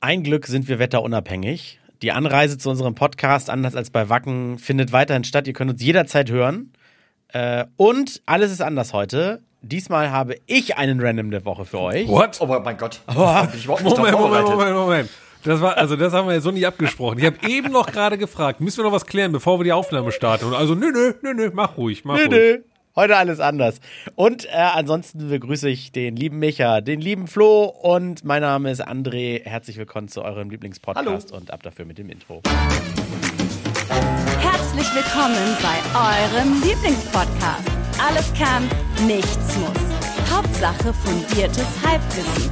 Ein 0.00 0.22
Glück 0.22 0.46
sind 0.46 0.68
wir 0.68 0.78
wetterunabhängig. 0.78 1.78
Die 2.02 2.12
Anreise 2.12 2.56
zu 2.56 2.70
unserem 2.70 2.94
Podcast, 2.94 3.50
anders 3.50 3.76
als 3.76 3.90
bei 3.90 4.08
Wacken, 4.08 4.58
findet 4.58 4.92
weiterhin 4.92 5.24
statt. 5.24 5.46
Ihr 5.46 5.52
könnt 5.52 5.70
uns 5.70 5.82
jederzeit 5.82 6.30
hören. 6.30 6.72
Äh, 7.28 7.66
und 7.76 8.22
alles 8.24 8.50
ist 8.50 8.62
anders 8.62 8.94
heute. 8.94 9.42
Diesmal 9.60 10.10
habe 10.10 10.36
ich 10.46 10.78
einen 10.78 11.00
Random 11.00 11.30
der 11.30 11.44
Woche 11.44 11.66
für 11.66 11.80
euch. 11.80 12.08
What? 12.08 12.38
Oh 12.40 12.46
mein 12.46 12.78
Gott. 12.78 13.00
Oh, 13.14 13.42
Ich 13.54 13.66
Moment, 13.68 13.84
Moment, 13.96 14.16
vorbereitet. 14.16 14.50
Moment, 14.54 14.74
Moment. 14.74 15.10
Das 15.44 15.60
war, 15.60 15.76
also 15.76 15.96
das 15.96 16.12
haben 16.14 16.28
wir 16.28 16.34
ja 16.34 16.40
so 16.40 16.50
nicht 16.50 16.66
abgesprochen. 16.66 17.18
Ich 17.18 17.24
habe 17.26 17.36
eben 17.46 17.70
noch 17.72 17.86
gerade 17.92 18.16
gefragt, 18.18 18.60
müssen 18.60 18.78
wir 18.78 18.84
noch 18.84 18.92
was 18.92 19.06
klären, 19.06 19.32
bevor 19.32 19.58
wir 19.60 19.64
die 19.64 19.72
Aufnahme 19.72 20.12
starten? 20.12 20.46
Und 20.46 20.54
also, 20.54 20.74
nö, 20.74 20.90
nö, 20.92 21.12
nö, 21.22 21.34
nö, 21.34 21.50
mach 21.52 21.76
ruhig, 21.76 22.04
mach 22.04 22.16
Nö, 22.16 22.22
ruhig. 22.24 22.30
nö. 22.30 22.58
Heute 22.96 23.16
alles 23.16 23.38
anders. 23.38 23.80
Und 24.16 24.46
äh, 24.46 24.50
ansonsten 24.56 25.28
begrüße 25.28 25.68
ich 25.68 25.92
den 25.92 26.16
lieben 26.16 26.40
Micha, 26.40 26.80
den 26.80 27.00
lieben 27.00 27.28
Flo 27.28 27.64
und 27.64 28.24
mein 28.24 28.42
Name 28.42 28.70
ist 28.70 28.86
André. 28.86 29.44
Herzlich 29.44 29.76
willkommen 29.76 30.08
zu 30.08 30.22
eurem 30.22 30.50
Lieblingspodcast 30.50 31.30
und 31.30 31.52
ab 31.52 31.62
dafür 31.62 31.84
mit 31.84 31.98
dem 31.98 32.10
Intro. 32.10 32.42
Herzlich 34.40 34.86
willkommen 34.94 35.56
bei 35.62 35.76
eurem 35.94 36.60
Lieblingspodcast. 36.62 37.68
Alles 38.04 38.32
kann, 38.34 38.68
nichts 39.06 39.56
muss. 39.58 40.32
Hauptsache 40.32 40.92
fundiertes 40.92 41.66
Halbwissen. 41.86 42.50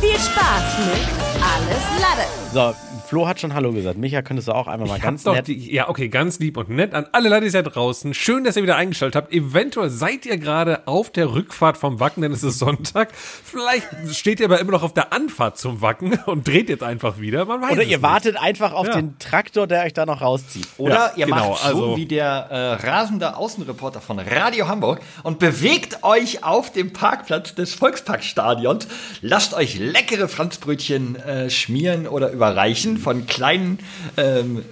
Viel 0.00 0.18
Spaß 0.18 0.78
mit 0.86 1.08
Alles 1.42 1.84
Lade. 2.00 2.26
So, 2.52 2.89
Flo 3.10 3.26
hat 3.26 3.40
schon 3.40 3.54
Hallo 3.54 3.72
gesagt. 3.72 3.98
Micha, 3.98 4.22
könntest 4.22 4.46
du 4.46 4.52
auch 4.52 4.68
einmal 4.68 4.86
mal 4.86 4.98
Ich 4.98 5.02
ganz 5.02 5.24
nett. 5.24 5.48
die, 5.48 5.72
ja, 5.74 5.88
okay, 5.88 6.08
ganz 6.08 6.38
lieb 6.38 6.56
und 6.56 6.68
nett 6.68 6.94
an 6.94 7.06
alle 7.10 7.28
Leute 7.28 7.50
da 7.50 7.60
draußen. 7.62 8.14
Schön, 8.14 8.44
dass 8.44 8.56
ihr 8.56 8.62
wieder 8.62 8.76
eingeschaltet 8.76 9.16
habt. 9.16 9.32
Eventuell 9.32 9.90
seid 9.90 10.26
ihr 10.26 10.36
gerade 10.38 10.86
auf 10.86 11.10
der 11.10 11.32
Rückfahrt 11.34 11.76
vom 11.76 11.98
Wacken, 11.98 12.22
denn 12.22 12.30
es 12.30 12.44
ist 12.44 12.60
Sonntag. 12.60 13.08
Vielleicht 13.16 13.88
steht 14.14 14.38
ihr 14.38 14.46
aber 14.46 14.60
immer 14.60 14.70
noch 14.70 14.84
auf 14.84 14.94
der 14.94 15.12
Anfahrt 15.12 15.58
zum 15.58 15.80
Wacken 15.82 16.20
und 16.26 16.46
dreht 16.46 16.68
jetzt 16.68 16.84
einfach 16.84 17.18
wieder. 17.18 17.46
Man 17.46 17.60
weiß 17.60 17.72
Oder 17.72 17.82
ihr 17.82 17.88
nicht. 17.96 18.02
wartet 18.02 18.36
einfach 18.36 18.72
auf 18.74 18.86
Ja. 18.86 18.94
den 18.94 19.18
Traktor, 19.18 19.66
der 19.66 19.82
euch 19.86 19.92
da 19.92 20.06
noch 20.06 20.20
rauszieht. 20.20 20.68
Oder 20.78 20.94
Ja, 20.94 21.12
ihr 21.16 21.26
genau, 21.26 21.50
macht 21.50 21.62
so 21.62 21.66
also- 21.68 21.96
wie 21.96 22.06
der 22.06 22.28
äh, 22.48 22.86
rasende 22.86 23.36
Außenreporter 23.36 24.00
von 24.00 24.20
Radio 24.20 24.68
Hamburg 24.68 25.00
und 25.24 25.40
bewegt 25.40 26.04
euch 26.04 26.44
auf 26.44 26.70
dem 26.72 26.92
Parkplatz 26.92 27.56
des 27.56 27.74
Volksparkstadions. 27.74 28.86
Lasst 29.20 29.52
euch 29.54 29.80
leckere 29.80 30.28
Franzbrötchen 30.28 31.16
äh, 31.16 31.50
schmieren 31.50 32.06
oder 32.06 32.30
überreichen 32.30 32.99
von 33.00 33.26
kleinen 33.26 33.78
ähm, 34.16 34.62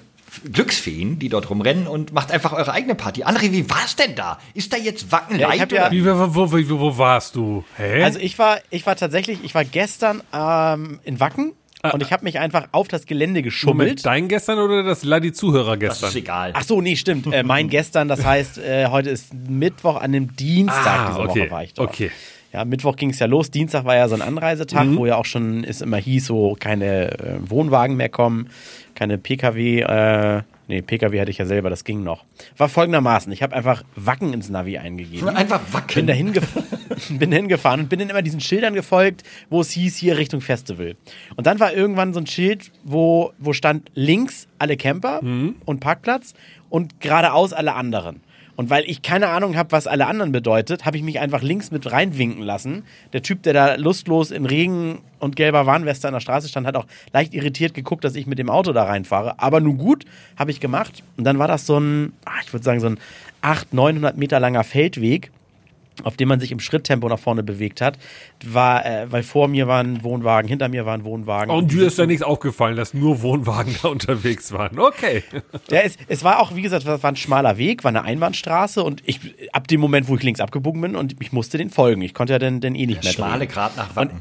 Glücksfeen, 0.53 1.19
die 1.19 1.29
dort 1.31 1.51
rumrennen 1.51 1.87
und 1.87 2.13
macht 2.13 2.31
einfach 2.31 2.53
eure 2.53 2.73
eigene 2.73 2.95
Party. 2.95 3.25
André, 3.25 3.51
wie 3.53 3.69
war's 3.71 3.97
denn 3.97 4.15
da? 4.15 4.39
Ist 4.55 4.73
da 4.73 4.77
jetzt 4.77 5.11
Wacken 5.11 5.39
Ja, 5.39 5.53
ja-? 5.53 5.91
Wie, 5.91 6.05
wo, 6.05 6.35
wo, 6.35 6.53
wo, 6.53 6.81
wo 6.81 6.99
warst 6.99 7.35
du? 7.35 7.65
Hä? 7.77 8.03
Also 8.05 8.19
ich 8.21 8.39
war, 8.39 8.59
ich 8.71 8.87
war 8.87 8.95
tatsächlich, 8.97 9.41
ich 9.43 9.55
war 9.55 9.65
gestern 9.65 10.23
ähm, 10.33 11.01
in 11.05 11.19
Wacken 11.19 11.53
und 11.93 12.03
ich 12.03 12.13
habe 12.13 12.25
mich 12.25 12.39
einfach 12.39 12.69
auf 12.73 12.89
das 12.89 13.07
Gelände 13.07 13.41
geschummelt. 13.43 13.89
Moment, 13.89 14.07
dein 14.07 14.29
gestern 14.29 14.59
oder 14.59 14.83
das 14.83 15.03
Ladi-Zuhörer 15.05 15.77
Das 15.77 15.81
gestern? 15.95 16.09
ist 16.11 16.17
egal. 16.17 16.51
Ach 16.55 16.65
so, 16.65 16.81
nee, 16.81 16.97
stimmt. 16.97 17.33
Äh, 17.33 17.43
mein 17.43 17.69
gestern, 17.71 18.09
das 18.09 18.25
heißt, 18.25 18.59
äh, 18.59 18.89
heute 18.89 19.11
ist 19.11 19.33
Mittwoch, 19.33 20.01
an 20.01 20.13
dem 20.13 20.37
Dienstag 20.37 20.87
Ah, 20.87 21.09
dieser 21.09 21.21
okay, 21.31 21.41
Woche 21.43 21.51
war 21.51 21.65
ich 21.65 21.75
dort. 21.75 21.89
okay. 21.91 22.11
Ja, 22.53 22.65
Mittwoch 22.65 22.97
ging 22.97 23.11
es 23.11 23.19
ja 23.19 23.27
los. 23.27 23.51
Dienstag 23.51 23.85
war 23.85 23.97
ja 23.97 24.09
so 24.09 24.15
ein 24.15 24.23
Anreisetag, 24.23 24.87
Mhm. 24.87 24.97
wo 24.97 25.07
ja 25.07 25.17
auch 25.17 25.27
schon 25.27 25.65
es 25.65 25.81
immer 25.83 25.99
hieß, 25.99 26.27
so 26.27 26.57
keine 26.59 27.13
äh, 27.19 27.35
Wohnwagen 27.51 27.97
mehr 27.97 28.09
kommen, 28.09 28.49
keine 28.95 29.19
Pkw. 29.19 29.81
Äh, 29.83 30.43
nee, 30.67 30.81
Pkw 30.81 31.21
hatte 31.21 31.31
ich 31.31 31.37
ja 31.39 31.45
selber, 31.45 31.69
das 31.69 31.85
ging 31.85 32.03
noch. 32.03 32.25
War 32.57 32.71
folgendermaßen: 32.71 33.31
Ich 33.33 33.43
habe 33.43 33.55
einfach 33.55 33.85
Wacken 33.97 34.33
ins 34.33 34.49
Navi 34.49 34.79
eingegeben. 34.79 35.29
Einfach 35.29 35.61
Bin 35.61 35.73
Wacken. 35.75 36.07
dahin, 36.07 36.33
gef 36.33 36.49
bin 37.11 37.31
dahin 37.31 37.49
gefahren 37.49 37.81
und 37.81 37.89
bin 37.91 37.99
dann 37.99 38.09
immer 38.09 38.23
diesen 38.23 38.41
Schildern 38.41 38.73
gefolgt, 38.73 39.25
wo 39.51 39.61
es 39.61 39.71
hieß, 39.73 39.97
hier 39.97 40.17
Richtung 40.17 40.41
Festival. 40.41 40.97
Und 41.37 41.47
dann 41.47 41.61
war 41.61 41.75
irgendwann 41.75 42.15
so 42.15 42.21
ein 42.21 42.27
Schild, 42.27 42.73
wo, 42.83 43.33
wo 43.39 43.53
stand 43.53 43.91
links 43.95 44.49
alle 44.59 44.77
Camper 44.79 45.21
und 45.21 45.81
Parkplatz 45.81 46.33
und 46.71 47.01
geradeaus 47.01 47.53
alle 47.53 47.75
anderen. 47.75 48.23
Und 48.59 48.71
weil 48.71 48.83
ich 48.91 49.03
keine 49.03 49.29
Ahnung 49.29 49.57
habe, 49.57 49.71
was 49.71 49.87
alle 49.87 50.09
anderen 50.09 50.33
bedeutet, 50.33 50.85
habe 50.85 50.97
ich 50.97 51.05
mich 51.05 51.21
einfach 51.21 51.43
links 51.43 51.71
mit 51.71 51.93
reinwinken 51.93 52.43
lassen. 52.43 52.83
Der 53.13 53.23
Typ, 53.23 53.45
der 53.45 53.53
da 53.53 53.75
lustlos 53.77 54.33
in 54.33 54.47
Regen 54.47 54.99
und 55.21 55.37
gelber 55.37 55.65
Warnweste 55.65 56.09
an 56.09 56.15
der 56.15 56.21
Straße 56.21 56.49
stand, 56.49 56.67
hat 56.67 56.75
auch 56.75 56.87
leicht 57.13 57.35
irritiert 57.35 57.73
geguckt, 57.73 58.03
dass 58.03 58.17
ich 58.17 58.27
mit 58.27 58.41
dem 58.41 58.51
Auto 58.51 58.73
da 58.73 58.83
reinfahre. 58.83 59.39
Aber 59.39 59.61
nun 59.61 59.79
gut, 59.79 60.07
habe 60.37 60.51
ich 60.51 60.59
gemacht. 60.59 61.05
Und 61.17 61.23
dann 61.23 61.39
war 61.39 61.47
das 61.47 61.67
so 61.67 61.79
ein, 61.79 62.13
ah, 62.25 62.33
ich 62.45 62.53
würde 62.53 62.65
sagen, 62.65 62.81
so 62.81 62.89
ein 62.89 62.99
800, 63.43 63.73
900 63.75 64.17
Meter 64.17 64.41
langer 64.41 64.65
Feldweg 64.65 65.31
auf 66.05 66.17
dem 66.17 66.29
man 66.29 66.41
sich 66.41 66.53
im 66.53 66.61
Schritttempo 66.61 67.09
nach 67.09 67.19
vorne 67.19 67.43
bewegt 67.43 67.81
hat, 67.81 67.99
war, 68.45 68.85
äh, 68.85 69.11
weil 69.11 69.23
vor 69.23 69.49
mir 69.49 69.67
war 69.67 69.83
ein 69.83 70.03
Wohnwagen, 70.03 70.49
hinter 70.49 70.69
mir 70.69 70.87
war 70.87 70.95
ein 70.95 71.05
Wohnwagen. 71.05 71.55
Und 71.55 71.73
dir 71.73 71.87
ist 71.87 71.99
da 71.99 72.07
nichts 72.07 72.23
aufgefallen, 72.23 72.77
dass 72.77 72.95
nur 72.95 73.23
Wohnwagen 73.23 73.75
da 73.83 73.89
unterwegs 73.89 74.53
waren. 74.53 74.79
Okay. 74.79 75.23
Ja, 75.71 75.81
es, 75.81 75.97
es 76.09 76.25
war 76.25 76.41
auch, 76.41 76.55
wie 76.55 76.63
gesagt, 76.63 76.87
es 76.87 77.03
war 77.03 77.11
ein 77.11 77.17
schmaler 77.17 77.59
Weg, 77.59 77.85
war 77.85 77.91
eine 77.91 78.03
Einbahnstraße 78.03 78.83
und 78.83 79.03
ich, 79.07 79.21
ab 79.53 79.69
dem 79.69 79.81
Moment, 79.81 80.09
wo 80.09 80.17
ich 80.17 80.23
links 80.23 80.41
abgebogen 80.41 80.81
bin 80.81 80.97
und 80.97 81.17
ich 81.21 81.33
musste 81.33 81.59
den 81.59 81.71
folgen. 81.71 82.03
Ich 82.03 82.15
konnte 82.15 82.33
ja 82.33 82.39
dann, 82.39 82.61
dann 82.61 82.75
eh 82.75 82.87
nicht 82.87 83.03
mehr 83.03 83.13
Schmale 83.13 83.47
drehen. 83.47 83.49
Grat 83.49 83.77
nach 83.77 83.97
Wacken. 83.97 84.21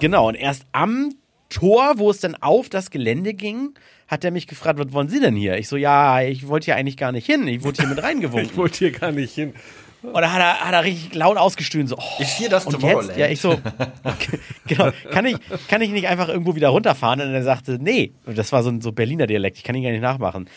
Genau, 0.00 0.28
und 0.28 0.34
erst 0.34 0.66
am 0.72 1.14
Tor, 1.48 1.94
wo 1.96 2.10
es 2.10 2.20
dann 2.20 2.34
auf 2.36 2.68
das 2.68 2.90
Gelände 2.90 3.34
ging, 3.34 3.74
hat 4.08 4.24
er 4.24 4.30
mich 4.30 4.46
gefragt, 4.46 4.78
was 4.78 4.92
wollen 4.92 5.08
Sie 5.08 5.20
denn 5.20 5.36
hier? 5.36 5.56
Ich 5.56 5.68
so, 5.68 5.76
ja, 5.76 6.20
ich 6.20 6.48
wollte 6.48 6.66
hier 6.66 6.76
eigentlich 6.76 6.96
gar 6.96 7.12
nicht 7.12 7.26
hin. 7.26 7.46
Ich 7.46 7.62
wurde 7.62 7.82
hier 7.82 7.88
mit 7.88 7.98
Ich 8.00 8.04
reingewunken. 8.04 8.56
wollte 8.56 8.78
hier 8.78 8.92
gar 8.92 9.12
nicht 9.12 9.34
hin. 9.34 9.54
Und 10.02 10.14
da 10.14 10.32
hat 10.32 10.40
er, 10.40 10.60
hat 10.66 10.72
er 10.72 10.84
richtig 10.84 11.14
laut 11.14 11.36
ausgestöhnt, 11.36 11.88
so, 11.88 11.96
oh, 11.98 12.22
Ist 12.22 12.38
hier 12.38 12.48
das 12.48 12.66
und 12.66 12.82
jetzt, 12.82 13.16
ja, 13.16 13.26
ich 13.28 13.40
so, 13.40 13.60
genau, 14.66 14.90
kann 15.10 15.26
ich, 15.26 15.36
kann 15.68 15.82
ich 15.82 15.90
nicht 15.90 16.08
einfach 16.08 16.28
irgendwo 16.28 16.54
wieder 16.54 16.68
runterfahren? 16.70 17.20
Und 17.20 17.34
er 17.34 17.42
sagte, 17.42 17.78
nee, 17.80 18.12
das 18.24 18.50
war 18.52 18.62
so 18.62 18.70
ein 18.70 18.80
so 18.80 18.92
Berliner 18.92 19.26
Dialekt, 19.26 19.58
ich 19.58 19.64
kann 19.64 19.74
ihn 19.74 19.82
gar 19.82 19.90
nicht 19.90 20.00
nachmachen. 20.00 20.48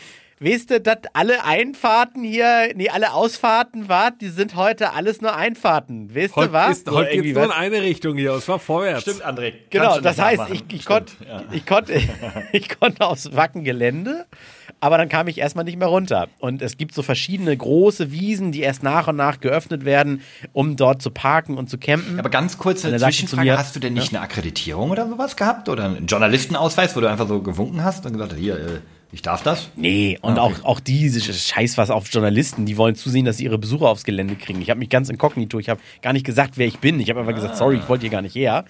Weißt 0.44 0.72
du, 0.72 0.82
dass 0.82 0.98
alle 1.14 1.46
Einfahrten 1.46 2.24
hier, 2.24 2.72
nee, 2.76 2.90
alle 2.90 3.14
Ausfahrten, 3.14 3.88
wart, 3.88 4.16
die 4.22 4.28
sind 4.28 4.56
heute 4.56 4.92
alles 4.94 5.22
nur 5.22 5.36
Einfahrten. 5.36 6.14
Weißt 6.14 6.32
du 6.36 6.42
Heute, 6.42 6.54
was? 6.54 6.78
ist, 6.80 6.92
heute 6.92 7.12
irgendwie 7.12 7.30
geht's 7.30 7.36
nur 7.38 7.46
in 7.46 7.52
eine 7.52 7.82
Richtung 7.82 8.18
hier. 8.18 8.32
Es 8.34 8.48
war 8.50 8.60
vorwärts. 8.60 9.04
Stimmt, 9.04 9.26
André. 9.26 9.54
Genau, 9.70 10.00
das 10.02 10.20
heißt, 10.20 10.44
ich, 10.52 10.64
ich, 10.70 10.82
Stimmt, 10.84 10.86
konnt, 10.86 11.16
ja. 11.28 11.44
ich, 11.52 11.66
konnte, 11.66 11.94
ich 12.52 12.68
konnte 12.80 13.06
aufs 13.06 13.34
Wackengelände, 13.36 14.26
aber 14.82 14.98
dann 14.98 15.08
kam 15.08 15.28
ich 15.30 15.38
erstmal 15.38 15.64
nicht 15.64 15.80
mehr 15.80 15.88
runter. 15.88 16.28
Und 16.40 16.62
es 16.62 16.76
gibt 16.78 16.94
so 16.94 17.04
verschiedene 17.04 17.56
große 17.56 18.12
Wiesen, 18.12 18.52
die 18.52 18.62
erst 18.62 18.84
nach 18.84 19.08
und 19.08 19.16
nach 19.16 19.40
geöffnet 19.40 19.86
werden, 19.86 20.22
um 20.52 20.76
dort 20.76 21.02
zu 21.02 21.10
parken 21.10 21.58
und 21.58 21.70
zu 21.70 21.78
campen. 21.78 22.20
Aber 22.20 22.30
ganz 22.30 22.58
kurze 22.58 22.82
sagte 22.90 22.98
zu 23.00 23.06
Zwischenfrage, 23.06 23.50
mir- 23.52 23.58
hast 23.58 23.76
du 23.76 23.80
denn 23.80 23.94
nicht 23.94 24.14
eine 24.14 24.22
Akkreditierung 24.22 24.92
oder 24.92 25.08
sowas 25.08 25.38
gehabt? 25.38 25.70
Oder 25.70 25.86
einen 25.86 26.08
Journalistenausweis, 26.08 26.96
wo 26.96 27.00
du 27.00 27.08
einfach 27.10 27.30
so 27.30 27.42
gewunken 27.42 27.84
hast 27.84 28.06
und 28.06 28.12
gesagt 28.14 28.34
hast, 28.34 28.40
hier, 28.40 28.58
äh, 28.58 28.80
ich 29.14 29.22
darf 29.22 29.44
das? 29.44 29.70
Nee, 29.76 30.18
und 30.22 30.38
Ah, 30.38 30.44
okay. 30.46 30.56
auch, 30.64 30.66
auch 30.66 30.80
diese 30.80 31.22
Scheiß 31.22 31.78
was 31.78 31.90
auf 31.90 32.08
Journalisten, 32.12 32.66
die 32.66 32.78
wollen 32.78 32.96
zusehen, 32.96 33.26
dass 33.26 33.38
sie 33.38 33.46
ihre 33.46 33.58
Besucher 33.60 33.88
aufs 33.88 34.04
Gelände 34.04 34.36
kriegen. 34.36 34.62
Ich 34.62 34.70
habe 34.70 34.80
mich 34.80 34.90
ganz 34.90 35.10
inkognito, 35.10 35.60
ich 35.60 35.70
habe 35.70 35.80
gar 36.02 36.14
nicht 36.14 36.26
gesagt, 36.26 36.58
wer 36.58 36.68
ich 36.68 36.80
bin. 36.80 37.00
Ich 37.00 37.10
habe 37.10 37.20
einfach 37.22 37.36
gesagt, 37.36 37.56
sorry, 37.56 37.78
ich 37.78 37.88
wollte 37.88 38.02
hier 38.02 38.10
gar 38.10 38.22
nicht 38.24 38.36
her. 38.36 38.66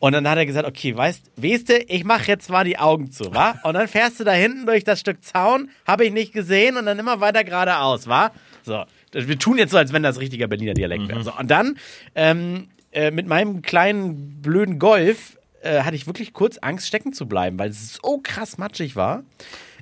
Und 0.00 0.12
dann 0.12 0.28
hat 0.28 0.36
er 0.36 0.44
gesagt, 0.46 0.66
okay, 0.68 0.94
weißt, 0.96 1.30
weißt 1.36 1.68
du, 1.70 1.78
ich 1.88 2.04
mache 2.04 2.26
jetzt 2.28 2.50
mal 2.50 2.64
die 2.64 2.78
Augen 2.78 3.10
zu, 3.10 3.34
wa? 3.34 3.54
Und 3.64 3.74
dann 3.74 3.88
fährst 3.88 4.20
du 4.20 4.24
da 4.24 4.32
hinten 4.32 4.66
durch 4.66 4.84
das 4.84 5.00
Stück 5.00 5.24
Zaun, 5.24 5.70
habe 5.86 6.04
ich 6.04 6.12
nicht 6.12 6.32
gesehen 6.32 6.76
und 6.76 6.84
dann 6.86 6.98
immer 6.98 7.20
weiter 7.20 7.42
geradeaus, 7.42 8.06
wa? 8.06 8.30
So, 8.64 8.84
wir 9.12 9.38
tun 9.38 9.56
jetzt 9.58 9.70
so, 9.70 9.78
als 9.78 9.92
wenn 9.92 10.02
das 10.02 10.20
richtiger 10.20 10.46
Berliner 10.46 10.74
Dialekt 10.74 11.08
wäre. 11.08 11.22
So, 11.22 11.32
und 11.32 11.50
dann 11.50 11.78
ähm, 12.14 12.68
äh, 12.92 13.10
mit 13.10 13.26
meinem 13.26 13.62
kleinen 13.62 14.42
blöden 14.42 14.78
Golf 14.78 15.38
äh, 15.64 15.82
hatte 15.82 15.96
ich 15.96 16.06
wirklich 16.06 16.32
kurz 16.32 16.58
Angst, 16.58 16.86
stecken 16.86 17.12
zu 17.12 17.26
bleiben, 17.26 17.58
weil 17.58 17.70
es 17.70 17.94
so 17.94 18.20
krass 18.22 18.58
matschig 18.58 18.96
war. 18.96 19.24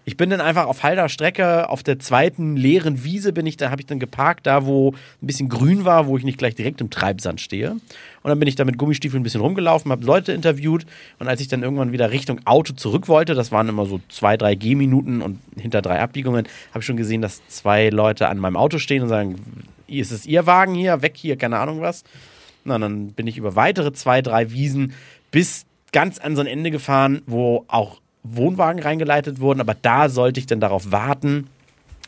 Ich 0.05 0.17
bin 0.17 0.31
dann 0.31 0.41
einfach 0.41 0.67
auf 0.67 0.83
halber 0.83 1.09
Strecke 1.09 1.69
auf 1.69 1.85
der 1.85 2.01
zweiten 2.01 2.57
leeren 2.57 3.05
Wiese 3.05 3.33
bin 3.33 3.47
ich, 3.47 3.57
da 3.57 3.71
habe 3.71 3.83
ich 3.83 3.87
dann 3.87 4.01
geparkt, 4.01 4.49
da 4.49 4.67
wo 4.67 4.91
ein 4.91 5.27
bisschen 5.27 5.49
grün 5.49 5.85
war, 5.85 6.09
wo 6.09 6.17
ich 6.19 6.25
nicht 6.25 6.39
gleich 6.39 6.57
direkt 6.57 6.81
im 6.81 6.91
Treibsand 6.91 7.41
stehe. 7.41 7.71
Und 7.71 7.81
dann 8.29 8.39
bin 8.41 8.49
ich 8.49 8.57
da 8.57 8.65
mit 8.65 8.79
Gummistiefeln 8.79 9.21
ein 9.21 9.23
bisschen 9.23 9.41
rumgelaufen, 9.41 9.93
habe 9.93 10.05
Leute 10.05 10.33
interviewt 10.33 10.87
und 11.21 11.29
als 11.29 11.41
ich 11.41 11.47
dann 11.47 11.63
irgendwann 11.63 11.93
wieder 11.93 12.11
Richtung 12.11 12.41
Auto 12.47 12.73
zurück 12.73 13.07
wollte, 13.07 13.35
das 13.35 13.53
waren 13.53 13.69
immer 13.69 13.87
so 13.87 14.01
zwei, 14.09 14.37
drei 14.37 14.57
Gehminuten 14.57 15.23
und 15.23 15.39
hinter 15.57 15.83
drei 15.83 16.01
Abbiegungen, 16.01 16.49
habe 16.71 16.81
ich 16.81 16.87
schon 16.87 16.97
gesehen, 16.97 17.23
dass 17.23 17.47
zwei 17.47 17.89
Leute 17.89 18.29
an 18.29 18.39
meinem 18.39 18.57
Auto 18.57 18.79
stehen 18.79 19.03
und 19.03 19.09
sagen, 19.09 19.37
ist 19.87 20.11
es 20.11 20.27
Ihr 20.27 20.47
Wagen 20.47 20.75
hier, 20.75 21.03
weg 21.03 21.13
hier, 21.17 21.37
keine 21.37 21.59
Ahnung 21.59 21.81
was. 21.81 22.03
Na, 22.65 22.77
dann 22.77 23.13
bin 23.13 23.29
ich 23.29 23.39
über 23.39 23.55
weitere 23.55 23.93
zwei, 23.93 24.21
drei 24.21 24.51
Wiesen 24.51 24.95
bis 25.31 25.65
ganz 25.93 26.19
an 26.19 26.35
so 26.35 26.41
ein 26.41 26.47
Ende 26.47 26.71
gefahren, 26.71 27.23
wo 27.27 27.65
auch 27.69 28.01
Wohnwagen 28.23 28.83
reingeleitet 28.83 29.41
wurden, 29.41 29.61
aber 29.61 29.75
da 29.75 30.09
sollte 30.09 30.41
ich 30.41 30.47
dann 30.47 30.61
darauf 30.61 30.91
warten, 30.91 31.49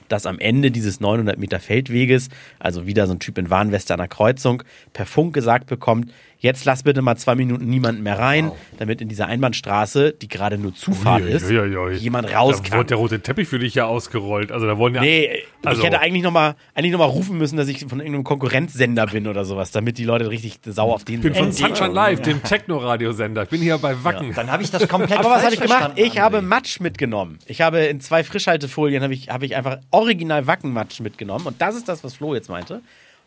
dass 0.08 0.26
am 0.26 0.38
Ende 0.38 0.70
dieses 0.70 1.00
900 1.00 1.38
Meter 1.38 1.60
Feldweges, 1.60 2.28
also 2.58 2.86
wieder 2.86 3.06
so 3.06 3.14
ein 3.14 3.18
Typ 3.18 3.38
in 3.38 3.50
Warnweste 3.50 3.94
an 3.94 3.98
der 3.98 4.08
Kreuzung, 4.08 4.62
per 4.92 5.06
Funk 5.06 5.34
gesagt 5.34 5.66
bekommt, 5.66 6.12
jetzt 6.44 6.64
lass 6.64 6.82
bitte 6.84 7.02
mal 7.02 7.16
zwei 7.16 7.34
Minuten 7.34 7.66
niemanden 7.66 8.02
mehr 8.04 8.18
rein, 8.18 8.52
damit 8.78 9.00
in 9.00 9.08
dieser 9.08 9.26
Einbahnstraße, 9.26 10.12
die 10.12 10.28
gerade 10.28 10.58
nur 10.58 10.74
Zufahrt 10.74 11.22
ist, 11.24 11.50
jemand 11.50 12.28
Da 12.30 12.38
raus 12.38 12.58
wurde 12.58 12.70
kann. 12.70 12.86
der 12.86 12.96
rote 12.98 13.20
Teppich 13.20 13.48
für 13.48 13.58
dich 13.58 13.74
ja 13.74 13.86
ausgerollt. 13.86 14.52
Also 14.52 14.66
da 14.66 14.78
wollen 14.78 14.94
ja. 14.94 15.00
Nee, 15.00 15.42
Also- 15.64 15.80
ich 15.80 15.86
hätte 15.86 15.98
eigentlich 16.00 16.22
nochmal 16.22 16.54
eigentlich 16.74 16.92
noch 16.92 16.98
mal 17.00 17.06
rufen 17.06 17.38
müssen, 17.38 17.56
dass 17.56 17.66
ich 17.68 17.80
von 17.80 17.98
irgendeinem 17.98 18.24
Konkurrenzsender 18.24 19.06
bin 19.06 19.26
oder 19.26 19.44
sowas, 19.44 19.70
damit 19.72 19.98
die 19.98 20.04
Leute 20.04 20.30
richtig 20.30 20.58
sauer 20.64 20.94
auf 20.94 21.04
den 21.04 21.16
Ich 21.16 21.20
bin 21.22 21.34
von 21.34 21.50
sind. 21.50 21.66
Sunshine 21.76 21.92
Live, 21.94 22.20
dem 22.22 22.42
Techno-Radiosender. 22.42 23.44
Ich 23.44 23.48
bin 23.48 23.60
hier 23.62 23.78
bei 23.78 24.04
Wacken. 24.04 24.32
Dann 24.34 24.50
habe 24.52 24.62
ich 24.62 24.70
das 24.70 24.86
komplett 24.86 25.18
Aber 25.18 25.30
was 25.30 25.44
habe 25.44 25.54
ich 25.54 25.60
gemacht? 25.60 25.92
Ich 25.96 26.18
habe. 26.18 26.42
Matsch 26.42 26.78
mitgenommen. 26.80 27.38
Ich 27.46 27.62
habe 27.62 27.78
in 27.80 28.00
zwei 28.00 28.22
Frischhaltefolien 28.22 29.02
habe 29.02 29.14
ich, 29.14 29.30
habe 29.30 29.46
ich 29.46 29.56
einfach 29.56 29.78
original 29.90 30.46
Wackenmatsch 30.46 31.00
mitgenommen. 31.00 31.46
Und 31.46 31.60
das 31.62 31.74
ist 31.74 31.88
das, 31.88 32.04
was 32.04 32.14
Flo 32.14 32.34
jetzt 32.34 32.50
meinte. 32.50 32.82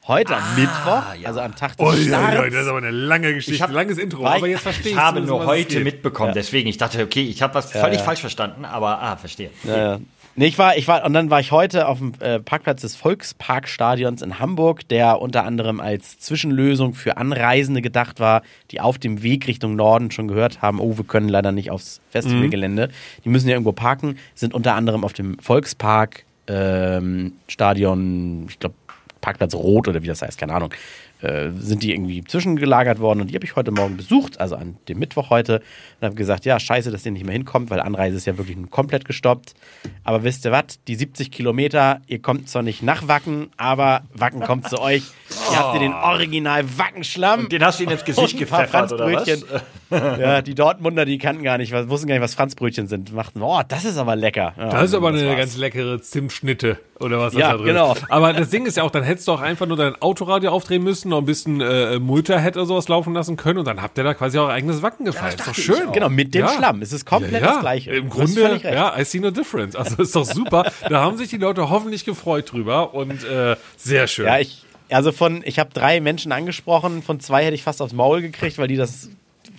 Heute 0.07 0.37
am 0.37 0.55
Mittwoch, 0.55 1.15
ja. 1.19 1.27
also 1.27 1.41
am 1.41 1.53
Tag 1.55 1.75
des 1.75 1.85
Ui, 1.85 1.93
ui, 1.93 1.99
ui, 1.99 2.07
Starts, 2.07 2.53
das 2.53 2.61
ist 2.63 2.67
aber 2.69 2.77
eine 2.77 2.91
lange 2.91 3.33
Geschichte, 3.33 3.55
Ich 3.55 3.61
hab- 3.61 3.71
langes 3.71 3.97
Intro. 3.97 4.21
Ich- 4.21 4.27
aber 4.27 4.47
jetzt 4.47 4.61
verstehe 4.61 4.93
Ich 4.93 4.97
habe 4.97 5.17
zumindest, 5.19 5.29
nur 5.37 5.45
heute 5.45 5.79
mitbekommen, 5.81 6.31
deswegen. 6.33 6.69
Ich 6.69 6.77
dachte, 6.77 7.03
okay, 7.03 7.23
ich 7.23 7.41
habe 7.41 7.55
was 7.55 7.71
völlig 7.71 7.99
falsch 7.99 8.21
verstanden, 8.21 8.63
aber 8.63 9.01
ah, 9.01 9.17
verstehe. 9.17 9.49
Ja, 9.65 9.77
ja. 9.77 9.99
Nee, 10.39 10.45
ich 10.45 10.59
war, 10.59 10.77
ich 10.77 10.87
war, 10.87 11.03
und 11.03 11.13
dann 11.13 11.31
war 11.31 11.39
ich 11.39 11.51
heute 11.51 11.87
auf 11.87 11.97
dem 11.97 12.13
äh, 12.19 12.39
Parkplatz 12.39 12.81
des 12.81 12.95
Volksparkstadions 12.95 14.21
in 14.21 14.37
Hamburg, 14.39 14.87
der 14.87 15.19
unter 15.19 15.43
anderem 15.43 15.79
als 15.79 16.19
Zwischenlösung 16.19 16.93
für 16.93 17.17
Anreisende 17.17 17.81
gedacht 17.81 18.19
war, 18.19 18.43
die 18.69 18.79
auf 18.79 18.99
dem 18.99 19.23
Weg 19.23 19.47
Richtung 19.47 19.75
Norden 19.75 20.11
schon 20.11 20.27
gehört 20.27 20.61
haben, 20.61 20.79
oh, 20.79 20.95
wir 20.95 21.05
können 21.05 21.27
leider 21.27 21.51
nicht 21.51 21.71
aufs 21.71 22.01
Festivalgelände. 22.11 22.89
Die 23.25 23.29
müssen 23.29 23.47
ja 23.47 23.55
irgendwo 23.55 23.71
parken, 23.71 24.19
sind 24.35 24.53
unter 24.53 24.75
anderem 24.75 25.03
auf 25.03 25.13
dem 25.13 25.39
Volkspark 25.39 26.23
ähm, 26.45 27.33
Stadion, 27.47 28.45
ich 28.47 28.59
glaube, 28.59 28.75
Parkplatz 29.21 29.53
Rot 29.53 29.87
oder 29.87 30.03
wie 30.03 30.07
das 30.07 30.21
heißt, 30.21 30.37
keine 30.37 30.53
Ahnung. 30.53 30.73
Äh, 31.21 31.49
sind 31.49 31.81
die 31.81 31.93
irgendwie 31.93 32.23
zwischengelagert 32.23 32.99
worden 32.99 33.21
und 33.21 33.31
die 33.31 33.35
habe 33.35 33.43
ich 33.43 33.55
heute 33.55 33.71
Morgen 33.71 33.97
besucht, 33.97 34.39
also 34.39 34.55
an 34.55 34.77
dem 34.87 34.99
Mittwoch 34.99 35.31
heute 35.31 35.63
und 35.99 36.05
habe 36.05 36.15
gesagt, 36.15 36.45
ja, 36.45 36.59
scheiße, 36.59 36.91
dass 36.91 37.05
ihr 37.07 37.11
nicht 37.11 37.25
mehr 37.25 37.33
hinkommt, 37.33 37.71
weil 37.71 37.79
Anreise 37.79 38.17
ist 38.17 38.27
ja 38.27 38.37
wirklich 38.37 38.55
komplett 38.69 39.03
gestoppt. 39.03 39.55
Aber 40.03 40.23
wisst 40.23 40.45
ihr 40.45 40.51
was, 40.51 40.79
die 40.87 40.93
70 40.93 41.31
Kilometer, 41.31 42.01
ihr 42.05 42.21
kommt 42.21 42.49
zwar 42.49 42.61
nicht 42.61 42.83
nach 42.83 43.07
Wacken, 43.07 43.49
aber 43.57 44.03
Wacken 44.13 44.41
kommt 44.41 44.69
zu 44.69 44.79
euch. 44.79 45.03
Ihr 45.51 45.57
habt 45.59 45.73
ihr 45.75 45.79
den 45.81 45.93
original 45.93 46.63
Wackenschlamm. 46.77 47.49
Den 47.49 47.63
hast 47.63 47.79
du 47.79 47.83
ihm 47.83 47.89
ins 47.89 48.05
Gesicht 48.05 48.33
und 48.33 48.39
gepfeffert, 48.39 48.91
oder 48.93 49.05
was? 49.05 49.29
Franzbrötchen. 49.29 49.43
Ja, 49.89 50.41
die 50.41 50.53
Dortmunder, 50.53 51.05
die 51.05 51.17
kannten 51.17 51.43
gar 51.43 51.57
nicht, 51.57 51.71
was- 51.71 51.87
wussten 51.87 52.07
gar 52.09 52.15
nicht, 52.15 52.21
was 52.21 52.35
Franzbrötchen 52.35 52.87
sind. 52.89 53.13
Machten, 53.13 53.41
oh, 53.41 53.61
das 53.65 53.85
ist 53.85 53.97
aber 53.97 54.17
lecker. 54.17 54.53
Ja, 54.57 54.67
Das 54.69 54.83
ist 54.89 54.93
aber 54.93 55.07
eine 55.09 55.25
war's. 55.25 55.37
ganz 55.37 55.55
leckere 55.55 56.01
Zimtschnitte 56.01 56.77
oder 56.99 57.19
was 57.19 57.33
Ja, 57.33 57.51
da 57.51 57.57
drin 57.57 57.67
genau. 57.67 57.95
Aber 58.09 58.33
das 58.33 58.49
Ding 58.49 58.65
ist 58.65 58.75
ja 58.75 58.83
auch, 58.83 58.91
dann 58.91 59.03
hättest 59.03 59.29
du 59.29 59.31
auch 59.31 59.39
einfach 59.39 59.65
nur 59.65 59.77
dein 59.77 59.95
Autoradio 60.01 60.51
aufdrehen 60.51 60.83
müssen, 60.83 61.07
noch 61.07 61.19
ein 61.19 61.25
bisschen 61.25 61.61
äh, 61.61 61.99
Multihead 61.99 62.57
oder 62.57 62.65
sowas 62.65 62.89
laufen 62.89 63.13
lassen 63.13 63.37
können 63.37 63.59
und 63.59 63.65
dann 63.65 63.81
habt 63.81 63.97
ihr 63.97 64.03
da 64.03 64.13
quasi 64.13 64.37
auch 64.39 64.49
eigenes 64.49 64.81
Wacken 64.81 65.05
gefeiert. 65.05 65.35
ist 65.39 65.47
doch 65.47 65.55
schön. 65.55 65.89
Genau, 65.93 66.09
mit 66.09 66.33
dem 66.35 66.41
Ja. 66.41 66.49
Schlamm. 66.51 66.81
Es 66.81 66.91
ist 66.91 67.05
komplett 67.05 67.41
das 67.41 67.61
Gleiche. 67.61 67.91
Im 67.91 68.09
Grunde, 68.09 68.59
ja, 68.63 68.93
I 68.99 69.05
see 69.05 69.19
no 69.21 69.31
difference. 69.31 69.73
Also 69.77 70.01
ist 70.03 70.13
doch 70.13 70.25
super. 70.25 70.69
da 70.89 70.99
haben 70.99 71.15
sich 71.15 71.29
die 71.29 71.37
Leute 71.37 71.69
hoffentlich 71.69 72.03
gefreut 72.03 72.51
drüber 72.51 72.93
und 72.93 73.23
äh, 73.23 73.55
sehr 73.77 74.07
schön. 74.07 74.25
Ja, 74.25 74.37
ich, 74.39 74.65
also 74.89 75.11
von, 75.11 75.41
ich 75.45 75.59
habe 75.59 75.71
drei 75.73 75.99
Menschen 75.99 76.31
angesprochen, 76.31 77.03
von 77.03 77.19
zwei 77.19 77.43
hätte 77.43 77.55
ich 77.55 77.63
fast 77.63 77.81
aufs 77.81 77.93
Maul 77.93 78.21
gekriegt, 78.21 78.57
weil 78.57 78.67
die 78.67 78.75
das 78.75 79.09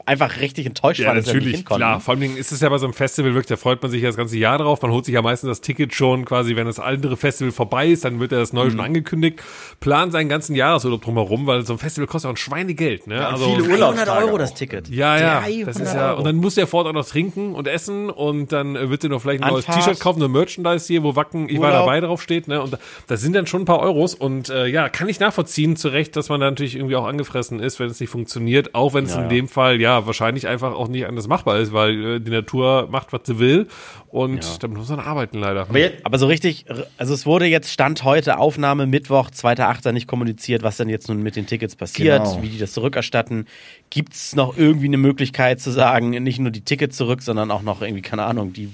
einfach 0.09 0.41
richtig 0.41 0.67
enttäuscht 0.67 1.01
Ja, 1.01 1.09
waren, 1.09 1.17
dass 1.17 1.27
sie 1.27 1.31
nicht 1.33 1.37
natürlich, 1.41 1.57
hinkommen. 1.59 1.79
klar. 1.79 2.01
Vor 2.01 2.15
allem 2.15 2.37
ist 2.37 2.51
es 2.51 2.61
ja 2.61 2.69
bei 2.69 2.79
so 2.79 2.87
einem 2.87 2.95
Festival 2.95 3.35
wirklich, 3.35 3.47
da 3.47 3.57
freut 3.57 3.81
man 3.83 3.91
sich 3.91 4.03
ja 4.03 4.09
das 4.09 4.17
ganze 4.17 4.37
Jahr 4.37 4.59
drauf. 4.59 4.83
Man 4.83 4.91
holt 4.91 5.05
sich 5.05 5.15
ja 5.15 5.23
meistens 5.23 5.49
das 5.49 5.61
Ticket 5.61 5.95
schon 5.95 6.25
quasi, 6.25 6.57
wenn 6.57 6.67
das 6.67 6.81
andere 6.81 7.17
Festival 7.17 7.53
vorbei 7.53 7.87
ist, 7.89 8.05
dann 8.05 8.19
wird 8.19 8.33
ja 8.33 8.39
das 8.39 8.53
neue 8.53 8.67
Mhm. 8.67 8.71
schon 8.73 8.81
angekündigt. 8.81 9.41
Plant 9.81 10.13
seinen 10.13 10.29
ganzen 10.29 10.57
Jahresurlaub 10.57 11.03
drumherum, 11.03 11.47
weil 11.47 11.65
so 11.65 11.75
ein 11.75 11.79
Festival 11.79 12.07
kostet 12.07 12.25
ja 12.29 12.31
auch 12.31 12.35
ein 12.35 12.37
Schweinegeld, 12.39 13.07
ne? 13.07 13.27
also, 13.27 13.45
viele 13.45 13.63
300 13.69 13.73
Urlaubstage 13.81 14.25
Euro 14.25 14.35
auch. 14.35 14.39
das 14.39 14.55
Ticket. 14.55 14.89
ja, 14.89 15.19
ja, 15.19 15.41
300 15.41 15.69
das 15.69 15.77
ist 15.81 15.95
ja, 15.95 16.09
Euro. 16.11 16.19
und 16.19 16.25
dann 16.27 16.37
muss 16.37 16.55
der 16.57 16.67
fort 16.67 16.87
auch 16.87 16.93
noch 16.93 17.07
trinken 17.07 17.55
und 17.55 17.69
essen 17.69 18.11
und 18.11 18.51
dann 18.53 18.75
äh, 18.77 18.91
wird 18.91 19.03
dir 19.03 19.09
noch 19.11 19.21
vielleicht 19.23 19.43
ein 19.43 19.51
neues. 19.53 19.67
T-Shirt 19.67 20.01
kaufen, 20.01 20.21
eine 20.23 20.29
Merchandise 20.29 20.87
hier, 20.87 21.03
wo 21.03 21.15
Wacken, 21.17 21.49
ich 21.49 21.61
war 21.61 21.71
dabei 21.71 22.01
drauf 22.01 22.23
steht, 22.23 22.49
ne, 22.49 22.63
und 22.63 22.73
da- 22.73 22.79
das 23.07 23.21
sind 23.21 23.35
dann 23.37 23.47
schon 23.47 23.63
ein 23.63 23.65
paar 23.67 23.81
Euros 23.81 24.15
und 24.15 24.49
äh, 24.49 24.67
ja, 24.67 24.89
kann 24.89 25.09
ich 25.09 25.21
nachvollziehen, 25.21 25.77
zu 25.77 25.89
Recht, 25.89 26.17
dass 26.17 26.29
man 26.29 26.41
da 26.41 26.49
natürlich 26.51 26.77
irgendwie 26.77 26.97
auch 26.97 27.07
angefressen 27.07 27.61
ist, 27.61 27.79
wenn 27.79 27.89
es 27.91 28.01
nicht 28.01 28.11
funktioniert, 28.11 28.75
auch 28.75 28.95
wenn 28.95 29.05
es 29.05 29.11
Ja, 29.13 29.19
in 29.19 29.23
ja. 29.25 29.29
dem 29.29 29.49
Fall, 29.49 29.81
ja, 29.81 29.98
wahrscheinlich 30.07 30.47
einfach 30.47 30.73
auch 30.75 30.89
nicht 30.89 31.07
anders 31.07 31.29
machbar 31.29 31.59
ist, 31.59 31.73
weil 31.73 32.05
äh, 32.17 32.21
die 32.21 32.31
Natur 32.31 32.89
macht, 32.91 33.13
was 33.13 33.23
sie 33.25 33.39
will 33.39 33.67
und 34.09 34.63
damit 34.63 34.79
muss 34.79 34.89
man 34.89 35.01
arbeiten 35.01 35.39
leider. 35.39 35.63
Aber 35.63 35.79
jetzt, 35.79 36.05
Aber 36.05 36.19
so 36.19 36.27
richtig, 36.27 36.65
also 36.97 37.15
es 37.15 37.27
wurde 37.27 37.47
jetzt 37.47 37.71
Stand 37.73 38.05
heute, 38.05 38.39
Aufnahme 38.39 38.87
Mittwoch, 38.87 39.31
2.8. 39.31 39.93
nicht 39.93 40.07
kommuniziert, 40.07 40.63
was 40.63 40.77
denn 40.77 40.89
jetzt 40.89 41.09
nun 41.09 41.23
mit 41.23 41.37
den 41.37 41.47
Tickets 41.47 41.77
passiert, 41.77 42.25
Genau. 42.25 42.43
wie 42.43 42.49
die 42.49 42.59
das 42.59 42.73
zurückerstatten. 42.73 43.47
Gibt 43.91 44.15
es 44.15 44.35
noch 44.35 44.57
irgendwie 44.57 44.87
eine 44.87 44.97
Möglichkeit 44.99 45.61
zu 45.61 45.71
sagen, 45.71 46.11
nicht 46.11 46.39
nur 46.39 46.51
die 46.51 46.63
Tickets 46.63 46.97
zurück, 46.97 47.23
sondern 47.23 47.51
auch 47.51 47.63
noch 47.63 47.83
irgendwie, 47.83 48.03
keine 48.03 48.25
Ahnung, 48.25 48.53
die, 48.53 48.71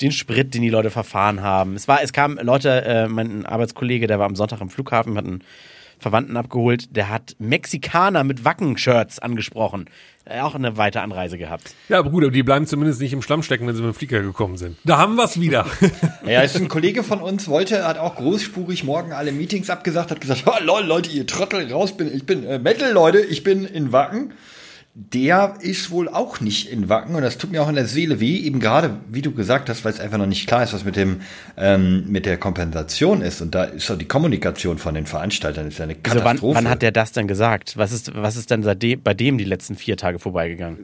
den 0.00 0.12
Sprit, 0.12 0.54
den 0.54 0.62
die 0.62 0.70
Leute 0.70 0.90
verfahren 0.90 1.42
haben. 1.42 1.74
Es 1.76 1.86
war, 1.88 2.02
es 2.02 2.12
kam 2.12 2.38
Leute, 2.42 2.84
äh, 2.84 3.08
mein 3.08 3.46
Arbeitskollege, 3.46 4.06
der 4.06 4.18
war 4.18 4.26
am 4.26 4.36
Sonntag 4.36 4.60
am 4.60 4.68
Flughafen, 4.70 5.16
hat 5.16 5.24
einen 5.26 5.44
Verwandten 6.02 6.36
abgeholt, 6.36 6.94
der 6.94 7.08
hat 7.08 7.36
Mexikaner 7.38 8.24
mit 8.24 8.44
Wacken-Shirts 8.44 9.20
angesprochen. 9.20 9.86
Äh, 10.24 10.40
Auch 10.40 10.54
eine 10.54 10.76
weite 10.76 11.00
Anreise 11.00 11.38
gehabt. 11.38 11.74
Ja, 11.88 11.98
aber 11.98 12.10
gut, 12.10 12.22
aber 12.24 12.32
die 12.32 12.42
bleiben 12.42 12.66
zumindest 12.66 13.00
nicht 13.00 13.12
im 13.12 13.22
Schlamm 13.22 13.42
stecken, 13.42 13.66
wenn 13.66 13.74
sie 13.74 13.82
mit 13.82 13.94
dem 13.94 13.96
Flieger 13.96 14.20
gekommen 14.22 14.56
sind. 14.56 14.76
Da 14.84 14.98
haben 14.98 15.14
wir 15.16 15.24
es 15.24 15.40
wieder. 15.40 15.66
ja, 16.26 16.42
ist 16.42 16.56
ein 16.56 16.68
Kollege 16.68 17.02
von 17.02 17.20
uns 17.20 17.48
wollte, 17.48 17.86
hat 17.86 17.98
auch 17.98 18.16
großspurig 18.16 18.84
morgen 18.84 19.12
alle 19.12 19.32
Meetings 19.32 19.70
abgesagt, 19.70 20.10
hat 20.10 20.20
gesagt, 20.20 20.44
oh, 20.46 20.62
lol, 20.62 20.84
Leute, 20.84 21.10
ihr 21.10 21.26
Trottel, 21.26 21.72
raus 21.72 21.96
bin, 21.96 22.14
ich 22.14 22.26
bin 22.26 22.44
äh, 22.44 22.58
Metal, 22.58 22.92
Leute, 22.92 23.20
ich 23.20 23.42
bin 23.42 23.64
in 23.64 23.92
Wacken. 23.92 24.32
Der 24.94 25.54
ist 25.60 25.90
wohl 25.90 26.06
auch 26.10 26.40
nicht 26.42 26.68
in 26.70 26.90
Wacken 26.90 27.14
und 27.14 27.22
das 27.22 27.38
tut 27.38 27.50
mir 27.50 27.62
auch 27.62 27.68
in 27.70 27.76
der 27.76 27.86
Seele 27.86 28.20
weh, 28.20 28.36
eben 28.36 28.60
gerade, 28.60 28.90
wie 29.08 29.22
du 29.22 29.32
gesagt 29.32 29.70
hast, 29.70 29.86
weil 29.86 29.92
es 29.94 30.00
einfach 30.00 30.18
noch 30.18 30.26
nicht 30.26 30.46
klar 30.46 30.62
ist, 30.64 30.74
was 30.74 30.84
mit 30.84 30.96
dem 30.96 31.22
ähm, 31.56 32.04
mit 32.10 32.26
der 32.26 32.36
Kompensation 32.36 33.22
ist 33.22 33.40
und 33.40 33.54
da 33.54 33.64
ist 33.64 33.88
doch 33.88 33.96
die 33.96 34.04
Kommunikation 34.04 34.76
von 34.76 34.94
den 34.94 35.06
Veranstaltern 35.06 35.68
ist 35.68 35.78
ja 35.78 35.84
eine 35.84 35.94
Also 36.02 36.16
wann, 36.18 36.24
Katastrophe. 36.24 36.56
wann 36.58 36.68
hat 36.68 36.82
der 36.82 36.92
das 36.92 37.12
denn 37.12 37.26
gesagt? 37.26 37.78
Was 37.78 37.90
ist, 37.90 38.14
was 38.14 38.36
ist 38.36 38.50
denn 38.50 38.62
seitdem, 38.62 39.02
bei 39.02 39.14
dem 39.14 39.38
die 39.38 39.44
letzten 39.44 39.76
vier 39.76 39.96
Tage 39.96 40.18
vorbeigegangen? 40.18 40.80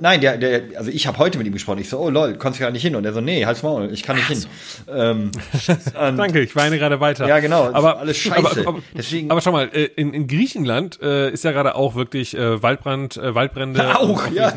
Nein, 0.00 0.20
der, 0.20 0.36
der, 0.36 0.62
also 0.78 0.92
ich 0.92 1.08
habe 1.08 1.18
heute 1.18 1.38
mit 1.38 1.46
ihm 1.48 1.52
gesprochen. 1.52 1.78
Ich 1.80 1.88
so, 1.88 1.98
oh 1.98 2.08
lol, 2.08 2.34
kommst 2.34 2.60
du 2.60 2.62
gar 2.62 2.70
nicht 2.70 2.82
hin? 2.82 2.94
Und 2.94 3.04
er 3.04 3.12
so, 3.12 3.20
nee, 3.20 3.44
halt's 3.44 3.64
Maul, 3.64 3.90
ich 3.92 4.04
kann 4.04 4.14
nicht 4.14 4.28
hin. 4.28 4.44
Ähm, 4.88 5.30
und- 6.08 6.16
Danke, 6.16 6.40
ich 6.40 6.54
weine 6.54 6.78
gerade 6.78 7.00
weiter. 7.00 7.26
Ja, 7.26 7.40
genau, 7.40 7.64
Aber 7.72 7.94
ist 7.94 7.98
alles 7.98 8.16
scheiße. 8.18 8.60
Aber, 8.60 8.68
aber, 8.68 8.78
Deswegen- 8.96 9.30
aber 9.32 9.40
schau 9.40 9.50
mal, 9.50 9.70
äh, 9.72 9.86
in, 9.96 10.14
in 10.14 10.28
Griechenland 10.28 11.00
äh, 11.02 11.30
ist 11.32 11.42
ja 11.42 11.50
gerade 11.50 11.74
auch 11.74 11.96
wirklich 11.96 12.36
äh, 12.36 12.62
Waldbrand, 12.62 13.16
äh, 13.16 13.34
Waldbrände. 13.34 13.98
Auch, 13.98 14.30
ja. 14.30 14.52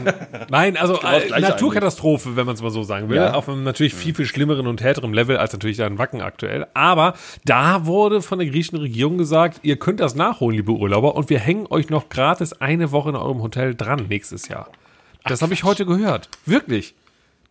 Nein, 0.51 0.77
also 0.79 0.97
genau 0.97 1.17
äh, 1.17 1.41
Naturkatastrophe, 1.41 2.35
wenn 2.35 2.45
man 2.45 2.53
es 2.53 2.61
mal 2.61 2.69
so 2.69 2.83
sagen 2.83 3.09
will. 3.09 3.17
Ja. 3.17 3.33
Auf 3.33 3.49
einem 3.49 3.63
natürlich 3.63 3.95
viel, 3.95 4.13
viel 4.13 4.27
schlimmeren 4.27 4.67
und 4.67 4.83
härteren 4.83 5.11
Level 5.11 5.37
als 5.37 5.53
natürlich 5.53 5.77
da 5.77 5.87
in 5.87 5.97
Wacken 5.97 6.21
aktuell. 6.21 6.67
Aber 6.75 7.15
da 7.45 7.87
wurde 7.87 8.21
von 8.21 8.37
der 8.37 8.47
griechischen 8.47 8.77
Regierung 8.77 9.17
gesagt, 9.17 9.61
ihr 9.63 9.77
könnt 9.77 10.01
das 10.01 10.13
nachholen, 10.13 10.55
liebe 10.57 10.71
Urlauber, 10.71 11.15
und 11.15 11.31
wir 11.31 11.39
hängen 11.39 11.65
euch 11.67 11.89
noch 11.89 12.09
gratis 12.09 12.53
eine 12.53 12.91
Woche 12.91 13.09
in 13.09 13.15
eurem 13.15 13.41
Hotel 13.41 13.73
dran 13.73 14.05
nächstes 14.07 14.49
Jahr. 14.49 14.69
Das 15.25 15.41
habe 15.41 15.53
ich 15.53 15.63
heute 15.63 15.85
gehört. 15.85 16.29
Wirklich. 16.45 16.95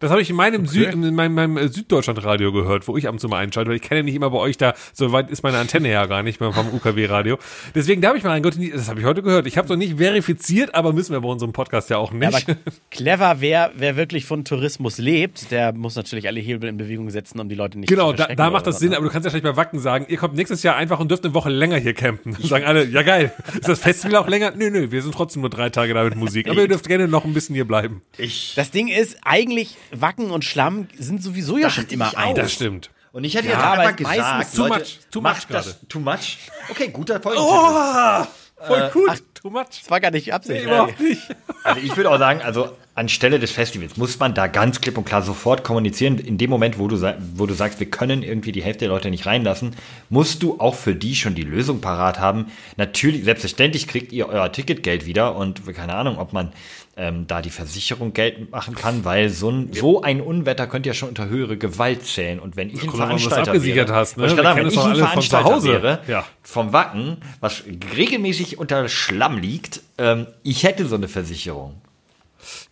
Das 0.04 0.10
habe 0.10 0.20
ich 0.20 0.28
in 0.28 0.36
meinem, 0.36 0.66
Sü 0.66 0.84
in 0.84 1.14
meinem, 1.14 1.32
meinem 1.32 1.56
äh, 1.56 1.66
Süddeutschland-Radio 1.66 2.52
gehört, 2.52 2.87
wo 2.88 2.99
ich 2.99 3.06
ab 3.08 3.14
und 3.14 3.20
zu 3.20 3.28
mal 3.30 3.38
einschalte, 3.38 3.70
weil 3.70 3.76
ich 3.76 3.82
kann 3.82 3.96
ja 3.96 4.02
nicht 4.02 4.14
immer 4.14 4.28
bei 4.28 4.37
euch 4.37 4.58
da, 4.58 4.75
so 4.92 5.12
weit 5.12 5.30
ist 5.30 5.42
meine 5.42 5.56
Antenne 5.56 5.90
ja 5.90 6.04
gar 6.04 6.23
nicht 6.23 6.40
mehr 6.40 6.52
vom 6.52 6.66
UKW-Radio. 6.75 7.38
Deswegen 7.75 8.02
da 8.02 8.08
habe 8.08 8.18
ich 8.18 8.25
mal 8.25 8.32
reingehört, 8.32 8.58
das 8.75 8.90
habe 8.90 9.00
ich 9.00 9.06
heute 9.06 9.23
gehört. 9.23 9.46
Ich 9.46 9.56
habe 9.56 9.64
es 9.64 9.70
noch 9.70 9.78
nicht 9.78 9.96
verifiziert, 9.96 10.75
aber 10.75 10.92
müssen 10.92 11.14
wir 11.14 11.23
bei 11.23 11.28
unserem 11.28 11.54
Podcast 11.54 11.88
ja 11.88 11.96
auch 11.96 12.12
nicht. 12.12 12.26
aber 12.26 12.38
clever, 12.90 13.37
wer, 13.38 13.73
wer 13.76 13.96
wirklich 13.96 14.26
von 14.26 14.44
Tourismus 14.44 14.99
lebt, 14.99 15.50
der 15.50 15.73
muss 15.73 15.96
natürlich 15.96 16.26
alle 16.28 16.38
Hebel 16.38 16.68
in 16.68 16.76
Bewegung 16.76 17.08
setzen, 17.08 17.40
um 17.40 17.49
die 17.49 17.54
Leute 17.54 17.78
nicht 17.78 17.88
Genau, 17.88 18.11
zu 18.11 18.16
da, 18.18 18.25
verschrecken 18.25 18.37
da 18.37 18.44
oder 18.49 18.52
macht 18.52 18.66
das 18.66 18.78
Sinn, 18.80 18.92
aber 18.92 19.06
du 19.06 19.11
kannst 19.11 19.25
ja 19.25 19.30
schlecht 19.30 19.44
bei 19.44 19.56
Wacken 19.56 19.78
sagen, 19.78 20.04
ihr 20.11 20.18
kommt 20.18 20.34
nächstes 20.34 20.62
Jahr 20.62 20.76
einfach 20.76 21.00
und 21.00 21.11
dürft 21.11 21.25
eine 21.25 21.32
Woche 21.32 21.49
länger 21.49 21.78
hier 21.78 21.94
campen. 21.94 22.34
Dann 22.34 22.42
sagen 22.46 22.66
alle, 22.66 22.84
ja 22.84 23.00
geil, 23.00 23.32
ist 23.54 23.68
das 23.70 23.78
Festival 23.78 24.16
auch 24.16 24.28
länger? 24.28 24.52
Nö, 24.54 24.68
nö, 24.70 24.90
wir 24.90 25.00
sind 25.00 25.14
trotzdem 25.14 25.40
nur 25.40 25.49
drei 25.49 25.70
Tage 25.70 25.94
da 25.94 26.04
mit 26.04 26.14
Musik. 26.16 26.46
Aber 26.50 26.61
ihr 26.61 26.68
dürft 26.68 26.88
gerne 26.88 27.08
noch 27.08 27.25
ein 27.25 27.32
bisschen 27.32 27.54
hier 27.54 27.64
bleiben. 27.66 28.02
ich, 28.18 28.52
Das 28.54 28.70
Ding 28.70 28.88
ist, 28.88 29.16
eigentlich 29.25 29.78
Wacken 30.00 30.30
und 30.30 30.44
Schlamm 30.44 30.88
sind 30.98 31.22
sowieso 31.22 31.58
ja 31.58 31.70
schon 31.70 31.86
immer 31.88 32.16
ein. 32.16 32.34
Das 32.34 32.52
stimmt. 32.52 32.90
und 33.12 33.24
ich 33.24 33.34
hätte 33.34 33.48
Ja, 33.48 33.58
aber 33.58 33.82
einfach 33.82 33.96
gesagt, 33.96 34.18
meistens 34.18 34.54
too 34.56 34.62
Leute, 34.66 34.80
much, 34.80 34.98
too 35.10 35.20
macht 35.20 35.50
much 35.50 35.56
das, 35.64 35.78
too 35.88 36.00
much. 36.00 36.38
Okay, 36.70 36.88
guter 36.88 37.20
Folge. 37.22 37.38
Oh, 37.40 38.24
voll 38.66 38.90
gut. 38.92 39.22
Too 39.34 39.50
much. 39.50 39.66
Das 39.82 39.90
war 39.90 40.00
gar 40.00 40.10
nicht 40.10 40.32
Absicht. 40.32 40.60
Nee, 40.60 40.66
überhaupt 40.66 41.00
nicht. 41.00 41.22
Also 41.64 41.80
ich 41.80 41.96
würde 41.96 42.10
auch 42.10 42.18
sagen, 42.18 42.42
also 42.42 42.76
anstelle 42.94 43.38
des 43.38 43.50
Festivals 43.50 43.96
muss 43.96 44.18
man 44.18 44.34
da 44.34 44.48
ganz 44.48 44.82
klipp 44.82 44.98
und 44.98 45.06
klar 45.06 45.22
sofort 45.22 45.64
kommunizieren. 45.64 46.18
In 46.18 46.36
dem 46.36 46.50
Moment, 46.50 46.78
wo 46.78 46.88
du, 46.88 47.00
wo 47.36 47.46
du 47.46 47.54
sagst, 47.54 47.80
wir 47.80 47.88
können 47.88 48.22
irgendwie 48.22 48.52
die 48.52 48.62
Hälfte 48.62 48.80
der 48.80 48.90
Leute 48.90 49.10
nicht 49.10 49.24
reinlassen, 49.24 49.74
musst 50.10 50.42
du 50.42 50.60
auch 50.60 50.74
für 50.74 50.94
die 50.94 51.16
schon 51.16 51.34
die 51.34 51.42
Lösung 51.42 51.80
parat 51.80 52.20
haben. 52.20 52.52
Natürlich, 52.76 53.24
selbstverständlich 53.24 53.88
kriegt 53.88 54.12
ihr 54.12 54.28
euer 54.28 54.52
Ticketgeld 54.52 55.06
wieder 55.06 55.36
und 55.36 55.66
keine 55.74 55.94
Ahnung, 55.94 56.18
ob 56.18 56.34
man 56.34 56.52
ähm, 56.96 57.26
da 57.26 57.42
die 57.42 57.50
Versicherung 57.50 58.12
geltend 58.12 58.50
machen 58.52 58.74
kann, 58.74 59.04
weil 59.04 59.28
so 59.28 59.50
ein, 59.50 59.72
so 59.72 60.02
ein 60.02 60.20
Unwetter 60.20 60.66
könnte 60.66 60.88
ja 60.88 60.94
schon 60.94 61.08
unter 61.08 61.28
höhere 61.28 61.56
Gewalt 61.56 62.06
zählen. 62.06 62.38
Und 62.38 62.56
wenn 62.56 62.70
ich 62.70 62.82
ein 62.82 62.90
Veranstalter 62.90 63.62
wäre, 63.64 63.92
hast, 63.92 64.16
ne? 64.16 64.26
ich 64.26 64.32
sagen, 64.32 64.58
wenn 64.58 64.66
ich 64.68 64.78
ein 64.78 64.96
Veranstalter 64.96 65.44
Hause. 65.44 65.68
wäre, 65.68 66.00
Ja. 66.06 66.24
vom 66.42 66.72
Wacken, 66.72 67.18
was 67.40 67.64
regelmäßig 67.96 68.58
unter 68.58 68.88
Schlamm 68.88 69.38
liegt, 69.38 69.80
ähm, 69.98 70.26
ich 70.42 70.62
hätte 70.62 70.86
so 70.86 70.94
eine 70.94 71.08
Versicherung. 71.08 71.80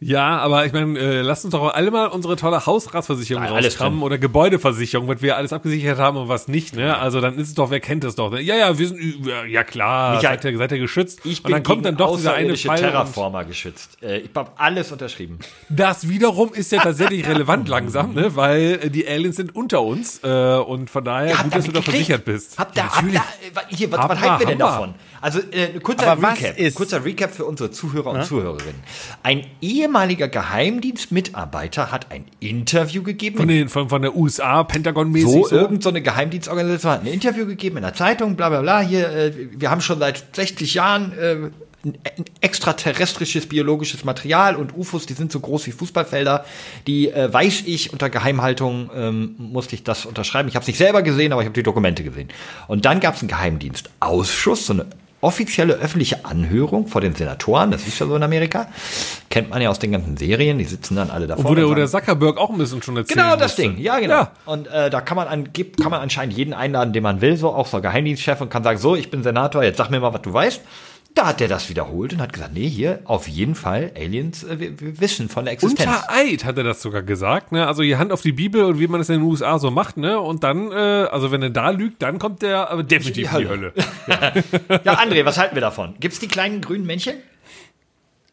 Ja, 0.00 0.38
aber 0.38 0.66
ich 0.66 0.72
meine, 0.72 0.98
äh, 0.98 1.20
lasst 1.22 1.44
uns 1.44 1.52
doch 1.52 1.72
alle 1.74 1.90
mal 1.90 2.06
unsere 2.06 2.36
tolle 2.36 2.64
Hausratsversicherung 2.66 3.44
Ja, 3.44 3.50
rauskramen 3.50 4.02
oder 4.02 4.18
Gebäudeversicherung, 4.18 5.08
was 5.08 5.22
wir 5.22 5.36
alles 5.36 5.52
abgesichert 5.52 5.98
haben 5.98 6.16
und 6.16 6.28
was 6.28 6.48
nicht, 6.48 6.74
ne? 6.74 6.96
Also 6.98 7.20
dann 7.20 7.38
ist 7.38 7.48
es 7.48 7.54
doch, 7.54 7.70
wer 7.70 7.80
kennt 7.80 8.04
es 8.04 8.14
doch? 8.14 8.30
Ne? 8.30 8.40
Ja, 8.40 8.56
ja, 8.56 8.78
wir 8.78 8.88
sind, 8.88 9.00
ja 9.48 9.64
klar, 9.64 10.16
Michael, 10.16 10.40
seid 10.42 10.52
ihr, 10.52 10.58
seid 10.58 10.72
ihr 10.72 10.78
geschützt. 10.78 11.20
Ich 11.24 11.38
und 11.38 11.44
bin 11.44 11.52
dann 11.52 11.62
kommt 11.62 11.84
dann 11.86 11.96
doch 11.96 12.16
dieser 12.16 12.34
eine 12.34 12.56
Fall. 12.56 12.70
und 12.76 12.82
Terraformer 12.82 13.44
geschützt. 13.44 13.98
Äh, 14.02 14.18
ich 14.18 14.30
habe 14.34 14.50
alles 14.56 14.92
unterschrieben. 14.92 15.38
Das 15.68 16.08
wiederum 16.08 16.52
ist 16.52 16.72
ja 16.72 16.82
tatsächlich 16.82 17.26
relevant 17.28 17.68
langsam, 17.68 18.14
ne? 18.14 18.34
Weil 18.36 18.80
äh, 18.82 18.90
die 18.90 19.06
Aliens 19.06 19.36
sind 19.36 19.54
unter 19.54 19.82
uns 19.82 20.20
äh, 20.22 20.56
und 20.56 20.90
von 20.90 21.04
daher 21.04 21.34
Habt 21.38 21.44
gut, 21.44 21.54
dass 21.56 21.64
du 21.66 21.72
da 21.72 21.82
versichert 21.82 22.24
bist. 22.24 22.58
Habt 22.58 22.76
ihr, 22.76 22.82
Ja, 22.82 22.84
habt 22.86 22.96
natürlich. 23.02 23.20
ihr, 23.20 23.62
äh, 23.62 23.74
hier, 23.76 23.92
was, 23.92 24.08
was 24.08 24.20
halten 24.20 24.38
wir 24.40 24.46
denn 24.46 24.62
haben 24.62 24.72
davon? 24.72 24.94
Also, 25.22 25.38
äh, 25.38 25.78
kurzer 25.80 26.08
Aber 26.08 26.32
Recap. 26.32 26.58
ist- 26.58 26.74
Kurzer 26.74 27.04
Recap 27.04 27.32
für 27.34 27.44
unsere 27.46 27.70
Zuhörer 27.70 28.10
und 28.10 28.24
Zuhörerinnen. 28.26 28.82
Ein 29.22 29.44
ehemaliger 29.62 30.28
Geheimdienstmitarbeiter 30.28 31.90
hat 31.90 32.10
ein 32.10 32.24
Interview 32.40 33.02
gegeben. 33.02 33.38
Von, 33.38 33.48
den, 33.48 33.68
von, 33.68 33.88
von 33.88 34.02
der 34.02 34.14
USA, 34.16 34.64
Pentagon-mäßig. 34.64 35.30
so, 35.30 35.46
So, 35.46 35.56
irgend 35.56 35.82
so 35.82 35.88
eine 35.88 36.02
Geheimdienstorganisation 36.02 36.92
hat 36.92 37.00
ein 37.02 37.06
Interview 37.06 37.46
gegeben 37.46 37.76
in 37.78 37.82
der 37.84 37.94
Zeitung, 37.94 38.36
bla 38.36 38.48
bla 38.48 38.60
bla. 38.62 38.80
Hier, 38.80 39.08
äh, 39.10 39.32
wir 39.56 39.70
haben 39.70 39.80
schon 39.80 39.98
seit 40.00 40.34
60 40.34 40.74
Jahren 40.74 41.12
äh, 41.18 41.32
ein 41.84 41.98
ein 42.16 42.24
extraterrestrisches 42.40 43.46
biologisches 43.48 44.04
Material 44.04 44.54
und 44.54 44.76
UFOs, 44.76 45.06
die 45.06 45.14
sind 45.14 45.32
so 45.32 45.40
groß 45.40 45.66
wie 45.66 45.72
Fußballfelder. 45.72 46.44
Die 46.86 47.08
äh, 47.10 47.32
weiß 47.32 47.64
ich, 47.66 47.92
unter 47.92 48.08
Geheimhaltung 48.08 48.88
ähm, 48.94 49.34
musste 49.38 49.74
ich 49.74 49.82
das 49.82 50.06
unterschreiben. 50.06 50.48
Ich 50.48 50.54
habe 50.54 50.62
es 50.62 50.68
nicht 50.68 50.76
selber 50.78 51.02
gesehen, 51.02 51.32
aber 51.32 51.42
ich 51.42 51.46
habe 51.46 51.54
die 51.54 51.64
Dokumente 51.64 52.04
gesehen. 52.04 52.28
Und 52.68 52.84
dann 52.84 53.00
gab 53.00 53.16
es 53.16 53.22
einen 53.22 53.28
Geheimdienstausschuss, 53.30 54.66
so 54.66 54.74
eine 54.74 54.86
offizielle 55.22 55.74
öffentliche 55.74 56.24
Anhörung 56.24 56.88
vor 56.88 57.00
den 57.00 57.14
Senatoren, 57.14 57.70
das 57.70 57.86
ist 57.86 57.98
ja 57.98 58.06
so 58.06 58.16
in 58.16 58.22
Amerika. 58.22 58.66
Kennt 59.30 59.50
man 59.50 59.62
ja 59.62 59.70
aus 59.70 59.78
den 59.78 59.92
ganzen 59.92 60.16
Serien, 60.16 60.58
die 60.58 60.64
sitzen 60.64 60.96
dann 60.96 61.10
alle 61.10 61.28
davor. 61.28 61.44
wo 61.50 61.54
der, 61.54 61.68
wo 61.68 61.74
der 61.74 61.86
Zuckerberg 61.86 62.36
auch 62.36 62.50
ein 62.50 62.58
bisschen 62.58 62.82
schon 62.82 62.96
erzählt 62.96 63.18
Genau 63.18 63.36
das 63.36 63.54
Ding, 63.54 63.78
ja 63.78 64.00
genau. 64.00 64.14
Ja. 64.14 64.32
Und 64.44 64.66
äh, 64.66 64.90
da 64.90 65.00
kann 65.00 65.16
man, 65.16 65.28
an, 65.28 65.52
gibt, 65.52 65.80
kann 65.80 65.92
man 65.92 66.00
anscheinend 66.00 66.36
jeden 66.36 66.52
einladen, 66.52 66.92
den 66.92 67.04
man 67.04 67.20
will, 67.20 67.36
so 67.36 67.54
auch 67.54 67.68
so 67.68 67.76
ein 67.76 67.82
Geheimdienstchef 67.82 68.40
und 68.40 68.50
kann 68.50 68.64
sagen, 68.64 68.78
so, 68.78 68.96
ich 68.96 69.10
bin 69.10 69.22
Senator, 69.22 69.62
jetzt 69.62 69.78
sag 69.78 69.90
mir 69.90 70.00
mal, 70.00 70.12
was 70.12 70.22
du 70.22 70.32
weißt. 70.32 70.60
Da 71.14 71.26
hat 71.26 71.40
der 71.40 71.48
das 71.48 71.68
wiederholt 71.68 72.14
und 72.14 72.22
hat 72.22 72.32
gesagt, 72.32 72.54
nee, 72.54 72.68
hier 72.68 73.00
auf 73.04 73.28
jeden 73.28 73.54
Fall 73.54 73.92
Aliens, 73.96 74.44
äh, 74.44 74.58
wir, 74.58 74.80
wir 74.80 75.00
wissen 75.00 75.28
von 75.28 75.44
der 75.44 75.52
Existenz. 75.54 75.80
Unter 75.80 76.10
Eid 76.10 76.44
hat 76.44 76.56
er 76.56 76.64
das 76.64 76.80
sogar 76.80 77.02
gesagt, 77.02 77.52
ne? 77.52 77.66
Also 77.66 77.82
die 77.82 77.96
Hand 77.96 78.12
auf 78.12 78.22
die 78.22 78.32
Bibel 78.32 78.64
und 78.64 78.78
wie 78.78 78.86
man 78.86 79.00
es 79.00 79.08
in 79.10 79.20
den 79.20 79.22
USA 79.22 79.58
so 79.58 79.70
macht, 79.70 79.98
ne? 79.98 80.18
Und 80.18 80.42
dann, 80.42 80.72
äh, 80.72 80.74
also 80.74 81.30
wenn 81.30 81.42
er 81.42 81.50
da 81.50 81.70
lügt, 81.70 82.00
dann 82.02 82.18
kommt 82.18 82.42
der 82.42 82.70
aber 82.70 82.82
definitiv 82.82 83.32
in 83.32 83.38
die 83.40 83.48
Hölle. 83.48 83.72
ja, 84.84 84.98
André, 84.98 85.24
was 85.24 85.38
halten 85.38 85.54
wir 85.54 85.60
davon? 85.60 85.94
Gibt's 86.00 86.18
die 86.18 86.28
kleinen 86.28 86.60
grünen 86.60 86.86
Männchen? 86.86 87.14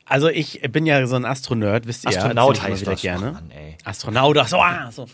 Also 0.09 0.27
ich 0.27 0.61
bin 0.71 0.85
ja 0.85 1.05
so 1.07 1.15
ein 1.15 1.23
Astronerd, 1.23 1.85
wisst 1.87 2.03
ihr. 2.03 2.09
Astronaut 2.09 2.57
ich 2.57 2.63
heißt 2.63 2.87
das. 2.87 3.01
gerne. 3.01 3.31
Mann, 3.33 3.51
ey. 3.51 3.77
Astronaut, 3.83 4.37
ach 4.37 4.47
so, 4.47 4.57
ah, 4.57 4.91
so. 4.91 5.03
Und 5.03 5.09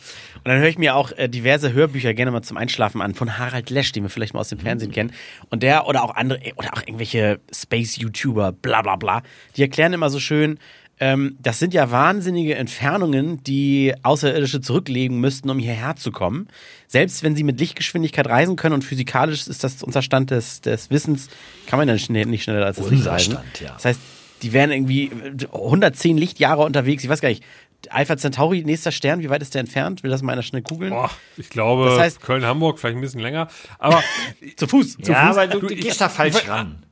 dann 0.45 0.59
höre 0.59 0.69
ich 0.69 0.77
mir 0.77 0.95
auch 0.95 1.11
äh, 1.11 1.27
diverse 1.27 1.73
Hörbücher 1.73 2.13
gerne 2.13 2.31
mal 2.31 2.41
zum 2.41 2.55
Einschlafen 2.57 3.01
an 3.01 3.13
von 3.13 3.37
Harald 3.37 3.69
Lesch, 3.69 3.91
den 3.91 4.03
wir 4.03 4.09
vielleicht 4.09 4.33
mal 4.33 4.39
aus 4.39 4.49
dem 4.49 4.59
Fernsehen 4.59 4.91
kennen. 4.91 5.11
Und 5.49 5.63
der 5.63 5.85
oder 5.87 6.03
auch 6.03 6.15
andere 6.15 6.39
oder 6.55 6.73
auch 6.73 6.81
irgendwelche 6.81 7.39
Space-YouTuber, 7.53 8.53
bla 8.53 8.81
bla 8.81 8.95
bla, 8.95 9.21
die 9.57 9.61
erklären 9.63 9.93
immer 9.93 10.09
so 10.09 10.19
schön, 10.19 10.59
ähm, 10.97 11.35
das 11.41 11.59
sind 11.59 11.73
ja 11.73 11.91
wahnsinnige 11.91 12.55
Entfernungen, 12.55 13.43
die 13.43 13.93
Außerirdische 14.01 14.61
zurücklegen 14.61 15.19
müssten, 15.19 15.49
um 15.49 15.59
hierher 15.59 15.97
zu 15.97 16.11
kommen. 16.13 16.47
Selbst 16.87 17.21
wenn 17.21 17.35
sie 17.35 17.43
mit 17.43 17.59
Lichtgeschwindigkeit 17.59 18.27
reisen 18.27 18.55
können 18.55 18.75
und 18.75 18.83
physikalisch 18.83 19.45
ist 19.47 19.61
das 19.63 19.83
unser 19.83 20.01
Stand 20.01 20.31
des, 20.31 20.61
des 20.61 20.89
Wissens, 20.91 21.27
kann 21.67 21.79
man 21.79 21.89
ja 21.89 21.95
nicht, 21.95 22.05
schnell- 22.05 22.27
nicht 22.27 22.43
schneller 22.43 22.65
als 22.65 22.77
das 22.77 22.89
Licht 22.89 23.05
reisen. 23.05 23.33
Stand, 23.33 23.59
ja. 23.59 23.73
Das 23.73 23.83
heißt, 23.83 23.99
die 24.45 24.53
wären 24.53 24.71
irgendwie 24.71 25.11
110 25.51 26.17
Lichtjahre 26.17 26.61
unterwegs. 26.63 27.03
Ich 27.03 27.09
weiß 27.09 27.19
gar 27.21 27.29
nicht. 27.29 27.43
Alpha 27.89 28.15
Centauri, 28.17 28.63
nächster 28.63 28.91
Stern, 28.91 29.21
wie 29.21 29.29
weit 29.29 29.41
ist 29.41 29.53
der 29.53 29.59
entfernt? 29.61 30.01
Will 30.03 30.09
das 30.11 30.21
mal 30.21 30.33
einer 30.33 30.41
schnell 30.43 30.61
googeln? 30.61 30.91
Boah, 30.91 31.09
ich 31.37 31.49
glaube, 31.49 31.85
Das 31.85 31.99
heißt- 31.99 32.21
Köln-Hamburg 32.21 32.79
vielleicht 32.79 32.95
ein 32.97 33.01
bisschen 33.01 33.19
länger. 33.21 33.47
Aber 33.79 34.01
Zu 34.55 34.67
Fuß. 34.67 34.97
Zu 35.01 35.11
ja, 35.11 35.27
Fuß. 35.27 35.37
aber 35.37 35.47
du, 35.47 35.59
Du, 35.61 35.67
ich- 35.73 35.81
gehst 35.81 35.99
da 36.01 36.09
falsch 36.09 36.35
ich- 36.41 36.49
ran. 36.49 36.83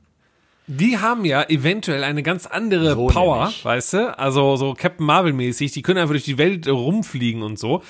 die 0.68 0.98
haben 0.98 1.24
ja 1.24 1.42
eventuell 1.48 2.04
eine 2.04 2.22
ganz 2.22 2.46
andere 2.46 2.94
So 2.94 3.06
Power, 3.08 3.38
nämlich. 3.38 3.64
weißt 3.64 3.92
du? 3.94 4.18
Also 4.18 4.56
so 4.56 4.74
Captain 4.74 5.04
Marvel 5.06 5.32
mäßig, 5.32 5.72
die 5.72 5.82
können 5.82 5.98
einfach 5.98 6.12
durch 6.14 6.24
die 6.24 6.38
Welt 6.38 6.68
rumfliegen 6.68 7.42
und 7.42 7.58
so. 7.58 7.82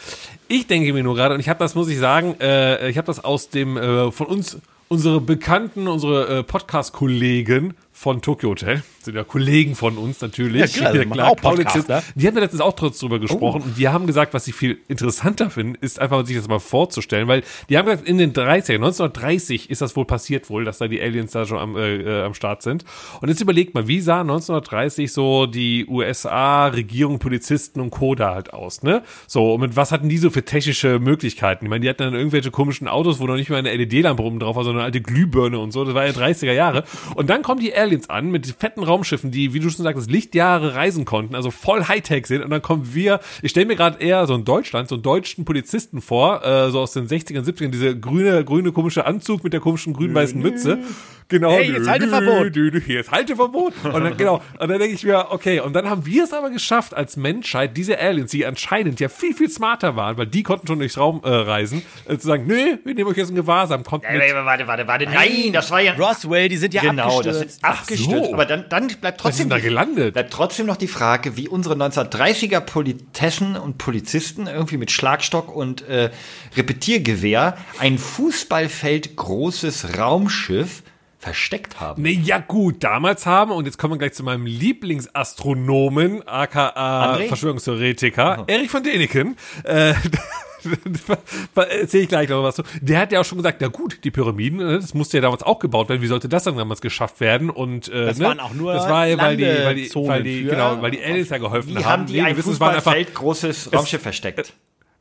Ich 0.48 0.66
denke 0.66 0.92
mir 0.92 1.02
nur 1.02 1.14
gerade, 1.14 1.34
und 1.34 1.40
ich 1.40 1.48
habe 1.50 1.58
das, 1.58 1.74
muss 1.74 1.88
ich 1.88 1.98
sagen, 1.98 2.36
äh, 2.40 2.88
ich 2.88 2.96
habe 2.96 3.06
das 3.06 3.22
aus 3.22 3.48
dem, 3.50 3.76
äh, 3.76 4.10
von 4.12 4.26
uns, 4.28 4.58
unsere 4.88 5.20
Bekannten, 5.20 5.88
unsere 5.88 6.38
äh, 6.38 6.42
Podcast-Kollegen 6.42 7.74
von 7.92 8.22
Tokyo 8.22 8.50
Hotel, 8.50 8.82
sind 9.04 9.14
ja 9.16 9.24
Kollegen 9.24 9.74
von 9.74 9.98
uns 9.98 10.20
natürlich. 10.20 10.60
Ja, 10.60 10.66
klar, 10.66 10.92
die 10.92 11.06
machen 11.06 11.20
auch 11.20 11.36
Podcaster. 11.36 11.96
jetzt- 11.98 12.12
die 12.14 12.26
haben 12.26 12.34
ja 12.34 12.40
letztens 12.42 12.60
auch 12.62 12.74
kurz 12.76 12.98
drüber 12.98 13.18
gesprochen 13.18 13.62
Oh. 13.62 13.66
und 13.66 13.78
die 13.78 13.88
haben 13.88 14.06
gesagt, 14.06 14.34
was 14.34 14.44
sie 14.44 14.52
viel 14.52 14.78
interessanter 14.88 15.50
finden, 15.50 15.76
ist 15.80 15.98
einfach 16.00 16.24
sich 16.26 16.36
das 16.36 16.48
mal 16.48 16.58
vorzustellen, 16.60 17.28
weil 17.28 17.42
die 17.68 17.78
haben 17.78 17.86
gesagt, 17.86 18.08
in 18.08 18.18
den 18.18 18.32
30er, 18.32 18.74
1930 18.78 19.70
ist 19.70 19.80
das 19.80 19.96
wohl 19.96 20.04
passiert 20.04 20.50
wohl, 20.50 20.64
dass 20.64 20.78
da 20.78 20.88
die 20.88 21.00
Aliens 21.00 21.32
da 21.32 21.44
schon 21.46 21.58
am, 21.58 21.76
äh, 21.76 21.96
äh, 21.96 22.22
am 22.24 22.34
Start 22.34 22.62
sind. 22.62 22.84
Und 23.20 23.28
jetzt 23.28 23.40
überlegt 23.40 23.74
mal, 23.74 23.86
wie 23.88 24.00
sah 24.00 24.20
1930 24.22 25.12
so 25.12 25.46
die 25.46 25.86
USA-Regierung, 25.88 27.18
Polizisten 27.18 27.80
und 27.80 27.90
Co. 27.90 28.14
da 28.14 28.34
halt 28.34 28.52
aus, 28.52 28.82
ne? 28.82 29.02
So, 29.26 29.54
und 29.54 29.60
mit 29.60 29.76
was 29.76 29.92
hatten 29.92 30.08
die 30.08 30.18
so 30.18 30.30
für 30.30 30.44
technische 30.44 30.98
Möglichkeiten? 30.98 31.64
Ich 31.66 31.70
meine, 31.70 31.80
die 31.82 31.88
hatten 31.88 32.02
dann 32.02 32.14
irgendwelche 32.14 32.50
komischen 32.50 32.88
Autos, 32.88 33.18
wo 33.20 33.26
noch 33.26 33.36
nicht 33.36 33.50
mal 33.50 33.56
eine 33.56 33.72
LED-Lampe 33.74 34.22
oben 34.22 34.38
drauf 34.40 34.56
war, 34.56 34.64
sondern 34.64 34.80
eine 34.80 34.86
alte 34.86 35.00
Glühbirne 35.00 35.58
und 35.58 35.72
so. 35.72 35.84
Das 35.84 35.94
war 35.94 36.06
ja 36.06 36.12
30er 36.12 36.52
Jahre. 36.52 36.84
Und 37.14 37.30
dann 37.30 37.42
kommen 37.42 37.60
die 37.60 37.74
Aliens 37.74 38.10
an 38.10 38.30
mit 38.30 38.46
fetten 38.58 38.82
Raumschiffen, 38.94 39.30
die, 39.30 39.52
wie 39.52 39.60
du 39.60 39.68
schon 39.70 39.84
sagtest, 39.84 40.10
Lichtjahre 40.10 40.74
reisen 40.74 41.04
konnten, 41.04 41.34
also 41.34 41.50
voll 41.50 41.84
Hightech 41.84 42.26
sind. 42.26 42.42
Und 42.42 42.50
dann 42.50 42.62
kommen 42.62 42.94
wir, 42.94 43.20
ich 43.42 43.50
stelle 43.50 43.66
mir 43.66 43.76
gerade 43.76 44.00
eher 44.00 44.26
so 44.26 44.34
in 44.34 44.44
Deutschland, 44.44 44.88
so 44.88 44.94
einen 44.94 45.02
deutschen 45.02 45.44
Polizisten 45.44 46.00
vor, 46.00 46.44
äh, 46.44 46.70
so 46.70 46.80
aus 46.80 46.92
den 46.92 47.08
60ern, 47.08 47.44
70ern, 47.44 47.68
diese 47.68 47.98
grüne, 47.98 48.44
grüne 48.44 48.72
komische 48.72 49.06
Anzug 49.06 49.42
mit 49.42 49.52
der 49.52 49.60
komischen 49.60 49.92
grün-weißen 49.92 50.40
Mütze. 50.40 50.78
Genau. 51.28 51.52
Hey, 51.52 51.72
jetzt 51.72 51.88
Halteverbot. 51.88 52.54
Hier 52.84 53.00
ist 53.00 53.10
Halteverbot. 53.10 53.72
Und 53.82 53.92
dann, 54.04 54.16
genau. 54.16 54.42
Und 54.58 54.70
dann 54.70 54.78
denke 54.78 54.94
ich 54.94 55.04
mir, 55.04 55.30
okay, 55.30 55.60
und 55.60 55.72
dann 55.72 55.88
haben 55.88 56.04
wir 56.06 56.24
es 56.24 56.32
aber 56.32 56.50
geschafft 56.50 56.94
als 56.94 57.16
Menschheit, 57.16 57.76
diese 57.76 57.98
Aliens, 57.98 58.30
die 58.30 58.44
anscheinend 58.44 59.00
ja 59.00 59.08
viel, 59.08 59.34
viel 59.34 59.48
smarter 59.48 59.96
waren, 59.96 60.16
weil 60.16 60.26
die 60.26 60.42
konnten 60.42 60.66
schon 60.66 60.78
durchs 60.78 60.98
Raum 60.98 61.22
äh, 61.24 61.28
reisen, 61.30 61.82
äh, 62.06 62.18
zu 62.18 62.26
sagen, 62.26 62.46
nö, 62.46 62.76
wir 62.84 62.94
nehmen 62.94 63.10
euch 63.10 63.16
jetzt 63.16 63.30
in 63.30 63.36
Gewahrsam, 63.36 63.84
kommt 63.84 64.04
mit. 64.04 64.20
Warte, 64.20 64.66
warte, 64.66 64.86
warte. 64.86 65.06
Nein, 65.06 65.52
das 65.52 65.70
war 65.70 65.80
ja. 65.80 65.94
Roswell, 65.94 66.48
die 66.48 66.56
sind 66.56 66.74
ja 66.74 66.82
Genau, 66.82 67.22
das 67.22 67.36
abgestürzt. 67.36 67.56
ist 67.56 67.64
abgestürzt. 67.64 68.24
so. 68.26 68.34
Aber 68.34 68.44
dann, 68.44 68.66
dann 68.68 68.88
bleibt 69.00 69.20
trotzdem 69.20 69.48
da 69.48 69.58
gelandet? 69.58 70.12
Bleibt 70.14 70.32
trotzdem 70.32 70.66
noch 70.66 70.76
die 70.76 70.88
Frage, 70.88 71.36
wie 71.36 71.48
unsere 71.48 71.74
1930er 71.74 72.60
Politessen 72.60 73.56
und 73.56 73.78
Polizisten 73.78 74.46
irgendwie 74.46 74.76
mit 74.76 74.90
Schlagstock 74.90 75.54
und 75.54 75.88
äh, 75.88 76.10
Repetiergewehr 76.56 77.56
ein 77.78 77.98
Fußballfeld 77.98 79.16
großes 79.16 79.98
Raumschiff 79.98 80.82
versteckt 81.24 81.80
haben. 81.80 82.02
Nee, 82.02 82.20
ja 82.22 82.38
gut, 82.38 82.84
damals 82.84 83.24
haben, 83.24 83.50
und 83.50 83.64
jetzt 83.64 83.78
kommen 83.78 83.94
wir 83.94 83.98
gleich 83.98 84.12
zu 84.12 84.22
meinem 84.22 84.44
Lieblingsastronomen, 84.44 86.26
aka 86.28 87.14
André? 87.16 87.28
Verschwörungstheoretiker, 87.28 88.44
Erich 88.46 88.70
von 88.70 88.82
Däniken, 88.82 89.36
äh, 89.64 89.94
erzähle 91.54 92.02
ich 92.02 92.08
gleich 92.08 92.28
noch 92.28 92.42
was 92.42 92.56
zu. 92.56 92.62
Der 92.80 92.98
hat 93.00 93.10
ja 93.12 93.20
auch 93.20 93.24
schon 93.24 93.38
gesagt, 93.38 93.60
na 93.62 93.68
gut, 93.68 94.04
die 94.04 94.10
Pyramiden, 94.10 94.58
ne, 94.58 94.78
das 94.78 94.92
musste 94.92 95.16
ja 95.16 95.22
damals 95.22 95.42
auch 95.42 95.58
gebaut 95.58 95.88
werden, 95.88 96.02
wie 96.02 96.06
sollte 96.06 96.28
das 96.28 96.44
dann 96.44 96.56
damals 96.58 96.82
geschafft 96.82 97.20
werden? 97.20 97.48
Und 97.48 97.88
äh, 97.88 98.06
Das 98.06 98.18
ne, 98.18 98.26
waren 98.26 98.40
auch 98.40 98.52
nur 98.52 98.74
das 98.74 98.88
war 98.88 99.06
ja, 99.06 99.16
weil 99.18 99.36
die, 99.38 99.44
weil 99.44 99.74
die, 99.74 99.90
weil 99.94 100.22
die, 100.22 100.44
genau, 100.44 100.82
weil 100.82 100.90
die 100.90 101.02
Aliens 101.02 101.30
ja 101.30 101.38
geholfen 101.38 101.74
haben. 101.76 101.84
haben 101.84 102.06
die 102.06 102.14
Nee, 102.14 102.22
ein 102.22 102.36
Fußballfeld 102.36 103.14
großes 103.14 103.72
Raumschiff 103.72 104.02
versteckt? 104.02 104.52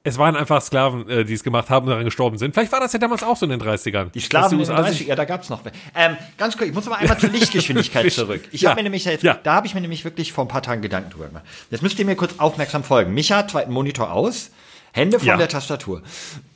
Es 0.05 0.17
waren 0.17 0.35
einfach 0.35 0.61
Sklaven, 0.61 1.07
äh, 1.09 1.23
die 1.23 1.33
es 1.33 1.43
gemacht 1.43 1.69
haben 1.69 1.85
und 1.85 1.91
daran 1.91 2.03
gestorben 2.05 2.37
sind. 2.37 2.53
Vielleicht 2.53 2.71
war 2.73 2.81
das 2.81 2.91
ja 2.91 2.99
damals 2.99 3.23
auch 3.23 3.37
so 3.37 3.45
in 3.45 3.51
den 3.51 3.61
30ern. 3.61 4.11
Die 4.11 4.19
Sklaven 4.19 4.59
in 4.59 4.65
den 4.65 4.69
USA 4.69 4.83
sich- 4.83 4.97
30 4.97 5.07
ja, 5.07 5.15
da 5.15 5.23
gab's 5.25 5.49
noch. 5.49 5.61
Ähm, 5.95 6.17
ganz 6.37 6.57
kurz, 6.57 6.67
ich 6.69 6.75
muss 6.75 6.85
aber 6.87 6.97
einmal 6.97 7.17
zur 7.17 7.29
Lichtgeschwindigkeit 7.29 8.11
zurück. 8.11 8.41
Ich 8.51 8.61
Ja. 8.61 8.71
habe 8.71 8.79
mir 8.79 8.83
nämlich 8.83 9.05
jetzt, 9.05 9.23
Ja. 9.23 9.39
da 9.41 9.53
habe 9.55 9.67
ich 9.67 9.73
mir 9.75 9.81
nämlich 9.81 10.03
wirklich 10.03 10.33
vor 10.33 10.43
ein 10.43 10.49
paar 10.49 10.61
Tagen 10.61 10.81
Gedanken 10.81 11.09
drüber 11.11 11.27
gemacht. 11.27 11.45
Jetzt 11.71 11.81
müsst 11.83 11.97
ihr 11.99 12.05
mir 12.05 12.15
kurz 12.17 12.33
aufmerksam 12.39 12.83
folgen. 12.83 13.13
Micha, 13.13 13.47
zweiten 13.47 13.71
Monitor 13.71 14.11
aus, 14.11 14.51
Hände 14.91 15.19
von 15.19 15.27
Ja. 15.27 15.37
der 15.37 15.47
Tastatur. 15.47 16.03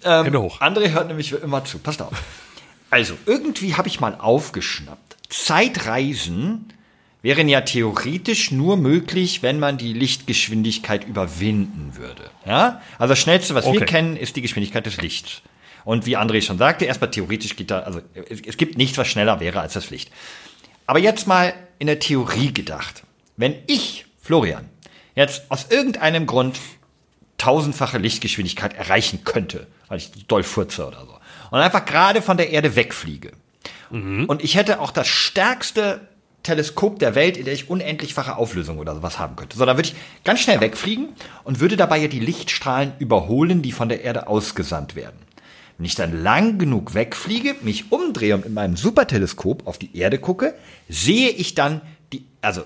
Ähm, 0.04 0.26
Hände 0.26 0.42
hoch. 0.42 0.60
André 0.60 0.92
hört 0.92 1.08
nämlich 1.08 1.32
immer 1.32 1.64
zu. 1.64 1.80
Passt 1.80 2.02
auf. 2.02 2.12
Also, 2.90 3.14
irgendwie 3.26 3.76
habe 3.76 3.88
ich 3.88 4.00
mal 4.02 4.16
aufgeschnappt. 4.20 5.16
Zeitreisen 5.30 6.74
wären 7.22 7.50
ja 7.50 7.62
theoretisch 7.62 8.52
nur 8.52 8.78
möglich, 8.78 9.42
wenn 9.44 9.60
man 9.60 9.78
die 9.78 9.94
Lichtgeschwindigkeit 9.94 11.08
überwinden 11.08 11.94
würde. 11.96 12.30
Ja? 12.46 12.82
Also 13.00 13.14
das 13.14 13.20
Schnellste, 13.20 13.56
was 13.56 13.66
wir 13.66 13.72
Okay. 13.72 13.86
kennen, 13.86 14.18
ist 14.18 14.36
die 14.36 14.42
Geschwindigkeit 14.42 14.86
des 14.86 14.98
Lichts. 15.02 15.42
Und 15.84 16.06
wie 16.06 16.18
André 16.18 16.42
schon 16.42 16.58
sagte, 16.58 16.86
erstmal 16.86 17.12
theoretisch 17.12 17.56
geht 17.56 17.72
da, 17.72 17.80
also 17.80 18.02
es, 18.30 18.42
es 18.42 18.58
gibt 18.58 18.78
nichts, 18.78 18.98
was 18.98 19.08
schneller 19.08 19.40
wäre 19.40 19.62
als 19.62 19.74
das 19.74 19.90
Licht. 19.90 20.12
Aber 20.86 21.00
jetzt 21.00 21.28
mal 21.28 21.54
in 21.80 21.88
der 21.88 22.00
Theorie 22.00 22.54
gedacht. 22.54 23.04
Wenn 23.36 23.56
ich 23.68 24.06
Florian 24.22 24.70
jetzt 25.16 25.44
aus 25.50 25.68
irgendeinem 25.70 26.26
Grund 26.28 26.60
tausendfache 27.38 27.98
Lichtgeschwindigkeit 27.98 28.74
erreichen 28.74 29.24
könnte, 29.24 29.68
weil 29.88 30.00
ich 30.00 30.12
doll 30.28 30.44
furze 30.44 30.88
oder 30.88 31.06
so, 31.06 31.18
und 31.52 31.60
einfach 31.60 31.86
gerade 31.86 32.22
von 32.22 32.36
der 32.38 32.50
Erde 32.50 32.76
wegfliege. 32.76 33.32
Und 33.90 34.44
ich 34.44 34.56
hätte 34.56 34.82
auch 34.82 34.92
das 34.92 35.08
stärkste 35.08 36.02
Teleskop 36.48 37.00
der 37.00 37.14
Welt, 37.14 37.36
in 37.38 37.44
der 37.46 37.54
ich 37.54 37.70
unendlichfache 37.70 38.38
Auflösung 38.38 38.80
oder 38.80 38.96
sowas 38.96 39.20
haben 39.20 39.36
könnte. 39.36 39.58
So, 39.58 39.66
dann 39.66 39.78
würde 39.78 39.90
ich 39.90 39.96
ganz 40.24 40.40
schnell 40.40 40.62
wegfliegen 40.62 41.10
und 41.44 41.60
würde 41.60 41.76
dabei 41.76 41.98
ja 41.98 42.08
die 42.08 42.20
Lichtstrahlen 42.22 42.94
überholen, 43.00 43.62
die 43.62 43.74
von 43.74 43.90
der 43.90 44.02
Erde 44.04 44.28
ausgesandt 44.28 44.96
werden. 44.96 45.18
Wenn 45.78 45.86
ich 45.86 45.96
dann 45.96 46.24
lang 46.24 46.58
genug 46.58 46.94
wegfliege, 46.96 47.56
mich 47.62 47.92
umdrehe 47.92 48.34
und 48.34 48.46
mit 48.46 48.54
meinem 48.54 48.78
Superteleskop 48.78 49.68
auf 49.68 49.78
die 49.78 49.96
Erde 49.98 50.18
gucke, 50.20 50.56
sehe 50.90 51.30
ich 51.30 51.54
dann 51.54 51.82
die, 52.14 52.26
also 52.42 52.64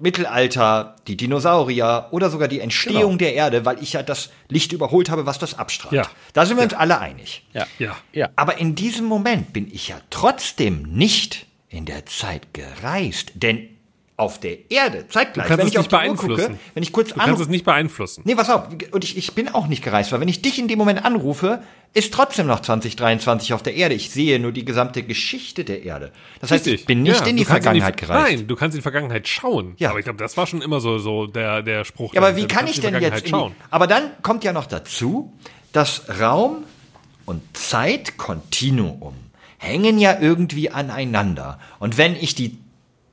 Mittelalter, 0.00 0.96
die 1.06 1.16
Dinosaurier 1.16 2.06
oder 2.12 2.30
sogar 2.30 2.48
die 2.48 2.60
Entstehung 2.60 3.00
Genau. 3.00 3.16
der 3.18 3.34
Erde, 3.34 3.64
weil 3.64 3.82
ich 3.82 3.92
ja 3.92 4.02
das 4.02 4.30
Licht 4.48 4.72
überholt 4.72 5.10
habe, 5.10 5.26
was 5.26 5.38
das 5.38 5.58
abstrahlt. 5.58 5.92
Ja. 5.92 6.08
Da 6.32 6.46
sind 6.46 6.56
wir 6.56 6.64
uns 6.64 6.72
alle 6.74 6.98
einig. 6.98 7.44
Ja. 7.52 7.66
Ja. 7.78 7.96
Ja. 8.12 8.28
Aber 8.36 8.58
in 8.58 8.74
diesem 8.74 9.06
Moment 9.06 9.52
bin 9.52 9.68
ich 9.72 9.88
ja 9.88 9.96
trotzdem 10.10 10.82
nicht 10.84 11.46
in 11.70 11.84
der 11.84 12.06
Zeit 12.06 12.54
gereist, 12.54 13.32
denn 13.34 13.68
auf 14.16 14.40
der 14.40 14.68
Erde, 14.70 15.06
zeitgleich, 15.08 15.46
Du 15.46 15.48
kannst 15.48 15.58
wenn 15.58 15.66
es 15.68 15.72
ich 15.74 15.78
auf 15.78 15.84
nicht 15.84 15.90
beeinflussen. 15.90 16.46
gucke, 16.48 16.58
wenn 16.74 16.82
ich 16.82 16.92
kurz 16.92 17.10
Du 17.10 17.20
kannst 17.20 17.40
es 17.40 17.46
nicht 17.48 17.64
beeinflussen. 17.64 18.22
Nee, 18.24 18.34
pass 18.34 18.50
auf, 18.50 18.64
und 18.90 19.04
ich, 19.04 19.16
ich 19.16 19.32
bin 19.34 19.48
auch 19.48 19.68
nicht 19.68 19.84
gereist, 19.84 20.10
weil 20.10 20.18
wenn 20.20 20.26
ich 20.26 20.42
dich 20.42 20.58
in 20.58 20.66
dem 20.66 20.76
Moment 20.76 21.04
anrufe, 21.04 21.62
ist 21.94 22.12
trotzdem 22.12 22.48
noch 22.48 22.58
2023 22.60 23.52
auf 23.54 23.62
der 23.62 23.74
Erde. 23.76 23.94
Ich 23.94 24.10
sehe 24.10 24.40
nur 24.40 24.50
die 24.50 24.64
gesamte 24.64 25.04
Geschichte 25.04 25.62
der 25.64 25.84
Erde. 25.84 26.10
Das 26.40 26.50
heißt, 26.50 26.66
Richtig. 26.66 26.80
ich 26.80 26.86
bin 26.86 27.02
nicht 27.04 27.20
Ja, 27.20 27.26
in 27.26 27.36
die 27.36 27.44
Vergangenheit 27.44 28.00
die, 28.00 28.06
gereist. 28.06 28.38
Nein, 28.38 28.46
du 28.48 28.56
kannst 28.56 28.74
in 28.74 28.78
die 28.80 28.82
Vergangenheit 28.82 29.28
schauen. 29.28 29.74
Ja. 29.78 29.90
Aber 29.90 30.00
ich 30.00 30.04
glaube, 30.04 30.18
das 30.18 30.36
war 30.36 30.48
schon 30.48 30.62
immer 30.62 30.80
so, 30.80 30.98
so 30.98 31.28
der, 31.28 31.62
der 31.62 31.84
Spruch. 31.84 32.12
Ja, 32.12 32.20
aber 32.20 32.32
dahinter. 32.32 32.50
wie 32.50 32.54
kann 32.56 32.66
ich 32.66 32.76
in 32.84 32.92
denn 32.92 33.00
jetzt 33.00 33.24
in 33.26 33.32
die, 33.38 33.50
Aber 33.70 33.86
dann 33.86 34.10
kommt 34.22 34.42
ja 34.42 34.52
noch 34.52 34.66
dazu, 34.66 35.32
dass 35.72 36.02
Raum 36.20 36.64
und 37.24 37.40
Zeitkontinuum 37.56 39.14
hängen 39.58 39.98
ja 39.98 40.18
irgendwie 40.20 40.70
aneinander. 40.70 41.58
Und 41.78 41.98
wenn 41.98 42.16
ich 42.16 42.34
die 42.34 42.58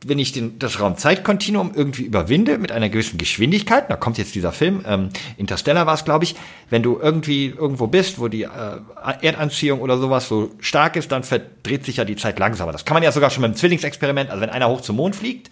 wenn 0.08 0.20
ich 0.20 0.32
den, 0.32 0.60
das 0.60 0.80
Raumzeitkontinuum 0.80 1.72
irgendwie 1.74 2.04
überwinde 2.04 2.60
mit 2.60 2.72
einer 2.72 2.90
gewissen 2.90 3.18
Geschwindigkeit, 3.18 3.90
da 3.90 3.96
kommt 3.96 4.20
jetzt 4.20 4.36
dieser 4.36 4.52
Film, 4.52 4.84
ähm, 4.88 5.10
Interstellar 5.38 5.88
war 5.88 5.96
es, 5.96 6.06
glaube 6.06 6.26
ich, 6.26 6.36
wenn 6.70 6.84
du 6.84 7.00
irgendwie 7.02 7.48
irgendwo 7.48 7.88
bist, 7.88 8.20
wo 8.20 8.28
die 8.28 8.44
äh, 8.44 8.50
Erdanziehung 9.22 9.82
oder 9.82 9.98
sowas 9.98 10.28
so 10.28 10.52
stark 10.60 10.96
ist, 10.96 11.12
dann 11.12 11.24
verdreht 11.24 11.86
sich 11.86 11.98
ja 11.98 12.06
die 12.06 12.16
Zeit 12.16 12.38
langsamer. 12.38 12.72
Das 12.72 12.86
kann 12.86 12.94
man 12.94 13.02
ja 13.04 13.12
sogar 13.12 13.32
schon 13.32 13.42
beim 13.42 13.56
Zwillingsexperiment, 13.56 14.30
also 14.30 14.42
wenn 14.42 14.52
einer 14.52 14.70
hoch 14.70 14.82
zum 14.82 14.98
Mond 14.98 15.16
fliegt 15.16 15.50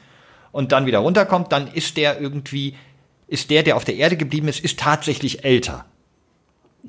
und 0.51 0.71
dann 0.71 0.85
wieder 0.85 0.99
runterkommt, 0.99 1.51
dann 1.51 1.67
ist 1.67 1.97
der 1.97 2.21
irgendwie, 2.21 2.75
ist 3.27 3.49
der, 3.49 3.63
der 3.63 3.75
auf 3.75 3.85
der 3.85 3.95
Erde 3.95 4.17
geblieben 4.17 4.47
ist, 4.47 4.63
ist 4.63 4.79
tatsächlich 4.79 5.43
älter. 5.43 5.85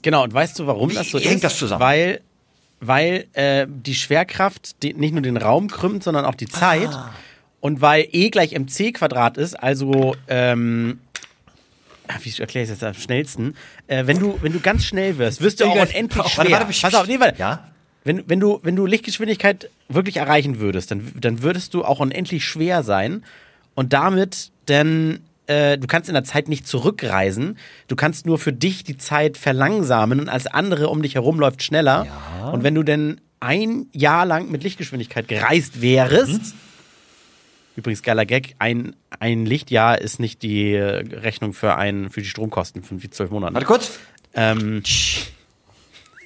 Genau, 0.03 0.25
und 0.25 0.35
weißt 0.35 0.59
du, 0.59 0.67
warum 0.67 0.91
Wie 0.91 0.95
das 0.95 1.09
so 1.11 1.19
hängt 1.19 1.37
ist? 1.37 1.45
das 1.45 1.59
zusammen? 1.59 1.81
Weil, 1.81 2.21
weil 2.81 3.26
äh, 3.33 3.66
die 3.69 3.95
Schwerkraft 3.95 4.83
die, 4.83 4.95
nicht 4.95 5.12
nur 5.12 5.23
den 5.23 5.37
Raum 5.37 5.69
krümmt, 5.69 6.04
sondern 6.04 6.25
auch 6.25 6.35
die 6.35 6.49
Zeit. 6.49 6.88
Ah. 6.90 7.12
Und 7.61 7.81
weil 7.81 8.07
E 8.12 8.28
gleich 8.31 8.52
mc 8.52 8.93
Quadrat 8.93 9.38
ist, 9.38 9.54
also 9.54 10.14
ähm, 10.28 11.00
ah, 12.09 12.14
wie 12.23 12.40
erkläre 12.40 12.64
ich 12.64 12.71
das 12.71 12.81
jetzt 12.81 12.85
am 12.85 12.95
schnellsten? 12.95 13.57
Äh, 13.87 14.07
wenn 14.07 14.19
du 14.19 14.38
wenn 14.43 14.52
du 14.52 14.61
ganz 14.61 14.85
schnell 14.85 15.16
wirst, 15.19 15.40
wirst 15.40 15.61
du 15.61 15.64
auch 15.64 15.75
unendlich 15.75 16.19
Warte, 16.19 16.49
schwer. 16.49 16.61
warte, 16.61 16.81
Pass 16.81 16.95
auf, 16.95 17.07
nee, 17.07 17.19
warte. 17.19 17.38
Ja? 17.38 17.69
Wenn, 18.04 18.28
wenn, 18.28 18.38
du, 18.38 18.61
wenn 18.62 18.76
du 18.76 18.85
Lichtgeschwindigkeit 18.85 19.71
wirklich 19.88 20.19
erreichen 20.19 20.61
würdest, 20.61 20.90
dann, 20.90 21.11
dann 21.19 21.43
würdest 21.43 21.73
du 21.73 21.85
auch 21.87 22.00
unendlich 22.00 22.45
schwer 22.45 22.83
sein 22.83 23.25
und 23.75 23.95
damit 23.95 24.50
dann, 24.66 25.21
äh, 25.47 25.79
du 25.79 25.87
kannst 25.87 26.09
in 26.09 26.15
der 26.15 26.25
Zeit 26.25 26.49
nicht 26.49 26.67
zurückreisen, 26.67 27.59
du 27.89 27.97
kannst 27.97 28.27
nur 28.27 28.39
für 28.39 28.53
dich 28.53 28.85
die 28.85 28.97
Zeit 28.97 29.37
verlangsamen 29.37 30.21
und 30.21 30.29
als 30.29 30.47
andere 30.47 30.89
um 30.89 31.03
dich 31.03 31.15
herum 31.15 31.39
läuft 31.39 31.63
schneller. 31.63 32.07
Und 32.53 32.63
wenn 32.63 32.75
du 32.75 32.83
denn 32.83 33.21
ein 33.41 33.87
Jahr 33.93 34.25
lang 34.25 34.51
mit 34.51 34.63
Lichtgeschwindigkeit 34.63 35.29
gereist 35.29 35.83
wärst, 35.83 36.55
übrigens 37.77 38.03
geiler 38.03 38.25
Gag, 38.25 38.55
ein, 38.59 38.97
ein 39.21 39.45
Lichtjahr 39.45 40.01
ist 40.01 40.19
nicht 40.19 40.43
die 40.43 40.73
äh, 40.73 41.05
Rechnung 41.17 41.53
für, 41.53 41.77
ein, 41.77 42.11
für 42.11 42.23
die 42.23 42.29
Stromkosten 42.29 42.83
von 42.83 43.03
wie 43.03 43.11
zwölf 43.11 43.31
Monaten. 43.31 43.55
Warte 43.55 43.67
kurz. 43.67 43.99
Ähm, 44.35 44.83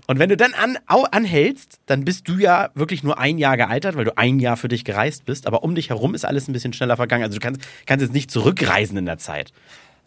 und 0.07 0.19
wenn 0.19 0.29
du 0.29 0.37
dann 0.37 0.53
an, 0.53 0.77
anhältst, 0.85 1.79
dann 1.87 2.05
bist 2.05 2.27
du 2.27 2.37
ja 2.37 2.69
wirklich 2.75 3.03
nur 3.03 3.17
ein 3.17 3.37
Jahr 3.37 3.57
gealtert, 3.57 3.95
weil 3.95 4.05
du 4.05 4.17
ein 4.17 4.39
Jahr 4.39 4.55
für 4.55 4.67
dich 4.67 4.85
gereist 4.85 5.25
bist. 5.25 5.47
Aber 5.47 5.63
um 5.63 5.73
dich 5.73 5.89
herum 5.89 6.13
ist 6.13 6.25
alles 6.25 6.47
ein 6.47 6.53
bisschen 6.53 6.73
schneller 6.73 6.95
vergangen. 6.95 7.23
Also 7.23 7.39
du 7.39 7.41
kannst, 7.41 7.61
kannst 7.85 8.03
jetzt 8.03 8.13
nicht 8.13 8.29
zurückreisen 8.29 8.97
in 8.97 9.05
der 9.05 9.17
Zeit. 9.17 9.51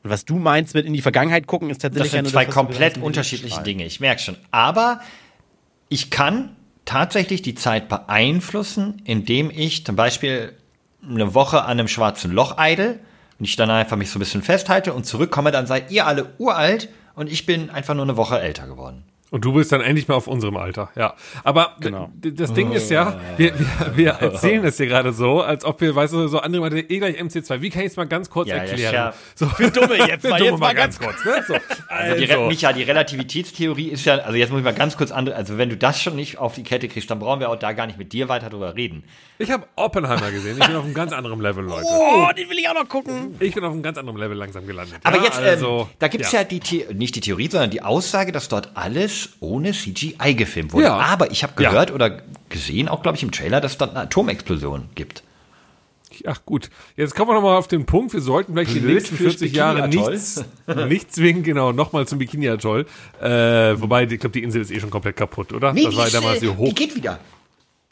Und 0.04 0.10
was 0.10 0.24
du 0.24 0.36
meinst 0.36 0.74
mit 0.74 0.86
in 0.86 0.92
die 0.92 1.02
Vergangenheit 1.02 1.48
gucken, 1.48 1.70
ist 1.70 1.82
tatsächlich 1.82 2.12
Das 2.12 2.18
sind 2.18 2.28
zwei 2.28 2.44
das, 2.44 2.54
komplett 2.54 2.98
unterschiedliche 2.98 3.62
Dinge, 3.62 3.84
ich 3.84 3.98
merke 3.98 4.22
schon. 4.22 4.36
Aber 4.52 5.00
ich 5.88 6.10
kann 6.10 6.54
tatsächlich 6.84 7.42
die 7.42 7.56
Zeit 7.56 7.88
beeinflussen, 7.88 9.02
indem 9.04 9.50
ich 9.50 9.84
zum 9.84 9.96
Beispiel 9.96 10.52
eine 11.06 11.34
Woche 11.34 11.62
an 11.62 11.72
einem 11.72 11.88
schwarzen 11.88 12.30
Loch 12.30 12.56
eidel 12.56 13.00
und 13.38 13.44
ich 13.44 13.56
dann 13.56 13.70
einfach 13.70 13.96
mich 13.96 14.10
so 14.10 14.18
ein 14.18 14.20
bisschen 14.20 14.42
festhalte 14.42 14.92
und 14.92 15.04
zurückkomme, 15.04 15.50
dann 15.50 15.66
seid 15.66 15.90
ihr 15.90 16.06
alle 16.06 16.32
uralt 16.38 16.88
und 17.14 17.30
ich 17.30 17.46
bin 17.46 17.70
einfach 17.70 17.94
nur 17.94 18.04
eine 18.04 18.16
Woche 18.16 18.40
älter 18.40 18.66
geworden. 18.66 19.04
Und 19.30 19.44
du 19.44 19.52
bist 19.52 19.70
dann 19.72 19.82
endlich 19.82 20.08
mal 20.08 20.14
auf 20.14 20.26
unserem 20.26 20.56
Alter, 20.56 20.90
ja. 20.96 21.14
Aber 21.44 21.76
Genau. 21.80 22.10
das 22.16 22.54
Ding 22.54 22.72
ist 22.72 22.90
ja, 22.90 23.20
wir, 23.36 23.52
wir, 23.58 23.96
wir 23.96 24.10
erzählen 24.12 24.64
es 24.64 24.78
hier 24.78 24.86
gerade 24.86 25.12
so, 25.12 25.42
als 25.42 25.66
ob 25.66 25.80
wir, 25.82 25.94
weißt 25.94 26.14
du, 26.14 26.28
so 26.28 26.38
andere 26.40 26.62
Leute, 26.62 26.78
E 26.80 26.98
gleich 26.98 27.20
MC2. 27.20 27.60
Wie 27.60 27.68
kann 27.68 27.82
ich 27.82 27.88
es 27.88 27.96
mal 27.96 28.06
ganz 28.06 28.30
kurz 28.30 28.48
Ja, 28.48 28.56
ja, 28.56 28.62
erklären? 28.62 28.94
ja. 28.94 29.14
So, 29.34 29.46
Für 29.46 29.70
Dumme 29.70 29.96
jetzt 29.98 30.24
mal, 30.28 30.38
Dumme 30.38 30.50
jetzt 30.52 30.60
mal 30.60 30.74
ganz 30.74 30.98
kurz. 30.98 31.22
Ne? 31.26 31.44
So, 31.46 31.54
Also, 31.88 32.16
die, 32.18 32.24
Re- 32.24 32.46
Micha, 32.48 32.72
die 32.72 32.82
Relativitätstheorie 32.84 33.88
ist 33.88 34.04
ja, 34.06 34.14
also 34.16 34.36
jetzt 34.36 34.50
muss 34.50 34.60
ich 34.60 34.64
mal 34.64 34.72
ganz 34.74 34.96
kurz 34.96 35.10
andere, 35.10 35.36
also 35.36 35.58
wenn 35.58 35.68
du 35.68 35.76
das 35.76 36.00
schon 36.00 36.16
nicht 36.16 36.38
auf 36.38 36.54
die 36.54 36.62
Kette 36.62 36.88
kriegst, 36.88 37.10
dann 37.10 37.18
brauchen 37.18 37.40
wir 37.40 37.50
auch 37.50 37.56
da 37.56 37.72
gar 37.72 37.86
nicht 37.86 37.98
mit 37.98 38.12
dir 38.14 38.30
weiter 38.30 38.48
drüber 38.48 38.76
reden. 38.76 39.04
Ich 39.38 39.50
habe 39.50 39.66
Oppenheimer 39.76 40.30
gesehen. 40.30 40.56
Ich 40.58 40.66
bin 40.66 40.74
auf 40.74 40.84
einem 40.84 40.94
ganz 40.94 41.12
anderen 41.12 41.40
Level, 41.40 41.64
Leute. 41.64 41.84
Oh, 41.86 42.26
den 42.36 42.48
will 42.48 42.58
ich 42.58 42.68
auch 42.68 42.74
noch 42.74 42.88
gucken. 42.88 43.36
Ich 43.40 43.54
bin 43.54 43.62
auf 43.64 43.72
einem 43.72 43.82
ganz 43.82 43.98
anderen 43.98 44.18
Level 44.18 44.36
langsam 44.36 44.66
gelandet. 44.66 44.98
Aber 45.04 45.18
ja, 45.18 45.24
jetzt, 45.24 45.38
also, 45.38 45.82
ähm, 45.82 45.96
da 45.98 46.08
gibt's 46.08 46.32
ja, 46.32 46.44
die, 46.44 46.60
The 46.64 46.86
nicht 46.94 47.14
die 47.14 47.20
Theorie, 47.20 47.48
sondern 47.50 47.70
die 47.70 47.82
Aussage, 47.82 48.32
dass 48.32 48.48
dort 48.48 48.70
alles 48.74 49.17
ohne 49.40 49.72
CGI 49.72 50.34
gefilmt 50.34 50.72
wurde. 50.72 50.84
Ja. 50.86 50.96
Aber 50.96 51.30
ich 51.30 51.42
habe 51.42 51.60
Ja. 51.62 51.70
gehört 51.70 51.90
oder 51.90 52.22
gesehen, 52.48 52.88
auch 52.88 53.02
glaube 53.02 53.16
ich 53.16 53.22
im 53.22 53.30
Trailer, 53.32 53.60
dass 53.60 53.72
es 53.72 53.78
dort 53.78 53.90
eine 53.90 54.00
Atomexplosion 54.00 54.88
gibt. 54.94 55.22
Ach 56.26 56.40
gut, 56.44 56.70
jetzt 56.96 57.14
kommen 57.14 57.30
wir 57.30 57.34
nochmal 57.34 57.56
auf 57.56 57.68
den 57.68 57.86
Punkt. 57.86 58.12
Wir 58.12 58.20
sollten 58.20 58.54
vielleicht 58.54 58.74
die 58.74 58.80
Blöd 58.80 58.94
nächsten 58.94 59.16
fürs 59.16 59.34
40 59.36 59.52
Jahre 59.52 59.88
nichts, 59.88 60.42
nicht 60.88 61.14
zwingen, 61.14 61.42
genau, 61.44 61.70
nochmal 61.72 62.08
zum 62.08 62.18
Bikini-Atoll. 62.18 62.86
Äh, 63.20 63.26
wobei, 63.80 64.02
ich 64.04 64.18
glaube, 64.18 64.30
die 64.30 64.42
Insel 64.42 64.62
ist 64.62 64.70
eh 64.72 64.80
schon 64.80 64.90
komplett 64.90 65.16
kaputt, 65.16 65.52
oder? 65.52 65.72
das 65.72 65.84
war 65.84 65.92
ja 65.92 66.04
ist, 66.06 66.14
damals 66.14 66.42
äh, 66.42 66.46
so 66.46 66.56
hoch. 66.56 66.68
die 66.70 66.74
geht 66.74 66.96
wieder. 66.96 67.20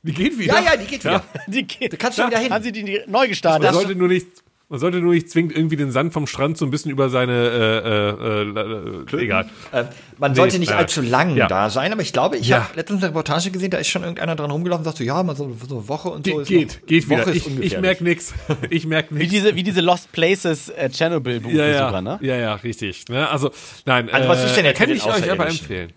Die 0.03 0.13
geht 0.13 0.39
wieder. 0.39 0.55
Ja, 0.55 0.73
ja, 0.73 0.77
die 0.77 0.87
geht 0.87 1.05
wieder. 1.05 1.23
Die 1.47 1.63
geht. 1.67 1.93
Da 1.93 1.97
kannst 1.97 2.19
du 2.19 2.27
wieder 2.27 2.39
hin. 2.39 2.53
Haben 2.53 2.63
sie 2.63 2.71
die 2.73 2.83
neu 2.85 3.01
Man 3.09 3.29
gestartet? 3.29 3.73
sollte 3.73 3.95
nur 3.97 4.09
nicht, 4.09 4.27
man 4.69 4.81
sollte 4.81 4.99
nur 4.99 5.15
nicht 5.15 5.31
zwingend 5.31 5.55
irgendwie 5.57 5.77
den 5.77 5.93
Sand 5.93 6.13
vom 6.13 6.27
Strand 6.27 6.59
so 6.59 6.65
ein 6.65 6.71
bisschen 6.73 6.91
über 6.91 7.09
seine, 7.09 7.33
äh, 7.33 9.15
äh, 9.15 9.17
äh, 9.17 9.23
egal. 9.25 9.49
Äh, 9.73 9.85
man 10.19 10.33
Nee, 10.33 10.37
sollte 10.37 10.59
nicht 10.59 10.71
ja. 10.73 10.77
allzu 10.77 11.03
lang 11.03 11.37
Ja. 11.37 11.47
da 11.47 11.71
sein, 11.71 11.93
aber 11.93 12.03
ich 12.03 12.13
glaube, 12.13 12.37
ich 12.37 12.49
Ja. 12.49 12.65
habe 12.65 12.75
letztens 12.77 13.03
eine 13.03 13.11
Reportage 13.11 13.51
gesehen, 13.53 13.71
da 13.71 13.79
ist 13.79 13.87
schon 13.89 14.03
irgendeiner 14.03 14.35
dran 14.35 14.51
rumgelaufen 14.51 14.81
und 14.81 14.85
sagt 14.85 14.99
so, 14.99 15.05
ja, 15.05 15.23
mal 15.23 15.37
so, 15.37 15.55
so 15.69 15.77
eine 15.79 15.89
Woche 15.89 16.09
und 16.09 16.27
so. 16.27 16.39
Ge 16.39 16.45
geht, 16.45 16.81
noch, 16.81 16.87
geht 16.87 17.09
wieder. 17.09 17.23
ist 17.27 17.29
Ich, 17.29 17.37
ich 17.37 17.47
ungefährlich. 17.47 17.81
merk 17.81 18.01
nix. 18.01 18.35
Ich 18.71 18.87
merk 18.87 19.07
wie 19.11 19.19
nix. 19.19 19.31
diese, 19.31 19.55
wie 19.55 19.63
diese 19.63 19.81
Lost 19.83 20.11
Places 20.13 20.69
äh, 20.71 20.91
Chernobyl-Buchbesucher, 20.91 21.67
Ja, 21.69 21.91
ja, 21.93 22.01
ne? 22.01 22.19
ja, 22.23 22.37
ja, 22.37 22.55
richtig. 22.57 23.05
Ne? 23.09 23.29
Also, 23.29 23.51
nein, 23.85 24.11
Also 24.11 24.29
was 24.29 24.45
ist 24.45 24.57
denn 24.57 24.65
jetzt 24.65 24.79
kann 24.79 24.91
ich 24.91 25.05
euch 25.05 25.31
aber 25.31 25.47
empfehlen. 25.49 25.93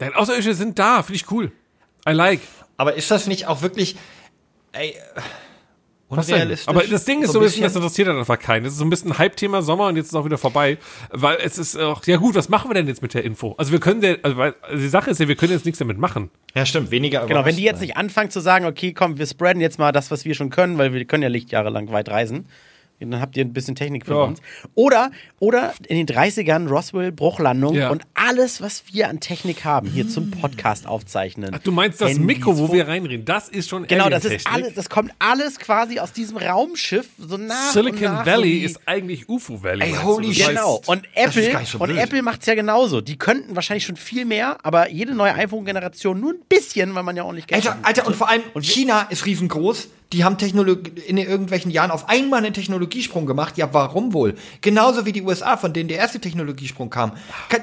Denn 0.00 0.14
Außerirdische 0.14 0.54
sind 0.54 0.78
da, 0.78 1.02
finde 1.04 1.16
ich 1.16 1.30
cool. 1.30 1.52
I 2.08 2.12
like. 2.12 2.40
Aber 2.76 2.94
ist 2.94 3.10
das 3.10 3.26
nicht 3.26 3.46
auch 3.46 3.62
wirklich, 3.62 3.94
ey? 4.72 4.94
Unrealistisch? 6.10 6.68
Aber 6.68 6.82
das 6.82 7.04
Ding 7.04 7.22
ist 7.22 7.32
So 7.32 7.38
ein 7.38 7.44
bisschen, 7.44 7.62
das 7.62 7.74
interessiert 7.74 8.08
dann 8.08 8.18
einfach 8.18 8.38
keinen. 8.38 8.64
Das 8.64 8.72
ist 8.72 8.78
so 8.78 8.84
ein 8.84 8.90
bisschen 8.90 9.12
ein 9.12 9.18
Hype-Thema 9.18 9.62
Sommer 9.62 9.86
und 9.86 9.96
jetzt 9.96 10.06
ist 10.06 10.14
auch 10.14 10.24
wieder 10.24 10.38
vorbei. 10.38 10.78
Weil 11.10 11.38
es 11.42 11.58
ist 11.58 11.78
auch, 11.78 12.04
ja 12.06 12.16
gut, 12.16 12.34
was 12.34 12.48
machen 12.48 12.70
wir 12.70 12.74
denn 12.74 12.86
jetzt 12.86 13.02
mit 13.02 13.14
der 13.14 13.24
Info? 13.24 13.54
Also 13.58 13.72
wir 13.72 13.80
können, 13.80 14.00
der, 14.00 14.18
also, 14.22 14.36
weil, 14.36 14.54
also 14.62 14.76
die 14.76 14.88
Sache 14.88 15.10
ist 15.10 15.20
ja, 15.20 15.28
wir 15.28 15.36
können 15.36 15.52
jetzt 15.52 15.64
nichts 15.64 15.78
damit 15.78 15.98
machen. 15.98 16.30
Ja, 16.54 16.66
stimmt, 16.66 16.90
weniger 16.90 17.26
Genau, 17.26 17.44
wenn 17.44 17.56
die 17.56 17.62
jetzt 17.62 17.80
nicht 17.80 17.96
anfangen 17.96 18.30
zu 18.30 18.40
sagen, 18.40 18.66
okay, 18.66 18.92
komm, 18.92 19.18
wir 19.18 19.26
spreaden 19.26 19.60
jetzt 19.60 19.78
mal 19.78 19.92
das, 19.92 20.10
was 20.10 20.24
wir 20.24 20.34
schon 20.34 20.50
können, 20.50 20.78
weil 20.78 20.92
wir 20.92 21.04
können 21.04 21.22
ja 21.22 21.28
Lichtjahre 21.28 21.70
lang 21.70 21.90
weit 21.92 22.08
reisen. 22.08 22.46
Dann 23.00 23.20
habt 23.20 23.36
ihr 23.36 23.44
ein 23.44 23.52
bisschen 23.54 23.74
Technik 23.74 24.04
für 24.04 24.12
Ja. 24.14 24.22
uns. 24.24 24.40
Oder, 24.74 25.10
oder 25.38 25.72
in 25.86 25.96
den 25.96 26.06
30ern 26.06 26.68
Roswell, 26.68 27.12
Bruchlandung 27.12 27.74
Ja. 27.74 27.90
und 27.90 28.02
alles, 28.14 28.60
was 28.60 28.84
wir 28.92 29.08
an 29.08 29.20
Technik 29.20 29.64
haben, 29.64 29.88
hier 29.88 30.06
zum 30.08 30.30
Podcast 30.30 30.86
aufzeichnen. 30.86 31.56
Du 31.64 31.72
meinst 31.72 32.00
das 32.00 32.10
Handys, 32.10 32.26
Mikro, 32.26 32.58
wo 32.58 32.72
wir 32.72 32.86
reinreden, 32.88 33.24
das 33.24 33.48
ist 33.48 33.70
schon 33.70 33.86
Genau, 33.86 34.10
das 34.10 34.24
ist 34.26 34.46
alles, 34.46 34.74
das 34.74 34.90
kommt 34.90 35.12
alles 35.18 35.58
quasi 35.58 35.98
aus 35.98 36.12
diesem 36.12 36.36
Raumschiff, 36.36 37.08
so 37.18 37.36
nach 37.38 37.68
und 37.68 37.72
Silicon 37.72 38.02
nach, 38.12 38.26
Valley 38.26 38.60
so 38.60 38.66
ist 38.66 38.80
eigentlich 38.86 39.28
UFO 39.28 39.62
Valley. 39.62 39.86
Ey, 39.86 39.92
holy 39.94 40.26
du? 40.26 40.28
Das 40.32 40.36
shit. 40.36 40.46
Genau. 40.48 40.82
Und 40.86 41.08
Apple, 41.14 41.64
so 41.64 41.78
und. 41.78 41.96
Apple 41.96 42.22
macht's 42.22 42.46
ja 42.46 42.54
genauso. 42.54 43.00
Die 43.00 43.16
könnten 43.16 43.54
wahrscheinlich 43.56 43.84
schon 43.84 43.96
viel 43.96 44.24
mehr, 44.26 44.58
aber 44.62 44.90
jede 44.90 45.14
neue 45.14 45.34
iPhone-Generation 45.34 46.20
nur 46.20 46.32
ein 46.32 46.40
bisschen, 46.48 46.94
weil 46.94 47.02
man 47.02 47.16
ja 47.16 47.22
auch 47.22 47.32
nicht 47.32 47.48
Geld 47.48 47.66
Alter, 47.66 47.78
hat. 47.78 47.86
Alter, 47.86 48.06
und 48.06 48.16
vor 48.16 48.28
allem 48.28 48.42
China 48.60 49.06
ist 49.10 49.24
riesengroß. 49.24 49.88
Die 50.12 50.24
haben 50.24 50.38
Technologie 50.38 50.90
in 51.06 51.18
irgendwelchen 51.18 51.70
Jahren 51.70 51.92
auf 51.92 52.08
einmal 52.08 52.38
einen 52.44 52.52
Technologiesprung 52.52 53.26
gemacht. 53.26 53.56
Ja, 53.58 53.68
warum 53.72 54.12
wohl? 54.12 54.34
Genauso 54.60 55.06
wie 55.06 55.12
die 55.12 55.22
USA, 55.22 55.56
von 55.56 55.72
denen 55.72 55.88
der 55.88 55.98
erste 55.98 56.18
Technologiesprung 56.18 56.90
kam. 56.90 57.12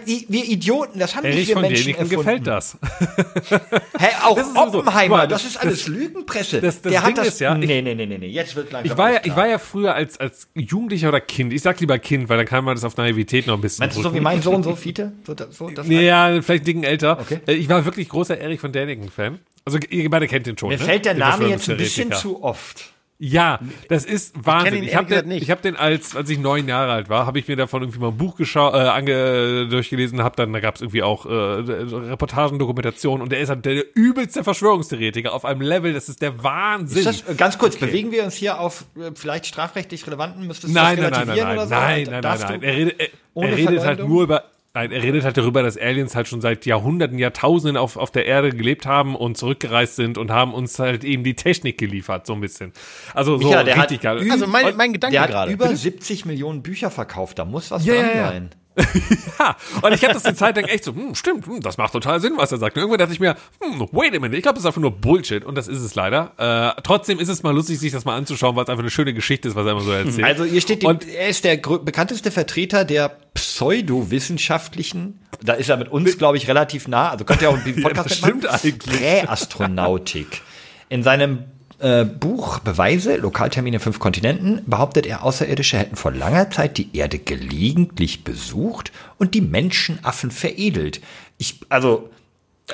Wir 0.05 0.45
Idioten, 0.45 0.97
das 0.97 1.15
haben 1.15 1.23
nicht 1.25 1.35
Erich 1.35 1.47
wir 1.49 1.53
von 1.55 1.61
Menschen 1.63 1.89
erfunden. 1.95 2.15
gefällt 2.15 2.47
das. 2.47 2.77
Hä, 3.99 4.07
auch 4.23 4.35
Das 4.37 4.55
Oppenheimer, 4.55 5.17
mal, 5.17 5.27
das, 5.27 5.43
das- 5.43 5.51
ist 5.51 5.57
alles 5.57 5.79
das- 5.79 5.87
Lügenpresse. 5.87 6.61
das- 6.61 6.81
der 6.81 6.91
Ding 6.91 7.01
hat 7.01 7.17
das, 7.17 7.27
ist 7.27 7.39
ja, 7.41 7.53
ich- 7.57 7.67
nee, 7.67 7.81
nee, 7.81 7.95
nee, 7.95 8.05
nee, 8.05 8.17
nee, 8.17 8.27
jetzt 8.27 8.55
wird 8.55 8.71
langsam 8.71 8.91
Ich 8.93 8.97
war, 8.97 9.11
ja, 9.11 9.19
ich 9.23 9.35
war 9.35 9.47
ja 9.47 9.57
früher 9.59 9.93
als, 9.93 10.17
als 10.17 10.47
Jugendlicher 10.55 11.09
oder 11.09 11.19
Kind, 11.19 11.51
ich 11.51 11.61
sag 11.61 11.79
lieber 11.81 11.99
Kind, 11.99 12.29
weil 12.29 12.37
dann 12.37 12.45
kann 12.45 12.63
man 12.63 12.75
das 12.75 12.83
auf 12.85 12.95
Naivität 12.95 13.47
noch 13.47 13.55
ein 13.55 13.61
bisschen 13.61 13.83
Meinst 13.83 13.97
du 13.97 14.01
so 14.03 14.13
wie 14.13 14.21
mein 14.21 14.41
Sohn, 14.41 14.63
so 14.63 14.73
Fiete? 14.77 15.11
So, 15.25 15.35
so, 15.49 15.69
ja, 15.69 16.29
vielleicht 16.41 16.49
einen 16.49 16.63
Dicken 16.63 16.83
älter. 16.85 17.19
Okay. 17.19 17.39
Äh, 17.45 17.53
Ich 17.55 17.67
war 17.67 17.83
wirklich 17.83 18.07
großer 18.07 18.37
Erich 18.37 18.59
von 18.61 18.71
Däniken-Fan. 18.71 19.39
Also 19.67 19.79
ihr 19.89 20.09
beide 20.09 20.27
kennt 20.27 20.47
den 20.47 20.57
schon. 20.57 20.69
Mir 20.69 20.77
ne? 20.77 20.83
fällt 20.85 21.03
der 21.03 21.13
Name 21.13 21.49
jetzt 21.49 21.69
ein 21.69 21.75
bisschen 21.75 22.13
zu 22.13 22.41
oft. 22.41 22.93
Ja, 23.19 23.59
das 23.89 24.05
ist 24.05 24.33
Wahnsinn. 24.45 24.75
Ich, 24.75 24.93
ehrlich 24.93 24.95
habe 24.95 25.23
den, 25.23 25.31
ich 25.31 25.51
hab 25.51 25.61
den 25.61 25.75
als, 25.75 26.15
als 26.15 26.29
ich 26.29 26.37
neun 26.37 26.69
Jahre 26.69 26.93
alt 26.93 27.09
war, 27.09 27.25
habe 27.25 27.37
ich 27.37 27.49
mir 27.49 27.57
davon 27.57 27.81
irgendwie 27.81 27.99
mal 27.99 28.09
ein 28.09 28.17
Buch 28.17 28.37
geschau 28.37 28.71
äh, 28.73 28.77
ange 28.77 29.67
durchgelesen, 29.67 30.23
hab 30.23 30.37
dann, 30.37 30.53
da 30.53 30.61
gab 30.61 30.75
es 30.75 30.81
irgendwie 30.81 31.03
auch 31.03 31.25
äh, 31.25 31.29
Reportagen, 31.31 32.59
Dokumentationen 32.59 33.21
und 33.21 33.33
der 33.33 33.39
ist 33.41 33.49
halt 33.49 33.65
der 33.65 33.83
übelste 33.93 34.45
Verschwörungstheoretiker 34.45 35.33
auf 35.33 35.43
einem 35.43 35.61
Level, 35.61 35.91
das 35.93 36.07
ist 36.07 36.21
der 36.21 36.41
Wahnsinn. 36.43 36.99
Ist 36.99 37.07
das, 37.07 37.27
äh, 37.27 37.35
ganz 37.35 37.57
kurz, 37.57 37.75
bewegen 37.75 38.11
wir 38.13 38.23
uns 38.23 38.35
hier 38.35 38.59
auf 38.59 38.85
äh, 38.95 39.11
vielleicht 39.15 39.47
strafrechtlich 39.47 40.07
relevanten? 40.07 40.47
Müsstest 40.47 40.73
du 40.73 40.79
nein, 40.79 40.95
das 40.95 41.09
nein, 41.11 41.27
nein, 41.27 41.27
nein, 41.27 41.47
relativieren 41.47 41.47
nein, 41.49 41.57
oder 41.57 41.67
so? 41.67 41.73
nein, 41.73 42.03
nein, 42.03 42.21
nein, 42.21 42.39
nein. 42.39 42.61
du- 42.61 42.67
Er 42.67 42.75
redet, 42.75 42.99
er, 43.01 43.43
er 43.49 43.57
redet 43.57 43.83
halt 43.83 44.07
nur 44.07 44.23
über, 44.23 44.43
nein, 44.77 44.91
er 44.91 45.01
redet 45.01 45.23
halt 45.23 45.37
darüber, 45.37 45.63
dass 45.63 45.77
Aliens 45.77 46.15
halt 46.15 46.27
schon 46.27 46.41
seit 46.41 46.65
Jahrhunderten, 46.65 47.17
Jahrtausenden 47.17 47.77
auf, 47.77 47.97
auf 47.97 48.11
der 48.11 48.25
Erde 48.25 48.51
gelebt 48.51 48.85
haben 48.85 49.15
und 49.15 49.37
zurückgereist 49.37 49.95
sind 49.95 50.17
und 50.17 50.31
haben 50.31 50.53
uns 50.53 50.77
halt 50.79 51.03
eben 51.03 51.23
die 51.23 51.35
Technik 51.35 51.77
geliefert, 51.77 52.27
so 52.27 52.33
ein 52.33 52.41
bisschen. 52.41 52.73
Also 53.13 53.37
so 53.37 53.47
Micha, 53.47 53.63
der 53.63 53.75
hat 53.75 53.83
richtig 53.85 54.01
geil. 54.01 54.25
Also 54.29 54.47
mein, 54.47 54.75
mein 54.75 54.93
Gedanke 54.93 55.13
Der 55.13 55.21
hat 55.21 55.29
gerade. 55.31 55.51
über 55.51 55.75
70 55.75 56.25
Millionen 56.25 56.61
Bücher 56.61 56.91
verkauft, 56.91 57.39
da 57.39 57.45
muss 57.45 57.71
was 57.71 57.85
Ja, 57.85 57.95
dran 57.95 58.05
ja, 58.05 58.15
ja. 58.15 58.27
sein. 58.29 58.49
Ja, 59.39 59.55
und 59.81 59.93
ich 59.93 60.03
habe 60.03 60.13
das 60.13 60.25
eine 60.25 60.35
Zeit 60.35 60.55
lang 60.55 60.65
echt 60.65 60.83
so, 60.83 60.93
hm, 60.93 61.13
stimmt, 61.13 61.45
hm, 61.45 61.61
das 61.61 61.77
macht 61.77 61.93
total 61.93 62.19
Sinn, 62.19 62.33
was 62.37 62.51
er 62.51 62.57
sagt. 62.57 62.75
Und 62.75 62.81
irgendwann 62.81 62.99
dachte 62.99 63.13
ich 63.13 63.19
mir, 63.19 63.35
hm, 63.61 63.87
wait 63.91 64.09
a 64.15 64.19
minute, 64.19 64.35
ich 64.35 64.41
glaube, 64.43 64.55
das 64.55 64.63
ist 64.63 64.65
einfach 64.67 64.81
nur 64.81 64.91
Bullshit. 64.91 65.43
Und 65.45 65.55
das 65.55 65.67
ist 65.67 65.79
es 65.81 65.93
leider. 65.95 66.31
Äh, 66.77 66.81
trotzdem 66.83 67.19
ist 67.19 67.27
es 67.29 67.43
mal 67.43 67.53
lustig, 67.53 67.79
sich 67.79 67.91
das 67.91 68.05
mal 68.05 68.15
anzuschauen, 68.17 68.55
weil 68.55 68.63
es 68.63 68.69
einfach 68.69 68.83
eine 68.83 68.89
schöne 68.89 69.13
Geschichte 69.13 69.47
ist, 69.47 69.55
was 69.55 69.65
er 69.65 69.73
immer 69.73 69.81
so 69.81 69.91
erzählt. 69.91 70.23
Also 70.25 70.43
hier 70.45 70.61
steht, 70.61 70.81
die, 70.81 70.85
Und- 70.87 71.07
er 71.07 71.27
ist 71.29 71.43
der 71.43 71.57
bekannteste 71.57 72.31
Vertreter 72.31 72.83
der 72.85 73.09
pseudowissenschaftlichen, 73.33 75.19
da 75.43 75.53
ist 75.53 75.69
er 75.69 75.77
mit 75.77 75.89
uns, 75.89 76.17
glaube 76.17 76.37
ich, 76.37 76.47
relativ 76.47 76.87
nah, 76.87 77.09
also 77.11 77.25
könnte 77.25 77.45
ja 77.45 77.49
auch 77.49 77.57
einen 77.57 77.81
Podcast 77.83 78.09
das 78.11 78.17
stimmt 78.17 78.47
eigentlich. 78.47 78.99
Präastronautik. 78.99 80.41
In 80.89 81.03
seinem 81.03 81.45
äh, 81.79 82.05
Buch 82.05 82.59
Beweise, 82.59 83.17
Lokaltermine 83.17 83.79
fünf 83.79 83.99
Kontinenten, 83.99 84.61
behauptet 84.65 85.05
er, 85.05 85.23
Außerirdische 85.23 85.77
hätten 85.77 85.95
vor 85.95 86.11
langer 86.11 86.49
Zeit 86.49 86.77
die 86.77 86.95
Erde 86.95 87.19
gelegentlich 87.19 88.23
besucht 88.23 88.91
und 89.17 89.33
die 89.33 89.41
Menschenaffen 89.41 90.31
veredelt. 90.31 91.01
Ich, 91.37 91.59
also, 91.69 92.09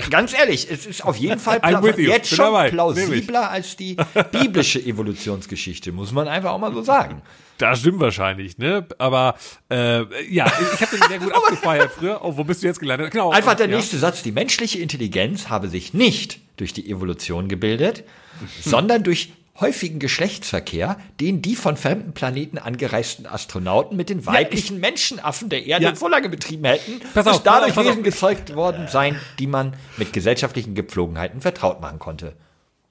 ganz 0.09 0.33
ehrlich, 0.33 0.69
es 0.69 0.85
ist 0.85 1.03
auf 1.03 1.17
jeden 1.17 1.39
Fall 1.39 1.59
jetzt 1.97 2.29
schon 2.29 2.45
dabei. 2.45 2.69
plausibler 2.69 3.49
als 3.49 3.75
die 3.75 3.97
biblische 4.31 4.79
Evolutionsgeschichte, 4.85 5.91
muss 5.91 6.11
man 6.11 6.27
einfach 6.27 6.51
auch 6.51 6.59
mal 6.59 6.73
so 6.73 6.81
sagen. 6.81 7.21
Das 7.57 7.79
stimmt 7.79 7.99
wahrscheinlich, 7.99 8.57
ne? 8.57 8.85
Aber 8.97 9.35
äh, 9.69 10.01
ja, 10.33 10.47
ich 10.73 10.81
habe 10.81 10.97
den 10.97 11.07
sehr 11.07 11.19
gut 11.19 11.31
abgefeiert 11.33 11.91
früher. 11.91 12.19
Oh, 12.23 12.35
wo 12.35 12.43
bist 12.43 12.63
du 12.63 12.67
jetzt 12.67 12.79
gelandet? 12.79 13.11
Genau. 13.11 13.31
Einfach 13.31 13.53
der 13.53 13.69
ja. 13.69 13.75
nächste 13.75 13.97
Satz. 13.97 14.23
Die 14.23 14.31
menschliche 14.31 14.79
Intelligenz 14.79 15.49
habe 15.49 15.69
sich 15.69 15.93
nicht 15.93 16.39
durch 16.57 16.73
die 16.73 16.89
Evolution 16.89 17.47
gebildet, 17.47 18.03
sondern 18.61 19.03
durch 19.03 19.33
häufigen 19.59 19.99
Geschlechtsverkehr, 19.99 20.97
den 21.21 21.43
die 21.43 21.55
von 21.55 21.77
fremden 21.77 22.13
Planeten 22.13 22.57
angereisten 22.57 23.27
Astronauten 23.27 23.95
mit 23.95 24.09
den 24.09 24.25
weiblichen 24.25 24.79
Menschenaffen 24.79 25.49
der 25.49 25.65
Erde 25.65 25.85
Ja. 25.85 25.95
so 25.95 26.07
lange 26.07 26.27
betrieben 26.27 26.65
hätten, 26.65 26.99
Pass 27.13 27.27
auf, 27.27 27.43
dadurch 27.43 27.75
pass 27.75 27.85
auf. 27.85 27.91
Wesen 27.91 28.03
gezeugt 28.03 28.55
worden 28.55 28.87
seien, 28.87 29.19
die 29.37 29.45
man 29.47 29.75
mit 29.97 30.11
gesellschaftlichen 30.11 30.73
Gepflogenheiten 30.73 31.39
vertraut 31.41 31.81
machen 31.81 31.99
konnte. 31.99 32.35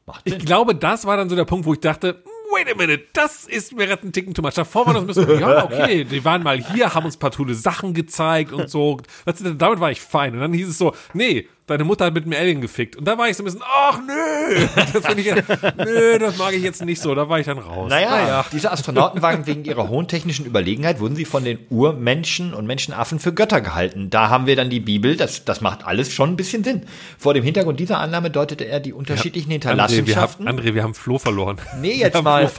Macht 0.07 0.23
Ich 0.25 0.35
Sinn. 0.35 0.45
glaube, 0.45 0.75
das 0.77 1.05
war 1.05 1.17
dann 1.17 1.29
so 1.29 1.35
der 1.37 1.45
Punkt, 1.45 1.67
wo 1.67 1.73
ich 1.75 1.81
dachte, 1.81 2.23
wait 2.55 2.71
a 2.73 2.77
minute, 2.77 3.03
das 3.13 3.45
ist 3.47 3.75
mir 3.75 3.91
ein 4.01 4.13
Ticken 4.13 4.33
too 4.35 4.43
much. 4.43 4.55
Davor 4.55 4.87
war 4.87 4.95
das 4.95 5.03
ein 5.03 5.07
bisschen, 5.09 5.41
ja, 5.41 5.65
okay, 5.73 6.05
die 6.05 6.25
waren 6.25 6.43
mal 6.45 6.59
hier, 6.59 6.95
haben 6.95 7.05
uns 7.07 7.17
ein 7.17 7.19
paar 7.19 7.31
coole 7.33 7.55
Sachen 7.55 7.93
gezeigt 7.93 8.53
und 8.53 8.69
so. 8.71 8.99
Damit 9.25 9.81
war 9.81 9.91
ich 9.91 10.01
fein. 10.01 10.35
Und 10.35 10.41
dann 10.41 10.53
hieß 10.53 10.69
es 10.69 10.79
so, 10.79 10.95
nee, 11.13 11.49
deine 11.67 11.85
Mutter 11.85 12.07
hat 12.07 12.15
mit 12.15 12.25
einem 12.25 12.35
Alien 12.35 12.61
gefickt. 12.61 12.97
Und 12.97 13.07
da 13.07 13.17
war 13.17 13.29
ich 13.29 13.37
so 13.37 13.43
ein 13.43 13.47
bisschen, 13.47 13.63
ach 13.65 13.99
nö, 14.07 14.67
das 14.93 15.17
ich, 15.17 15.27
ja- 15.27 15.37
nö, 15.77 16.19
das 16.19 16.37
mag 16.39 16.53
ich 16.55 16.63
jetzt 16.63 16.85
nicht 16.85 17.01
so. 17.01 17.15
Da 17.15 17.29
war 17.29 17.39
ich 17.41 17.47
dann 17.47 17.59
raus. 17.59 17.89
Naja, 17.89 18.45
diese 18.53 18.71
Astronauten 18.71 19.23
waren 19.23 19.47
wegen 19.47 19.65
ihrer 19.65 19.89
hohen 19.89 20.09
technischen 20.09 20.45
Überlegenheit, 20.47 21.01
wurden 21.01 21.17
sie 21.17 21.25
von 21.25 21.45
den 21.45 21.59
Urmenschen 21.71 22.53
und 22.55 22.67
Menschenaffen 22.67 23.19
für 23.19 23.33
Götter 23.33 23.61
gehalten. 23.61 24.11
Da 24.11 24.29
haben 24.29 24.47
wir 24.47 24.57
dann 24.57 24.71
die 24.71 24.81
Bibel, 24.81 25.17
das, 25.17 25.45
das 25.45 25.61
macht 25.61 25.87
alles 25.87 26.13
schon 26.13 26.31
ein 26.31 26.37
bisschen 26.37 26.65
Sinn. 26.65 26.83
Vor 27.19 27.35
dem 27.35 27.45
Hintergrund 27.45 27.81
dieser 27.81 27.99
Annahme 27.99 28.31
deutete 28.31 28.65
er 28.65 28.81
die 28.81 28.93
unterschiedlichen 28.93 29.47
André, 29.49 29.49
wir 29.49 29.55
Hinterlassenschaften. 29.71 30.49
haben, 30.49 30.59
André, 30.61 30.75
wir 30.75 30.83
haben 30.83 30.95
Flo 30.95 31.19
verloren. 31.19 31.59
Nee, 31.81 31.95
jetzt 31.95 32.15
wir 32.15 32.23
mal. 32.23 32.51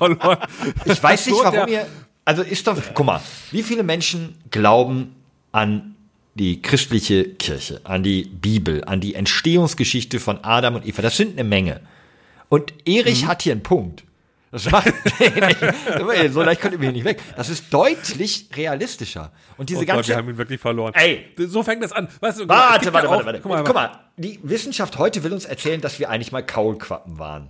Ich 0.85 1.03
weiß 1.03 1.27
nicht, 1.27 1.43
warum 1.43 1.67
ihr. 1.67 1.85
Also 2.25 2.41
ist 2.41 2.65
doch, 2.67 2.77
guck 2.93 3.05
mal, 3.05 3.19
wie 3.51 3.63
viele 3.63 3.83
Menschen 3.83 4.35
glauben 4.49 5.13
an 5.51 5.92
die 6.35 6.61
christliche 6.61 7.25
Kirche, 7.25 7.81
an 7.83 8.03
die 8.03 8.23
Bibel, 8.23 8.83
an 8.85 8.99
die 9.01 9.15
Entstehungsgeschichte 9.15 10.19
von 10.19 10.43
Adam 10.43 10.75
und 10.75 10.85
Eva? 10.87 11.01
Das 11.01 11.17
sind 11.17 11.33
eine 11.33 11.47
Menge. 11.47 11.81
Und 12.49 12.73
Erich 12.87 13.23
Mhm. 13.23 13.27
hat 13.27 13.41
hier 13.43 13.51
einen 13.53 13.63
Punkt. 13.63 14.03
Das 14.51 14.69
macht, 14.69 14.85
so 16.31 16.43
leicht 16.43 16.61
könnt 16.61 16.73
ihr 16.73 16.79
mich 16.79 16.91
nicht 16.91 17.05
weg. 17.05 17.19
Das 17.35 17.49
ist 17.49 17.73
deutlich 17.73 18.49
realistischer. 18.55 19.31
Und 19.57 19.69
diese 19.69 19.79
Oh 19.79 19.81
Gott, 19.81 19.87
ganze, 19.95 20.09
wir 20.09 20.17
haben 20.17 20.29
ihn 20.29 20.37
wirklich 20.37 20.61
verloren. 20.61 20.93
Ey. 20.93 21.25
So 21.37 21.63
fängt 21.63 21.83
das 21.83 21.91
an. 21.91 22.07
Weißt 22.19 22.39
du, 22.41 22.47
Warte, 22.47 22.93
warte, 22.93 23.07
ja 23.07 23.11
warte, 23.11 23.25
warte. 23.25 23.39
Guck 23.41 23.51
mal, 23.51 23.63
Guck 23.63 23.73
mal, 23.73 23.99
die 24.17 24.39
Wissenschaft 24.43 24.99
heute 24.99 25.23
will 25.23 25.33
uns 25.33 25.45
erzählen, 25.45 25.81
dass 25.81 25.97
wir 25.97 26.09
eigentlich 26.11 26.31
mal 26.31 26.45
Kaulquappen 26.45 27.17
waren. 27.17 27.47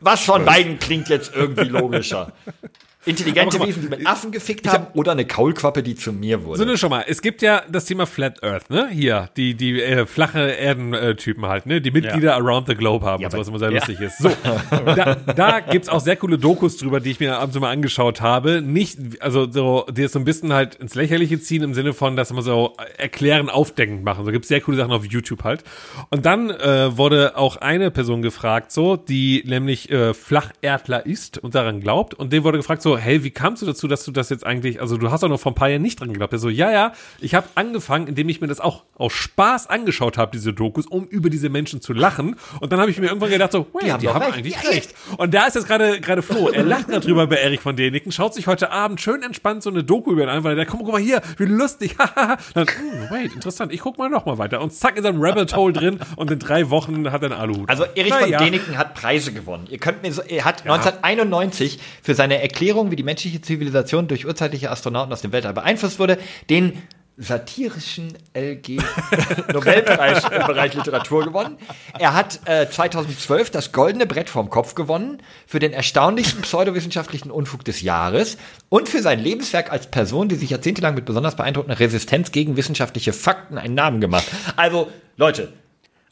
Was 0.00 0.22
von 0.24 0.44
beiden 0.44 0.78
klingt 0.80 1.08
jetzt 1.08 1.32
irgendwie 1.34 1.68
logischer? 1.68 2.32
Intelligente 3.06 3.58
mal, 3.58 3.68
Wesen, 3.68 3.82
die 3.82 3.88
mit 3.88 4.06
Affen 4.06 4.32
gefickt 4.32 4.68
haben, 4.68 4.88
oder 4.94 5.12
eine 5.12 5.24
Kaulquappe, 5.24 5.82
die 5.82 5.94
zu 5.94 6.12
mir 6.12 6.44
wurde. 6.44 6.58
So, 6.58 6.64
ne, 6.64 6.76
schon 6.76 6.90
mal. 6.90 7.04
Es 7.06 7.22
gibt 7.22 7.40
ja 7.40 7.62
das 7.70 7.84
Thema 7.84 8.06
Flat 8.06 8.42
Earth, 8.42 8.68
ne? 8.68 8.88
Hier, 8.90 9.30
die, 9.36 9.54
die 9.54 9.80
äh, 9.80 10.06
flache 10.06 10.40
Erdentypen 10.40 11.46
halt, 11.46 11.66
ne? 11.66 11.80
Die 11.80 11.90
Mitglieder 11.90 12.34
around 12.34 12.66
the 12.66 12.74
globe 12.74 13.06
haben, 13.06 13.22
Ja, 13.22 13.28
und 13.28 13.32
so, 13.32 13.38
was 13.38 13.48
immer 13.48 13.58
sehr 13.58 13.70
ja. 13.70 13.76
lustig 13.76 14.00
ist. 14.00 14.18
So, 14.18 14.30
da, 14.70 15.14
da 15.14 15.60
gibt's 15.60 15.88
auch 15.88 16.00
sehr 16.00 16.16
coole 16.16 16.36
Dokus 16.36 16.76
drüber, 16.76 17.00
die 17.00 17.12
ich 17.12 17.20
mir 17.20 17.38
abends 17.38 17.58
mal 17.58 17.70
angeschaut 17.70 18.20
habe. 18.20 18.60
Nicht, 18.60 18.98
also 19.20 19.50
so, 19.50 19.86
die 19.90 20.02
es 20.02 20.12
so 20.12 20.18
ein 20.18 20.24
bisschen 20.24 20.52
halt 20.52 20.74
ins 20.74 20.94
Lächerliche 20.94 21.40
ziehen, 21.40 21.62
im 21.62 21.74
Sinne 21.74 21.92
von, 21.92 22.16
dass 22.16 22.32
man 22.32 22.42
so 22.42 22.74
erklären, 22.98 23.48
aufdeckend 23.48 24.02
machen. 24.02 24.24
So 24.24 24.32
gibt's 24.32 24.48
sehr 24.48 24.60
coole 24.60 24.76
Sachen 24.76 24.92
auf 24.92 25.04
YouTube 25.04 25.44
halt. 25.44 25.62
Und 26.10 26.26
dann 26.26 26.50
äh, 26.50 26.96
wurde 26.96 27.36
auch 27.36 27.56
eine 27.56 27.90
Person 27.90 28.22
gefragt, 28.22 28.72
so, 28.72 28.96
die 28.96 29.44
nämlich 29.46 29.90
äh, 29.90 30.12
Flacherdler 30.12 31.06
ist 31.06 31.38
und 31.38 31.54
daran 31.54 31.80
glaubt. 31.80 32.14
Und 32.14 32.32
dem 32.32 32.42
wurde 32.42 32.58
gefragt, 32.58 32.82
so, 32.82 32.95
hey, 32.96 33.22
wie 33.22 33.30
kamst 33.30 33.62
du 33.62 33.66
dazu, 33.66 33.88
dass 33.88 34.04
du 34.04 34.12
das 34.12 34.30
jetzt 34.30 34.44
eigentlich, 34.44 34.80
also 34.80 34.96
du 34.96 35.10
hast 35.10 35.22
doch 35.22 35.28
noch 35.28 35.40
vor 35.40 35.52
ein 35.52 35.56
paar 35.56 35.68
Jahren 35.68 35.82
nicht 35.82 36.00
dran 36.00 36.08
geglaubt. 36.08 36.32
Er 36.32 36.38
so, 36.38 36.48
ja, 36.48 36.70
ja, 36.70 36.92
ich 37.20 37.34
habe 37.34 37.46
angefangen, 37.54 38.08
indem 38.08 38.28
ich 38.28 38.40
mir 38.40 38.48
das 38.48 38.60
auch 38.60 38.84
aus 38.96 39.12
Spaß 39.12 39.68
angeschaut 39.68 40.18
habe, 40.18 40.32
diese 40.32 40.52
Dokus, 40.52 40.86
um 40.86 41.06
über 41.06 41.30
diese 41.30 41.48
Menschen 41.48 41.80
zu 41.80 41.92
lachen. 41.92 42.36
Und 42.60 42.72
dann 42.72 42.80
habe 42.80 42.90
ich 42.90 42.98
mir 42.98 43.06
irgendwann 43.06 43.30
gedacht, 43.30 43.52
so, 43.52 43.66
wait, 43.72 43.84
die 43.84 44.08
haben 44.08 44.16
haben, 44.16 44.30
doch 44.30 44.36
recht. 44.36 44.38
eigentlich 44.38 44.62
Ja, 44.62 44.70
recht. 44.70 44.94
Und 45.16 45.34
da 45.34 45.46
ist 45.46 45.54
jetzt 45.54 45.66
gerade 45.66 46.00
gerade 46.00 46.22
Flo, 46.22 46.48
er 46.48 46.64
lacht 46.64 46.88
gerade 46.88 47.04
drüber 47.04 47.26
bei 47.26 47.36
Erich 47.36 47.60
von 47.60 47.76
Däniken, 47.76 48.12
schaut 48.12 48.34
sich 48.34 48.46
heute 48.46 48.70
Abend 48.70 49.00
schön 49.00 49.22
entspannt 49.22 49.62
so 49.62 49.70
eine 49.70 49.84
Doku 49.84 50.12
über 50.12 50.22
ihn 50.22 50.28
an, 50.28 50.44
weil 50.44 50.58
er, 50.58 50.66
komm, 50.66 50.80
guck 50.80 50.92
mal 50.92 51.00
hier, 51.00 51.20
wie 51.38 51.44
lustig, 51.44 51.96
haha. 51.98 52.36
Dann, 52.54 52.66
hm, 52.66 53.10
wait, 53.10 53.34
interessant, 53.34 53.72
ich 53.72 53.80
guck 53.80 53.98
mal 53.98 54.08
noch 54.08 54.26
mal 54.26 54.38
weiter. 54.38 54.60
Und 54.60 54.72
zack, 54.72 54.96
ist 54.96 55.04
er 55.04 55.10
im 55.10 55.22
Rabbit 55.22 55.54
Hole 55.56 55.72
drin 55.72 56.00
und 56.16 56.30
in 56.30 56.38
drei 56.38 56.70
Wochen 56.70 57.10
hat 57.10 57.22
er 57.22 57.30
einen 57.30 57.40
Aluhut. 57.40 57.68
Also 57.68 57.84
Erich 57.94 58.10
Na 58.10 58.20
von 58.20 58.30
ja. 58.30 58.38
Däniken 58.38 58.78
hat 58.78 58.94
Preise 58.94 59.32
gewonnen. 59.32 59.66
Ihr 59.70 59.78
könnt 59.78 60.02
mir 60.02 60.12
so, 60.12 60.22
er 60.22 60.44
hat 60.44 60.62
1991 60.62 61.78
für 62.02 62.14
seine 62.14 62.40
Erklärung, 62.40 62.85
wie 62.90 62.96
die 62.96 63.02
menschliche 63.02 63.40
Zivilisation 63.40 64.08
durch 64.08 64.26
urzeitliche 64.26 64.70
Astronauten 64.70 65.12
aus 65.12 65.22
dem 65.22 65.32
Weltall 65.32 65.54
beeinflusst 65.54 65.98
wurde, 65.98 66.18
den 66.50 66.82
satirischen 67.18 68.12
LG 68.34 68.78
Nobelpreis 69.52 70.24
im 70.24 70.46
Bereich 70.46 70.74
Literatur 70.74 71.24
gewonnen. 71.24 71.56
Er 71.98 72.14
hat 72.14 72.40
äh, 72.44 72.68
2012 72.68 73.50
das 73.50 73.72
goldene 73.72 74.06
Brett 74.06 74.28
vom 74.28 74.50
Kopf 74.50 74.74
gewonnen 74.74 75.22
für 75.46 75.58
den 75.58 75.72
erstaunlichsten 75.72 76.42
pseudowissenschaftlichen 76.42 77.30
Unfug 77.30 77.64
des 77.64 77.80
Jahres 77.80 78.36
und 78.68 78.88
für 78.88 79.00
sein 79.00 79.18
Lebenswerk 79.18 79.72
als 79.72 79.86
Person, 79.90 80.28
die 80.28 80.34
sich 80.34 80.50
jahrzehntelang 80.50 80.94
mit 80.94 81.06
besonders 81.06 81.36
beeindruckender 81.36 81.80
Resistenz 81.80 82.32
gegen 82.32 82.56
wissenschaftliche 82.56 83.14
Fakten 83.14 83.56
einen 83.56 83.74
Namen 83.74 84.00
gemacht. 84.00 84.26
Also, 84.56 84.90
Leute, 85.16 85.52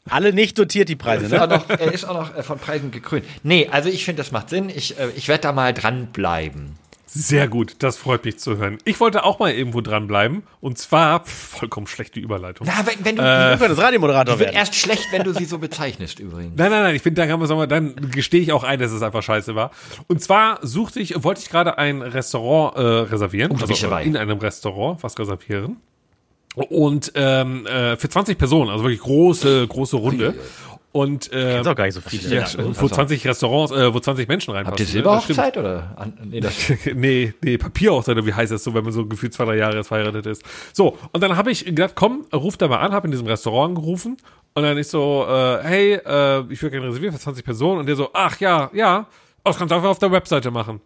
Alle 0.09 0.33
nicht 0.33 0.57
dotiert, 0.59 0.89
die 0.89 0.95
Preise, 0.95 1.25
ist 1.25 1.33
auch 1.33 1.47
ne? 1.47 1.55
noch, 1.57 1.69
er 1.69 1.91
ist 1.91 2.05
auch 2.05 2.13
noch 2.13 2.35
äh, 2.35 2.43
von 2.43 2.59
Preisen 2.59 2.91
gekrönt. 2.91 3.25
Nee, 3.43 3.69
also 3.71 3.89
ich 3.89 4.05
finde, 4.05 4.21
das 4.21 4.31
macht 4.31 4.49
Sinn. 4.49 4.69
Ich, 4.69 4.99
äh, 4.99 5.09
ich 5.15 5.27
werde 5.27 5.41
da 5.41 5.51
mal 5.51 5.73
dranbleiben. 5.73 6.77
Sehr 7.07 7.47
gut, 7.47 7.77
das 7.79 7.97
freut 7.97 8.25
mich 8.25 8.39
zu 8.39 8.57
hören. 8.57 8.77
Ich 8.83 8.99
wollte 8.99 9.23
auch 9.23 9.39
mal 9.39 9.51
irgendwo 9.51 9.79
dranbleiben. 9.79 10.43
Und 10.59 10.77
zwar, 10.77 11.23
pff, 11.23 11.59
vollkommen 11.59 11.87
schlechte 11.87 12.19
Überleitung. 12.19 12.67
Na, 12.67 12.85
wenn, 12.85 13.05
wenn 13.05 13.15
du, 13.15 13.23
Irgendwann 13.23 13.69
das 13.69 13.77
Radiomoderator 13.79 14.35
die 14.35 14.39
wird 14.41 14.53
erst 14.53 14.75
schlecht, 14.75 15.05
wenn 15.11 15.23
du 15.23 15.33
sie 15.33 15.45
so 15.45 15.57
bezeichnest 15.57 16.19
übrigens. 16.19 16.57
Nein, 16.57 16.71
nein, 16.71 16.83
nein, 16.83 16.95
ich 16.95 17.01
finde, 17.01 17.21
dann, 17.21 17.29
kann 17.29 17.39
man 17.39 17.47
sagen, 17.47 17.69
dann 17.69 18.11
gestehe 18.11 18.41
ich 18.41 18.51
auch 18.51 18.63
ein, 18.63 18.79
dass 18.79 18.91
es 18.91 19.01
einfach 19.01 19.23
scheiße 19.23 19.55
war. 19.55 19.71
Und 20.07 20.21
zwar 20.21 20.59
suchte 20.61 20.99
ich, 20.99 21.23
wollte 21.23 21.41
ich 21.41 21.49
gerade 21.49 21.77
ein 21.77 22.01
Restaurant 22.01 22.75
äh, 22.75 22.81
reservieren. 22.81 23.57
ich 23.69 23.79
dabei. 23.79 24.03
in 24.03 24.17
einem 24.17 24.39
Restaurant 24.39 25.01
was 25.01 25.17
reservieren. 25.17 25.77
Und 26.55 27.11
ähm, 27.15 27.65
äh, 27.65 27.97
für 27.97 28.09
20 28.09 28.37
Personen, 28.37 28.69
also 28.69 28.83
wirklich 28.83 29.01
große, 29.01 29.67
große 29.67 29.97
Runde. 29.97 30.35
Und 30.91 31.27
ist 31.27 31.67
auch 31.67 31.75
gar 31.75 31.83
nicht 31.83 31.93
so 31.93 31.99
viele. 31.99 32.35
ja, 32.35 32.45
wo 32.79 32.87
20 32.87 33.27
Restaurants, 33.27 33.73
äh, 33.73 33.93
wo 33.93 33.99
20 33.99 34.29
Menschen 34.29 34.53
Habt 34.53 34.79
ihr 34.79 34.85
reinpassen. 34.85 34.85
ne? 34.85 34.91
Silberhochzeit 34.91 35.57
oder? 35.57 35.93
An, 35.97 36.13
nee, 36.23 36.39
das, 36.39 36.71
nee, 36.95 37.33
nee, 37.43 37.57
Papierhochzeit, 37.57 38.15
oder 38.15 38.25
wie 38.25 38.33
heißt 38.33 38.53
das 38.53 38.63
so, 38.63 38.73
wenn 38.73 38.85
man 38.85 38.93
so 38.93 39.05
gefühlt 39.05 39.33
zwei, 39.33 39.43
drei 39.43 39.57
Jahre 39.57 39.75
jetzt 39.75 39.89
verheiratet 39.89 40.25
ist. 40.25 40.43
So, 40.71 40.97
und 41.11 41.21
dann 41.21 41.35
habe 41.35 41.51
ich 41.51 41.65
gedacht, 41.65 41.95
komm, 41.95 42.25
ruf 42.33 42.55
da 42.55 42.69
mal 42.69 42.77
an, 42.77 42.93
habe 42.93 43.07
in 43.07 43.11
diesem 43.11 43.27
Restaurant 43.27 43.75
angerufen 43.75 44.15
und 44.53 44.63
dann 44.63 44.77
ich 44.77 44.87
so, 44.87 45.25
äh, 45.27 45.63
hey, 45.63 45.93
äh, 45.95 46.43
ich 46.49 46.61
würde 46.61 46.71
gerne 46.71 46.87
reservieren 46.87 47.13
für 47.13 47.19
20 47.19 47.43
Personen 47.43 47.81
und 47.81 47.87
der 47.87 47.97
so, 47.97 48.11
ach 48.13 48.39
ja, 48.39 48.69
ja, 48.73 49.05
oh, 49.39 49.49
das 49.49 49.57
kannst 49.57 49.71
du 49.71 49.75
einfach 49.75 49.89
auf 49.89 49.99
der 49.99 50.13
Webseite 50.13 50.49
machen. 50.49 50.79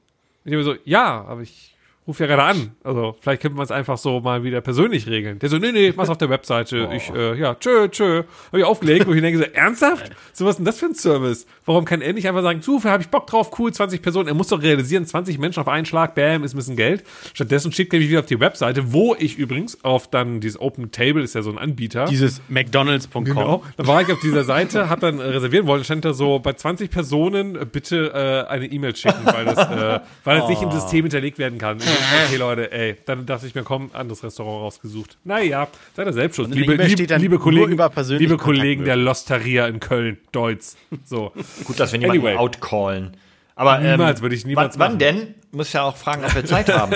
Und 0.44 0.52
ich 0.52 0.54
habe 0.54 0.64
so, 0.64 0.74
ja, 0.86 1.24
aber 1.28 1.42
ich 1.42 1.69
rufe 2.10 2.24
ja 2.24 2.28
gerade 2.28 2.44
an. 2.44 2.72
Also 2.84 3.16
vielleicht 3.22 3.42
könnte 3.42 3.56
man 3.56 3.64
es 3.64 3.72
einfach 3.72 3.98
so 3.98 4.20
mal 4.20 4.44
wieder 4.44 4.62
persönlich 4.62 5.08
regeln. 5.08 5.40
Der 5.40 5.48
so, 5.48 5.58
nee, 5.58 5.72
nee, 5.72 5.94
mach's 5.96 6.10
auf 6.10 6.18
der 6.18 6.30
Webseite. 6.30 6.90
Ich, 6.94 7.10
äh, 7.12 7.40
ja, 7.40 7.56
tschö, 7.56 7.88
tschö. 7.88 8.24
Habe 8.48 8.60
ich 8.60 8.64
aufgelegt 8.66 9.08
und 9.08 9.16
ich 9.16 9.22
denke 9.22 9.38
so, 9.38 9.46
ernsthaft? 9.46 10.12
So 10.34 10.46
was 10.46 10.52
ist 10.52 10.58
denn 10.58 10.66
das 10.66 10.80
für 10.80 10.88
ein 10.88 10.96
Service? 10.96 11.46
Warum 11.66 11.86
kann 11.86 12.02
er 12.02 12.14
nicht 12.14 12.28
einfach 12.28 12.42
sagen, 12.42 12.62
Zufall, 12.64 12.92
habe 12.92 13.04
ich 13.04 13.10
Bock 13.10 13.28
drauf, 13.28 13.52
cool, 13.60 13.72
20 13.72 14.02
Personen. 14.02 14.28
Er 14.28 14.34
muss 14.34 14.48
doch 14.48 14.62
realisieren, 14.62 15.06
20 15.06 15.38
Menschen 15.38 15.62
auf 15.62 15.68
einen 15.68 15.86
Schlag, 15.86 16.16
bam, 16.16 16.44
ist 16.44 16.56
ein 16.56 16.58
bisschen 16.58 16.76
Geld. 16.76 17.04
Stattdessen 17.34 17.72
schickt 17.72 17.94
er 17.94 18.00
mich 18.00 18.10
wieder 18.10 18.22
auf 18.22 18.26
die 18.26 18.40
Webseite, 18.40 18.92
wo 18.92 19.16
ich 19.18 19.38
übrigens 19.38 19.84
auf 19.84 20.10
dann 20.10 20.42
dieses 20.42 20.60
Open 20.60 20.92
Table, 20.92 21.22
ist 21.22 21.36
ja 21.36 21.44
so 21.44 21.52
ein 21.52 21.60
Anbieter. 21.60 22.06
Dieses 22.06 22.42
McDonalds.com. 22.50 23.24
Genau. 23.24 23.64
Dann 23.78 23.86
war 23.86 24.02
ich 24.02 24.12
auf 24.12 24.20
dieser 24.20 24.44
Seite, 24.44 24.90
hab 24.90 25.00
dann 25.00 25.20
äh, 25.20 25.24
reservieren 25.24 25.68
wollen, 25.68 25.84
stand 25.84 26.06
da 26.06 26.14
so, 26.14 26.40
bei 26.40 26.54
20 26.54 26.90
Personen 26.90 27.56
äh, 27.56 27.66
bitte 27.66 28.46
äh, 28.48 28.52
eine 28.52 28.66
E-Mail 28.66 28.96
schicken, 28.96 29.26
weil 29.26 29.46
das, 29.46 29.58
äh, 29.58 30.00
weil 30.24 30.40
das 30.40 30.50
nicht 30.50 30.64
im 30.64 30.72
System 30.72 31.04
hinterlegt 31.04 31.38
werden 31.38 31.60
kann. 31.60 31.78
Okay, 32.26 32.38
Leute, 32.38 32.72
ey, 32.72 32.96
dann 33.06 33.26
dachte 33.26 33.48
ich 33.48 33.56
mir, 33.56 33.64
komm, 33.64 33.90
anderes 33.94 34.24
Restaurant 34.24 34.62
rausgesucht. 34.64 35.18
Naja, 35.24 35.68
seid 35.96 36.08
ihr 36.08 36.14
selbst 36.14 36.36
schuld. 36.36 36.48
in 36.50 36.54
der 36.54 36.62
Liebe, 36.62 36.74
E-Mail 36.76 36.88
liebe, 36.88 37.08
dann 37.08 37.22
liebe 37.22 37.40
Kollegen, 37.40 37.78
liebe 38.18 38.38
Kollegen 38.38 38.86
der. 38.86 38.96
Losteria 38.96 39.68
in 39.68 39.80
Köln, 39.80 40.18
Deutz. 40.32 40.78
So. 41.06 41.32
gut, 41.66 41.80
dass 41.80 41.92
wir 41.92 42.00
niemanden 42.00 42.26
Anyway. 42.26 42.38
outcallen. 42.38 43.18
Aber 43.60 43.82
ähm, 43.82 43.92
Niemals 43.92 44.22
würde 44.22 44.36
ich 44.36 44.46
niemals 44.46 44.80
wann, 44.80 44.80
wann 44.80 44.92
machen. 44.94 45.00
denn? 45.00 45.36
Muss 45.52 45.74
ja 45.74 45.82
auch 45.84 45.98
fragen, 45.98 46.24
ob 46.24 46.34
wir 46.34 46.46
Zeit 46.46 46.72
haben. 46.74 46.96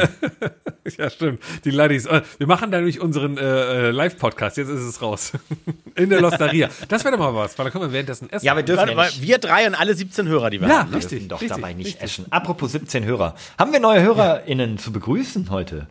Ja, 0.98 1.10
stimmt. 1.10 1.42
Die 1.66 1.72
Ladies. 1.72 2.06
Äh, 2.06 2.22
Wir 2.38 2.48
machen 2.48 2.72
da 2.72 2.78
nämlich 2.78 3.02
unseren 3.02 3.38
äh, 3.38 3.42
äh, 3.88 3.92
Live-Podcast. 3.92 4.56
Jetzt 4.58 4.70
ist 4.70 4.80
es 4.82 5.02
raus. 5.02 5.34
In 5.96 6.10
der 6.10 6.22
Losteria. 6.22 6.70
Das 6.88 7.04
wäre 7.04 7.18
doch 7.18 7.20
mal 7.24 7.36
was, 7.36 7.58
weil 7.58 7.66
da 7.66 7.72
können 7.72 7.84
wir 7.86 7.92
währenddessen 7.92 8.30
essen. 8.30 8.46
Ja, 8.46 8.56
wir 8.56 8.64
dürfen 8.64 8.88
ja 8.90 8.96
nicht. 9.06 9.22
wir 9.22 9.40
drei 9.40 9.68
und 9.68 9.76
alle 9.76 9.94
17 9.94 10.28
Hörer, 10.28 10.50
die 10.52 10.62
wir 10.62 10.68
Ja, 10.70 10.80
haben. 10.80 10.86
ne? 10.90 10.92
Wir 10.94 10.98
richtig. 11.00 11.12
dürfen 11.20 11.30
doch 11.30 11.42
richtig, 11.42 11.56
dabei 11.58 11.74
nicht 11.74 11.86
richtig. 11.88 12.02
essen. 12.04 12.26
Apropos 12.32 12.72
17 12.72 13.04
Hörer. 13.04 13.36
Haben 13.60 13.74
wir 13.74 13.80
neue 13.82 14.02
HörerInnen 14.02 14.78
zu 14.78 14.92
begrüßen 14.94 15.50
heute? 15.50 15.88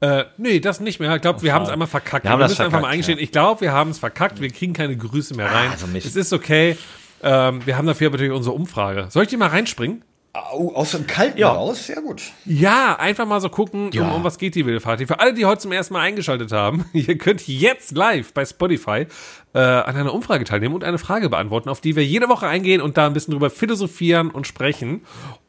Äh, 0.00 0.24
nee, 0.38 0.58
das 0.60 0.80
nicht 0.80 1.00
mehr. 1.00 1.14
Ich 1.16 1.22
glaube, 1.22 1.42
wir 1.42 1.52
haben 1.52 1.64
es 1.64 1.68
einmal 1.70 1.86
verkackt. 1.86 2.24
Wir 2.24 2.30
haben 2.30 2.38
wir 2.40 2.44
das 2.44 2.52
müssen 2.52 2.62
einfach 2.62 2.78
mal 2.80 2.88
verkackt, 2.88 2.94
eingestehen. 2.94 3.18
ja. 3.18 3.24
Ich 3.24 3.32
glaube, 3.32 3.60
wir 3.60 3.72
haben 3.72 3.90
es 3.90 3.98
verkackt. 3.98 4.40
Wir 4.40 4.50
kriegen 4.50 4.72
keine 4.72 4.96
Grüße 4.96 5.34
mehr 5.36 5.52
rein. 5.52 5.70
also 5.70 5.86
Mist. 5.86 6.06
es 6.06 6.16
ist 6.16 6.32
okay. 6.32 6.76
Ähm, 7.22 7.60
wir 7.64 7.76
haben 7.76 7.86
dafür 7.86 8.08
aber 8.08 8.16
natürlich 8.16 8.32
unsere 8.36 8.54
Umfrage. 8.54 9.06
Soll 9.10 9.24
ich 9.24 9.28
die 9.28 9.36
mal 9.36 9.48
reinspringen? 9.48 10.04
Au, 10.34 10.72
aus 10.74 10.92
dem 10.92 11.06
Kalten 11.06 11.38
Ja. 11.38 11.50
raus? 11.52 11.86
Sehr 11.88 12.00
gut. 12.00 12.22
Ja, 12.46 12.96
einfach 12.98 13.26
mal 13.26 13.40
so 13.42 13.50
gucken, 13.50 13.90
um, 13.98 14.12
um 14.12 14.24
was 14.24 14.38
geht 14.38 14.54
die 14.54 14.64
Wildparty. 14.64 15.06
Für 15.06 15.20
alle, 15.20 15.34
die 15.34 15.44
heute 15.44 15.60
zum 15.60 15.72
ersten 15.72 15.92
Mal 15.92 16.00
eingeschaltet 16.00 16.52
haben, 16.52 16.86
ihr 16.94 17.18
könnt 17.18 17.46
jetzt 17.46 17.90
live 17.92 18.32
bei 18.32 18.44
Spotify 18.46 19.06
äh, 19.54 19.58
an 19.58 19.94
einer 19.94 20.14
Umfrage 20.14 20.44
teilnehmen 20.44 20.74
und 20.74 20.84
eine 20.84 20.96
Frage 20.98 21.28
beantworten, 21.28 21.68
auf 21.68 21.82
die 21.82 21.96
wir 21.96 22.04
jede 22.04 22.30
Woche 22.30 22.46
eingehen 22.46 22.80
und 22.80 22.96
da 22.96 23.06
ein 23.06 23.12
bisschen 23.12 23.32
drüber 23.32 23.50
philosophieren 23.50 24.30
und 24.30 24.46
sprechen. 24.46 25.02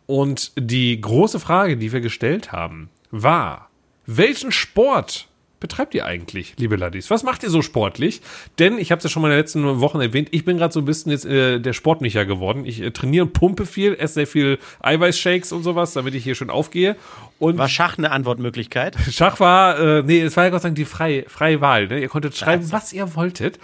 Und 0.05 0.51
die 0.57 0.99
große 0.99 1.39
Frage, 1.39 1.77
die 1.77 1.93
wir 1.93 2.01
gestellt 2.01 2.51
haben, 2.51 2.89
war, 3.09 3.69
welchen 4.05 4.51
Sport 4.51 5.29
betreibt 5.63 5.95
ihr 5.95 6.05
eigentlich, 6.05 6.55
liebe 6.57 6.75
Laddies? 6.75 7.09
Was 7.09 7.23
macht 7.23 7.41
ihr 7.41 7.49
so 7.49 7.61
sportlich? 7.61 8.19
Denn 8.59 8.77
ich 8.77 8.91
habe 8.91 8.97
es 8.97 9.05
ja 9.05 9.09
schon 9.09 9.21
mal 9.21 9.29
in 9.29 9.31
den 9.31 9.39
letzten 9.39 9.79
Wochen 9.79 10.01
erwähnt, 10.01 10.27
ich 10.31 10.43
bin 10.43 10.57
gerade 10.57 10.73
so 10.73 10.81
ein 10.81 10.85
bisschen 10.85 11.09
jetzt 11.13 11.23
äh, 11.23 11.59
der 11.59 11.71
Sportmicher 11.71 12.25
geworden. 12.25 12.65
Ich 12.65 12.81
äh, 12.81 12.91
trainiere 12.91 13.23
und 13.23 13.31
pumpe 13.31 13.65
viel, 13.65 13.95
esse 13.95 14.15
sehr 14.15 14.27
viel 14.27 14.59
Eiweißshakes 14.81 15.53
und 15.53 15.63
sowas, 15.63 15.93
damit 15.93 16.15
ich 16.15 16.23
hier 16.25 16.35
schön 16.35 16.49
aufgehe. 16.49 16.97
Und 17.39 17.57
War 17.57 17.69
Schach 17.69 17.97
eine 17.97 18.11
Antwortmöglichkeit? 18.11 18.97
Schach 19.09 19.39
war, 19.39 19.79
äh, 19.79 20.03
nee, 20.03 20.19
es 20.19 20.35
war 20.35 20.43
ja 20.43 20.49
Gott 20.49 20.63
sei 20.63 20.67
Dank 20.67 20.75
die 20.75 20.83
freie, 20.83 21.23
freie 21.29 21.61
Wahl. 21.61 21.87
Ne? 21.87 22.01
Ihr 22.01 22.09
konntet 22.09 22.35
schreiben, 22.35 22.69
was 22.73 22.91
ihr 22.91 23.15
wolltet. 23.15 23.57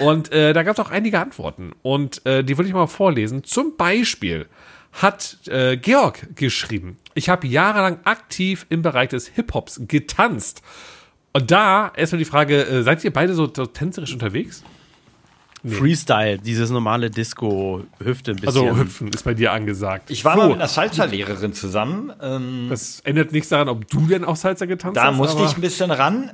Und 0.00 0.30
äh, 0.30 0.52
da 0.52 0.62
gab 0.64 0.78
es 0.78 0.84
auch 0.84 0.90
einige 0.90 1.18
Antworten. 1.18 1.72
Und 1.80 2.26
äh, 2.26 2.44
die 2.44 2.58
würde 2.58 2.68
ich 2.68 2.74
mal 2.74 2.88
vorlesen. 2.88 3.42
Zum 3.42 3.74
Beispiel 3.78 4.48
hat 4.92 5.38
äh, 5.46 5.78
Georg 5.78 6.36
geschrieben, 6.36 6.98
ich 7.14 7.28
habe 7.28 7.46
jahrelang 7.46 8.00
aktiv 8.04 8.66
im 8.68 8.82
Bereich 8.82 9.08
des 9.08 9.28
Hip-Hops 9.28 9.80
getanzt. 9.88 10.62
Und 11.38 11.50
da 11.50 11.92
erstmal 11.96 12.18
die 12.18 12.24
Frage, 12.24 12.62
äh, 12.66 12.82
seid 12.82 13.02
ihr 13.04 13.12
beide 13.12 13.34
so, 13.34 13.50
so 13.54 13.66
tänzerisch 13.66 14.12
unterwegs? 14.12 14.62
Freestyle, 15.66 16.38
dieses 16.38 16.70
normale 16.70 17.10
Disco, 17.10 17.82
Hüfte 18.02 18.30
ein 18.30 18.36
bisschen. 18.36 18.48
Also 18.68 18.76
hüpfen 18.76 19.08
ist 19.08 19.24
bei 19.24 19.34
dir 19.34 19.52
angesagt. 19.52 20.08
Ich 20.10 20.24
war 20.24 20.34
so, 20.34 20.38
mal 20.42 20.48
mit 20.48 20.56
einer 20.56 20.68
Salsa-Lehrerin 20.68 21.52
zusammen. 21.52 22.12
Ähm, 22.22 22.66
Das 22.70 23.00
ändert 23.00 23.32
nichts 23.32 23.48
daran, 23.48 23.68
ob 23.68 23.88
du 23.88 24.06
denn 24.06 24.24
auch 24.24 24.36
Salsa 24.36 24.66
getanzt 24.66 24.96
da 24.96 25.06
hast. 25.06 25.16
musste 25.16 25.38
aber- 25.38 25.46
ich 25.50 25.56
ein 25.56 25.60
bisschen 25.60 25.90
ran. 25.90 26.30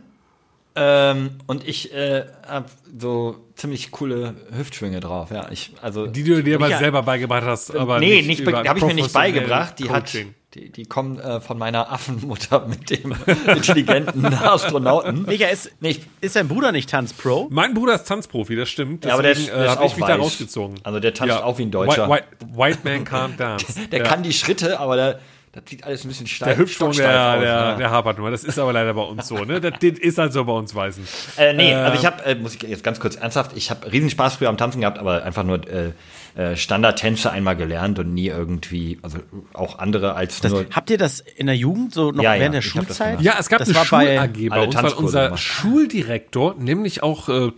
Ähm, 0.77 1.31
und 1.47 1.67
ich 1.67 1.95
äh, 1.95 2.25
hab 2.49 2.69
so 2.99 3.37
ziemlich 3.55 3.93
coole 3.93 4.35
Hüftschwünge 4.57 4.99
drauf. 5.01 5.31
Ja, 5.31 5.47
ich, 5.51 5.73
also, 5.81 6.07
Die 6.09 6.25
du 6.25 6.43
dir 6.43 6.59
mal 6.59 6.69
Micha- 6.71 6.79
selber 6.79 7.03
beigebracht 7.05 7.45
hast, 7.45 7.75
aber 7.77 8.01
nee, 8.01 8.23
nicht, 8.23 8.45
nicht, 8.45 8.53
habe 8.53 8.79
ich 8.79 8.85
mir 8.85 8.95
nicht 8.95 9.13
beigebracht. 9.13 9.79
Die 9.79 9.89
hat, 9.89 10.07
Coaching. 10.07 10.35
Die, 10.55 10.71
die 10.71 10.85
kommen 10.85 11.19
äh, 11.19 11.41
von 11.41 11.59
meiner 11.59 11.91
Affenmutter 11.93 12.67
mit 12.69 12.91
dem 12.91 13.15
intelligenten 13.47 14.27
Astronauten. 14.35 15.23
Micha, 15.27 15.49
ist, 15.49 15.73
Nee, 15.81 15.97
ist 16.21 16.37
dein 16.37 16.49
Bruder 16.49 16.73
nicht 16.73 16.89
Tanzpro? 16.91 17.49
Mein 17.51 17.75
Bruder 17.75 17.95
ist 17.95 18.05
Tanzprofi, 18.07 18.55
das 18.57 18.69
stimmt. 18.69 19.05
Ja, 19.05 19.15
aber 19.15 19.23
der 19.23 19.33
Deswegen, 19.35 19.49
ist- 19.51 19.57
der 19.57 19.65
ist 19.65 19.71
habe 19.73 19.87
ich 19.87 19.93
auch 19.93 19.97
mich 19.97 20.07
da 20.07 20.17
rausgezogen. 20.17 20.81
Also 20.85 21.01
der 21.01 21.15
tanzt 21.15 21.43
auch 21.43 21.59
wie 21.59 21.63
ein 21.63 21.71
Deutscher. 21.71 22.09
White, 22.09 22.25
white, 22.55 22.57
white 22.57 22.79
man 22.85 23.05
can't 23.05 23.37
dance. 23.39 23.67
der 23.91 23.99
ja. 24.01 24.05
kann 24.05 24.23
die 24.23 24.33
Schritte, 24.33 24.79
aber 24.79 24.97
der, 24.97 25.21
das 25.55 25.65
sieht 25.69 25.85
alles 25.85 26.05
ein 26.05 26.09
bisschen 26.09 26.27
steif, 26.27 26.49
der 26.49 26.59
Hüpfsprung, 26.59 26.91
der, 26.93 27.07
aus, 27.07 27.41
der, 27.41 27.49
ja. 27.49 27.77
der 27.77 27.91
hapert 27.91 28.19
nur. 28.19 28.31
Das 28.31 28.43
ist 28.43 28.59
aber 28.59 28.73
leider 28.73 28.93
bei 28.95 29.03
uns 29.03 29.29
so, 29.29 29.45
ne? 29.45 29.61
Das, 29.61 29.75
das 29.81 29.99
ist 29.99 30.19
halt 30.19 30.33
so 30.33 30.45
bei 30.45 30.53
uns 30.53 30.75
Weißen. 30.75 31.07
Äh, 31.37 31.53
nee, 31.53 31.73
also 31.73 31.97
ich 31.97 32.05
habe, 32.05 32.25
äh, 32.25 32.35
muss 32.35 32.57
ich 32.57 32.63
jetzt 32.63 32.83
ganz 32.83 32.99
kurz 32.99 33.15
ernsthaft, 33.15 33.53
ich 33.55 33.71
habe 33.71 33.91
riesen 33.93 34.11
Spaß 34.11 34.37
früher 34.37 34.49
am 34.49 34.57
Tanzen 34.57 34.81
gehabt, 34.81 34.99
aber 34.99 35.23
einfach 35.23 35.45
nur 35.45 35.61
äh, 35.69 35.93
äh, 36.37 36.57
Standardtänze 36.57 37.31
einmal 37.31 37.55
gelernt 37.55 38.01
und 38.01 38.13
nie 38.13 38.27
irgendwie, 38.27 38.99
also 39.03 39.19
auch 39.53 39.79
andere 39.79 40.15
als 40.15 40.41
Das, 40.41 40.51
nur. 40.51 40.67
habt 40.73 40.91
ihr 40.91 40.99
das 40.99 41.21
in 41.21 41.47
der 41.47 41.57
Jugend 41.57 41.95
so 41.95 42.11
noch 42.11 42.25
Ja, 42.25 42.35
ja, 42.35 42.41
während 42.41 42.55
der 42.55 42.63
hab 42.63 42.65
das 42.65 42.87
Schulzeit? 42.87 43.21
Ja, 43.21 43.37
es 43.39 43.49
gab 43.49 43.61
das 43.61 43.69
eine 43.69 43.77
war 43.77 43.85
bei 43.85 44.17
Schul-AG 44.17 44.49
bei 44.49 44.57
alle 44.57 44.67
uns, 44.67 44.75
weil 44.75 44.93
unser 44.95 45.25
gemacht. 45.27 45.43
Schuldirektor 45.43 46.57
nämlich 46.59 47.05
auch 47.05 47.29
äh, 47.29 47.53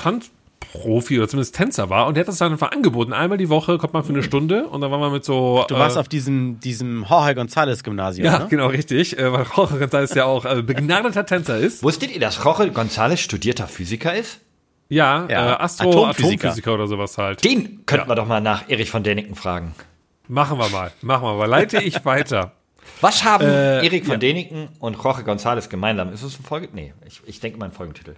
Tanzprofi 0.76 1.18
oder 1.18 1.28
zumindest 1.28 1.54
Tänzer 1.56 1.90
war 1.90 2.06
und 2.06 2.14
der 2.16 2.22
hat 2.22 2.28
das 2.28 2.38
dann 2.38 2.52
einfach 2.52 2.72
angeboten. 2.72 3.12
Einmal 3.12 3.38
die 3.38 3.48
Woche 3.48 3.78
kommt 3.78 3.92
man 3.94 4.04
für 4.04 4.12
eine 4.12 4.22
Stunde 4.22 4.66
und 4.66 4.80
dann 4.80 4.90
waren 4.90 5.00
wir 5.00 5.10
mit 5.10 5.24
so. 5.24 5.64
Du 5.68 5.74
warst 5.76 5.96
äh, 5.96 6.00
auf 6.00 6.08
diesem, 6.08 6.60
diesem 6.60 7.04
Jorge 7.08 7.40
González 7.40 7.82
Gymnasium, 7.82 8.26
Ja, 8.26 8.38
ne? 8.40 8.46
genau, 8.48 8.68
richtig. 8.68 9.18
Äh, 9.18 9.32
weil 9.32 9.46
Jorge 9.56 9.84
González 9.84 10.16
ja 10.16 10.24
auch 10.24 10.44
äh, 10.44 10.62
begnadeter 10.62 11.26
Tänzer 11.26 11.58
ist. 11.58 11.82
Wusstet 11.82 12.12
ihr, 12.12 12.20
dass 12.20 12.42
Jorge 12.42 12.64
González 12.64 13.18
studierter 13.18 13.66
Physiker 13.66 14.14
ist? 14.14 14.40
Ja, 14.88 15.26
Ja, 15.28 15.52
äh, 15.54 15.56
Astro, 15.62 15.90
Atomphysiker. 15.90 16.32
Atomphysiker. 16.48 16.74
oder 16.74 16.86
sowas 16.86 17.18
halt. 17.18 17.44
Den 17.44 17.84
könnten 17.86 18.04
Ja. 18.04 18.08
wir 18.10 18.14
doch 18.14 18.26
mal 18.26 18.40
nach 18.40 18.68
Erich 18.68 18.90
von 18.90 19.02
Däniken 19.02 19.34
fragen. 19.34 19.74
Machen 20.28 20.58
wir 20.58 20.68
mal, 20.68 20.92
machen 21.02 21.24
wir 21.24 21.34
mal. 21.34 21.46
Leite 21.46 21.82
ich 21.82 22.04
weiter. 22.04 22.52
Was 23.00 23.24
haben 23.24 23.44
Äh, 23.44 23.84
Erich 23.84 24.04
von 24.04 24.12
ja. 24.12 24.18
Däniken 24.18 24.68
und 24.78 24.96
Jorge 25.02 25.22
González 25.22 25.68
gemeinsam? 25.68 26.12
Ist 26.12 26.22
es 26.22 26.38
ein 26.38 26.44
Folge? 26.44 26.68
Nee, 26.72 26.94
ich, 27.04 27.20
ich 27.26 27.40
denke 27.40 27.58
mal 27.58 27.66
ein 27.66 27.72
Folgentitel. 27.72 28.14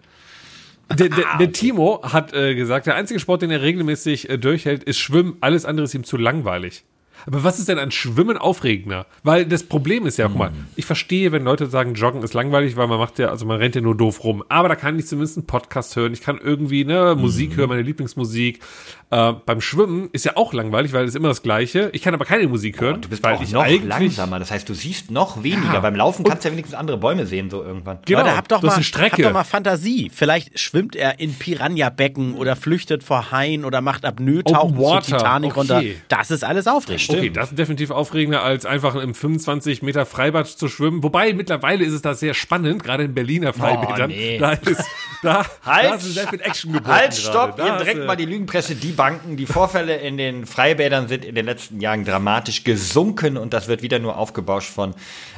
Der, 0.96 1.08
der, 1.08 1.24
der 1.38 1.52
Timo 1.52 2.00
hat 2.02 2.32
äh, 2.32 2.54
gesagt, 2.54 2.86
der 2.86 2.94
einzige 2.94 3.20
Sport, 3.20 3.42
den 3.42 3.50
er 3.50 3.60
regelmäßig 3.62 4.30
äh, 4.30 4.38
durchhält, 4.38 4.84
ist 4.84 4.98
Schwimmen. 4.98 5.36
Alles 5.40 5.64
andere 5.64 5.84
ist 5.84 5.94
ihm 5.94 6.04
zu 6.04 6.16
langweilig. 6.16 6.84
Aber 7.26 7.44
was 7.44 7.58
ist 7.58 7.68
denn 7.68 7.78
an 7.78 7.90
Schwimmen 7.90 8.38
aufregender? 8.38 9.06
Weil 9.22 9.44
das 9.44 9.64
Problem 9.64 10.06
ist 10.06 10.18
ja, 10.18 10.28
guck 10.28 10.38
mal, 10.38 10.52
ich 10.76 10.86
verstehe, 10.86 11.32
wenn 11.32 11.44
Leute 11.44 11.66
sagen, 11.66 11.94
Joggen 11.94 12.22
ist 12.22 12.34
langweilig, 12.34 12.76
weil 12.76 12.86
man 12.86 12.98
macht 12.98 13.18
ja, 13.18 13.28
also 13.28 13.44
man 13.44 13.58
rennt 13.58 13.74
ja 13.74 13.80
nur 13.80 13.96
doof 13.96 14.24
rum. 14.24 14.44
Aber 14.48 14.68
da 14.68 14.76
kann 14.76 14.98
ich 14.98 15.06
zumindest 15.06 15.36
einen 15.36 15.46
Podcast 15.46 15.96
hören. 15.96 16.12
Ich 16.12 16.20
kann 16.20 16.38
irgendwie 16.42 16.84
ne, 16.84 17.16
Musik 17.18 17.56
hören, 17.56 17.68
meine 17.68 17.82
Lieblingsmusik. 17.82 18.60
Äh, 19.10 19.32
beim 19.46 19.62
Schwimmen 19.62 20.10
ist 20.12 20.26
ja 20.26 20.36
auch 20.36 20.52
langweilig, 20.52 20.92
weil 20.92 21.04
es 21.04 21.10
ist 21.10 21.14
immer 21.14 21.28
das 21.28 21.42
Gleiche. 21.42 21.88
Ich 21.94 22.02
kann 22.02 22.12
aber 22.12 22.26
keine 22.26 22.46
Musik 22.46 22.78
hören, 22.80 23.00
Du 23.00 23.08
bist 23.08 23.22
weil 23.22 23.36
auch 23.36 23.42
ich 23.42 23.52
noch 23.52 23.66
langsamer. 23.66 24.38
Das 24.38 24.50
heißt, 24.50 24.68
du 24.68 24.74
siehst 24.74 25.10
noch 25.10 25.42
weniger. 25.42 25.80
Beim 25.80 25.96
Laufen 25.96 26.24
kannst 26.24 26.44
du 26.44 26.48
ja 26.48 26.52
wenigstens 26.52 26.78
andere 26.78 26.98
Bäume 26.98 27.24
sehen, 27.24 27.48
so 27.48 27.62
irgendwann. 27.62 28.00
Genau, 28.04 28.20
Leute, 28.20 28.36
habt 28.36 28.52
doch, 28.52 28.62
mal, 28.62 28.74
eine 28.74 28.84
Strecke. 28.84 29.12
habt 29.12 29.24
doch 29.24 29.32
mal 29.32 29.44
Fantasie. 29.44 30.10
Vielleicht 30.14 30.58
schwimmt 30.58 30.94
er 30.94 31.20
in 31.20 31.34
Piranha-Becken 31.34 32.34
oder 32.34 32.54
flüchtet 32.54 33.02
vor 33.02 33.30
Haien 33.32 33.64
oder 33.64 33.80
macht 33.80 34.04
Apnoe-Tauchen 34.04 34.76
zur 34.76 35.00
Titanic 35.00 35.52
okay. 35.52 35.58
runter. 35.58 35.82
Das 36.08 36.30
ist 36.30 36.44
alles 36.44 36.66
aufregend. 36.66 37.00
stimmt. 37.00 37.18
Okay, 37.20 37.30
das 37.30 37.50
ist 37.50 37.58
definitiv 37.58 37.90
aufregender, 37.90 38.42
als 38.42 38.66
einfach 38.66 38.94
im 38.94 39.14
25 39.14 39.80
Meter 39.80 40.04
Freibad 40.04 40.48
zu 40.48 40.68
schwimmen. 40.68 41.02
Wobei, 41.02 41.32
mittlerweile 41.32 41.84
ist 41.84 41.94
es 41.94 42.02
da 42.02 42.12
sehr 42.12 42.34
spannend, 42.34 42.82
gerade 42.82 43.04
in 43.04 43.14
Berliner 43.14 43.54
Freibädern. 43.54 44.10
nee. 44.10 44.36
Da 44.38 44.52
ist, 44.52 44.84
da, 45.22 45.46
Halt! 45.64 45.90
da 45.90 45.94
ist 45.94 46.14
sehr 46.14 46.28
viel 46.28 46.40
Action 46.40 46.72
geboten 46.74 46.92
Halt, 46.94 47.14
stopp! 47.14 47.58
Ihr 47.58 47.76
direkt 47.78 48.00
äh, 48.00 48.06
mal 48.06 48.16
die 48.16 48.26
Lügenpresse, 48.26 48.74
die 48.74 48.97
Banken. 48.98 49.36
Die 49.38 49.46
Vorfälle 49.46 49.96
in 49.96 50.18
den 50.18 50.44
Freibädern 50.44 51.08
sind 51.08 51.24
in 51.24 51.34
den 51.34 51.46
letzten 51.46 51.80
Jahren 51.80 52.04
dramatisch 52.04 52.64
gesunken 52.64 53.38
und 53.38 53.54
das 53.54 53.66
wird 53.68 53.80
wieder 53.80 53.98
nur 53.98 54.18
aufgebauscht 54.18 54.70
von 54.70 54.94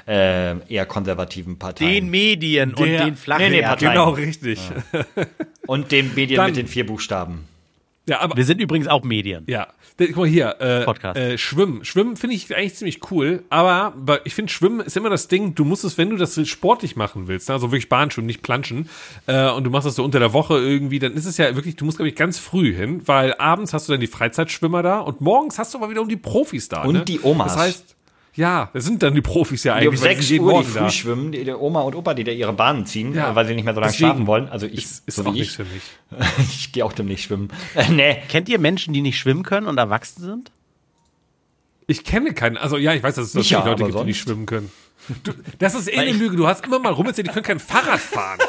äh, 0.08 0.56
eher 0.68 0.86
konservativen 0.86 1.58
Parteien. 1.58 1.92
Den 2.06 2.10
Medien 2.10 2.74
und 2.74 2.84
Der- 2.88 3.04
den 3.04 3.16
flachen 3.16 3.42
Nee, 3.44 3.50
nee. 3.50 3.62
Parteien. 3.62 3.92
Genau, 3.92 4.10
richtig. 4.10 4.58
und 5.68 5.92
den 5.92 6.12
Medien 6.14 6.38
Dann- 6.38 6.46
mit 6.46 6.56
den 6.56 6.66
vier 6.66 6.84
Buchstaben. 6.86 7.44
Ja, 8.10 8.18
aber 8.22 8.36
Wir 8.36 8.44
sind 8.44 8.60
übrigens 8.60 8.88
auch 8.88 9.04
Medien. 9.04 9.44
Ja, 9.46 9.68
guck 9.96 10.16
mal 10.16 10.26
hier, 10.26 10.60
äh, 10.60 10.84
Podcast. 10.84 11.16
äh, 11.16 11.38
Schwimmen. 11.38 11.84
Schwimmen 11.84 12.16
finde 12.16 12.34
ich 12.34 12.52
eigentlich 12.56 12.74
ziemlich 12.74 13.12
cool, 13.12 13.44
aber 13.50 13.94
ich 14.24 14.34
finde 14.34 14.50
Schwimmen 14.50 14.80
ist 14.80 14.96
immer 14.96 15.10
das 15.10 15.28
Ding, 15.28 15.54
du 15.54 15.64
musst 15.64 15.84
es, 15.84 15.96
wenn 15.96 16.10
du 16.10 16.16
das 16.16 16.36
sportlich 16.48 16.96
machen 16.96 17.28
willst, 17.28 17.48
ne, 17.48 17.54
also 17.54 17.70
wirklich 17.70 17.88
Bahnschwimmen, 17.88 18.26
nicht 18.26 18.42
planschen, 18.42 18.88
äh, 19.28 19.48
und 19.52 19.62
du 19.62 19.70
machst 19.70 19.86
das 19.86 19.94
so 19.94 20.02
unter 20.02 20.18
der 20.18 20.32
Woche 20.32 20.58
irgendwie, 20.58 20.98
dann 20.98 21.12
ist 21.12 21.24
es 21.24 21.36
ja 21.36 21.54
wirklich, 21.54 21.76
du 21.76 21.84
musst, 21.84 21.98
glaube 21.98 22.08
ich, 22.08 22.16
ganz 22.16 22.40
früh 22.40 22.74
hin, 22.74 23.00
weil 23.06 23.32
abends 23.34 23.72
hast 23.72 23.86
du 23.86 23.92
dann 23.92 24.00
die 24.00 24.08
Freizeitschwimmer 24.08 24.82
da 24.82 24.98
und 24.98 25.20
morgens 25.20 25.60
hast 25.60 25.74
du 25.74 25.78
aber 25.78 25.88
wiederum 25.88 26.08
die 26.08 26.16
Profis 26.16 26.68
da. 26.68 26.82
Und 26.82 26.94
ne? 26.94 27.04
die 27.04 27.20
Omas. 27.22 27.52
Das 27.52 27.62
heißt, 27.62 27.96
ja, 28.40 28.70
das 28.72 28.84
sind 28.84 29.02
dann 29.02 29.14
die 29.14 29.20
Profis 29.20 29.64
ja 29.64 29.78
Die 29.78 29.86
um 29.86 29.92
eigentlich. 29.94 30.02
weil 30.02 30.14
6 30.16 30.20
sind 30.26 30.32
jeden 30.32 30.44
Uhr 30.46 30.50
die 30.52 30.56
Morgen 30.58 30.74
da. 30.74 30.80
früh 30.82 30.90
schwimmen, 30.90 31.32
die, 31.32 31.44
die 31.44 31.52
Oma 31.52 31.82
und 31.82 31.94
Opa, 31.94 32.14
die 32.14 32.24
da 32.24 32.32
ihre 32.32 32.52
Bahnen 32.52 32.86
ziehen, 32.86 33.14
Ja. 33.14 33.34
weil 33.34 33.46
sie 33.46 33.54
nicht 33.54 33.64
mehr 33.64 33.74
so 33.74 33.80
lange 33.80 33.92
Deswegen 33.92 34.08
schlafen 34.10 34.26
wollen. 34.26 34.48
Also 34.48 34.66
ich, 34.66 34.74
Ist, 34.84 35.02
ist 35.06 35.16
so 35.16 35.22
auch 35.22 35.26
wie 35.34 35.40
nichts 35.40 35.50
ich, 35.52 35.56
für 35.56 35.64
mich. 35.64 35.82
ich 36.38 36.72
gehe 36.72 36.84
auch 36.84 36.92
demnächst 36.92 37.24
schwimmen. 37.26 37.48
Äh, 37.74 37.90
nee, 37.90 38.16
Kennt 38.28 38.48
ihr 38.48 38.58
Menschen, 38.58 38.92
die 38.94 39.02
nicht 39.02 39.18
schwimmen 39.18 39.42
können 39.42 39.66
und 39.66 39.78
erwachsen 39.78 40.22
sind? 40.22 40.50
Ich 41.86 42.04
kenne 42.04 42.32
keinen, 42.34 42.56
also 42.56 42.76
ja, 42.76 42.94
ich 42.94 43.02
weiß, 43.02 43.14
dass 43.16 43.26
es 43.26 43.34
natürlich 43.34 43.52
Leute 43.52 43.70
aber 43.70 43.76
gibt, 43.86 43.98
die 44.00 44.04
nicht 44.04 44.16
sonst? 44.18 44.28
schwimmen 44.28 44.46
können. 44.46 44.70
Du, 45.24 45.32
das 45.58 45.74
ist 45.74 45.88
eh 45.88 45.96
eine 45.98 46.12
Lüge. 46.12 46.36
Du 46.36 46.46
hast 46.46 46.64
immer 46.64 46.78
mal 46.78 46.92
rumerzählt, 46.92 47.26
die 47.26 47.32
können 47.32 47.44
kein 47.44 47.58
Fahrrad 47.60 47.98
fahren. 48.00 48.38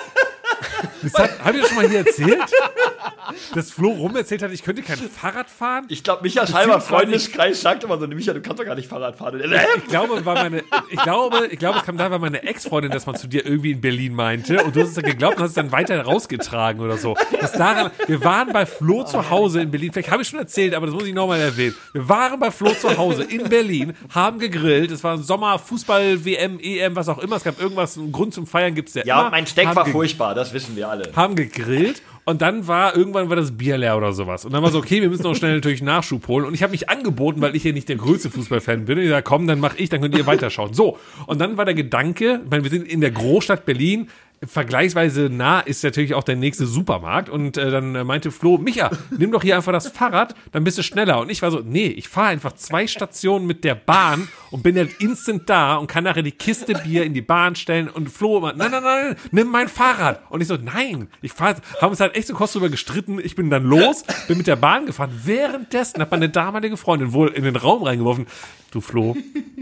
Das 1.04 1.13
hat, 1.15 1.43
hab 1.43 1.56
ich 1.56 1.62
das 1.62 1.69
schon 1.69 1.78
mal 1.78 1.89
hier 1.89 2.00
erzählt? 2.06 2.38
Dass 3.56 3.71
Flo 3.71 3.89
rumerzählt 3.89 4.43
hat, 4.43 4.52
ich 4.52 4.63
könnte 4.63 4.82
kein 4.84 4.97
Fahrrad 4.97 5.50
fahren? 5.50 5.86
ich 5.88 6.04
glaube, 6.04 6.21
halber 6.30 6.45
Beziehungsweise- 6.45 6.82
Freundeskreis 6.82 7.62
sagt 7.62 7.84
immer 7.84 7.97
so, 7.97 8.08
Micha, 8.08 8.34
du 8.34 8.41
kannst 8.41 8.60
doch 8.60 8.65
gar 8.65 8.76
nicht 8.76 8.88
Fahrrad 8.88 9.15
fahren. 9.15 9.39
Äh, 9.39 9.58
Ich 9.78 9.88
glaube, 9.88 10.24
war 10.26 10.36
meine, 10.36 10.63
ich 10.89 11.02
glaube, 11.02 11.47
ich 11.50 11.58
glaube, 11.60 11.80
es 11.80 11.86
kam 11.86 11.97
da, 11.97 12.12
weil 12.12 12.19
meine 12.19 12.43
Ex-Freundin 12.43 12.91
das 12.91 13.06
mal 13.06 13.15
zu 13.15 13.28
dir 13.28 13.45
irgendwie 13.45 13.71
in 13.71 13.82
Berlin 13.82 14.13
meinte 14.13 14.63
und 14.63 14.76
du 14.76 14.82
hast 14.82 14.89
es 14.89 14.93
dann 14.95 15.06
geglaubt 15.06 15.38
und 15.38 15.43
hast 15.43 15.50
es 15.52 15.56
dann 15.56 15.71
weiter 15.71 16.00
rausgetragen 16.02 16.82
oder 16.82 16.97
so. 16.97 17.15
Das 17.39 17.54
daran, 17.54 17.91
wir 18.08 18.24
waren 18.24 18.52
bei 18.54 18.65
Flo 18.65 19.04
zu 19.04 19.30
Hause 19.30 19.62
in 19.62 19.71
Berlin. 19.71 19.91
Vielleicht 19.93 20.12
habe 20.12 20.21
ich 20.21 20.28
schon 20.28 20.39
erzählt, 20.39 20.74
aber 20.76 20.86
das 20.88 20.93
muss 20.95 21.06
ich 21.06 21.13
nochmal 21.13 21.39
erwähnen. 21.39 21.76
Wir 21.93 22.08
waren 22.08 22.39
bei 22.39 22.52
Flo 22.52 22.74
zu 22.74 22.97
Hause 22.97 23.24
in 23.24 23.50
Berlin, 23.50 23.93
haben 24.13 24.39
gegrillt. 24.39 24.91
Es 24.91 25.04
war 25.04 25.17
Sommer, 25.17 25.58
Fußball, 25.58 26.24
WM, 26.26 26.60
EM, 26.60 26.95
was 26.95 27.10
auch 27.10 27.19
immer. 27.19 27.38
Es 27.38 27.43
gab 27.43 27.60
irgendwas, 27.60 27.97
einen 27.97 28.12
Grund 28.12 28.34
zum 28.34 28.45
Feiern 28.45 28.76
gibt's 28.76 28.93
ja, 28.93 29.04
ja, 29.06 29.21
immer. 29.21 29.32
mein 29.32 29.47
Steak 29.47 29.67
Haben 29.67 29.76
war 29.76 29.86
furchtbar, 29.86 30.36
das 30.36 30.51
wissen 30.54 30.76
wir 30.76 30.90
alle. 30.90 31.12
haben 31.16 31.36
gegrillt 31.36 32.02
und 32.24 32.42
dann 32.42 32.68
war 32.68 32.96
irgendwann 32.96 33.30
war 33.30 33.36
das 33.36 33.58
Bier 33.58 33.78
leer 33.78 33.98
oder 33.98 34.14
sowas. 34.14 34.46
Und 34.46 34.54
dann 34.54 34.62
war 34.62 34.70
so, 34.70 34.78
okay, 34.78 35.02
wir 35.02 35.10
müssen 35.10 35.24
noch 35.24 35.36
schnell 35.36 35.56
natürlich 35.56 35.82
Nachschub 35.82 36.28
holen. 36.28 36.46
Und 36.46 36.54
ich 36.54 36.62
habe 36.62 36.72
mich 36.72 36.90
angeboten, 36.90 37.42
weil 37.42 37.56
ich 37.56 37.64
hier 37.64 37.74
nicht 37.74 37.90
der 37.90 37.96
größte 37.96 38.30
Fußballfan 38.30 38.86
bin. 38.86 39.00
Und 39.00 39.04
ich 39.04 39.10
sag, 39.10 39.26
komm, 39.26 39.48
dann 39.48 39.60
mach 39.60 39.76
ich, 39.78 39.90
dann 39.90 40.02
könnt 40.02 40.16
ihr 40.16 40.28
weiterschauen. 40.28 40.74
So, 40.74 41.00
und 41.26 41.42
dann 41.42 41.58
war 41.58 41.66
der 41.66 41.74
Gedanke, 41.74 42.42
ich 42.44 42.52
meine, 42.52 42.64
wir 42.64 42.70
sind 42.70 42.88
in 42.88 43.02
der 43.02 43.12
Großstadt 43.12 43.66
Berlin. 43.66 44.10
Vergleichsweise 44.43 45.30
nah 45.30 45.60
ist 45.60 45.84
natürlich 45.84 46.15
auch 46.15 46.23
der 46.23 46.36
nächste 46.36 46.65
Supermarkt 46.65 47.30
und 47.30 47.58
äh, 47.58 47.69
dann 47.69 47.93
äh, 47.93 48.04
meinte 48.04 48.32
Flo, 48.32 48.58
Micha, 48.58 48.89
nimm 49.15 49.32
doch 49.32 49.43
hier 49.43 49.56
einfach 49.56 49.71
das 49.71 49.89
Fahrrad, 49.89 50.34
dann 50.51 50.63
bist 50.63 50.80
du 50.80 50.84
schneller. 50.84 51.19
Und 51.19 51.30
ich 51.30 51.43
war 51.43 51.51
so, 51.51 51.60
nee, 51.63 51.88
ich 51.88 52.10
fahre 52.10 52.30
einfach 52.30 52.54
zwei 52.54 52.88
Stationen 52.88 53.45
mit 53.45 53.63
der 53.63 53.75
Bahn 53.75 54.30
und 54.49 54.63
bin 54.63 54.75
halt 54.77 54.99
instant 54.99 55.47
da 55.47 55.75
und 55.75 55.86
kann 55.86 56.04
nachher 56.04 56.23
die 56.23 56.32
Kiste 56.32 56.73
Bier 56.73 57.04
in 57.04 57.13
die 57.13 57.21
Bahn 57.21 57.56
stellen 57.56 57.88
und 57.88 58.10
Flo 58.10 58.39
immer, 58.39 58.54
nein, 58.54 58.71
nein, 58.71 58.84
nein, 58.84 59.15
nimm 59.32 59.47
mein 59.47 59.67
Fahrrad. 59.67 60.21
Und 60.30 60.41
ich 60.41 60.47
so, 60.47 60.58
nein, 60.58 61.08
ich 61.21 61.34
fahre, 61.34 61.58
haben 61.80 61.91
uns 61.91 61.99
halt 61.99 62.15
echt 62.15 62.27
so 62.27 62.34
kurz 62.34 62.54
drüber 62.54 62.69
gestritten. 62.69 63.19
Ich 63.23 63.36
bin 63.36 63.51
dann 63.51 63.63
los, 63.63 64.04
bin 64.27 64.38
mit 64.38 64.47
der 64.47 64.56
Bahn 64.56 64.88
gefahren. 64.88 65.12
Währenddessen 65.23 66.01
hat 66.01 66.10
meine 66.10 66.30
damalige 66.30 66.77
Freundin 66.77 67.13
wohl 67.13 67.30
in 67.30 67.43
den 67.43 67.56
Raum 67.56 67.84
reingeworfen, 67.84 68.25
du 68.71 68.82
Flo, 68.82 69.15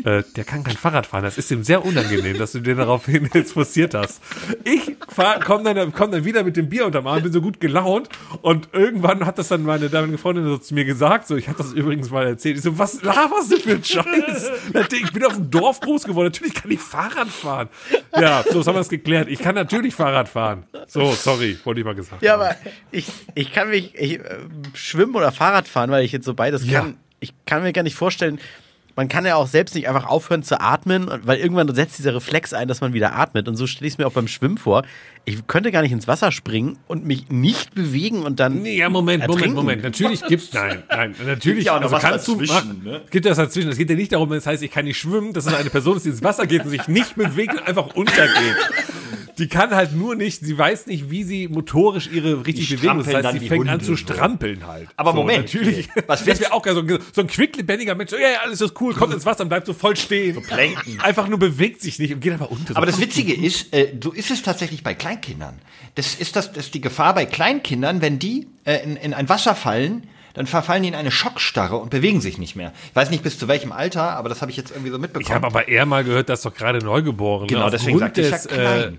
äh, 0.03 0.23
der 0.35 0.43
kann 0.43 0.63
kein 0.63 0.77
Fahrrad 0.77 1.05
fahren. 1.05 1.23
Das 1.23 1.37
ist 1.37 1.51
ihm 1.51 1.63
sehr 1.63 1.83
unangenehm, 1.83 2.37
dass 2.37 2.53
du 2.53 2.59
den 2.59 2.77
daraufhin 2.77 3.29
jetzt 3.33 3.53
forciert 3.53 3.93
hast. 3.93 4.21
Ich 4.71 4.95
fahr, 5.07 5.39
komm 5.39 5.63
dann, 5.63 5.91
komm 5.93 6.11
dann 6.11 6.25
wieder 6.25 6.43
mit 6.43 6.55
dem 6.57 6.69
Bier 6.69 6.85
unterm 6.85 7.07
Arm, 7.07 7.23
bin 7.23 7.31
so 7.33 7.41
gut 7.41 7.59
gelaunt 7.59 8.09
und 8.41 8.69
irgendwann 8.73 9.25
hat 9.25 9.37
das 9.39 9.47
dann 9.47 9.63
meine 9.63 9.89
damalige 9.89 10.17
Freundin 10.17 10.45
so 10.45 10.57
zu 10.57 10.73
mir 10.73 10.85
gesagt, 10.85 11.27
so, 11.27 11.35
ich 11.37 11.47
habe 11.47 11.57
das 11.57 11.73
übrigens 11.73 12.09
mal 12.11 12.27
erzählt. 12.27 12.57
Ich 12.57 12.63
so, 12.63 12.77
was 12.77 13.01
laberst 13.01 13.51
du 13.51 13.57
für 13.57 13.71
einen 13.71 13.83
Scheiß? 13.83 14.51
Ich 14.91 15.11
bin 15.11 15.25
auf 15.25 15.33
dem 15.35 15.49
Dorf 15.49 15.79
groß 15.79 16.03
geworden, 16.03 16.27
natürlich 16.27 16.53
kann 16.53 16.69
ich 16.71 16.79
Fahrrad 16.79 17.29
fahren. 17.29 17.69
Ja, 18.15 18.43
so 18.49 18.59
haben 18.65 18.75
wir 18.75 18.81
es 18.81 18.89
geklärt. 18.89 19.27
Ich 19.29 19.39
kann 19.39 19.55
natürlich 19.55 19.95
Fahrrad 19.95 20.27
fahren. 20.29 20.65
So, 20.87 21.11
sorry, 21.13 21.57
wollte 21.63 21.79
ich 21.81 21.85
mal 21.85 21.95
gesagt 21.95 22.21
Ja, 22.21 22.33
haben. 22.33 22.41
aber 22.41 22.55
ich, 22.91 23.07
ich 23.35 23.51
kann 23.53 23.69
mich 23.69 23.95
ich, 23.95 24.19
äh, 24.19 24.37
schwimmen 24.73 25.15
oder 25.15 25.31
Fahrrad 25.31 25.67
fahren, 25.67 25.89
weil 25.91 26.03
ich 26.03 26.11
jetzt 26.11 26.25
so 26.25 26.33
beides 26.33 26.69
Ja. 26.69 26.81
kann. 26.81 26.97
Ich 27.21 27.33
kann 27.45 27.63
mir 27.63 27.73
gar 27.73 27.83
nicht 27.83 27.95
vorstellen, 27.95 28.39
man 28.99 29.07
kann 29.07 29.25
ja 29.25 29.37
auch 29.37 29.47
selbst 29.47 29.75
nicht 29.75 29.87
einfach 29.87 30.07
aufhören 30.07 30.43
zu 30.43 30.59
atmen, 30.59 31.09
weil 31.23 31.39
irgendwann 31.39 31.73
setzt 31.73 31.99
dieser 31.99 32.13
Reflex 32.13 32.51
ein, 32.51 32.67
dass 32.67 32.81
man 32.81 32.91
wieder 32.91 33.15
atmet. 33.15 33.47
Und 33.47 33.55
so 33.55 33.65
stelle 33.65 33.87
ich 33.87 33.93
es 33.93 33.97
mir 33.97 34.05
auch 34.05 34.11
beim 34.11 34.27
Schwimmen 34.27 34.57
vor. 34.57 34.83
Ich 35.23 35.47
könnte 35.47 35.71
gar 35.71 35.81
nicht 35.83 35.93
ins 35.93 36.05
Wasser 36.05 36.33
springen 36.33 36.77
und 36.85 37.05
mich 37.05 37.29
nicht 37.29 37.73
bewegen 37.73 38.23
und 38.23 38.41
dann. 38.41 38.61
Nee, 38.61 38.75
ja, 38.75 38.89
Moment, 38.89 39.21
Moment, 39.21 39.39
ertrinken. 39.39 39.55
Moment. 39.55 39.83
Natürlich 39.83 40.21
gibt's, 40.25 40.51
nein, 40.53 40.83
nein, 40.89 41.15
natürlich. 41.25 41.67
noch 41.67 41.75
also 41.75 41.91
was 41.91 42.01
kannst 42.01 42.27
du, 42.27 42.31
dazwischen, 42.41 42.81
mach- 42.83 42.91
ne? 42.91 43.01
gibt 43.09 43.25
das 43.25 43.37
dazwischen. 43.37 43.69
Es 43.69 43.77
geht 43.77 43.89
ja 43.89 43.95
nicht 43.95 44.11
darum, 44.11 44.31
das 44.31 44.45
heißt, 44.45 44.61
ich 44.63 44.71
kann 44.71 44.83
nicht 44.83 44.97
schwimmen, 44.97 45.31
dass 45.31 45.45
es 45.45 45.53
eine 45.53 45.69
Person 45.69 45.95
ist, 45.95 46.05
die 46.05 46.09
ins 46.09 46.21
Wasser 46.21 46.45
geht 46.45 46.65
und 46.65 46.69
sich 46.69 46.85
nicht 46.89 47.15
bewegt 47.15 47.53
und 47.53 47.65
einfach 47.65 47.95
untergeht. 47.95 48.27
Die 49.39 49.47
kann 49.47 49.71
halt 49.71 49.93
nur 49.95 50.15
nicht, 50.15 50.41
sie 50.41 50.57
weiß 50.57 50.87
nicht, 50.87 51.09
wie 51.09 51.23
sie 51.23 51.47
motorisch 51.47 52.09
ihre 52.11 52.45
richtig 52.45 52.67
Die 52.67 52.75
bewegen. 52.75 52.97
Das 52.99 53.07
heißt, 53.13 53.39
sie 53.39 53.47
fängt 53.47 53.67
an 53.67 53.73
Hunde, 53.73 53.85
zu 53.85 53.91
so. 53.91 53.95
strampeln 53.97 54.67
halt. 54.67 54.87
Aber 54.97 55.11
so, 55.11 55.17
Moment, 55.17 55.53
natürlich. 55.53 55.87
was 56.07 56.23
das 56.25 56.39
wäre 56.39 56.51
auch 56.53 56.61
geil, 56.61 56.75
so, 56.75 56.81
ein- 56.81 56.99
so 57.13 57.21
ein 57.21 57.27
quicklebendiger 57.27 57.95
Mensch, 57.95 58.11
so, 58.11 58.17
ja, 58.17 58.29
ja, 58.29 58.37
alles 58.43 58.61
ist 58.61 58.79
cool, 58.81 58.93
kommt 58.93 59.13
ins 59.13 59.25
Wasser 59.25 59.43
und 59.43 59.49
bleibt 59.49 59.65
so 59.65 59.73
voll 59.73 59.95
stehen. 59.95 60.35
So 60.35 60.41
Plankton. 60.41 60.99
Einfach 60.99 61.27
nur 61.27 61.39
bewegt 61.39 61.81
sich 61.81 61.97
nicht 61.99 62.13
und 62.13 62.19
geht 62.19 62.33
aber 62.33 62.51
unter. 62.51 62.75
Aber 62.77 62.85
das 62.85 62.99
Witzige 62.99 63.33
ist, 63.33 63.73
äh, 63.73 63.93
so 64.03 64.11
ist 64.11 64.29
es 64.31 64.41
tatsächlich 64.43 64.83
bei 64.83 64.93
Kleinkindern. 64.93 65.55
Das 65.95 66.15
ist 66.15 66.35
das, 66.35 66.51
das 66.53 66.65
ist 66.65 66.73
die 66.73 66.81
Gefahr 66.81 67.13
bei 67.15 67.25
Kleinkindern, 67.25 68.01
wenn 68.01 68.19
die 68.19 68.47
äh, 68.65 68.83
in, 68.83 68.95
in 68.97 69.13
ein 69.13 69.29
Wasser 69.29 69.55
fallen, 69.55 70.03
dann 70.33 70.47
verfallen 70.47 70.83
die 70.83 70.89
in 70.89 70.95
eine 70.95 71.11
Schockstarre 71.11 71.77
und 71.77 71.89
bewegen 71.89 72.21
sich 72.21 72.37
nicht 72.37 72.55
mehr. 72.55 72.71
Ich 72.89 72.95
weiß 72.95 73.09
nicht 73.09 73.23
bis 73.23 73.39
zu 73.39 73.47
welchem 73.47 73.71
Alter, 73.71 74.15
aber 74.15 74.29
das 74.29 74.41
habe 74.41 74.51
ich 74.51 74.57
jetzt 74.57 74.71
irgendwie 74.71 74.91
so 74.91 74.99
mitbekommen. 74.99 75.25
ich 75.27 75.33
habe 75.33 75.47
aber 75.47 75.67
eher 75.67 75.85
mal 75.85 76.03
gehört, 76.03 76.29
dass 76.29 76.41
doch 76.41 76.53
gerade 76.53 76.79
Neugeborene. 76.79 77.47
genau, 77.47 77.69
deswegen 77.69 77.99
sagte 77.99 78.21
ich 78.21 78.29
ja 78.29 78.37
des, 78.37 78.45
äh, 78.47 78.91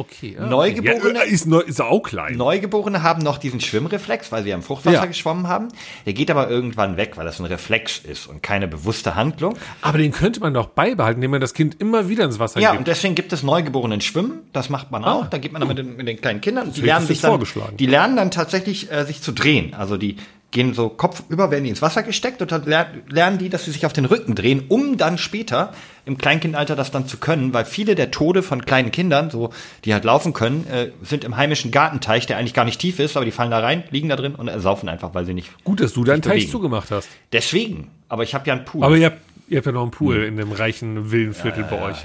Okay. 0.00 0.36
ah, 0.38 0.46
Neugeborene- 0.46 1.14
Ja, 1.16 1.22
ist, 1.22 1.46
neu, 1.46 1.60
ist 1.60 1.80
auch 1.80 2.00
klein. 2.02 2.36
Neugeborene 2.36 3.02
haben 3.02 3.22
noch 3.22 3.38
diesen 3.38 3.60
Schwimmreflex, 3.60 4.32
weil 4.32 4.42
sie 4.42 4.50
ja 4.50 4.54
im 4.56 4.62
Fruchtwasser 4.62 4.94
Ja. 4.96 5.04
geschwommen 5.06 5.46
haben. 5.48 5.68
Der 6.06 6.12
geht 6.12 6.30
aber 6.30 6.48
irgendwann 6.48 6.96
weg, 6.96 7.12
weil 7.16 7.24
das 7.24 7.38
ein 7.40 7.44
Reflex 7.46 7.98
ist 7.98 8.26
und 8.26 8.42
keine 8.42 8.68
bewusste 8.68 9.14
Handlung. 9.14 9.54
Aber 9.82 9.98
den 9.98 10.12
könnte 10.12 10.40
man 10.40 10.54
doch 10.54 10.66
beibehalten, 10.66 11.18
indem 11.18 11.32
man 11.32 11.40
das 11.40 11.54
Kind 11.54 11.80
immer 11.80 12.08
wieder 12.08 12.24
ins 12.24 12.38
Wasser 12.38 12.60
Ja, 12.60 12.70
gibt. 12.70 12.78
und 12.80 12.88
deswegen 12.88 13.14
gibt 13.14 13.32
es 13.32 13.42
Neugeborenen 13.42 14.00
Schwimmen. 14.00 14.40
Das 14.52 14.70
macht 14.70 14.90
man 14.90 15.04
auch. 15.04 15.26
Da 15.26 15.38
geht 15.38 15.52
man 15.52 15.60
dann 15.60 15.68
mit 15.68 15.78
den, 15.78 15.96
mit 15.96 16.08
den 16.08 16.20
kleinen 16.20 16.40
Kindern. 16.40 16.72
Die 16.72 16.80
lernen 16.80 17.02
ich 17.04 17.08
sich 17.08 17.20
dann, 17.20 17.32
vorgeschlagen. 17.32 17.76
die 17.76 17.86
lernen 17.86 18.16
dann 18.16 18.30
tatsächlich 18.30 18.90
äh, 18.90 19.04
sich 19.04 19.20
zu 19.22 19.32
drehen. 19.32 19.74
Also 19.74 19.96
die 19.96 20.16
gehen 20.50 20.74
so 20.74 20.88
kopfüber, 20.88 21.50
werden 21.50 21.64
die 21.64 21.70
ins 21.70 21.82
Wasser 21.82 22.02
gesteckt 22.02 22.42
und 22.42 22.50
dann 22.50 22.64
ler 22.64 22.88
lernen 23.08 23.38
die, 23.38 23.48
dass 23.48 23.64
sie 23.64 23.70
sich 23.70 23.86
auf 23.86 23.92
den 23.92 24.04
Rücken 24.04 24.34
drehen, 24.34 24.64
um 24.68 24.96
dann 24.96 25.18
später 25.18 25.72
im 26.04 26.18
Kleinkindalter 26.18 26.74
das 26.76 26.90
dann 26.90 27.06
zu 27.06 27.18
können, 27.18 27.54
weil 27.54 27.64
viele 27.64 27.94
der 27.94 28.10
Tode 28.10 28.42
von 28.42 28.64
kleinen 28.64 28.90
Kindern, 28.90 29.30
so 29.30 29.50
die 29.84 29.92
halt 29.92 30.04
laufen 30.04 30.32
können, 30.32 30.66
äh, 30.66 30.90
sind 31.02 31.24
im 31.24 31.36
heimischen 31.36 31.70
Gartenteich, 31.70 32.26
der 32.26 32.38
eigentlich 32.38 32.54
gar 32.54 32.64
nicht 32.64 32.80
tief 32.80 32.98
ist, 32.98 33.16
aber 33.16 33.24
die 33.24 33.30
fallen 33.30 33.50
da 33.50 33.60
rein, 33.60 33.84
liegen 33.90 34.08
da 34.08 34.16
drin 34.16 34.34
und 34.34 34.48
ersaufen 34.48 34.88
einfach, 34.88 35.14
weil 35.14 35.24
sie 35.24 35.34
nicht. 35.34 35.52
Gut, 35.62 35.80
dass 35.80 35.92
du 35.92 36.04
deinen 36.04 36.22
Teich 36.22 36.32
bewegen. 36.34 36.50
zugemacht 36.50 36.90
hast. 36.90 37.08
Deswegen. 37.32 37.88
Aber 38.08 38.24
ich 38.24 38.34
habe 38.34 38.46
ja 38.48 38.54
einen 38.54 38.64
Pool. 38.64 38.82
Aber 38.82 38.96
ihr 38.96 39.06
habt, 39.06 39.18
ihr 39.48 39.58
habt 39.58 39.66
ja 39.66 39.72
noch 39.72 39.82
einen 39.82 39.92
Pool 39.92 40.24
in 40.24 40.36
dem 40.36 40.50
reichen 40.50 41.12
Villenviertel 41.12 41.64
bei 41.64 41.80
euch. 41.80 41.98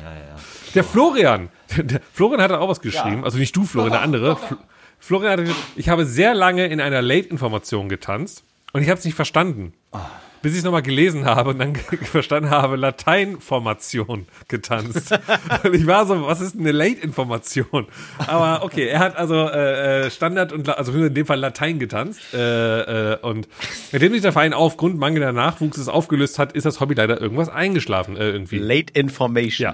Der 0.76 0.84
Florian, 0.84 1.50
der 1.78 2.02
Florian 2.14 2.42
hat 2.42 2.52
auch 2.52 2.70
was 2.70 2.82
geschrieben, 2.82 3.24
also 3.24 3.38
nicht 3.38 3.56
du, 3.56 3.64
Florian, 3.64 3.94
der 3.94 4.02
andere. 4.04 4.36
Fl 4.36 4.58
Florian 5.06 5.54
ich 5.76 5.88
habe 5.88 6.04
sehr 6.04 6.34
lange 6.34 6.66
in 6.66 6.82
einer 6.82 7.04
Late-Information 7.04 7.90
getanzt 7.90 8.44
und 8.74 8.82
ich 8.82 8.90
habe 8.90 8.98
es 8.98 9.06
nicht 9.06 9.14
verstanden. 9.14 9.72
Bis 10.46 10.54
ich 10.54 10.60
es 10.60 10.64
nochmal 10.64 10.84
gelesen 10.84 11.26
habe 11.26 11.50
und 11.50 11.58
dann 11.58 11.76
verstanden 12.04 12.52
habe, 12.52 12.76
Lateinformation 12.76 14.28
getanzt. 14.48 15.12
und 15.64 15.74
ich 15.74 15.88
war 15.88 16.06
so, 16.06 16.28
was 16.28 16.40
ist 16.40 16.56
eine 16.56 16.72
Late-Information? 16.72 17.88
Aber 18.28 18.64
okay, 18.64 18.86
er 18.86 19.00
hat 19.00 19.18
also 19.18 19.34
äh, 19.34 20.06
äh, 20.06 20.12
Standard 20.12 20.54
und, 20.54 20.70
also 20.70 20.92
in 20.92 21.12
dem 21.12 21.26
Fall 21.26 21.40
Latein 21.40 21.80
getanzt. 21.80 22.22
Äh, 22.32 23.14
äh, 23.14 23.18
und 23.24 23.48
nachdem 23.92 24.14
sich 24.14 24.22
der 24.22 24.34
Verein 24.34 24.54
aufgrund 24.54 25.00
mangelnder 25.00 25.32
Nachwuchses 25.32 25.88
aufgelöst 25.88 26.38
hat, 26.38 26.54
ist 26.54 26.68
das 26.68 26.80
Hobby 26.80 26.94
leider 26.94 27.20
irgendwas 27.20 27.50
eingeschlafen 27.50 28.16
äh, 28.16 28.30
irgendwie. 28.30 28.60
Late 28.60 28.94
Information. 28.94 29.74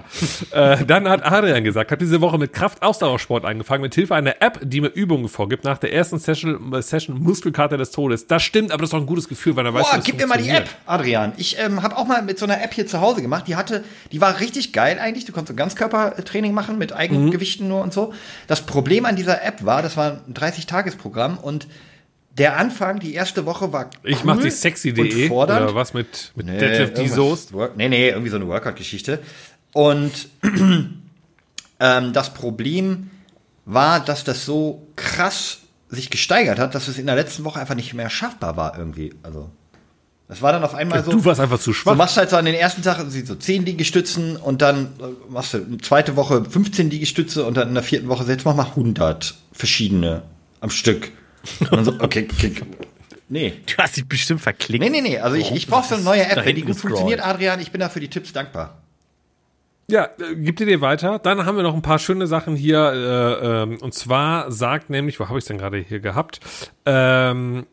Ja. 0.52 0.72
äh, 0.72 0.86
dann 0.86 1.06
hat 1.06 1.22
Adrian 1.22 1.64
gesagt, 1.64 1.90
habe 1.90 2.02
diese 2.02 2.22
Woche 2.22 2.38
mit 2.38 2.54
Kraft-Ausdauersport 2.54 3.44
angefangen, 3.44 3.82
mit 3.82 3.94
Hilfe 3.94 4.14
einer 4.14 4.40
App, 4.40 4.58
die 4.62 4.80
mir 4.80 4.88
Übungen 4.88 5.28
vorgibt, 5.28 5.64
nach 5.64 5.76
der 5.76 5.92
ersten 5.92 6.18
Session, 6.18 6.72
äh, 6.72 6.80
Session 6.80 7.22
Muskelkater 7.22 7.76
des 7.76 7.90
Todes. 7.90 8.26
Das 8.26 8.42
stimmt, 8.42 8.72
aber 8.72 8.80
das 8.80 8.88
ist 8.88 8.94
doch 8.94 9.00
ein 9.00 9.06
gutes 9.06 9.28
Gefühl, 9.28 9.54
weil 9.54 9.66
er 9.66 9.74
weiß, 9.74 9.90
Boah, 9.90 10.00
gib 10.02 10.16
mir 10.16 10.26
mal 10.26 10.38
die 10.38 10.61
funktioniert. 10.61 10.61
App, 10.62 10.68
Adrian. 10.86 11.32
Ich 11.36 11.58
ähm, 11.58 11.82
habe 11.82 11.96
auch 11.96 12.06
mal 12.06 12.22
mit 12.22 12.38
so 12.38 12.46
einer 12.46 12.62
App 12.62 12.74
hier 12.74 12.86
zu 12.86 13.00
Hause 13.00 13.22
gemacht. 13.22 13.46
Die 13.46 13.56
hatte, 13.56 13.84
die 14.10 14.20
war 14.20 14.40
richtig 14.40 14.72
geil 14.72 14.98
eigentlich. 14.98 15.24
Du 15.24 15.32
konntest 15.32 15.52
so 15.52 15.56
Ganzkörpertraining 15.56 16.52
machen 16.52 16.78
mit 16.78 16.92
eigenen 16.92 17.30
Gewichten 17.30 17.68
nur 17.68 17.82
und 17.82 17.92
so. 17.92 18.12
Das 18.46 18.62
Problem 18.62 19.06
an 19.06 19.16
dieser 19.16 19.44
App 19.44 19.64
war, 19.64 19.82
das 19.82 19.96
war 19.96 20.20
ein 20.26 20.34
30-Tages-Programm 20.34 21.38
und 21.38 21.66
der 22.38 22.56
Anfang, 22.56 22.98
die 22.98 23.14
erste 23.14 23.44
Woche 23.44 23.72
war 23.72 23.90
cool 24.02 24.10
Ich 24.10 24.24
mach 24.24 24.40
die 24.40 24.50
sexy.de 24.50 25.28
oder 25.28 25.74
was 25.74 25.92
mit, 25.92 26.32
mit 26.34 26.46
Nee, 26.46 26.58
Deadlift 26.58 26.98
die 26.98 27.08
Soest. 27.08 27.52
Nee, 27.76 27.88
nee, 27.88 28.08
irgendwie 28.08 28.30
so 28.30 28.36
eine 28.36 28.48
Workout-Geschichte. 28.48 29.18
Und 29.72 30.28
ähm, 31.80 32.12
das 32.12 32.32
Problem 32.32 33.10
war, 33.64 34.00
dass 34.00 34.24
das 34.24 34.44
so 34.44 34.86
krass 34.96 35.58
sich 35.88 36.08
gesteigert 36.08 36.58
hat, 36.58 36.74
dass 36.74 36.88
es 36.88 36.98
in 36.98 37.06
der 37.06 37.16
letzten 37.16 37.44
Woche 37.44 37.60
einfach 37.60 37.74
nicht 37.74 37.92
mehr 37.92 38.08
schaffbar 38.08 38.56
war 38.56 38.78
irgendwie. 38.78 39.14
Also 39.22 39.50
das 40.28 40.40
war 40.40 40.52
dann 40.52 40.64
auf 40.64 40.74
einmal 40.74 41.04
so. 41.04 41.10
Du 41.10 41.24
warst 41.24 41.40
einfach 41.40 41.58
zu 41.58 41.70
Du 41.70 41.74
schwach. 41.74 41.94
machst 41.94 42.16
halt 42.16 42.30
so 42.30 42.36
an 42.36 42.44
den 42.44 42.54
ersten 42.54 42.82
Tag 42.82 43.04
so 43.10 43.34
10 43.34 43.66
Liegestützen 43.66 44.36
und 44.36 44.62
dann 44.62 44.86
äh, 45.00 45.30
machst 45.30 45.54
du 45.54 45.58
eine 45.58 45.78
zweite 45.78 46.16
Woche 46.16 46.44
15 46.44 46.90
Liegestütze 46.90 47.44
und 47.44 47.56
dann 47.56 47.68
in 47.68 47.74
der 47.74 47.82
vierten 47.82 48.08
Woche 48.08 48.24
jetzt 48.24 48.44
mach 48.44 48.54
mal 48.54 48.64
100 48.66 49.34
verschiedene 49.52 50.22
am 50.60 50.70
Stück. 50.70 51.10
Und 51.60 51.72
dann 51.72 51.84
so, 51.84 51.92
okay, 52.00 52.28
okay, 52.32 52.52
nee. 53.28 53.52
Du 53.66 53.74
hast 53.82 53.96
dich 53.96 54.06
bestimmt 54.06 54.40
verklickt. 54.40 54.82
Nee, 54.82 54.90
nee, 54.90 55.00
nee. 55.00 55.18
Also 55.18 55.36
ich, 55.36 55.50
ich 55.52 55.66
brauche 55.66 55.88
so 55.88 55.96
eine 55.96 56.04
neue 56.04 56.24
App. 56.24 56.36
Da 56.36 56.44
Wenn 56.44 56.54
die 56.56 56.62
gut 56.62 56.76
funktioniert, 56.76 57.20
Adrian, 57.20 57.60
ich 57.60 57.70
bin 57.72 57.80
da 57.80 57.88
für 57.88 58.00
die 58.00 58.08
Tipps 58.08 58.32
dankbar. 58.32 58.78
Ja, 59.88 60.04
äh, 60.04 60.36
gibt 60.36 60.60
ihr 60.60 60.66
dir 60.66 60.80
weiter. 60.80 61.18
Dann 61.18 61.44
haben 61.44 61.56
wir 61.56 61.62
noch 61.64 61.74
ein 61.74 61.82
paar 61.82 61.98
schöne 61.98 62.26
Sachen 62.26 62.54
hier. 62.56 62.78
Äh, 63.42 63.62
ähm, 63.64 63.78
und 63.80 63.92
zwar 63.92 64.50
sagt 64.52 64.88
nämlich, 64.88 65.18
wo 65.20 65.28
habe 65.28 65.38
ich 65.38 65.44
denn 65.44 65.58
gerade 65.58 65.78
hier 65.78 65.98
gehabt? 66.00 66.40
Ähm, 66.86 67.66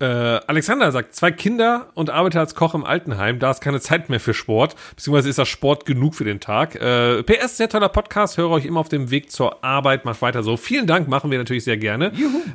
äh, 0.00 0.04
Alexander 0.04 0.90
sagt, 0.92 1.14
zwei 1.14 1.30
Kinder 1.30 1.88
und 1.94 2.10
arbeitet 2.10 2.40
als 2.40 2.54
Koch 2.54 2.74
im 2.74 2.84
Altenheim. 2.84 3.38
Da 3.38 3.50
ist 3.50 3.60
keine 3.60 3.80
Zeit 3.80 4.08
mehr 4.08 4.20
für 4.20 4.34
Sport, 4.34 4.74
beziehungsweise 4.96 5.28
ist 5.28 5.38
das 5.38 5.48
Sport 5.48 5.84
genug 5.84 6.14
für 6.14 6.24
den 6.24 6.40
Tag. 6.40 6.74
Äh, 6.74 7.22
PS, 7.22 7.58
sehr 7.58 7.68
toller 7.68 7.88
Podcast, 7.88 8.38
höre 8.38 8.50
euch 8.50 8.64
immer 8.64 8.80
auf 8.80 8.88
dem 8.88 9.10
Weg 9.10 9.30
zur 9.30 9.62
Arbeit, 9.62 10.04
macht 10.04 10.22
weiter 10.22 10.42
so. 10.42 10.56
Vielen 10.56 10.86
Dank, 10.86 11.08
machen 11.08 11.30
wir 11.30 11.38
natürlich 11.38 11.64
sehr 11.64 11.76
gerne. 11.76 12.12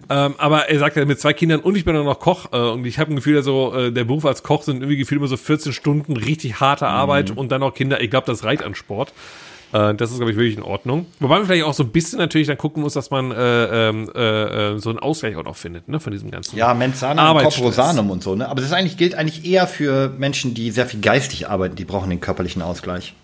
Ähm, 0.09 0.35
aber 0.37 0.69
er 0.69 0.79
sagt 0.79 0.95
ja 0.95 1.05
mit 1.05 1.19
zwei 1.19 1.33
Kindern 1.33 1.59
und 1.59 1.75
ich 1.75 1.85
bin 1.85 1.95
auch 1.95 2.03
noch 2.03 2.19
Koch 2.19 2.47
äh, 2.51 2.57
und 2.57 2.85
ich 2.85 2.99
habe 2.99 3.13
ein 3.13 3.15
Gefühl, 3.15 3.41
so 3.43 3.73
äh, 3.73 3.91
der 3.91 4.03
Beruf 4.03 4.25
als 4.25 4.43
Koch 4.43 4.63
sind 4.63 4.77
irgendwie 4.77 4.97
gefühlt 4.97 5.19
immer 5.19 5.27
so 5.27 5.37
14 5.37 5.73
Stunden 5.73 6.17
richtig 6.17 6.59
harte 6.59 6.87
Arbeit 6.87 7.31
und 7.35 7.51
dann 7.51 7.61
noch 7.61 7.73
Kinder. 7.73 8.01
Ich 8.01 8.09
glaube, 8.09 8.27
das 8.27 8.43
reicht 8.43 8.63
an 8.63 8.75
Sport. 8.75 9.13
Äh, 9.75 9.95
das 9.95 10.11
ist, 10.11 10.17
glaube 10.17 10.31
ich, 10.31 10.37
wirklich 10.37 10.57
in 10.57 10.63
Ordnung. 10.63 11.05
Wobei 11.19 11.37
man 11.37 11.45
vielleicht 11.45 11.65
auch 11.65 11.73
so 11.73 11.83
ein 11.83 11.89
bisschen 11.89 12.19
natürlich 12.19 12.47
dann 12.47 12.57
gucken 12.57 12.81
muss, 12.81 12.93
dass 12.93 13.11
man 13.11 13.31
äh, 13.31 13.89
ähm, 13.89 14.09
äh, 14.15 14.73
äh, 14.73 14.79
so 14.79 14.89
einen 14.89 14.99
Ausgleich 14.99 15.35
auch 15.35 15.43
noch 15.43 15.57
findet, 15.57 15.89
ne, 15.89 15.99
von 15.99 16.11
diesem 16.11 16.31
ganzen 16.31 16.57
Ja, 16.57 16.73
Mensanum. 16.73 17.37
Corposanum 17.37 18.09
und 18.09 18.23
so, 18.23 18.35
ne? 18.35 18.47
Aber 18.47 18.61
das 18.61 18.71
eigentlich, 18.71 18.97
gilt 18.97 19.15
eigentlich 19.15 19.45
eher 19.45 19.67
für 19.67 20.09
Menschen, 20.17 20.53
die 20.53 20.71
sehr 20.71 20.85
viel 20.85 21.01
geistig 21.01 21.49
arbeiten, 21.49 21.75
die 21.75 21.85
brauchen 21.85 22.09
den 22.09 22.21
körperlichen 22.21 22.61
Ausgleich. 22.61 23.15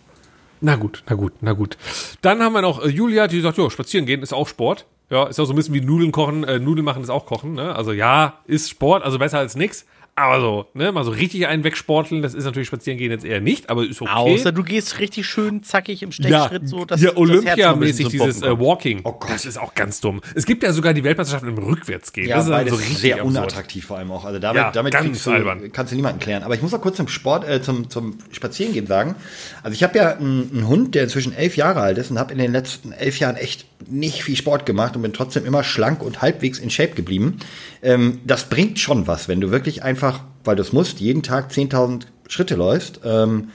Na 0.60 0.76
gut, 0.76 1.04
na 1.08 1.16
gut, 1.16 1.34
na 1.41 1.54
gut. 1.54 1.78
Dann 2.22 2.41
haben 2.43 2.54
wir 2.54 2.62
noch 2.62 2.84
äh, 2.84 2.89
Julia, 2.89 3.28
die 3.28 3.39
sagt, 3.41 3.58
ja, 3.58 3.70
spazieren 3.70 4.06
gehen 4.06 4.22
ist 4.22 4.34
auch 4.34 4.47
Sport. 4.47 4.86
Ja, 5.10 5.28
ist 5.28 5.39
auch 5.39 5.45
so 5.45 5.54
ein 5.54 5.56
bisschen 5.56 5.74
wie 5.74 5.82
Nudeln 5.82 6.12
kochen, 6.12 6.43
äh, 6.43 6.60
Nudeln 6.60 6.86
machen 6.86 7.04
ist 7.04 7.10
auch 7.10 7.26
kochen, 7.26 7.54
ne? 7.54 7.76
Also 7.76 7.91
ja, 7.91 8.39
ist 8.45 8.70
Sport, 8.70 9.04
also 9.04 9.20
besser 9.20 9.39
als 9.39 9.56
nix. 9.56 9.86
Aber 10.16 10.41
so, 10.41 10.66
ne, 10.74 10.91
mal 10.91 11.05
so 11.05 11.12
richtig 11.12 11.47
einen 11.47 11.64
wegsporteln, 11.64 12.22
das 12.22 12.34
ist 12.34 12.43
natürlich 12.43 12.68
spazieren 12.68 12.97
gehen 12.97 13.12
jetzt 13.12 13.24
eher 13.24 13.39
nicht, 13.39 13.70
aber 13.70 13.86
ist 13.86 14.01
okay. 14.01 14.12
Außer 14.12 14.51
du 14.51 14.64
gehst 14.64 14.99
richtig 14.99 15.26
schön 15.26 15.64
zackig 15.64 16.03
im 16.03 16.12
Stechschritt, 16.12 16.68
so 16.68 16.84
dass 16.84 17.01
ja, 17.01 17.09
das 17.09 17.18
Olympiamäßig 17.18 18.09
zum 18.09 18.12
dieses 18.12 18.41
äh. 18.41 18.59
Walking. 18.59 19.01
Oh 19.05 19.14
Gott. 19.14 19.32
Das 19.32 19.45
ist 19.45 19.57
auch 19.57 19.74
ganz 19.74 20.01
dumm. 20.01 20.22
Es 20.36 20.45
gibt 20.45 20.64
ja 20.64 20.74
sogar 20.74 20.93
die 20.93 21.03
Weltmeisterschaft 21.03 21.45
im 21.45 21.57
Rückwärtsgehen. 21.57 22.28
Ja, 22.28 22.36
das 22.36 22.45
ist 22.45 22.49
dann 22.49 22.59
beides 22.59 22.74
so 22.74 22.80
richtig 22.80 22.97
sehr 22.97 23.16
absurd. 23.16 23.30
unattraktiv 23.30 23.86
vor 23.86 23.97
allem 23.97 24.12
auch. 24.12 24.26
Also 24.26 24.39
damit, 24.39 24.62
Ja, 24.62 24.72
damit 24.72 24.93
du, 24.93 25.70
kannst 25.70 25.91
du 25.93 25.95
niemanden 25.95 26.20
klären. 26.20 26.43
Aber 26.43 26.55
ich 26.55 26.62
muss 26.62 26.74
auch 26.74 26.82
kurz 26.82 26.97
zum 26.97 27.07
Sport, 27.07 27.47
äh, 27.47 27.62
zum, 27.62 27.89
zum 27.89 28.18
Spazierengehen 28.32 28.88
sagen. 28.88 29.16
Also 29.64 29.76
ich 29.76 29.84
habe 29.84 29.97
ja 29.97 30.18
einen, 30.18 30.51
einen 30.51 30.68
Hund, 30.68 30.93
der 30.93 31.03
inzwischen 31.03 31.34
elf 31.34 31.55
Jahre 31.55 31.80
alt 31.80 31.97
ist 31.97 32.12
und 32.12 32.20
habe 32.20 32.34
in 32.34 32.38
den 32.38 32.51
letzten 32.51 32.91
elf 32.91 33.18
Jahren 33.20 33.38
echt 33.38 33.66
nicht 33.88 34.24
viel 34.24 34.36
Sport 34.36 34.66
gemacht 34.66 34.95
und 34.95 35.01
bin 35.01 35.14
trotzdem 35.14 35.45
immer 35.45 35.64
schlank 35.64 36.03
und 36.03 36.22
halbwegs 36.22 36.59
in 36.59 36.70
Shape 36.70 36.93
geblieben. 36.93 37.39
Ähm, 37.82 38.20
das 38.26 38.49
bringt 38.49 38.80
schon 38.80 39.07
was, 39.07 39.28
wenn 39.28 39.41
du 39.41 39.51
wirklich 39.51 39.84
einfach, 39.84 40.01
weil 40.43 40.56
du 40.56 40.62
es 40.62 40.74
musst, 40.74 40.99
jeden 40.99 41.24
Tag 41.24 41.52
10.000 41.52 42.04
Schritte 42.28 42.56
läufst. 42.56 43.02
Ähm, 43.04 43.49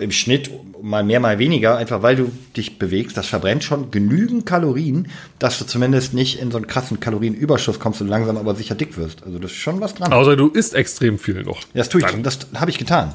im 0.00 0.12
Schnitt 0.12 0.50
mal 0.82 1.04
mehr, 1.04 1.20
mal 1.20 1.38
weniger, 1.38 1.76
einfach 1.76 2.02
weil 2.02 2.16
du 2.16 2.32
dich 2.56 2.78
bewegst, 2.78 3.16
das 3.18 3.26
verbrennt 3.26 3.62
schon 3.64 3.90
genügend 3.90 4.46
Kalorien, 4.46 5.08
dass 5.38 5.58
du 5.58 5.66
zumindest 5.66 6.14
nicht 6.14 6.40
in 6.40 6.50
so 6.50 6.56
einen 6.56 6.66
krassen 6.66 7.00
Kalorienüberschuss 7.00 7.78
kommst 7.78 8.00
und 8.00 8.08
langsam 8.08 8.38
aber 8.38 8.54
sicher 8.54 8.74
dick 8.74 8.96
wirst. 8.96 9.22
Also 9.24 9.38
das 9.38 9.50
ist 9.50 9.58
schon 9.58 9.80
was 9.80 9.94
dran. 9.94 10.12
Außer 10.12 10.36
du 10.36 10.48
isst 10.48 10.74
extrem 10.74 11.18
viel 11.18 11.42
noch. 11.42 11.60
das 11.74 11.90
tue 11.90 12.00
ich, 12.00 12.06
Dann, 12.06 12.22
das 12.22 12.38
habe 12.54 12.70
ich 12.70 12.78
getan. 12.78 13.12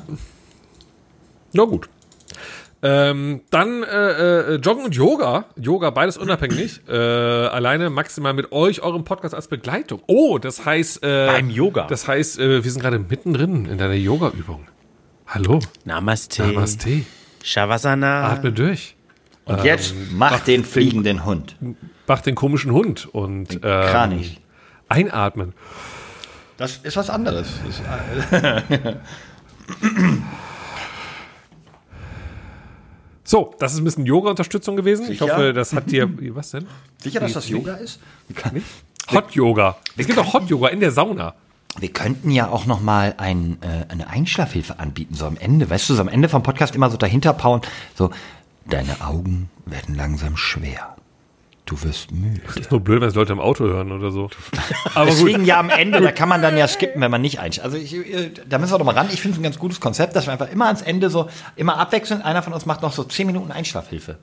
na 1.54 1.64
gut. 1.64 1.90
Ähm, 2.82 3.42
dann 3.50 3.84
äh, 3.84 3.88
äh, 3.88 4.56
Joggen 4.56 4.86
und 4.86 4.96
Yoga. 4.96 5.46
Yoga, 5.60 5.90
beides 5.90 6.18
unabhängig. 6.18 6.82
äh, 6.88 6.94
alleine 6.94 7.90
maximal 7.90 8.34
mit 8.34 8.52
euch, 8.52 8.82
eurem 8.82 9.04
Podcast 9.04 9.34
als 9.34 9.48
Begleitung. 9.48 10.02
Oh, 10.08 10.38
das 10.38 10.66
heißt. 10.66 11.04
Äh, 11.04 11.28
Beim 11.28 11.50
Yoga. 11.50 11.88
Das 11.88 12.08
heißt, 12.08 12.40
äh, 12.40 12.64
wir 12.64 12.72
sind 12.72 12.82
gerade 12.82 13.00
mittendrin 13.00 13.66
in 13.66 13.78
deiner 13.78 13.94
Yoga-Übung. 13.94 14.68
Hallo. 15.28 15.60
Namaste. 15.86 16.46
Namaste. 16.46 17.06
Shavasana. 17.44 18.30
Atme 18.30 18.52
durch. 18.52 18.96
Und 19.46 19.64
jetzt 19.64 19.94
mach 20.12 20.40
den 20.42 20.64
fliegenden 20.64 21.26
Hund. 21.26 21.56
Mach 22.08 22.22
den 22.22 22.36
komischen 22.36 22.72
Hund 22.72 23.08
und 23.14 23.54
ähm, 23.54 23.62
Kranich. 23.62 24.42
einatmen. 24.90 25.54
Das 26.58 26.78
ist 26.78 26.98
was 26.98 27.10
anderes. 27.10 27.48
So, 33.28 33.56
das 33.60 33.74
ist 33.74 33.80
ein 33.80 33.84
bisschen 33.84 34.06
Yoga-Unterstützung 34.06 34.76
gewesen. 34.76 35.04
Ich 35.04 35.20
Sicher? 35.20 35.34
hoffe, 35.34 35.52
das 35.52 35.74
hat 35.74 35.90
dir. 35.90 36.08
Was 36.36 36.52
denn? 36.52 36.68
sicher, 37.02 37.20
dass 37.20 37.34
das 37.34 37.50
Yoga 37.50 37.74
ist? 37.74 38.00
Hot 39.12 39.32
Yoga. 39.32 39.78
Es 39.98 40.06
gibt 40.06 40.18
auch 40.20 40.34
Hot 40.34 40.48
Yoga 40.50 40.68
in 40.70 40.80
der 40.80 40.92
Sauna. 40.92 41.34
Wir 41.78 41.90
könnten 41.90 42.32
ja 42.32 42.48
auch 42.50 42.66
noch 42.68 42.82
mal 42.82 43.16
ein, 43.18 43.58
äh, 43.62 43.92
eine 43.92 44.08
Einschlafhilfe 44.08 44.80
anbieten, 44.80 45.16
so 45.16 45.26
am 45.26 45.38
Ende. 45.38 45.70
Weißt 45.70 45.90
du, 45.90 45.96
so 45.96 46.02
am 46.02 46.08
Ende 46.08 46.30
vom 46.30 46.42
Podcast 46.44 46.76
immer 46.76 46.90
so 46.90 46.98
dahinter 46.98 47.34
pauen, 47.34 47.62
so, 47.96 48.12
deine 48.66 49.02
Augen 49.02 49.50
werden 49.66 49.96
langsam 49.96 50.38
schwer. 50.38 50.95
Du 51.66 51.82
wirst 51.82 52.12
müde. 52.12 52.42
Ist 52.60 52.70
nur 52.70 52.80
blöd, 52.80 53.02
wenn 53.02 53.08
es 53.08 53.16
Leute 53.16 53.34
im 53.34 53.40
Auto 53.40 53.64
hören 53.66 53.92
oder 53.92 54.12
so. 54.12 54.30
Aber 54.94 55.06
gut. 55.10 55.20
Deswegen 55.20 55.46
ja 55.46 55.60
am 55.60 55.70
Ende, 55.70 56.00
da 56.00 56.12
kann 56.14 56.30
man 56.30 56.42
dann 56.42 56.58
ja 56.58 56.68
skippen, 56.68 57.02
wenn 57.02 57.10
man 57.10 57.22
nicht 57.22 57.40
einschläft. 57.40 57.66
Also 57.66 57.78
ich, 57.78 57.96
äh, 57.96 58.32
da 58.48 58.60
müssen 58.60 58.74
wir 58.74 58.78
doch 58.78 58.86
mal 58.86 58.94
ran. 58.94 59.08
Ich 59.12 59.22
finde 59.22 59.36
es 59.36 59.40
ein 59.40 59.44
ganz 59.44 59.58
gutes 59.58 59.80
Konzept, 59.80 60.16
dass 60.16 60.28
wir 60.28 60.34
einfach 60.34 60.52
immer 60.52 60.68
ans 60.68 60.84
Ende 60.84 61.10
so, 61.10 61.28
immer 61.56 61.78
abwechselnd, 61.78 62.24
einer 62.24 62.44
von 62.44 62.54
uns 62.54 62.68
macht 62.68 62.84
noch 62.84 62.92
so 62.92 63.04
10 63.04 63.26
Minuten 63.26 63.52
Einschlafhilfe. 63.52 64.18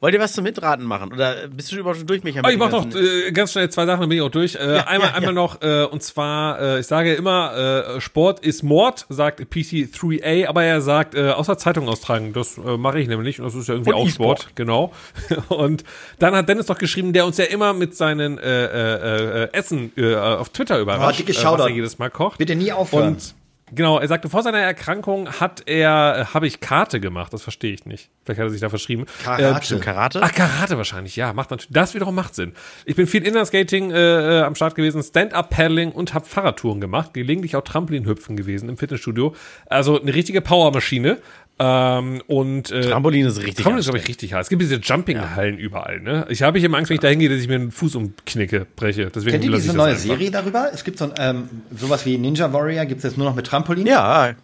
Wollt 0.00 0.12
ihr 0.12 0.20
was 0.20 0.34
zum 0.34 0.44
Mitraten 0.44 0.84
machen? 0.84 1.10
Oder 1.10 1.48
bist 1.48 1.72
du 1.72 1.76
überhaupt 1.76 1.96
schon 1.96 2.06
durch, 2.06 2.22
Michael? 2.22 2.44
Oh, 2.46 2.50
ich 2.50 2.58
mach 2.58 2.70
noch 2.70 2.86
äh, 2.94 3.32
ganz 3.32 3.52
schnell 3.52 3.70
zwei 3.70 3.86
Sachen, 3.86 4.00
dann 4.00 4.08
bin 4.10 4.18
ich 4.18 4.24
auch 4.24 4.30
durch. 4.30 4.54
Äh, 4.54 4.58
einmal 4.58 5.08
ja, 5.08 5.14
einmal 5.14 5.22
ja. 5.22 5.32
noch, 5.32 5.62
äh, 5.62 5.84
und 5.84 6.02
zwar, 6.02 6.60
äh, 6.60 6.80
ich 6.80 6.86
sage 6.86 7.12
ja 7.12 7.14
immer, 7.14 7.94
äh, 7.96 8.00
Sport 8.02 8.40
ist 8.40 8.62
Mord, 8.62 9.06
sagt 9.08 9.40
PC3A, 9.40 10.48
aber 10.48 10.64
er 10.64 10.82
sagt, 10.82 11.14
äh, 11.14 11.30
außer 11.30 11.56
Zeitung 11.56 11.88
austragen, 11.88 12.34
das 12.34 12.58
äh, 12.58 12.76
mache 12.76 13.00
ich 13.00 13.08
nämlich 13.08 13.40
und 13.40 13.46
das 13.46 13.54
ist 13.54 13.68
ja 13.68 13.74
irgendwie 13.74 13.92
Und 13.92 13.96
auch 13.96 14.06
E-Sport. 14.06 14.40
Sport, 14.40 14.56
genau. 14.56 14.92
und 15.48 15.82
dann 16.18 16.34
hat 16.34 16.46
Dennis 16.46 16.66
doch 16.66 16.78
geschrieben, 16.78 17.14
der 17.14 17.24
uns 17.24 17.38
ja 17.38 17.46
immer 17.46 17.72
mit 17.72 17.96
seinen 17.96 18.36
äh, 18.36 18.64
äh, 18.66 19.44
äh, 19.44 19.52
Essen 19.52 19.92
äh, 19.96 20.14
auf 20.14 20.50
Twitter 20.50 20.78
überrascht, 20.78 21.22
Oh, 21.26 21.30
äh, 21.30 21.34
was 21.34 21.60
er 21.60 21.68
jedes 21.70 21.98
Mal 21.98 22.10
kocht. 22.10 22.36
Bitte 22.36 22.54
nie 22.54 22.70
aufhören. 22.70 23.14
Und 23.14 23.34
genau, 23.72 23.98
er 23.98 24.08
sagte, 24.08 24.28
vor 24.28 24.42
seiner 24.42 24.58
Erkrankung 24.58 25.28
hat 25.28 25.62
er, 25.66 26.18
äh, 26.18 26.24
habe 26.34 26.46
ich 26.46 26.60
Karte 26.60 27.00
gemacht, 27.00 27.32
das 27.32 27.42
verstehe 27.42 27.72
ich 27.72 27.86
nicht. 27.86 28.10
Vielleicht 28.24 28.40
hat 28.40 28.46
er 28.46 28.50
sich 28.50 28.60
da 28.60 28.68
verschrieben. 28.68 29.06
Karate. 29.22 29.76
Äh, 29.76 29.78
Karate? 29.78 30.20
Ach, 30.22 30.32
Karate 30.32 30.76
wahrscheinlich, 30.76 31.16
ja. 31.16 31.32
Macht 31.32 31.50
natürlich, 31.50 31.72
das 31.72 31.94
wiederum 31.94 32.14
macht 32.14 32.34
Sinn. 32.34 32.54
Ich 32.84 32.96
bin 32.96 33.06
viel 33.06 33.24
Inlineskating 33.24 33.90
äh, 33.90 34.40
äh, 34.40 34.42
am 34.42 34.54
Start 34.54 34.74
gewesen, 34.74 35.02
Stand-Up-Paddling 35.02 35.92
und 35.92 36.14
habe 36.14 36.26
Fahrradtouren 36.26 36.80
gemacht, 36.80 37.14
gelegentlich 37.14 37.56
auch 37.56 37.62
Trampolinhüpfen 37.62 38.36
gewesen 38.36 38.68
im 38.68 38.76
Fitnessstudio. 38.76 39.34
Also 39.66 40.00
eine 40.00 40.14
richtige 40.14 40.40
Powermaschine. 40.40 41.18
Ähm, 41.58 42.22
und 42.26 42.70
äh, 42.70 42.82
Trampolin 42.82 43.26
ist 43.26 43.38
richtig 43.38 43.56
Trampolin 43.56 43.78
ist, 43.78 43.86
glaube 43.86 43.98
ich, 43.98 44.08
richtig 44.08 44.34
hart. 44.34 44.42
Es 44.42 44.50
gibt 44.50 44.60
diese 44.60 44.76
Jumping-Hallen 44.76 45.56
überall, 45.56 46.00
ne? 46.00 46.26
Ich 46.28 46.42
habe 46.42 46.58
hier 46.58 46.66
immer 46.66 46.76
Angst, 46.76 46.90
wenn 46.90 46.96
ich 46.96 47.00
da 47.00 47.08
hingehe, 47.08 47.30
dass 47.30 47.38
ich 47.38 47.48
mir 47.48 47.58
den 47.58 47.70
Fuß 47.70 47.94
umknicke, 47.94 48.66
breche. 48.76 49.10
Deswegen 49.14 49.32
Kennt 49.32 49.44
ihr 49.44 49.52
diese 49.52 49.70
ich 49.70 49.74
neue 49.74 49.92
einfach. 49.92 50.02
Serie 50.02 50.30
darüber? 50.30 50.68
Es 50.74 50.84
gibt 50.84 50.98
so 50.98 51.06
ein, 51.06 51.12
ähm, 51.18 51.48
sowas 51.74 52.04
wie 52.04 52.18
Ninja 52.18 52.52
Warrior, 52.52 52.84
gibt 52.84 52.98
es 52.98 53.04
jetzt 53.04 53.16
nur 53.16 53.26
noch 53.26 53.34
mit 53.34 53.46
Trampolin? 53.46 53.86
Ja, 53.86 54.34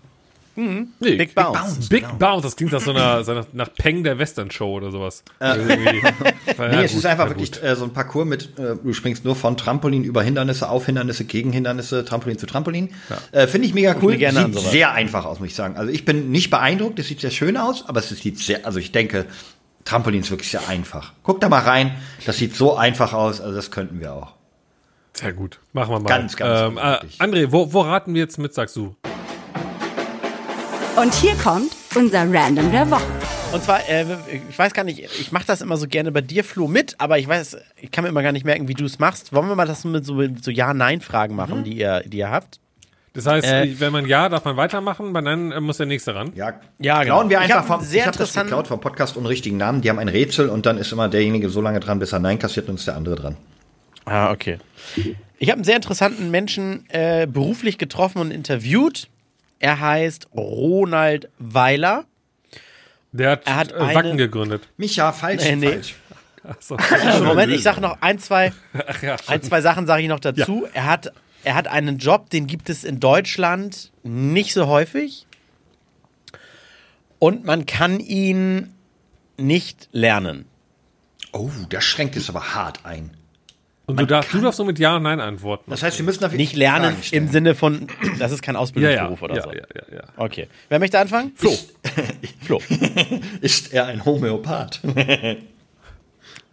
Nee, 0.55 1.17
Big 1.17 1.35
Bounce. 1.35 1.89
Big 1.89 2.07
Bounce, 2.19 2.43
das 2.43 2.57
klingt 2.57 2.73
nach 2.73 2.81
so 2.81 2.91
einer, 2.91 3.25
so 3.25 3.33
nach, 3.33 3.47
nach 3.53 3.73
Peng 3.73 4.05
der 4.05 4.19
Western 4.19 4.51
Show 4.51 4.77
oder 4.77 4.91
sowas. 4.91 5.25
Irgendwie. 5.41 6.03
Nee, 6.59 6.85
es 6.85 6.95
ist 6.95 7.07
einfach 7.07 7.29
wirklich 7.29 7.63
äh, 7.63 7.75
so 7.77 7.85
ein 7.85 7.93
Parcours 7.93 8.27
mit, 8.27 8.59
äh, 8.59 8.77
du 8.83 8.93
springst 8.93 9.25
nur 9.25 9.35
von 9.35 9.57
Trampolin 9.57 10.05
über 10.05 10.23
Hindernisse, 10.23 10.69
auf 10.69 10.87
Hindernisse, 10.87 11.25
gegen 11.25 11.53
Hindernisse, 11.53 12.05
Trampolin 12.05 12.39
zu 12.39 12.47
Trampolin. 12.47 12.91
Äh, 13.33 13.47
Finde 13.47 13.67
ich 13.67 13.75
mega 13.75 13.97
cool. 14.03 14.13
mir 14.13 14.19
gerne 14.19 14.53
sieht 14.53 14.59
sehr 14.59 14.93
einfach 14.93 15.25
aus, 15.25 15.41
muss 15.41 15.49
ich 15.49 15.55
sagen. 15.55 15.77
Also 15.77 15.91
ich 15.91 16.05
bin 16.05 16.31
nicht 16.31 16.51
beeindruckt, 16.51 16.99
es 16.99 17.09
sieht 17.09 17.21
sehr 17.21 17.31
schön 17.31 17.57
aus, 17.57 17.89
aber 17.89 18.01
es 18.01 18.09
sieht 18.11 18.39
sehr, 18.39 18.67
also 18.67 18.79
ich 18.79 18.93
denke, 18.93 19.27
Trampolin 19.85 20.21
ist 20.21 20.31
wirklich 20.31 20.51
sehr 20.51 20.69
einfach. 20.69 21.13
Guck 21.23 21.41
da 21.41 21.49
mal 21.49 21.61
rein, 21.61 21.97
das 22.27 22.37
sieht 22.37 22.55
so 22.55 22.77
einfach 22.77 23.13
aus, 23.13 23.41
also 23.41 23.55
das 23.55 23.71
könnten 23.71 24.01
wir 24.01 24.13
auch. 24.13 24.35
Sehr 25.15 25.33
gut. 25.33 25.59
Machen 25.73 25.95
wir 25.95 26.01
mal. 26.01 26.09
Ganz, 26.09 26.37
ganz 26.37 26.61
ähm, 26.61 26.79
äh, 26.79 27.03
wichtig. 27.03 27.21
André, 27.21 27.53
wo, 27.53 27.73
wo 27.73 27.83
raten 27.83 28.15
wir 28.15 28.23
jetzt 28.23 28.39
mit, 28.39 28.55
sagst 28.55 28.77
du? 28.77 28.97
Und 30.97 31.15
hier 31.15 31.35
kommt 31.37 31.73
unser 31.95 32.21
Random 32.33 32.71
der 32.71 32.91
Woche. 32.91 33.03
Und 33.53 33.63
zwar, 33.63 33.87
äh, 33.89 34.05
ich 34.51 34.59
weiß 34.59 34.73
gar 34.73 34.85
nicht, 34.85 34.99
ich 35.01 35.33
mache 35.33 35.45
das 35.47 35.61
immer 35.61 35.77
so 35.77 35.87
gerne 35.87 36.13
bei 36.13 36.21
dir, 36.21 36.45
Flo, 36.45 36.69
mit, 36.69 36.95
aber 36.99 37.19
ich 37.19 37.27
weiß, 37.29 37.57
ich 37.81 37.91
kann 37.91 38.05
mir 38.05 38.09
immer 38.11 38.23
gar 38.23 38.33
nicht 38.33 38.45
merken, 38.45 38.69
wie 38.69 38.75
du 38.75 38.85
es 38.85 38.99
machst. 38.99 39.33
Wollen 39.33 39.49
wir 39.49 39.55
mal 39.57 39.67
das 39.67 39.85
mit 39.85 40.05
so, 40.07 40.15
mit 40.15 40.43
so 40.45 40.51
Ja-Nein-Fragen 40.51 41.35
machen, 41.35 41.61
Mhm. 41.61 41.65
die, 41.65 41.79
ihr, 41.79 42.03
die 42.07 42.19
ihr 42.19 42.31
habt? 42.31 42.61
Das 43.15 43.27
heißt, 43.27 43.47
Äh, 43.47 43.79
wenn 43.81 43.93
man 43.93 44.07
ja, 44.07 44.29
darf 44.29 44.45
man 44.45 44.57
weitermachen, 44.57 45.13
bei 45.13 45.21
nein 45.21 45.53
äh, 45.53 45.61
muss 45.61 45.77
der 45.79 45.87
nächste 45.87 46.15
ran. 46.15 46.33
Ja, 46.35 46.55
Ja, 46.79 47.03
genau. 47.03 47.17
Klauen 47.17 47.31
wir 47.31 47.39
Ich 47.39 47.45
einfach 47.45 47.67
vom, 47.67 47.83
sehr 47.83 48.03
ich 48.03 48.07
hab 48.07 48.17
das 48.17 48.33
geklaut 48.33 48.67
vom 48.69 48.81
Podcast 48.81 49.17
und 49.17 49.27
richtigen 49.27 49.59
Namen. 49.59 49.83
Die 49.83 49.91
haben 49.91 49.99
ein 49.99 50.09
Rätsel 50.09 50.49
und 50.49 50.65
dann 50.67 50.79
ist 50.79 50.93
immer 50.93 51.09
derjenige 51.09 51.51
so 51.51 51.61
lange 51.61 51.81
dran, 51.81 51.99
bis 51.99 52.13
er 52.13 52.21
Nein 52.21 52.39
kassiert 52.39 52.69
und 52.69 52.77
ist 52.77 52.87
der 52.87 52.97
andere 52.97 53.17
dran. 53.17 53.37
Ah, 54.07 54.31
okay. 54.31 54.59
Ich 55.39 55.49
habe 55.51 55.57
einen 55.59 55.65
sehr 55.65 55.77
interessanten 55.77 56.31
Menschen 56.31 56.87
äh, 56.89 57.27
beruflich 57.27 57.77
getroffen 57.77 58.19
und 58.19 58.31
interviewt. 58.31 59.09
Er 59.63 59.79
heißt 59.79 60.29
Ronald 60.35 61.31
Weiler. 61.39 62.05
Der 63.13 63.31
hat, 63.31 63.47
Er 63.47 63.57
hat 63.57 63.71
äh, 63.73 63.77
eine- 63.77 63.95
Wacken 63.95 64.17
gegründet. 64.19 64.69
Micha, 64.77 65.13
falsch, 65.13 65.45
Nee, 65.45 65.55
nee. 65.57 65.69
falsch. 65.71 65.95
Achso. 66.43 66.77
Moment, 67.25 67.53
ich 67.53 67.63
sage 67.63 67.81
noch 67.81 67.99
ein, 68.03 68.19
zwei, 68.19 68.53
Ach 68.87 69.01
ja, 69.03 69.17
ein, 69.29 69.41
zwei 69.43 69.61
Sachen 69.61 69.87
sage 69.87 70.03
ich 70.03 70.09
noch 70.09 70.19
dazu. 70.19 70.67
Er, 70.73 70.87
hat, 70.87 71.13
er 71.45 71.55
hat 71.55 71.69
einen 71.69 71.99
Job, 71.99 72.29
den 72.31 72.49
gibt 72.49 72.69
es 72.71 72.83
in 72.83 72.99
Deutschland 72.99 73.93
nicht 74.03 74.53
so 74.53 74.67
häufig. 74.67 75.27
Und 77.21 77.45
man 77.45 77.65
kann 77.65 78.01
ihn 78.01 78.75
nicht 79.37 79.89
lernen. 79.93 80.47
Oh, 81.31 81.51
das 81.69 81.85
schränkt 81.85 82.17
es 82.17 82.29
aber 82.29 82.55
hart 82.57 82.85
ein. 82.85 83.17
Und 83.87 83.99
du 83.99 84.07
darfst, 84.07 84.33
du 84.33 84.41
darfst 84.41 84.59
nur 84.59 84.67
mit 84.67 84.79
Ja 84.79 84.97
und 84.97 85.03
Nein 85.03 85.21
antworten. 85.21 85.71
Das 85.71 85.83
heißt, 85.83 85.99
wir 85.99 86.05
müssen 86.05 86.21
dafür 86.21 86.39
Nicht 86.39 86.55
lernen 86.55 86.97
im 87.11 87.29
Sinne 87.29 87.55
von, 87.55 87.89
das 88.19 88.31
ist 88.31 88.41
kein 88.43 88.55
ja, 88.55 88.59
ja. 88.59 88.63
Ausbildungsberuf 88.63 89.23
oder 89.23 89.37
ja, 89.37 89.43
so. 89.43 89.53
ja, 89.53 89.63
ja, 89.75 89.97
ja. 89.97 90.03
Okay. 90.17 90.49
Wer 90.69 90.79
möchte 90.79 90.99
anfangen? 90.99 91.33
Flo. 91.35 91.53
Flo. 92.41 92.61
Ist 93.41 93.73
er 93.73 93.87
ein 93.87 94.05
Homöopath? 94.05 94.81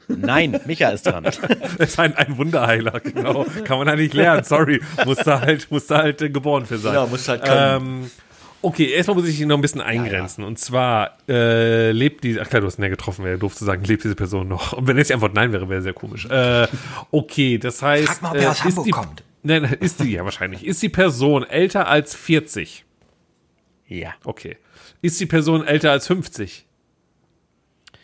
Nein, 0.10 0.60
Micha 0.66 0.90
ist 0.90 1.06
dran. 1.06 1.26
Ist 1.78 2.00
ein, 2.00 2.16
ein 2.16 2.38
Wunderheiler, 2.38 3.00
genau. 3.00 3.46
Kann 3.64 3.78
man 3.78 3.88
ja 3.88 3.96
nicht 3.96 4.16
lernen, 4.16 4.44
sorry. 4.44 4.82
Muss 5.06 5.20
da 5.20 5.40
halt, 5.40 5.70
muss 5.70 5.86
da 5.86 6.00
halt 6.00 6.22
äh, 6.24 6.30
geboren 6.30 6.66
für 6.66 6.80
sein. 6.80 6.96
Ja, 6.96 7.06
muss 7.06 7.28
halt 7.28 7.46
können. 7.46 8.02
Ähm, 8.02 8.12
okay, 8.62 8.92
erstmal 8.92 9.16
muss 9.16 9.28
ich 9.28 9.40
ihn 9.40 9.48
noch 9.48 9.58
ein 9.58 9.62
bisschen 9.62 9.82
eingrenzen. 9.82 10.44
Und 10.44 10.60
zwar 10.60 11.18
äh, 11.28 11.92
lebt 11.92 12.24
die, 12.24 12.40
ach 12.40 12.50
klar, 12.50 12.62
du 12.62 12.68
hast 12.68 12.80
ihn 12.80 12.84
ja 12.84 12.90
getroffen, 12.90 13.26
wäre 13.26 13.38
doof 13.38 13.56
zu 13.56 13.66
sagen, 13.66 13.84
lebt 13.84 14.04
diese 14.04 14.16
Person 14.16 14.48
noch. 14.48 14.74
Und 14.74 14.88
wenn 14.88 14.98
jetzt 14.98 15.10
die 15.10 15.14
Antwort 15.14 15.34
nein 15.34 15.52
wäre, 15.52 15.70
wäre 15.70 15.82
sehr 15.82 15.94
komisch. 15.94 16.26
Äh, 16.26 16.68
okay, 17.12 17.58
das 17.58 17.82
heißt. 17.82 18.08
Frag 18.08 18.22
mal, 18.22 18.30
ob 18.32 18.36
er 18.38 18.42
äh, 18.42 18.48
aus 18.48 18.58
ist 18.58 18.64
Hamburg 18.66 18.86
die, 18.86 18.92
kommt. 18.92 19.24
Nein, 19.44 19.62
nein, 19.64 19.78
ist 19.80 20.00
die, 20.02 20.12
ja 20.12 20.26
wahrscheinlich. 20.26 20.66
Ist 20.66 20.82
die 20.82 20.90
Person 20.90 21.44
älter 21.44 21.88
als 21.88 22.16
40? 22.16 22.86
Ja. 23.88 24.14
Okay. 24.24 24.58
Ist 25.02 25.20
die 25.20 25.26
Person 25.26 25.66
älter 25.66 25.92
als 25.92 26.08
50? 26.08 26.66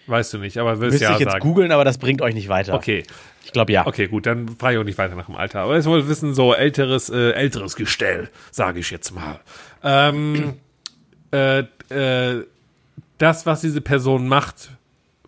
Weißt 0.08 0.34
du 0.34 0.38
nicht, 0.38 0.58
aber 0.58 0.80
willst 0.80 0.94
Müsste 0.94 1.06
ja 1.06 1.14
ich 1.14 1.20
jetzt 1.20 1.32
sagen. 1.32 1.42
googeln, 1.42 1.72
aber 1.72 1.84
das 1.84 1.98
bringt 1.98 2.22
euch 2.22 2.36
nicht 2.36 2.48
weiter. 2.48 2.76
Okay. 2.76 3.04
Ich 3.46 3.52
glaube 3.52 3.72
ja. 3.72 3.86
Okay, 3.86 4.08
gut, 4.08 4.26
dann 4.26 4.50
frage 4.50 4.74
ich 4.76 4.80
auch 4.82 4.84
nicht 4.86 4.98
weiter 4.98 5.16
nach 5.16 5.28
dem 5.28 5.36
Alter. 5.36 5.62
Aber 5.62 5.76
jetzt 5.76 5.86
wollen 5.86 6.04
wir 6.04 6.10
wissen, 6.10 6.34
so 6.34 6.54
älteres, 6.54 7.10
äh, 7.10 7.32
älteres 7.32 7.76
Gestell, 7.76 8.30
sage 8.52 8.80
ich 8.80 8.90
jetzt 8.90 9.12
mal. 9.12 9.40
Ähm, 9.84 10.56
äh, 11.32 11.60
äh, 11.90 12.44
das, 13.20 13.46
was 13.46 13.62
diese 13.62 13.82
Person 13.82 14.28
macht, 14.28 14.72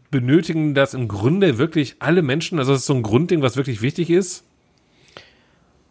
benötigen 0.09 0.73
das 0.73 0.95
im 0.95 1.07
Grunde 1.07 1.59
wirklich 1.59 1.97
alle 1.99 2.23
Menschen? 2.23 2.57
Also 2.57 2.71
das 2.71 2.81
ist 2.81 2.87
so 2.87 2.95
ein 2.95 3.03
Grundding, 3.03 3.43
was 3.43 3.55
wirklich 3.55 3.83
wichtig 3.83 4.09
ist? 4.09 4.43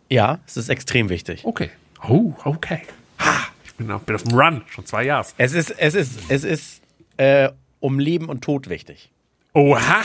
Ja, 0.09 0.41
es 0.49 0.57
ist 0.57 0.69
extrem 0.69 1.09
wichtig. 1.09 1.45
Okay. 1.45 1.71
Oh, 2.09 2.33
okay. 2.45 2.83
Ha, 3.21 3.47
ich 3.65 3.75
bin 3.75 3.89
auf, 3.93 4.03
bin 4.03 4.17
auf 4.17 4.25
dem 4.25 4.37
Run, 4.37 4.63
schon 4.69 4.85
zwei 4.85 5.05
Jahre. 5.05 5.29
Es 5.39 5.53
ist, 5.53 5.71
es 5.71 5.95
ist, 5.95 6.19
es 6.29 6.43
ist 6.43 6.83
äh, 7.19 7.51
um 7.79 8.01
Leben 8.01 8.29
und 8.29 8.43
Tod 8.43 8.69
wichtig. 8.69 9.11
Oha! 9.53 10.03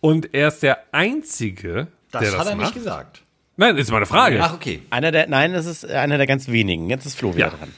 Und 0.00 0.34
er 0.34 0.48
ist 0.48 0.62
der 0.62 0.78
Einzige, 0.92 1.88
Das 2.10 2.22
der 2.22 2.30
das 2.32 2.40
hat 2.40 2.46
er 2.48 2.56
macht. 2.56 2.74
nicht 2.74 2.84
gesagt. 2.84 3.22
Nein, 3.56 3.76
ist 3.78 3.90
meine 3.90 4.06
Frage. 4.06 4.42
Ach, 4.42 4.54
okay. 4.54 4.82
Einer 4.90 5.10
der, 5.12 5.28
nein, 5.28 5.54
es 5.54 5.64
ist 5.66 5.84
einer 5.86 6.18
der 6.18 6.26
ganz 6.26 6.48
wenigen. 6.48 6.90
Jetzt 6.90 7.06
ist 7.06 7.16
Flo 7.16 7.34
wieder 7.34 7.46
Ja. 7.46 7.50
dran. 7.56 7.72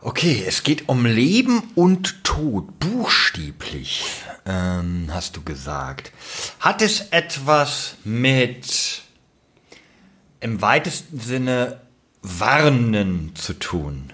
Okay, 0.00 0.44
es 0.46 0.62
geht 0.62 0.88
um 0.88 1.04
Leben 1.06 1.60
und 1.74 2.22
Tod, 2.22 2.78
buchstäblich, 2.78 4.04
ähm, 4.46 5.08
hast 5.12 5.36
du 5.36 5.42
gesagt. 5.42 6.12
Hat 6.60 6.82
es 6.82 7.08
etwas 7.10 7.96
mit 8.04 9.02
im 10.38 10.62
weitesten 10.62 11.18
Sinne 11.18 11.80
Warnen 12.22 13.32
zu 13.34 13.54
tun? 13.54 14.12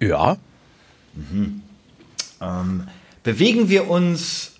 Ja. 0.00 0.38
Bewegen 3.22 3.68
wir 3.68 3.90
uns 3.90 4.52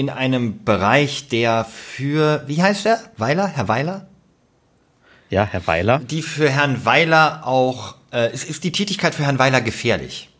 in 0.00 0.08
einem 0.08 0.64
Bereich, 0.64 1.28
der 1.28 1.66
für, 1.66 2.42
wie 2.46 2.62
heißt 2.62 2.86
er? 2.86 2.98
Weiler? 3.18 3.46
Herr 3.46 3.68
Weiler? 3.68 4.08
Ja, 5.28 5.44
Herr 5.44 5.66
Weiler. 5.66 5.98
Die 5.98 6.22
für 6.22 6.48
Herrn 6.48 6.86
Weiler 6.86 7.46
auch, 7.46 7.96
äh, 8.10 8.32
ist, 8.32 8.48
ist 8.48 8.64
die 8.64 8.72
Tätigkeit 8.72 9.14
für 9.14 9.24
Herrn 9.24 9.38
Weiler 9.38 9.60
gefährlich? 9.60 10.30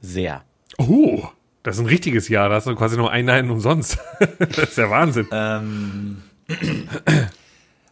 Sehr. 0.00 0.42
Oh, 0.78 1.28
das 1.62 1.76
ist 1.76 1.82
ein 1.82 1.86
richtiges 1.86 2.28
Jahr. 2.28 2.48
Da 2.48 2.56
hast 2.56 2.66
du 2.66 2.74
quasi 2.74 2.96
nur 2.96 3.12
ein 3.12 3.24
Nein 3.24 3.48
umsonst. 3.48 3.98
das 4.40 4.70
ist 4.70 4.78
der 4.78 4.90
Wahnsinn. 4.90 5.28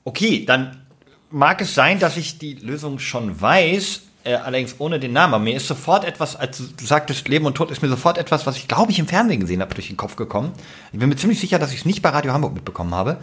Okay, 0.02 0.44
dann 0.44 0.82
mag 1.30 1.60
es 1.60 1.72
sein, 1.72 2.00
dass 2.00 2.16
ich 2.16 2.38
die 2.38 2.54
Lösung 2.54 2.98
schon 2.98 3.40
weiß, 3.40 4.02
äh, 4.24 4.34
allerdings 4.34 4.76
ohne 4.78 4.98
den 5.00 5.12
Namen. 5.12 5.34
Aber 5.34 5.42
mir 5.44 5.56
ist 5.56 5.66
sofort 5.66 6.04
etwas, 6.04 6.36
als 6.36 6.58
du- 6.58 6.84
sagtest, 6.86 7.28
Leben 7.28 7.46
und 7.46 7.54
Tod 7.54 7.70
ist 7.70 7.82
mir 7.82 7.88
sofort 7.88 8.18
etwas, 8.18 8.46
was 8.46 8.56
ich 8.56 8.68
glaube 8.68 8.92
ich 8.92 8.98
im 8.98 9.06
Fernsehen 9.08 9.40
gesehen 9.40 9.60
habe, 9.60 9.74
durch 9.74 9.88
den 9.88 9.96
Kopf 9.96 10.16
gekommen. 10.16 10.52
Ich 10.92 10.98
bin 10.98 11.08
mir 11.08 11.16
ziemlich 11.16 11.40
sicher, 11.40 11.58
dass 11.58 11.72
ich 11.72 11.80
es 11.80 11.84
nicht 11.84 12.02
bei 12.02 12.10
Radio 12.10 12.32
Hamburg 12.32 12.54
mitbekommen 12.54 12.94
habe. 12.94 13.18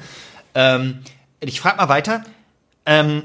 Ähm, 0.56 1.00
ich 1.39 1.60
frage 1.62 1.78
mal 1.78 1.89
weiter. 1.89 2.24
Ähm, 2.86 3.24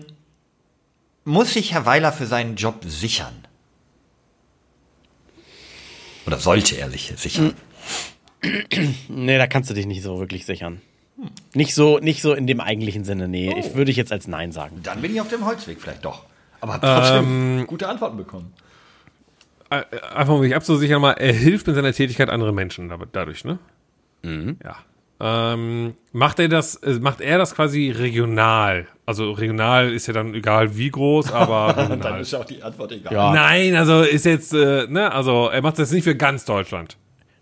muss 1.25 1.55
sich 1.55 1.73
Herr 1.73 1.87
Weiler 1.87 2.13
für 2.13 2.27
seinen 2.27 2.57
Job 2.57 2.83
sichern? 2.87 3.35
Oder 6.27 6.39
sollte 6.39 6.77
er 6.77 6.91
sich 6.91 7.13
sichern? 7.17 7.55
Nee, 9.09 9.39
da 9.39 9.47
kannst 9.47 9.71
du 9.71 9.75
dich 9.75 9.87
nicht 9.87 10.03
so 10.03 10.19
wirklich 10.19 10.45
sichern. 10.45 10.83
Nicht 11.55 11.75
so, 11.75 11.99
nicht 11.99 12.21
so 12.21 12.35
in 12.35 12.47
dem 12.47 12.61
eigentlichen 12.61 13.03
Sinne, 13.03 13.27
nee. 13.27 13.55
Ich 13.59 13.75
würde 13.75 13.91
ich 13.91 13.97
jetzt 13.97 14.13
als 14.13 14.27
Nein 14.29 14.53
sagen. 14.53 14.81
Dann 14.83 15.01
bin 15.01 15.15
ich 15.15 15.21
auf 15.23 15.29
dem 15.29 15.47
Holzweg 15.47 15.81
vielleicht 15.81 16.05
doch. 16.05 16.25
Aber 16.71 16.81
trotzdem 16.81 17.67
gute 17.67 17.89
Antworten 17.89 18.17
bekommen. 18.17 18.53
Einfach 20.15 20.35
um 20.35 20.41
mich 20.41 20.55
abzusichern, 20.55 21.01
mal, 21.01 21.13
er 21.13 21.33
hilft 21.33 21.67
mit 21.67 21.75
seiner 21.77 21.93
Tätigkeit 21.93 22.31
anderen 22.31 22.55
Menschen 22.55 22.89
da- 22.89 22.99
dadurch, 23.13 23.45
ne? 23.45 23.59
Ja. 24.63 24.77
Ähm, 25.21 25.95
macht 26.13 26.39
er 26.39 26.49
das, 26.49 26.77
äh, 26.77 26.99
macht 27.01 27.21
er 27.21 27.39
das 27.39 27.55
quasi 27.55 27.91
regional? 27.91 28.87
Also 29.07 29.33
regional 29.33 29.93
ist 29.93 30.07
ja 30.07 30.13
dann 30.13 30.35
egal 30.35 30.77
wie 30.77 30.91
groß, 30.91 31.33
aber 31.33 31.73
Dann 31.75 32.21
ist 32.21 32.33
ja 32.33 32.41
auch 32.41 32.45
die 32.45 32.63
Antwort 32.63 32.93
egal. 32.93 33.13
Ja. 33.13 33.33
Nein, 33.33 33.75
also 33.77 34.03
ist 34.03 34.25
jetzt, 34.25 34.53
äh, 34.55 34.87
ne, 34.89 35.13
also 35.13 35.49
er 35.49 35.63
macht 35.63 35.79
das 35.79 35.93
nicht 35.93 36.05
für 36.05 36.17
ganz 36.17 36.45
Deutschland. 36.45 36.97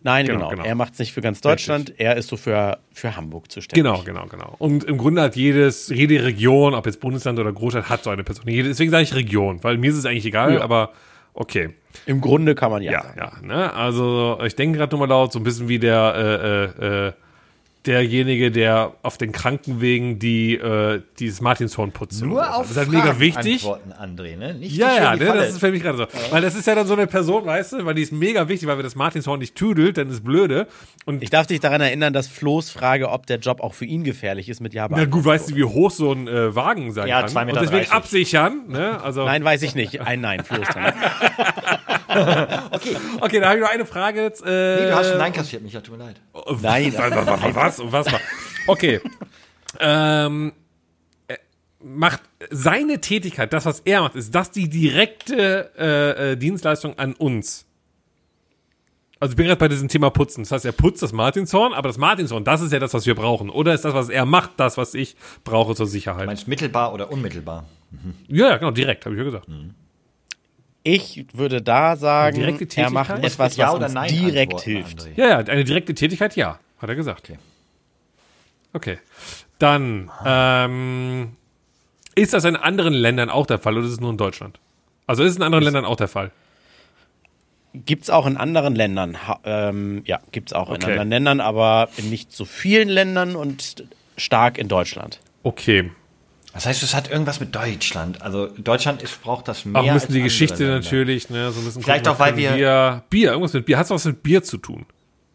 Nein, 0.05 0.27
Genau, 0.27 0.39
genau. 0.39 0.51
genau. 0.51 0.65
Er 0.65 0.75
macht 0.75 0.95
es 0.95 0.99
nicht 0.99 1.13
für 1.13 1.21
ganz 1.21 1.41
Deutschland. 1.41 1.95
Er 1.99 2.17
ist 2.17 2.29
so 2.29 2.37
für, 2.37 2.79
für 2.93 3.17
Hamburg 3.17 3.51
zuständig. 3.53 3.85
Genau, 3.85 4.03
genau, 4.05 4.27
genau. 4.27 4.55
Und 4.59 4.85
im 4.85 4.99
Grunde 4.99 5.23
hat 5.23 5.37
jedes, 5.37 5.89
jede 5.89 6.25
Region, 6.25 6.75
ob 6.75 6.87
jetzt 6.87 7.01
Bundesland 7.01 7.39
oder 7.39 7.53
Großstadt, 7.53 7.89
hat 7.89 8.05
so 8.05 8.11
eine 8.11 8.25
Person. 8.25 8.45
Deswegen 8.47 8.91
sage 8.91 9.05
ich 9.05 9.15
Region, 9.15 9.63
weil 9.63 9.79
mir 9.79 9.91
ist 9.91 9.97
es 9.97 10.07
eigentlich 10.07 10.27
egal, 10.27 10.55
Ja. 10.55 10.61
aber 10.63 10.91
okay. 11.35 11.71
Im 12.07 12.21
Grunde 12.21 12.55
kann 12.55 12.71
man 12.71 12.83
ja, 12.83 12.93
Ja, 12.93 13.03
sagen. 13.03 13.19
ja, 13.19 13.47
ne? 13.47 13.73
Also 13.75 14.39
ich 14.45 14.57
denke 14.57 14.79
gerade 14.79 14.93
nochmal 14.93 15.09
laut, 15.09 15.33
so 15.33 15.39
ein 15.39 15.45
bisschen 15.45 15.69
wie 15.69 15.79
der 15.79 16.73
äh, 16.81 16.85
äh, 16.85 17.09
äh, 17.09 17.13
derjenige, 17.87 18.51
der 18.51 18.93
auf 19.03 19.19
den 19.19 19.33
Krankenwegen 19.33 20.19
die 20.19 20.55
äh, 20.55 21.03
dieses 21.19 21.41
Martinshorn 21.41 21.91
putzt. 21.93 22.23
Nur 22.23 22.55
auf 22.55 22.63
das 22.63 22.71
ist 22.73 22.77
halt 22.77 22.89
mega 22.91 23.03
Fragen 23.07 23.21
wichtig. 23.21 23.55
Antworten, 23.65 23.93
André, 23.93 24.37
ne? 24.37 24.55
Nicht 24.55 24.77
Ja, 24.77 24.95
ja, 24.95 25.17
ne, 25.17 25.25
das 25.25 25.51
ist 25.51 25.59
für 25.59 25.71
mich 25.71 25.83
gerade 25.83 25.99
so. 25.99 26.07
Weil 26.31 26.43
das 26.43 26.55
ist 26.55 26.67
ja 26.67 26.75
dann 26.75 26.87
so 26.87 26.93
eine 26.95 27.07
Person, 27.07 27.45
weißt 27.45 27.73
du, 27.73 27.85
weil 27.85 27.95
die 27.95 28.03
ist 28.03 28.13
mega 28.13 28.49
wichtig, 28.49 28.69
weil 28.69 28.77
wenn 28.77 28.85
das 28.85 28.95
Martinshorn 28.95 29.41
nicht 29.41 29.55
tüdelt, 29.57 29.99
dann 29.99 30.11
ist 30.11 30.23
blöde. 30.25 30.69
Und 31.07 31.23
Ich 31.23 31.31
darf 31.31 31.47
dich 31.47 31.61
daran 31.61 31.81
erinnern, 31.81 32.13
dass 32.13 32.29
Flo's 32.29 32.71
Frage, 32.71 33.11
ob 33.11 33.27
der 33.27 33.39
Job 33.39 33.61
auch 33.61 33.75
für 33.75 33.85
ihn 33.85 34.05
gefährlich 34.05 34.49
ist, 34.49 34.61
mit 34.61 34.75
Ja 34.75 34.87
na 34.89 35.05
gut, 35.05 35.25
weißt 35.25 35.51
du, 35.51 35.57
wie 35.57 35.65
hoch 35.65 35.91
so 35.91 36.13
ein 36.13 36.29
äh, 36.29 36.55
Wagen 36.55 36.93
sein 36.93 37.09
Ja, 37.09 37.23
kann? 37.23 37.31
2,30 37.31 37.45
Meter 37.45 37.61
Und 37.61 37.63
deswegen 37.65 37.77
30. 37.89 37.93
absichern, 37.93 38.61
ne? 38.69 39.03
Also 39.03 39.25
Nein, 39.25 39.43
weiß 39.45 39.63
ich 39.63 39.75
nicht. 39.75 40.01
Ein 40.01 40.21
Nein, 40.21 40.45
Flo 40.45 40.61
ist 40.63 40.73
dran. 40.75 40.93
Okay, 42.15 42.97
okay, 43.21 43.41
da 43.41 43.49
habe 43.49 43.59
ich 43.59 43.63
noch 43.65 43.71
eine 43.71 43.87
Frage 43.87 44.23
jetzt. 44.23 44.43
Äh, 44.45 44.77
nee, 44.81 44.87
du 44.91 44.95
hast 44.95 45.13
ein 45.13 45.19
Nein 45.19 45.33
kassiert, 45.33 45.63
Micha, 45.63 45.81
tut 45.81 45.97
mir 45.97 46.05
leid. 46.05 46.21
Nein. 46.61 46.93
was, 47.55 47.72
was, 47.79 48.07
was? 48.07 48.21
Okay. 48.67 49.01
ähm, 49.81 50.53
äh, 51.29 51.37
macht 51.83 52.21
seine 52.51 53.01
Tätigkeit, 53.01 53.53
das, 53.53 53.67
was 53.67 53.81
er 53.81 54.03
macht, 54.03 54.15
ist 54.15 54.35
das 54.35 54.51
die 54.51 54.69
direkte 54.69 55.71
äh, 55.79 56.33
äh, 56.33 56.37
Dienstleistung 56.37 56.99
an 56.99 57.15
uns? 57.15 57.67
Also 59.23 59.33
ich 59.35 59.37
bin 59.37 59.47
gerade 59.47 59.59
bei 59.59 59.69
diesem 59.69 59.87
Thema 59.87 60.11
Putzen. 60.11 60.43
Das 60.43 60.51
heißt, 60.51 60.65
er 60.65 60.73
putzt 60.73 61.01
das 61.01 61.13
Martinshorn, 61.13 61.73
aber 61.73 61.89
das 61.89 61.97
Martinshorn, 61.97 62.43
das 62.43 62.61
ist 62.61 62.73
ja 62.73 62.81
das, 62.81 62.93
was 62.93 63.07
wir 63.07 63.15
brauchen. 63.15 63.51
Oder 63.51 63.73
ist 63.73 63.85
das, 63.85 63.95
was 63.95 64.09
er 64.09 64.27
macht, 64.27 64.51
das, 64.57 64.77
was 64.77 64.95
ich 64.95 65.15
brauche 65.45 65.77
zur 65.77 65.87
Sicherheit? 65.87 66.27
Meinst 66.27 66.47
du 66.47 66.51
mittelbar 66.51 66.93
oder 66.93 67.09
unmittelbar? 67.09 67.67
ja, 68.27 68.49
ja, 68.49 68.57
genau, 68.57 68.73
direkt, 68.73 69.05
habe 69.05 69.15
ich 69.15 69.19
ja 69.21 69.25
gesagt. 69.25 69.47
Ich 70.83 71.27
würde 71.35 71.63
da 71.63 71.95
sagen, 71.95 72.37
Direkte 72.37 72.65
er 72.81 72.91
macht 72.91 73.11
Tätigkeit? 73.11 73.33
etwas, 73.33 73.57
Ja 73.57 73.69
was 73.69 73.75
oder 73.77 73.85
uns 73.87 73.95
nein 73.95 74.09
direkt 74.09 74.55
antworten, 74.55 74.71
hilft. 74.71 74.99
André. 75.03 75.11
Ja, 75.15 75.29
ja, 75.29 75.39
eine 75.39 75.63
direkte 75.63 75.95
Tätigkeit, 75.95 76.35
ja, 76.35 76.59
hat 76.79 76.89
er 76.89 76.97
gesagt. 76.97 77.31
Okay. 77.31 77.39
Okay. 78.73 78.99
Dann, 79.59 80.11
ähm, 80.25 81.37
ist 82.15 82.33
das 82.35 82.45
in 82.45 82.57
anderen 82.57 82.95
Ländern 82.95 83.31
auch 83.31 83.47
der 83.47 83.59
Fall 83.59 83.77
oder 83.77 83.87
ist 83.87 83.93
es 83.93 84.01
nur 84.01 84.11
in 84.11 84.17
Deutschland? 84.19 84.59
Also 85.07 85.23
ist 85.23 85.31
es 85.33 85.37
in 85.37 85.43
anderen 85.43 85.65
Ländern 85.65 85.85
auch 85.85 85.97
der 85.97 86.09
Fall? 86.09 86.31
Gibt's 87.75 88.11
auch 88.11 88.27
in 88.27 88.37
anderen 88.37 88.75
Ländern. 88.75 89.27
Ha, 89.27 89.41
ähm, 89.45 90.03
ja, 90.05 90.21
gibt's 90.31 90.53
auch 90.53 90.69
in 90.69 90.75
Okay. 90.77 90.91
anderen 90.91 91.09
Ländern, 91.09 91.41
aber 91.41 91.89
in 91.97 92.11
nicht 92.11 92.31
so 92.33 92.45
vielen 92.45 92.89
Ländern 92.89 93.35
und 93.35 93.85
stark 94.19 94.59
in 94.59 94.69
Deutschland. 94.69 95.21
Okay. 95.43 95.91
Das 96.53 96.67
heißt, 96.67 96.83
es 96.83 96.95
hat 96.95 97.11
irgendwas 97.11 97.41
mit 97.41 97.55
Deutschland. 97.55 98.21
Also 98.21 98.47
Deutschland 98.59 99.01
ist, 99.01 99.23
braucht 99.23 99.49
das 99.49 99.65
mehr 99.65 99.81
Auch 99.81 99.87
als 99.87 99.95
müssen 99.95 100.13
die 100.13 100.19
andere 100.19 100.25
Geschichte 100.25 100.65
Länder. 100.65 100.81
natürlich, 100.81 101.31
ne, 101.31 101.51
so 101.51 101.61
ein 101.61 101.65
bisschen 101.65 101.83
Vielleicht 101.83 102.05
gucken, 102.05 102.17
auch, 102.21 102.27
weil 102.27 102.37
wir- 102.37 103.03
Bier, 103.09 103.31
irgendwas 103.31 103.55
mit 103.55 103.65
Bier. 103.65 103.79
Hat 103.79 103.89
was 103.89 104.05
mit 104.05 104.23
Bier 104.23 104.43
zu 104.43 104.59
tun? 104.59 104.85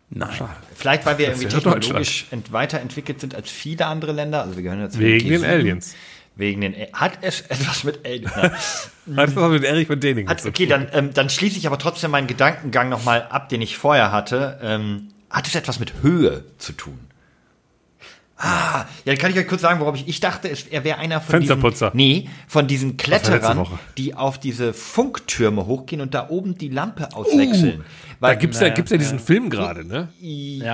Nein. 0.09 0.29
Vielleicht, 0.75 1.05
weil 1.05 1.17
wir 1.17 1.27
Das 1.31 1.41
irgendwie 1.41 1.55
technologisch 1.59 2.27
ent 2.31 2.51
weiterentwickelt 2.53 3.19
sind 3.19 3.35
als 3.35 3.49
viele 3.49 3.85
andere 3.87 4.13
Länder. 4.13 4.41
Also 4.43 4.55
wir 4.55 4.63
gehören 4.63 4.81
jetzt 4.81 4.97
Wegen 4.99 5.29
den 5.29 5.43
Aliens. 5.43 5.95
Wegen 6.37 6.61
den 6.61 6.75
A- 6.75 6.99
hat 7.01 7.17
es 7.21 7.41
etwas 7.41 7.83
mit 7.83 8.05
Aliens? 8.05 8.31
Hat 9.15 9.27
das 9.29 9.35
was 9.35 9.49
mit 9.51 9.63
Erich 9.63 9.87
von 9.87 9.99
Däningen 9.99 10.29
Hat, 10.29 10.39
zu 10.41 10.49
okay, 10.49 10.67
tun? 10.67 10.69
dann, 10.69 10.87
ähm, 11.07 11.13
dann 11.13 11.29
schließe 11.29 11.57
ich 11.57 11.65
aber 11.67 11.77
trotzdem 11.79 12.11
meinen 12.11 12.27
Gedankengang 12.27 12.89
nochmal 12.89 13.23
ab, 13.29 13.49
den 13.49 13.61
ich 13.61 13.77
vorher 13.77 14.11
hatte. 14.11 14.59
Ähm, 14.61 15.09
hat 15.29 15.47
es 15.47 15.55
etwas 15.55 15.79
mit 15.79 15.93
Höhe 16.03 16.43
zu 16.57 16.73
tun? 16.73 16.99
Ah, 18.39 18.81
ja, 19.03 19.13
dann 19.13 19.17
kann 19.17 19.31
ich 19.31 19.37
euch 19.39 19.47
kurz 19.47 19.61
sagen, 19.61 19.79
worauf 19.79 19.95
ich, 19.95 20.07
ich 20.07 20.19
dachte, 20.19 20.47
es, 20.47 20.67
er 20.67 20.83
wäre 20.83 20.99
einer 20.99 21.19
von 21.21 21.31
Fensterputzer. 21.31 21.87
diesen, 21.89 21.97
nee, 21.97 22.29
von 22.47 22.67
diesen 22.67 22.95
Kletterern, 22.95 23.65
die 23.97 24.13
auf 24.13 24.39
diese 24.39 24.73
Funktürme 24.75 25.65
hochgehen 25.65 26.01
und 26.01 26.13
da 26.13 26.29
oben 26.29 26.55
die 26.55 26.69
Lampe 26.69 27.15
auswechseln. 27.15 27.83
Da 28.19 28.33
gibt's 28.35 28.57
ja, 28.59 28.63
naja, 28.63 28.73
gibt's 28.75 28.91
ja 28.91 28.97
diesen 28.97 29.19
Film 29.19 29.49
gerade, 29.49 29.85
ne? 29.85 30.09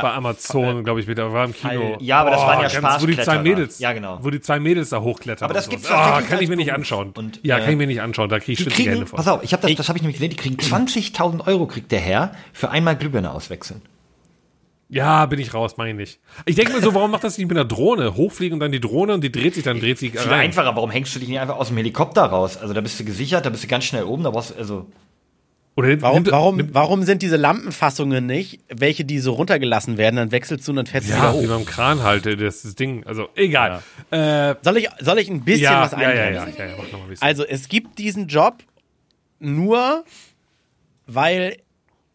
Bei 0.02 0.14
Amazon, 0.14 0.84
glaube 0.84 1.02
ich, 1.02 1.08
mit, 1.08 1.18
der 1.18 1.32
war 1.34 1.46
im 1.46 1.54
Kino. 1.54 1.98
Ja, 2.00 2.22
aber 2.22 2.32
das 2.32 2.42
waren 2.42 2.62
ja 2.62 2.68
ganz- 2.80 3.02
Wo 3.02 3.06
die 3.06 3.18
zwei. 3.18 3.40
Mädels, 3.40 3.80
Ja, 3.80 3.94
genau. 3.94 4.20
Wo 4.22 4.30
die 4.30 4.40
zwei 4.42 4.60
Mädels 4.60 4.90
da 4.90 5.02
hochklettern. 5.02 5.46
Aber 5.46 5.54
das 5.54 5.66
und 5.66 5.72
gibt's 5.72 5.88
so. 5.88 5.94
auch 5.94 5.98
Ah, 5.98 6.04
tatsächlich 6.06 6.30
kann 6.30 6.44
ich 6.44 6.50
mir 6.50 6.56
nicht 6.56 6.74
anschauen. 6.74 7.12
Und, 7.18 7.40
ja, 7.44 7.58
äh, 7.58 7.62
kann 7.62 7.72
ich 7.72 7.78
mir 7.78 7.88
nicht 7.88 8.02
anschauen. 8.02 8.30
Da 8.30 8.40
kriege 8.40 8.54
ich 8.54 8.58
Die 8.60 8.64
schwitzige 8.64 8.92
Hände 8.92 9.06
vor. 9.06 9.18
pass 9.18 9.28
auf, 9.28 9.44
ich 9.44 9.52
habe 9.54 9.68
das, 9.68 9.76
das 9.76 9.90
habe 9.90 9.98
ich 9.98 10.04
nämlich 10.04 10.16
gesehen, 10.18 10.30
die 10.30 10.36
kriegen 10.38 10.56
20.000 10.58 11.46
Euro 11.48 11.66
kriegt 11.68 11.92
der 11.92 12.00
Herr 12.00 12.32
für 12.54 12.70
einmal 12.72 12.96
Glühbirne 12.96 13.32
auswechseln. 13.32 13.82
Ja, 14.90 15.26
bin 15.26 15.40
ich 15.40 15.54
raus, 15.54 15.76
meine 15.78 15.90
ich 15.92 15.96
nicht. 15.96 16.20
Ich 16.46 16.56
denke 16.56 16.74
mir 16.74 16.82
so, 16.82 16.94
warum 16.94 17.10
macht 17.12 17.24
das 17.24 17.38
nicht 17.38 17.48
mit 17.48 17.58
einer 17.58 17.66
Drohne? 17.66 18.16
Hochfliegen 18.16 18.54
und 18.54 18.60
dann 18.60 18.72
die 18.72 18.80
Drohne 18.80 19.16
und 19.16 19.22
die 19.24 19.32
dreht 19.32 19.56
sich 19.56 19.64
dann, 19.64 19.80
dreht 19.80 19.98
sich 19.98 20.12
Viel 20.20 20.32
einfacher, 20.32 20.76
warum 20.76 20.92
hängst 20.92 21.16
du 21.16 21.20
dich 21.20 21.30
nicht 21.30 21.40
einfach 21.40 21.56
aus 21.58 21.70
dem 21.70 21.78
Helikopter 21.78 22.24
raus? 22.26 22.58
Also 22.58 22.74
da 22.76 22.82
bist 22.82 23.00
du 23.00 23.04
gesichert, 23.04 23.46
da 23.46 23.50
bist 23.50 23.64
du 23.64 23.68
ganz 23.68 23.86
schnell 23.86 24.04
oben, 24.04 24.24
da 24.24 24.30
brauchst 24.30 24.52
du, 24.52 24.56
also. 24.56 24.86
Oder 25.76 26.00
Warum, 26.02 26.16
nimmt- 26.24 26.32
warum, 26.32 26.58
nimmt- 26.58 26.74
warum 26.76 27.04
sind 27.04 27.22
diese 27.24 27.36
Lampenfassungen 27.36 28.26
nicht, 28.28 28.60
welche 28.70 29.06
die 29.06 29.18
so 29.20 29.34
runtergelassen 29.34 29.98
werden, 29.98 30.18
dann 30.18 30.32
wechselst 30.32 30.68
du 30.68 30.72
und 30.72 30.76
dann 30.76 30.86
fährst 30.86 31.08
du 31.10 31.14
Ja, 31.14 31.34
wieder 31.34 31.42
wie 31.42 31.48
hoch? 31.48 31.56
beim 31.58 31.66
Kran 31.66 32.04
halte, 32.04 32.38
das, 32.38 32.62
das 32.62 32.76
Ding. 32.76 33.04
Also, 33.08 33.30
egal. 33.36 33.82
Äh, 34.12 34.54
Soll 34.62 34.78
ich, 34.78 34.90
soll 35.00 35.18
ich 35.18 35.30
ein 35.30 35.44
bisschen 35.44 35.64
ja, 35.64 35.82
was 35.82 35.92
ja, 35.94 36.02
ja, 36.02 36.14
ja, 36.14 36.30
ja, 36.30 36.46
ja, 36.48 36.76
mach 36.78 36.84
nochmal 36.86 37.02
ein 37.02 37.10
bisschen. 37.10 37.28
Also 37.28 37.44
es 37.44 37.68
gibt 37.70 37.98
diesen 37.98 38.28
Job 38.28 38.58
nur, 39.40 40.04
weil 41.08 41.58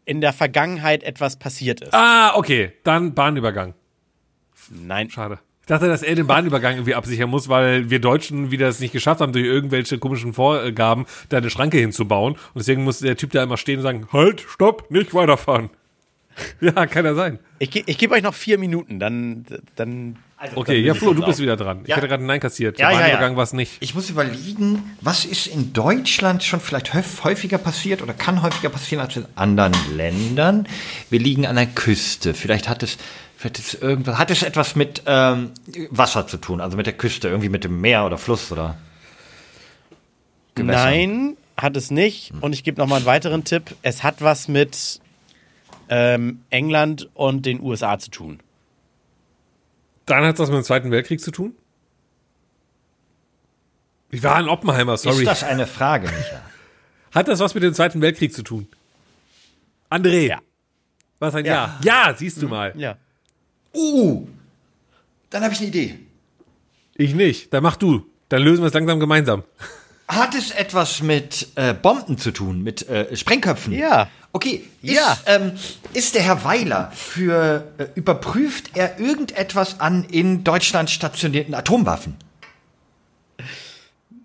in 0.04 0.20
der 0.20 0.32
Vergangenheit 0.32 1.02
etwas 1.02 1.36
passiert 1.36 1.80
ist. 1.80 1.92
ah, 1.94 2.36
okay, 2.36 2.72
dann 2.84 3.12
Bahnübergang. 3.14 3.74
Nein. 4.70 5.10
Schade. 5.10 5.38
Ich 5.68 5.70
dachte, 5.70 5.86
dass 5.86 6.02
er 6.02 6.14
den 6.14 6.26
Bahnübergang 6.26 6.76
irgendwie 6.76 6.94
absichern 6.94 7.28
muss, 7.28 7.50
weil 7.50 7.90
wir 7.90 7.98
Deutschen 8.00 8.50
wieder 8.50 8.68
es 8.68 8.80
nicht 8.80 8.92
geschafft 8.92 9.20
haben, 9.20 9.34
durch 9.34 9.44
irgendwelche 9.44 9.98
komischen 9.98 10.32
Vorgaben 10.32 11.04
da 11.28 11.36
eine 11.36 11.50
Schranke 11.50 11.76
hinzubauen. 11.76 12.32
Und 12.32 12.40
deswegen 12.56 12.84
muss 12.84 13.00
der 13.00 13.18
Typ 13.18 13.32
da 13.32 13.42
immer 13.42 13.58
stehen 13.58 13.76
und 13.80 13.82
sagen, 13.82 14.08
halt, 14.10 14.40
stopp, 14.48 14.90
nicht 14.90 15.12
weiterfahren. 15.12 15.68
Ja, 16.60 16.86
kann 16.86 17.04
ja 17.04 17.14
sein. 17.14 17.38
Ich, 17.58 17.70
ge- 17.70 17.82
ich 17.84 17.98
gebe 17.98 18.14
euch 18.14 18.22
noch 18.22 18.32
vier 18.32 18.58
Minuten, 18.58 19.00
dann, 19.00 19.44
dann 19.74 20.16
Okay, 20.54 20.80
ja, 20.80 20.94
Flo, 20.94 21.12
du 21.12 21.24
bist 21.26 21.40
wieder 21.40 21.56
dran. 21.56 21.80
Ich 21.82 21.88
Ja. 21.88 21.96
hätte 21.96 22.06
gerade 22.06 22.22
ein 22.22 22.26
Nein 22.26 22.38
kassiert. 22.38 22.78
Ja, 22.78 22.90
Der 22.90 22.94
ja, 22.94 23.00
ja. 23.00 23.06
Bahnübergang 23.08 23.36
war 23.36 23.42
es 23.42 23.52
nicht. 23.52 23.76
Ich 23.80 23.94
muss 23.96 24.08
überlegen, 24.08 24.84
was 25.00 25.24
ist 25.24 25.48
in 25.48 25.72
Deutschland 25.72 26.44
schon 26.44 26.60
vielleicht 26.60 26.94
häuf- 26.94 27.24
häufiger 27.24 27.58
passiert 27.58 28.00
oder 28.02 28.12
kann 28.14 28.40
häufiger 28.42 28.68
passieren 28.70 29.04
als 29.04 29.16
in 29.16 29.26
anderen 29.34 29.72
Ländern? 29.96 30.68
Wir 31.10 31.18
liegen 31.18 31.44
an 31.44 31.56
der 31.56 31.66
Küste. 31.66 32.32
Vielleicht 32.34 32.68
hat 32.68 32.84
es, 32.84 32.98
vielleicht 33.38 33.58
ist 33.60 33.74
irgendwas, 33.80 34.18
hat 34.18 34.30
es 34.30 34.42
etwas 34.42 34.74
mit 34.74 35.02
ähm, 35.06 35.52
Wasser 35.90 36.26
zu 36.26 36.36
tun, 36.38 36.60
also 36.60 36.76
mit 36.76 36.86
der 36.86 36.92
Küste, 36.92 37.28
irgendwie 37.28 37.48
mit 37.48 37.62
dem 37.62 37.80
Meer 37.80 38.04
oder 38.04 38.18
Fluss 38.18 38.50
oder 38.50 38.76
Gewässern. 40.56 40.84
Nein, 40.84 41.36
hat 41.56 41.76
es 41.76 41.92
nicht. 41.92 42.32
Und 42.40 42.52
ich 42.52 42.64
gebe 42.64 42.80
noch 42.80 42.88
mal 42.88 42.96
einen 42.96 43.06
weiteren 43.06 43.44
Tipp. 43.44 43.76
Es 43.82 44.02
hat 44.02 44.20
was 44.22 44.48
mit 44.48 45.00
ähm, 45.88 46.42
England 46.50 47.08
und 47.14 47.46
den 47.46 47.60
USA 47.60 47.98
zu 47.98 48.10
tun. 48.10 48.40
Dann 50.06 50.24
hat 50.24 50.34
es 50.34 50.40
was 50.40 50.48
mit 50.48 50.56
dem 50.56 50.64
Zweiten 50.64 50.90
Weltkrieg 50.90 51.20
zu 51.20 51.30
tun? 51.30 51.54
Ich 54.10 54.22
war 54.22 54.40
in 54.40 54.48
Oppenheimer, 54.48 54.96
sorry. 54.96 55.18
Ist 55.18 55.26
das 55.26 55.44
eine 55.44 55.66
Frage, 55.66 56.06
Micha? 56.16 56.42
Hat 57.14 57.28
das 57.28 57.38
was 57.38 57.54
mit 57.54 57.62
dem 57.62 57.72
Zweiten 57.74 58.00
Weltkrieg 58.00 58.32
zu 58.34 58.42
tun? 58.42 58.66
André. 59.90 60.26
Ja. 60.26 60.40
Was 61.20 61.34
ein 61.36 61.44
Ja. 61.44 61.78
Ja, 61.84 62.14
siehst 62.16 62.42
du 62.42 62.48
mal. 62.48 62.72
Ja. 62.76 62.96
Uh, 63.74 64.26
dann 65.30 65.42
habe 65.42 65.52
ich 65.54 65.60
eine 65.60 65.68
Idee. 65.68 65.98
Ich 66.94 67.14
nicht. 67.14 67.52
Dann 67.52 67.62
mach 67.62 67.76
du. 67.76 68.04
Dann 68.28 68.42
lösen 68.42 68.62
wir 68.62 68.66
es 68.68 68.74
langsam 68.74 68.98
gemeinsam. 69.00 69.44
Hat 70.08 70.34
es 70.34 70.50
etwas 70.50 71.02
mit 71.02 71.48
äh, 71.54 71.74
Bomben 71.74 72.16
zu 72.18 72.30
tun, 72.30 72.62
mit 72.62 72.88
äh, 72.88 73.14
Sprengköpfen? 73.14 73.72
Ja. 73.74 74.08
Okay, 74.32 74.64
ist, 74.82 74.94
Ja. 74.94 75.16
ähm, 75.26 75.52
ist 75.94 76.14
der 76.14 76.22
Herr 76.22 76.44
Weiler 76.44 76.90
für, 76.94 77.66
äh, 77.78 77.86
überprüft 77.94 78.70
er 78.74 78.98
irgendetwas 78.98 79.80
an 79.80 80.04
in 80.04 80.44
Deutschland 80.44 80.90
stationierten 80.90 81.54
Atomwaffen? 81.54 82.14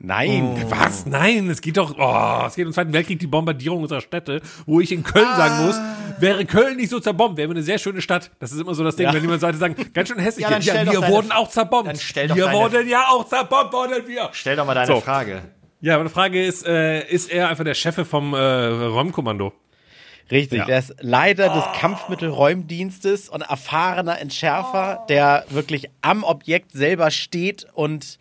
Nein. 0.05 0.65
Was? 0.69 1.05
Nein, 1.05 1.49
es 1.49 1.61
geht 1.61 1.77
doch, 1.77 1.95
oh, 1.97 2.45
es 2.45 2.55
geht 2.55 2.67
im 2.67 2.73
Zweiten 2.73 2.91
Weltkrieg 2.91 3.19
die 3.19 3.27
Bombardierung 3.27 3.83
unserer 3.83 4.01
Städte, 4.01 4.41
wo 4.65 4.81
ich 4.81 4.91
in 4.91 5.01
Köln 5.01 5.25
sagen 5.37 5.65
muss, 5.65 5.79
wäre 6.19 6.43
Köln 6.45 6.75
nicht 6.75 6.89
so 6.89 6.99
zerbombt, 6.99 7.37
wäre 7.37 7.49
eine 7.49 7.63
sehr 7.63 7.77
schöne 7.77 8.01
Stadt. 8.01 8.29
Das 8.39 8.51
ist 8.51 8.59
immer 8.59 8.75
so 8.75 8.83
das 8.83 8.97
Ding, 8.97 9.05
Ja. 9.07 9.13
wenn 9.13 9.21
jemand 9.21 9.41
Leute 9.41 9.57
sagen, 9.57 9.75
ganz 9.93 10.09
schön 10.09 10.19
hässlich, 10.19 10.45
Ja, 10.45 10.57
ja, 10.59 10.91
wir 10.91 11.07
wurden 11.07 11.31
auch 11.31 11.47
zerbombt. 11.47 11.87
dann 11.87 11.95
stell 11.95 12.27
doch 12.27 12.35
wir 12.35 12.45
deine- 12.47 12.57
wurden 12.59 12.87
ja 12.89 13.05
auch 13.07 13.25
zerbombt, 13.27 13.71
wurden 13.71 14.05
wir. 14.05 14.27
Stell 14.33 14.57
doch 14.57 14.65
mal 14.65 14.73
deine 14.73 14.87
So. 14.87 14.99
Frage. 14.99 15.41
Ja, 15.79 15.95
meine 15.97 16.09
Frage 16.09 16.45
ist, 16.45 16.67
äh, 16.67 17.07
ist 17.07 17.31
er 17.31 17.47
einfach 17.47 17.63
der 17.63 17.73
Chef 17.73 17.95
vom 18.05 18.33
äh, 18.33 18.37
Räumkommando? 18.37 19.53
Richtig, 20.31 20.59
Ja. 20.59 20.65
der 20.65 20.79
ist 20.79 20.95
Leiter 20.99 21.47
des 21.53 21.79
Kampfmittelräumdienstes 21.79 23.29
und 23.29 23.41
erfahrener 23.41 24.19
Entschärfer, 24.19 25.05
der 25.07 25.45
wirklich 25.49 25.89
am 26.01 26.23
Objekt 26.23 26.71
selber 26.71 27.09
steht 27.11 27.67
und 27.73 28.17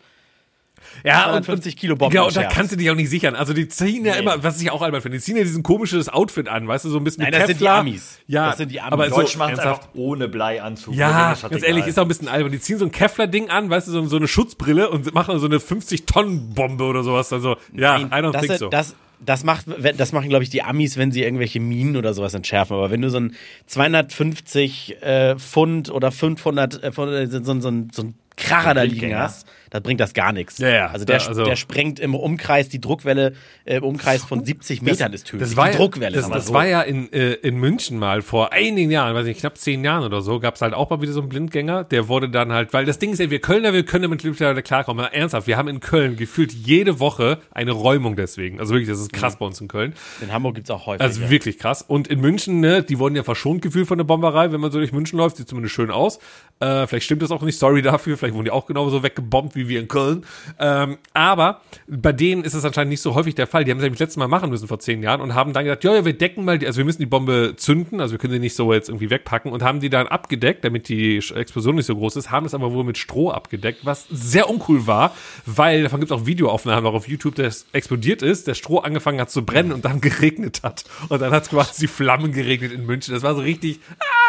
Ja, 1.03 1.23
250 1.23 1.75
Kilo 1.77 1.95
Bomben 1.95 2.11
Genau, 2.13 2.27
und 2.27 2.35
da 2.35 2.43
kannst 2.43 2.71
du 2.71 2.77
dich 2.77 2.89
auch 2.91 2.95
nicht 2.95 3.09
sichern. 3.09 3.35
Also 3.35 3.53
die 3.53 3.67
ziehen 3.67 4.05
ja 4.05 4.13
Nee. 4.13 4.19
immer, 4.19 4.43
was 4.43 4.61
ich 4.61 4.71
auch 4.71 4.81
albern 4.81 5.01
finde, 5.01 5.17
die 5.17 5.23
ziehen 5.23 5.35
ja 5.37 5.43
diesen 5.43 5.63
komisches 5.63 6.09
Outfit 6.09 6.47
an, 6.47 6.67
weißt 6.67 6.85
du, 6.85 6.89
so 6.89 6.97
ein 6.97 7.03
bisschen 7.03 7.23
Nein, 7.23 7.31
mit 7.31 7.39
das 7.41 7.47
sind 7.47 7.59
die 7.59 7.63
Kevlar. 7.65 7.79
Amis. 7.79 8.19
Ja, 8.27 8.47
Das 8.49 8.57
sind 8.57 8.71
die 8.71 8.79
Amis. 8.81 8.93
aber 8.93 9.03
Die 9.05 9.27
so 9.31 9.37
machen 9.37 9.53
es 9.53 9.59
einfach 9.59 9.81
ohne 9.93 10.27
Bleianzug. 10.27 10.95
Ja, 10.95 11.35
ganz 11.49 11.63
ehrlich, 11.63 11.87
ist 11.87 11.97
auch 11.99 12.03
ein 12.03 12.07
bisschen 12.07 12.27
albern. 12.27 12.51
Die 12.51 12.59
ziehen 12.59 12.77
so 12.77 12.85
ein 12.85 12.91
Kevlar-Ding 12.91 13.49
an, 13.49 13.69
weißt 13.69 13.87
du, 13.87 13.91
so, 13.91 14.05
so 14.05 14.17
eine 14.17 14.27
Schutzbrille 14.27 14.89
und 14.89 15.13
machen 15.13 15.39
so 15.39 15.45
eine 15.45 15.57
50-Tonnen-Bombe 15.59 16.83
oder 16.83 17.03
sowas. 17.03 17.31
Also, 17.33 17.57
ja, 17.73 17.97
I 17.99 18.03
don't 18.05 18.31
das, 18.31 18.41
think 18.41 18.57
so. 18.59 18.69
das, 18.69 18.95
das, 19.19 19.43
macht, 19.43 19.65
das 19.97 20.11
machen, 20.11 20.29
glaube 20.29 20.43
ich, 20.43 20.49
die 20.49 20.63
Amis, 20.63 20.97
wenn 20.97 21.11
sie 21.11 21.23
irgendwelche 21.23 21.59
Minen 21.59 21.95
oder 21.97 22.13
sowas 22.13 22.33
entschärfen. 22.33 22.75
Aber 22.75 22.91
wenn 22.91 23.01
du 23.01 23.09
so 23.09 23.19
ein 23.19 23.35
250 23.67 25.01
äh, 25.01 25.35
Pfund 25.37 25.89
oder 25.89 26.11
500, 26.11 26.83
äh, 26.83 26.87
äh, 26.87 27.27
so, 27.27 27.43
so, 27.43 27.59
so, 27.59 27.71
so 27.91 28.01
ein 28.03 28.15
Kracher 28.35 28.73
da 28.73 28.81
liegen 28.83 29.15
hast, 29.17 29.47
das 29.73 29.81
bringt 29.81 29.99
das 29.99 30.13
gar 30.13 30.31
nichts. 30.33 30.59
Ja, 30.59 30.69
ja, 30.69 30.87
also, 30.87 31.03
der, 31.03 31.17
da- 31.17 31.25
also- 31.25 31.45
der 31.45 31.55
sprengt 31.55 31.99
im 31.99 32.13
Umkreis, 32.13 32.69
die 32.69 32.79
Druckwelle 32.79 33.33
äh, 33.65 33.77
im 33.77 33.83
Umkreis 33.83 34.23
von 34.23 34.45
70 34.45 34.83
Metern 34.83 35.11
ist 35.13 35.25
tödlich. 35.25 35.49
Das 35.49 35.57
war, 35.57 35.65
die 35.65 35.71
ja- 35.73 35.77
Druckwelle. 35.79 36.15
das, 36.15 36.29
das 36.29 36.45
so. 36.47 36.53
war 36.53 36.67
ja 36.67 36.83
in, 36.83 37.11
äh, 37.11 37.33
in 37.33 37.57
München 37.57 37.97
mal 37.97 38.21
vor 38.21 38.53
einigen 38.53 38.91
Jahren, 38.91 39.15
weiß 39.15 39.25
nicht, 39.25 39.39
knapp 39.39 39.57
zehn 39.57 39.83
Jahren 39.83 40.03
oder 40.03 40.21
so, 40.21 40.39
gab 40.39 40.55
es 40.55 40.61
halt 40.61 40.75
auch 40.75 40.91
mal 40.91 41.01
wieder 41.01 41.11
so 41.11 41.21
einen 41.21 41.29
Blindgänger. 41.29 41.85
Der 41.85 42.07
wurde 42.07 42.29
dann 42.29 42.51
halt, 42.51 42.71
weil 42.71 42.85
das 42.85 42.99
Ding 42.99 43.13
ist 43.13 43.19
ja, 43.19 43.31
wir 43.31 43.41
Kölner, 43.41 43.73
wir 43.73 43.83
können 43.83 44.03
damit 44.03 44.23
mittlerweile 44.23 44.61
klarkommen. 44.61 45.03
Aber 45.03 45.13
ernsthaft, 45.15 45.47
wir 45.47 45.57
haben 45.57 45.67
in 45.69 45.79
Köln 45.79 46.17
gefühlt 46.17 46.53
jede 46.53 46.99
Woche 46.99 47.39
eine 47.49 47.71
Räumung 47.71 48.15
deswegen. 48.15 48.59
Also 48.59 48.75
wirklich, 48.75 48.89
das 48.89 48.99
ist 48.99 49.11
krass 49.11 49.37
bei 49.39 49.45
uns 49.47 49.59
in 49.59 49.67
Köln. 49.67 49.93
in 50.21 50.31
Hamburg 50.31 50.53
gibt's 50.53 50.69
auch 50.69 50.85
häufig. 50.85 51.01
Also 51.01 51.21
ja. 51.21 51.29
wirklich 51.31 51.57
krass. 51.57 51.81
Und 51.81 52.07
in 52.09 52.21
München, 52.21 52.59
ne, 52.59 52.83
die 52.83 52.99
wurden 52.99 53.15
ja 53.15 53.23
verschont 53.23 53.63
gefühlt 53.63 53.87
von 53.87 53.97
der 53.97 54.05
Bomberei, 54.05 54.51
wenn 54.51 54.61
man 54.61 54.71
so 54.71 54.77
durch 54.77 54.91
München 54.91 55.17
läuft, 55.17 55.37
sieht 55.37 55.47
zumindest 55.49 55.73
schön 55.73 55.89
aus. 55.89 56.19
Äh, 56.59 56.85
vielleicht 56.85 57.05
stimmt 57.05 57.23
das 57.23 57.31
auch 57.31 57.41
nicht, 57.41 57.57
sorry 57.57 57.81
dafür, 57.81 58.17
vielleicht 58.17 58.35
wurden 58.35 58.45
die 58.45 58.51
auch 58.51 58.67
genauso 58.67 59.01
weggebombt 59.01 59.55
wie 59.55 59.62
wie 59.63 59.69
wir 59.69 59.79
in 59.79 59.87
Köln. 59.87 60.25
Ähm, 60.59 60.97
aber 61.13 61.61
bei 61.87 62.11
denen 62.11 62.43
ist 62.43 62.53
es 62.53 62.65
anscheinend 62.65 62.91
nicht 62.91 63.01
so 63.01 63.15
häufig 63.15 63.35
der 63.35 63.47
Fall. 63.47 63.63
Die 63.63 63.71
haben 63.71 63.77
es 63.77 63.83
nämlich 63.83 63.99
letztes 63.99 64.17
Mal 64.17 64.27
machen 64.27 64.49
müssen 64.49 64.67
vor 64.67 64.79
zehn 64.79 65.03
Jahren 65.03 65.21
und 65.21 65.33
haben 65.33 65.53
dann 65.53 65.65
gesagt, 65.65 65.83
ja, 65.83 65.95
ja, 65.95 66.05
wir 66.05 66.13
decken 66.13 66.45
mal, 66.45 66.59
die, 66.59 66.67
also 66.67 66.77
wir 66.77 66.85
müssen 66.85 67.01
die 67.01 67.07
Bombe 67.07 67.53
zünden, 67.57 67.99
also 67.99 68.13
wir 68.13 68.19
können 68.19 68.33
sie 68.33 68.39
nicht 68.39 68.55
so 68.55 68.73
jetzt 68.73 68.89
irgendwie 68.89 69.09
wegpacken 69.09 69.51
und 69.51 69.63
haben 69.63 69.79
die 69.79 69.89
dann 69.89 70.07
abgedeckt, 70.07 70.63
damit 70.63 70.89
die 70.89 71.17
Explosion 71.17 71.75
nicht 71.75 71.85
so 71.85 71.95
groß 71.95 72.15
ist, 72.15 72.31
haben 72.31 72.45
es 72.45 72.53
aber 72.53 72.71
wohl 72.73 72.83
mit 72.83 72.97
Stroh 72.97 73.31
abgedeckt, 73.31 73.79
was 73.83 74.05
sehr 74.09 74.49
uncool 74.49 74.87
war, 74.87 75.15
weil 75.45 75.83
davon 75.83 75.99
gibt 75.99 76.11
es 76.11 76.17
auch 76.17 76.25
Videoaufnahmen 76.25 76.85
auch 76.85 76.93
auf 76.93 77.07
YouTube, 77.07 77.35
dass 77.35 77.65
explodiert 77.71 78.21
ist, 78.21 78.47
der 78.47 78.53
Stroh 78.53 78.79
angefangen 78.79 79.19
hat 79.19 79.29
zu 79.29 79.45
brennen 79.45 79.71
und 79.71 79.85
dann 79.85 80.01
geregnet 80.01 80.61
hat. 80.63 80.85
Und 81.09 81.21
dann 81.21 81.31
hat 81.31 81.43
es 81.43 81.49
quasi 81.49 81.87
Flammen 81.87 82.31
geregnet 82.31 82.71
in 82.71 82.85
München. 82.85 83.13
Das 83.13 83.23
war 83.23 83.35
so 83.35 83.41
richtig, 83.41 83.79
ah, 83.99 84.22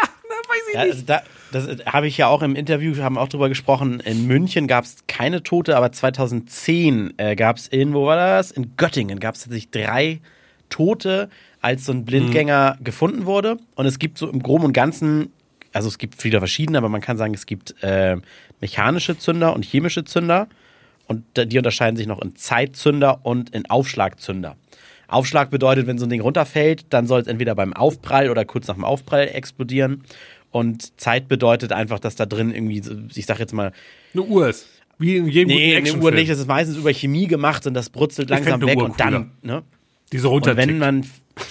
weiß 0.55 0.67
ich 0.69 0.73
Ja, 0.75 0.83
nicht. 0.83 0.93
also 0.93 1.03
da, 1.05 1.21
das 1.51 1.85
habe 1.85 2.07
ich 2.07 2.17
ja 2.17 2.27
auch 2.27 2.41
im 2.41 2.55
Interview, 2.55 2.95
haben 3.01 3.17
auch 3.17 3.27
drüber 3.27 3.49
gesprochen. 3.49 3.99
In 4.01 4.27
München 4.27 4.67
gab 4.67 4.85
es 4.85 4.97
keine 5.07 5.43
Tote, 5.43 5.77
aber 5.77 5.91
2010 5.91 7.13
äh, 7.17 7.35
gab 7.35 7.57
es 7.57 7.67
in, 7.67 7.93
wo 7.93 8.05
war 8.05 8.15
das? 8.15 8.51
In 8.51 8.75
Göttingen 8.77 9.19
gab 9.19 9.35
es 9.35 9.41
tatsächlich 9.43 9.71
drei 9.71 10.19
Tote, 10.69 11.29
als 11.61 11.85
so 11.85 11.91
ein 11.91 12.05
Blindgänger 12.05 12.77
gefunden 12.83 13.25
wurde. 13.25 13.57
Und 13.75 13.85
es 13.85 13.99
gibt 13.99 14.17
so 14.17 14.29
im 14.29 14.41
Groben 14.41 14.65
und 14.65 14.73
Ganzen, 14.73 15.31
also 15.73 15.87
es 15.87 15.97
gibt 15.97 16.21
viele 16.21 16.39
verschiedene, 16.39 16.77
aber 16.77 16.89
man 16.89 17.01
kann 17.01 17.17
sagen, 17.17 17.33
es 17.33 17.45
gibt 17.45 17.75
äh, 17.83 18.17
mechanische 18.61 19.17
Zünder 19.17 19.53
und 19.55 19.65
chemische 19.65 20.05
Zünder. 20.05 20.47
Und 21.07 21.23
die 21.37 21.57
unterscheiden 21.59 21.97
sich 21.97 22.07
noch 22.07 22.19
in 22.21 22.35
Zeitzünder 22.35 23.19
und 23.23 23.51
in 23.51 23.69
Aufschlagzünder. 23.69 24.55
Aufschlag 25.07 25.51
bedeutet, 25.51 25.85
wenn 25.85 25.99
so 25.99 26.05
ein 26.07 26.09
Ding 26.09 26.21
runterfällt, 26.21 26.87
dann 26.89 27.05
soll 27.05 27.21
es 27.21 27.27
entweder 27.27 27.53
beim 27.53 27.73
Aufprall 27.73 28.31
oder 28.31 28.43
kurz 28.43 28.67
nach 28.67 28.73
dem 28.73 28.83
Aufprall 28.83 29.27
explodieren. 29.27 30.03
Und 30.55 30.97
Zeit 31.01 31.27
bedeutet 31.27 31.73
einfach, 31.73 31.99
dass 31.99 32.15
da 32.15 32.25
drin 32.25 32.55
irgendwie, 32.55 32.81
ich 33.13 33.25
sag 33.25 33.39
jetzt 33.39 33.51
mal, 33.51 33.73
Eine 34.13 34.23
Uhr 34.23 34.47
ist. 34.47 34.65
Wie 34.97 35.17
in 35.17 35.27
jedem 35.27 35.49
nee, 35.49 35.75
guten 35.81 35.95
eine. 35.97 36.01
Uhr 36.01 36.11
nicht, 36.11 36.31
das 36.31 36.39
ist 36.39 36.47
meistens 36.47 36.77
über 36.77 36.93
Chemie 36.93 37.27
gemacht 37.27 37.67
und 37.67 37.73
das 37.73 37.89
brutzelt 37.89 38.29
langsam 38.29 38.61
weg 38.65 38.77
Uhr 38.77 38.85
und 38.85 38.97
dann, 38.97 39.31
ne? 39.41 39.63
Die 40.13 40.17
so 40.17 40.31
Und 40.31 40.45
wenn 40.55 40.77
man, 40.77 41.05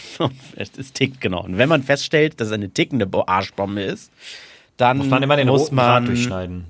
es 0.57 0.70
ist 0.70 0.94
tickt, 0.94 1.20
genau. 1.20 1.44
Und 1.44 1.59
wenn 1.59 1.68
man 1.68 1.82
feststellt, 1.82 2.40
dass 2.40 2.48
es 2.48 2.55
eine 2.55 2.70
tickende 2.70 3.07
Bo- 3.07 3.24
Arschbombe 3.26 3.82
ist, 3.82 4.11
dann 4.78 4.96
Muss 4.96 5.09
man 5.09 5.22
immer 5.22 5.36
den 5.36 5.48
muss 5.48 5.64
roten 5.64 5.74
man, 5.74 6.07
durchschneiden. 6.07 6.64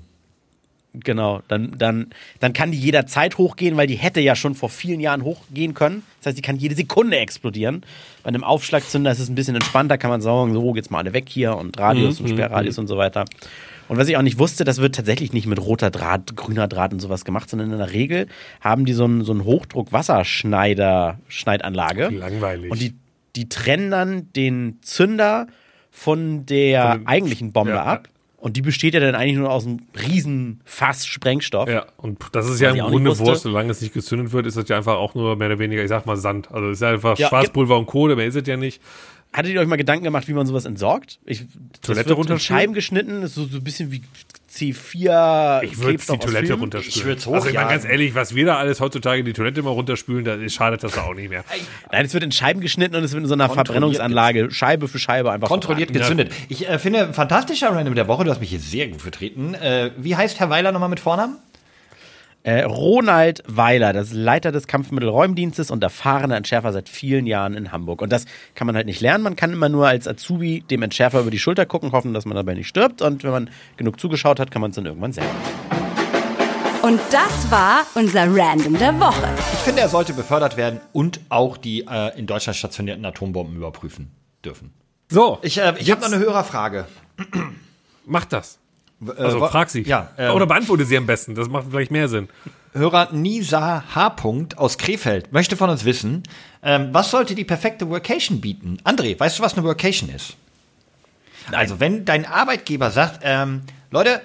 Genau, 1.03 1.41
dann, 1.47 1.73
dann, 1.77 2.07
dann 2.39 2.53
kann 2.53 2.71
die 2.71 2.79
jederzeit 2.79 3.37
hochgehen, 3.37 3.77
weil 3.77 3.87
die 3.87 3.95
hätte 3.95 4.19
ja 4.21 4.35
schon 4.35 4.55
vor 4.55 4.69
vielen 4.69 4.99
Jahren 4.99 5.23
hochgehen 5.23 5.73
können. 5.73 6.03
Das 6.19 6.27
heißt, 6.27 6.37
die 6.37 6.41
kann 6.41 6.55
jede 6.57 6.75
Sekunde 6.75 7.17
explodieren. 7.17 7.83
Bei 8.23 8.29
einem 8.29 8.43
Aufschlagzünder 8.43 9.11
ist 9.11 9.19
es 9.19 9.29
ein 9.29 9.35
bisschen 9.35 9.55
entspannter, 9.55 9.97
kann 9.97 10.09
man 10.09 10.21
sagen, 10.21 10.53
so, 10.53 10.71
geht's 10.71 10.89
mal 10.89 10.99
alle 10.99 11.13
weg 11.13 11.25
hier 11.27 11.55
und 11.57 11.77
Radius 11.79 12.19
und 12.19 12.29
Sperrradius 12.29 12.77
und 12.77 12.87
so 12.87 12.97
weiter. 12.97 13.25
Und 13.87 13.97
was 13.97 14.07
ich 14.07 14.17
auch 14.17 14.23
nicht 14.23 14.39
wusste, 14.39 14.63
das 14.63 14.79
wird 14.79 14.95
tatsächlich 14.95 15.31
nicht 15.31 15.45
mit 15.45 15.59
roter 15.59 15.91
Draht, 15.91 16.35
grüner 16.35 16.67
Draht 16.67 16.91
und 16.91 16.99
sowas 16.99 17.23
gemacht, 17.23 17.49
sondern 17.49 17.71
in 17.71 17.77
der 17.77 17.91
Regel 17.91 18.25
haben 18.59 18.85
die 18.85 18.93
so 18.93 19.03
einen, 19.03 19.23
so 19.23 19.31
einen 19.31 19.43
Hochdruck-Wasserschneider, 19.43 21.19
Schneidanlage. 21.27 22.07
Langweilig. 22.09 22.71
Und 22.71 22.81
die, 22.81 22.95
die 23.35 23.47
trennen 23.49 23.91
dann 23.91 24.31
den 24.33 24.79
Zünder 24.81 25.47
von 25.91 26.45
der 26.45 26.89
Von 26.91 26.99
dem- 26.99 27.07
eigentlichen 27.07 27.51
Bombe 27.51 27.71
ja. 27.73 27.83
ab. 27.83 28.07
Und 28.45 28.57
die 28.57 28.61
besteht 28.61 28.93
ja 28.93 28.99
dann 28.99 29.15
eigentlich 29.15 29.37
nur 29.37 29.49
aus 29.49 29.65
einem 29.65 29.79
riesen 30.07 30.61
Fass 30.65 31.07
Sprengstoff. 31.07 31.67
Ja, 31.67 31.87
und 31.97 32.19
das 32.31 32.47
ist 32.47 32.61
ja 32.61 32.69
im 32.69 32.77
Grunde. 32.77 33.17
Wurst, 33.17 33.41
solange 33.41 33.71
es 33.71 33.81
nicht 33.81 33.91
gezündet 33.91 34.33
wird, 34.33 34.45
ist 34.45 34.55
das 34.55 34.69
ja 34.69 34.77
einfach 34.77 34.97
auch 34.97 35.15
nur 35.15 35.35
mehr 35.35 35.47
oder 35.47 35.57
weniger, 35.57 35.81
ich 35.81 35.89
sag 35.89 36.05
mal, 36.05 36.15
Sand. 36.15 36.51
Also 36.51 36.67
es 36.67 36.77
ist 36.77 36.81
ja 36.83 36.89
einfach 36.89 37.17
Ja, 37.17 37.29
Schwarzpulver 37.29 37.75
und 37.75 37.87
Kohle, 37.87 38.15
mehr 38.15 38.27
ist 38.27 38.35
es 38.35 38.45
ja 38.45 38.55
nicht. 38.55 38.83
Hattet 39.33 39.51
ihr 39.51 39.59
euch 39.61 39.67
mal 39.67 39.77
Gedanken 39.77 40.03
gemacht, 40.03 40.27
wie 40.27 40.33
man 40.33 40.45
sowas 40.45 40.65
entsorgt? 40.65 41.17
Ich, 41.25 41.43
Toilette 41.81 42.13
runterspülen? 42.13 42.39
Scheiben 42.39 42.73
geschnitten, 42.75 43.23
ist 43.23 43.33
so, 43.33 43.45
so 43.45 43.57
ein 43.57 43.63
bisschen 43.63 43.91
wie 43.91 44.03
C4 44.55 45.63
Ich 45.63 45.77
würde 45.77 45.97
die 45.97 46.17
Toilette 46.17 46.47
Film. 46.47 46.59
runterspülen. 46.59 46.97
Ich 46.97 47.05
würd's 47.05 47.27
Also 47.27 47.47
ich 47.49 47.55
meine 47.55 47.69
ganz 47.69 47.85
ehrlich, 47.85 48.15
was 48.15 48.35
wir 48.35 48.45
da 48.45 48.57
alles 48.57 48.79
heutzutage 48.79 49.19
in 49.19 49.25
die 49.25 49.33
Toilette 49.33 49.61
mal 49.61 49.71
runterspülen, 49.71 50.23
da 50.25 50.37
schadet 50.49 50.83
das 50.83 50.97
auch 50.97 51.13
nicht 51.13 51.29
mehr. 51.29 51.43
Nein, 51.91 52.05
es 52.05 52.13
wird 52.13 52.23
in 52.23 52.31
Scheiben 52.31 52.61
geschnitten 52.61 52.95
und 52.95 53.03
es 53.03 53.13
wird 53.13 53.23
in 53.23 53.27
so 53.27 53.33
einer 53.33 53.49
Verbrennungsanlage 53.49 54.51
Scheibe 54.51 54.87
für 54.87 54.99
Scheibe 54.99 55.31
einfach 55.31 55.47
Kontrolliert 55.47 55.91
verbrannt. 55.91 56.17
gezündet. 56.19 56.33
Ich 56.49 56.67
äh, 56.69 56.79
finde, 56.79 57.13
fantastischer 57.13 57.69
Random 57.69 57.95
der 57.95 58.07
Woche, 58.07 58.23
du 58.23 58.31
hast 58.31 58.39
mich 58.39 58.49
hier 58.49 58.59
sehr 58.59 58.87
gut 58.87 59.01
vertreten. 59.01 59.53
Äh, 59.55 59.91
wie 59.97 60.15
heißt 60.15 60.39
Herr 60.39 60.49
Weiler 60.49 60.71
nochmal 60.71 60.89
mit 60.89 60.99
Vornamen? 60.99 61.37
Äh, 62.45 62.61
Ronald 62.61 63.41
Weiler, 63.47 63.91
das 63.91 64.09
ist 64.09 64.13
Leiter 64.13 64.51
des 64.51 64.67
Kampfmittelräumdienstes 64.67 65.71
und 65.71 65.81
erfahrener 65.81 66.35
Entschärfer 66.35 66.71
seit 66.73 66.89
vielen 66.89 67.25
Jahren 67.25 67.55
in 67.55 67.71
Hamburg. 67.71 68.03
Und 68.03 68.11
das 68.11 68.25
kann 68.53 68.67
man 68.67 68.75
halt 68.75 68.85
nicht 68.85 69.01
lernen. 69.01 69.23
Man 69.23 69.35
kann 69.35 69.51
immer 69.51 69.67
nur 69.67 69.87
als 69.87 70.07
Azubi 70.07 70.61
dem 70.69 70.83
Entschärfer 70.83 71.21
über 71.21 71.31
die 71.31 71.39
Schulter 71.39 71.65
gucken, 71.65 71.91
hoffen, 71.91 72.13
dass 72.13 72.25
man 72.25 72.35
dabei 72.35 72.53
nicht 72.53 72.67
stirbt. 72.67 73.01
Und 73.01 73.23
wenn 73.23 73.31
man 73.31 73.49
genug 73.77 73.99
zugeschaut 73.99 74.39
hat, 74.39 74.51
kann 74.51 74.61
man 74.61 74.69
es 74.69 74.75
dann 74.75 74.85
irgendwann 74.85 75.11
selber. 75.11 75.31
Und 76.83 76.99
das 77.09 77.49
war 77.49 77.81
unser 77.95 78.27
Random 78.27 78.77
der 78.77 78.99
Woche. 78.99 79.27
Ich 79.53 79.59
finde, 79.61 79.81
er 79.81 79.89
sollte 79.89 80.13
befördert 80.13 80.55
werden 80.55 80.81
und 80.93 81.21
auch 81.29 81.57
die 81.57 81.87
äh, 81.89 82.15
in 82.15 82.27
Deutschland 82.27 82.55
stationierten 82.57 83.03
Atombomben 83.05 83.55
überprüfen 83.57 84.11
dürfen. 84.43 84.71
So, 85.09 85.39
Ich, 85.41 85.57
äh, 85.57 85.73
ich 85.79 85.89
habe 85.89 86.01
noch 86.01 86.11
eine 86.11 86.19
Hörerfrage. 86.19 86.85
mach 88.05 88.25
das. 88.25 88.59
Äh, 89.05 89.11
Also 89.21 89.41
wa- 89.41 89.47
frag 89.49 89.69
sie. 89.69 89.83
Ja, 89.83 90.09
ähm, 90.17 90.33
Oder 90.35 90.45
beantworte 90.45 90.85
sie 90.85 90.97
am 90.97 91.05
besten. 91.05 91.35
Das 91.35 91.49
macht 91.49 91.65
vielleicht 91.69 91.91
mehr 91.91 92.07
Sinn. 92.07 92.29
Hörer 92.73 93.09
Nisa 93.13 93.83
H. 93.95 94.15
aus 94.57 94.77
Krefeld 94.77 95.31
möchte 95.31 95.55
von 95.55 95.69
uns 95.69 95.85
wissen, 95.85 96.23
ähm, 96.61 96.89
was 96.91 97.09
sollte 97.11 97.33
die 97.35 97.45
perfekte 97.45 97.89
Workation 97.89 98.41
bieten? 98.41 98.77
André, 98.83 99.17
weißt 99.19 99.39
du, 99.39 99.43
was 99.43 99.53
eine 99.53 99.63
Workation 99.65 100.09
ist? 100.09 100.35
Also, 101.51 101.79
wenn 101.79 102.05
dein 102.05 102.25
Arbeitgeber 102.25 102.89
sagt, 102.91 103.19
ähm, 103.23 103.61
Leute, 103.91 104.21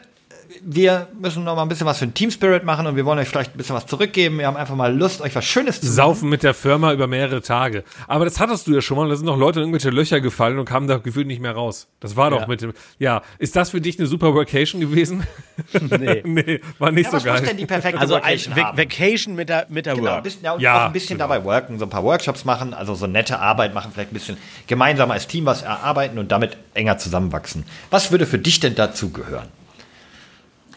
wir 0.64 1.08
müssen 1.18 1.44
noch 1.44 1.54
mal 1.56 1.62
ein 1.62 1.68
bisschen 1.68 1.86
was 1.86 1.98
für 1.98 2.06
den 2.06 2.14
Team 2.14 2.30
Spirit 2.30 2.64
machen 2.64 2.86
und 2.86 2.96
wir 2.96 3.04
wollen 3.04 3.18
euch 3.18 3.28
vielleicht 3.28 3.54
ein 3.54 3.56
bisschen 3.58 3.76
was 3.76 3.86
zurückgeben. 3.86 4.38
Wir 4.38 4.46
haben 4.46 4.56
einfach 4.56 4.74
mal 4.74 4.94
Lust, 4.96 5.20
euch 5.20 5.34
was 5.34 5.44
Schönes 5.44 5.80
zu 5.80 5.86
Saufen 5.90 6.28
mit 6.28 6.42
der 6.42 6.54
Firma 6.54 6.92
über 6.92 7.06
mehrere 7.06 7.42
Tage. 7.42 7.84
Aber 8.08 8.24
das 8.24 8.40
hattest 8.40 8.66
du 8.66 8.72
ja 8.74 8.80
schon 8.80 8.96
mal. 8.96 9.08
Da 9.08 9.16
sind 9.16 9.26
noch 9.26 9.36
Leute 9.36 9.60
in 9.60 9.66
irgendwelche 9.66 9.90
Löcher 9.90 10.20
gefallen 10.20 10.58
und 10.58 10.64
kamen 10.64 10.86
da 10.88 10.98
gefühlt 10.98 11.26
nicht 11.26 11.40
mehr 11.40 11.52
raus. 11.52 11.88
Das 12.00 12.16
war 12.16 12.30
doch 12.30 12.40
Ja. 12.42 12.46
mit 12.46 12.62
dem. 12.62 12.72
Ja, 12.98 13.22
ist 13.38 13.54
das 13.56 13.70
für 13.70 13.80
dich 13.80 13.98
eine 13.98 14.06
super 14.08 14.34
Workation 14.34 14.80
gewesen? 14.80 15.24
Nee. 15.80 16.22
nee, 16.24 16.60
war 16.78 16.90
nicht 16.90 17.04
Ja, 17.04 17.10
so 17.10 17.16
was 17.18 17.24
geil. 17.24 17.42
denn 17.48 17.56
die 17.58 17.66
perfekte 17.66 18.00
Also 18.00 18.14
ein 18.14 18.22
Workation 18.22 18.56
Va 18.56 18.62
haben? 18.64 18.78
Vacation 18.78 19.34
mit 19.34 19.48
der, 19.50 19.66
mit 19.68 19.84
der 19.86 19.94
Genau, 19.94 20.06
ein 20.08 20.14
Work. 20.14 20.24
bisschen, 20.24 20.42
ja, 20.42 20.52
und 20.52 20.60
Ja, 20.60 20.80
auch 20.82 20.86
ein 20.86 20.92
bisschen 20.92 21.18
genau. 21.18 21.28
dabei 21.28 21.44
worken, 21.44 21.78
so 21.78 21.84
ein 21.84 21.90
paar 21.90 22.02
Workshops 22.02 22.44
machen, 22.46 22.72
also 22.72 22.94
so 22.94 23.06
nette 23.06 23.38
Arbeit 23.38 23.74
machen, 23.74 23.90
vielleicht 23.92 24.10
ein 24.10 24.14
bisschen 24.14 24.36
gemeinsam 24.66 25.10
als 25.10 25.26
Team 25.26 25.44
was 25.44 25.60
erarbeiten 25.62 26.18
und 26.18 26.32
damit 26.32 26.56
enger 26.74 26.96
zusammenwachsen. 26.98 27.64
Was 27.90 28.10
würde 28.10 28.24
für 28.26 28.38
dich 28.38 28.58
denn 28.60 28.74
dazu 28.74 29.10
gehören? 29.10 29.48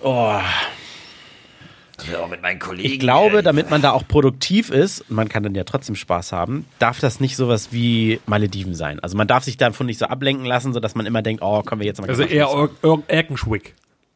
Oh. 0.03 0.39
Ja, 2.11 2.27
mit 2.27 2.41
meinen 2.41 2.59
Kollegen. 2.59 2.89
Ich 2.89 2.99
glaube, 2.99 3.43
damit 3.43 3.69
man 3.69 3.81
da 3.81 3.91
auch 3.91 4.07
produktiv 4.07 4.69
ist, 4.69 5.01
und 5.01 5.15
man 5.15 5.29
kann 5.29 5.43
dann 5.43 5.55
ja 5.55 5.63
trotzdem 5.63 5.95
Spaß 5.95 6.31
haben, 6.31 6.65
darf 6.79 6.99
das 6.99 7.19
nicht 7.19 7.35
sowas 7.35 7.69
wie 7.71 8.19
Malediven 8.25 8.75
sein. 8.75 8.99
Also 8.99 9.15
man 9.15 9.27
darf 9.27 9.43
sich 9.43 9.57
davon 9.57 9.85
nicht 9.85 9.99
so 9.99 10.05
ablenken 10.05 10.45
lassen, 10.45 10.73
sodass 10.73 10.95
man 10.95 11.05
immer 11.05 11.21
denkt, 11.21 11.41
oh, 11.41 11.61
können 11.61 11.81
wir 11.81 11.87
jetzt 11.87 12.01
mal 12.01 12.09
Also 12.09 12.23
eher 12.23 12.69
Erkenschwick. 13.07 13.73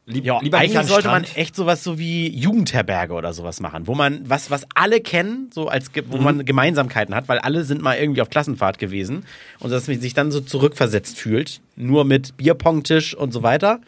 Lieb, 0.09 0.23
ja, 0.23 0.39
eigentlich 0.39 0.87
sollte 0.87 1.09
man 1.09 1.25
echt 1.35 1.53
sowas 1.53 1.83
so 1.83 1.99
wie 1.99 2.29
Jugendherberge 2.29 3.13
oder 3.13 3.33
sowas 3.33 3.59
machen, 3.59 3.87
wo 3.87 3.93
man 3.93 4.21
was 4.29 4.49
was 4.49 4.65
alle 4.73 5.01
kennen, 5.01 5.49
so 5.53 5.67
als 5.67 5.91
wo 6.07 6.17
man 6.17 6.45
Gemeinsamkeiten 6.45 7.13
hat, 7.13 7.27
weil 7.27 7.39
alle 7.39 7.65
sind 7.65 7.81
mal 7.81 7.97
irgendwie 7.97 8.21
auf 8.21 8.29
Klassenfahrt 8.29 8.79
gewesen 8.79 9.25
und 9.59 9.69
dass 9.69 9.89
man 9.89 9.99
sich 9.99 10.13
dann 10.13 10.31
so 10.31 10.39
zurückversetzt 10.39 11.17
fühlt, 11.17 11.59
nur 11.75 12.05
mit 12.05 12.37
Bierpongtisch 12.37 13.15
und 13.15 13.33
so 13.33 13.43
weiter, 13.43 13.81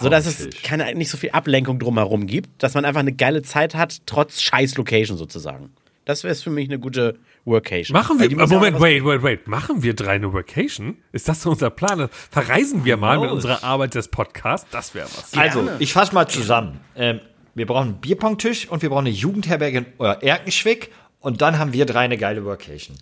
so 0.00 0.08
dass 0.08 0.26
es 0.26 0.48
keine 0.62 0.94
nicht 0.94 1.10
so 1.10 1.16
viel 1.16 1.30
Ablenkung 1.30 1.78
drumherum 1.78 2.26
gibt, 2.26 2.62
dass 2.62 2.74
man 2.74 2.84
einfach 2.84 3.00
eine 3.00 3.12
geile 3.12 3.42
Zeit 3.42 3.74
hat 3.74 4.02
trotz 4.06 4.40
scheiß 4.40 4.76
Location 4.76 5.16
sozusagen. 5.16 5.70
Das 6.04 6.24
wäre 6.24 6.34
für 6.34 6.50
mich 6.50 6.68
eine 6.68 6.78
gute 6.80 7.18
Workation. 7.44 7.96
Machen 7.96 8.18
wir, 8.18 8.28
die 8.28 8.34
äh, 8.34 8.46
Moment, 8.46 8.80
wait, 8.80 9.04
wait, 9.04 9.22
wait. 9.22 9.48
Machen 9.48 9.82
wir 9.82 9.94
drei 9.94 10.12
eine 10.12 10.32
Workation? 10.32 10.96
Ist 11.12 11.28
das 11.28 11.42
so 11.42 11.50
unser 11.50 11.70
Plan? 11.70 12.08
Verreisen 12.30 12.84
wir 12.84 12.96
mal 12.96 13.20
mit 13.20 13.30
unserer 13.30 13.62
Arbeit 13.62 13.94
des 13.94 14.08
Podcasts? 14.08 14.68
Das 14.70 14.94
wäre 14.94 15.06
was. 15.06 15.34
Also, 15.34 15.68
ich 15.78 15.92
fasse 15.92 16.14
mal 16.14 16.26
zusammen. 16.26 16.80
Ähm, 16.96 17.20
wir 17.54 17.66
brauchen 17.66 17.88
einen 17.88 18.00
Bierpongtisch 18.00 18.68
und 18.68 18.82
wir 18.82 18.88
brauchen 18.88 19.06
eine 19.06 19.14
Jugendherberge 19.14 19.78
in 19.78 19.86
Erkenschwick 19.98 20.90
und 21.20 21.40
dann 21.40 21.58
haben 21.58 21.72
wir 21.72 21.86
drei 21.86 22.00
eine 22.00 22.18
geile 22.18 22.44
Workation. 22.44 22.96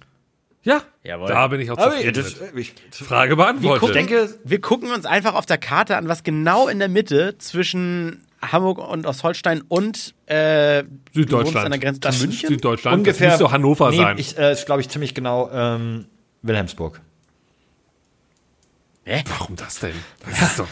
Ja, 0.63 0.83
Jawohl. 1.03 1.29
da 1.29 1.49
bin 1.49 1.61
ich 1.61 1.71
auch 1.71 1.79
Aber 1.79 1.93
zufrieden 1.93 2.23
das, 2.23 2.39
mit. 2.41 2.55
äh, 2.55 2.61
ich, 2.61 2.75
Frage 2.93 3.35
beantwortet. 3.37 3.83
ich 3.83 3.93
denke, 3.93 4.29
Wir 4.45 4.61
gucken 4.61 4.91
uns 4.93 5.07
einfach 5.07 5.35
auf 5.35 5.47
der 5.47 5.57
Karte 5.59 5.97
an, 5.97 6.07
was 6.09 6.23
genau 6.23 6.69
in 6.69 6.79
der 6.79 6.89
Mitte 6.89 7.37
zwischen 7.39 8.27
Hamburg 8.43 8.79
und 8.79 9.07
Ostholstein 9.07 9.63
und 9.69 10.15
äh, 10.27 10.83
Süddeutschland. 11.15 11.65
an 11.67 11.71
der 11.73 11.81
Grenze 11.81 12.01
Das 12.01 12.21
München. 12.21 12.49
Süddeutschland. 12.49 12.99
ungefähr. 12.99 13.31
Das 13.31 13.41
müsste 13.41 13.53
Hannover 13.53 13.91
nee, 13.91 13.97
sein. 13.97 14.19
Ich, 14.19 14.37
äh, 14.39 14.53
ist, 14.53 14.67
glaube 14.67 14.81
ich, 14.83 14.89
ziemlich 14.89 15.15
genau 15.15 15.51
ähm, 15.53 16.07
Wilhelmsburg. 16.43 17.01
Hä? 19.11 19.25
Warum 19.27 19.57
das 19.57 19.81
denn? 19.81 19.95
Das 20.25 20.41
ist 20.41 20.59
doch, 20.61 20.69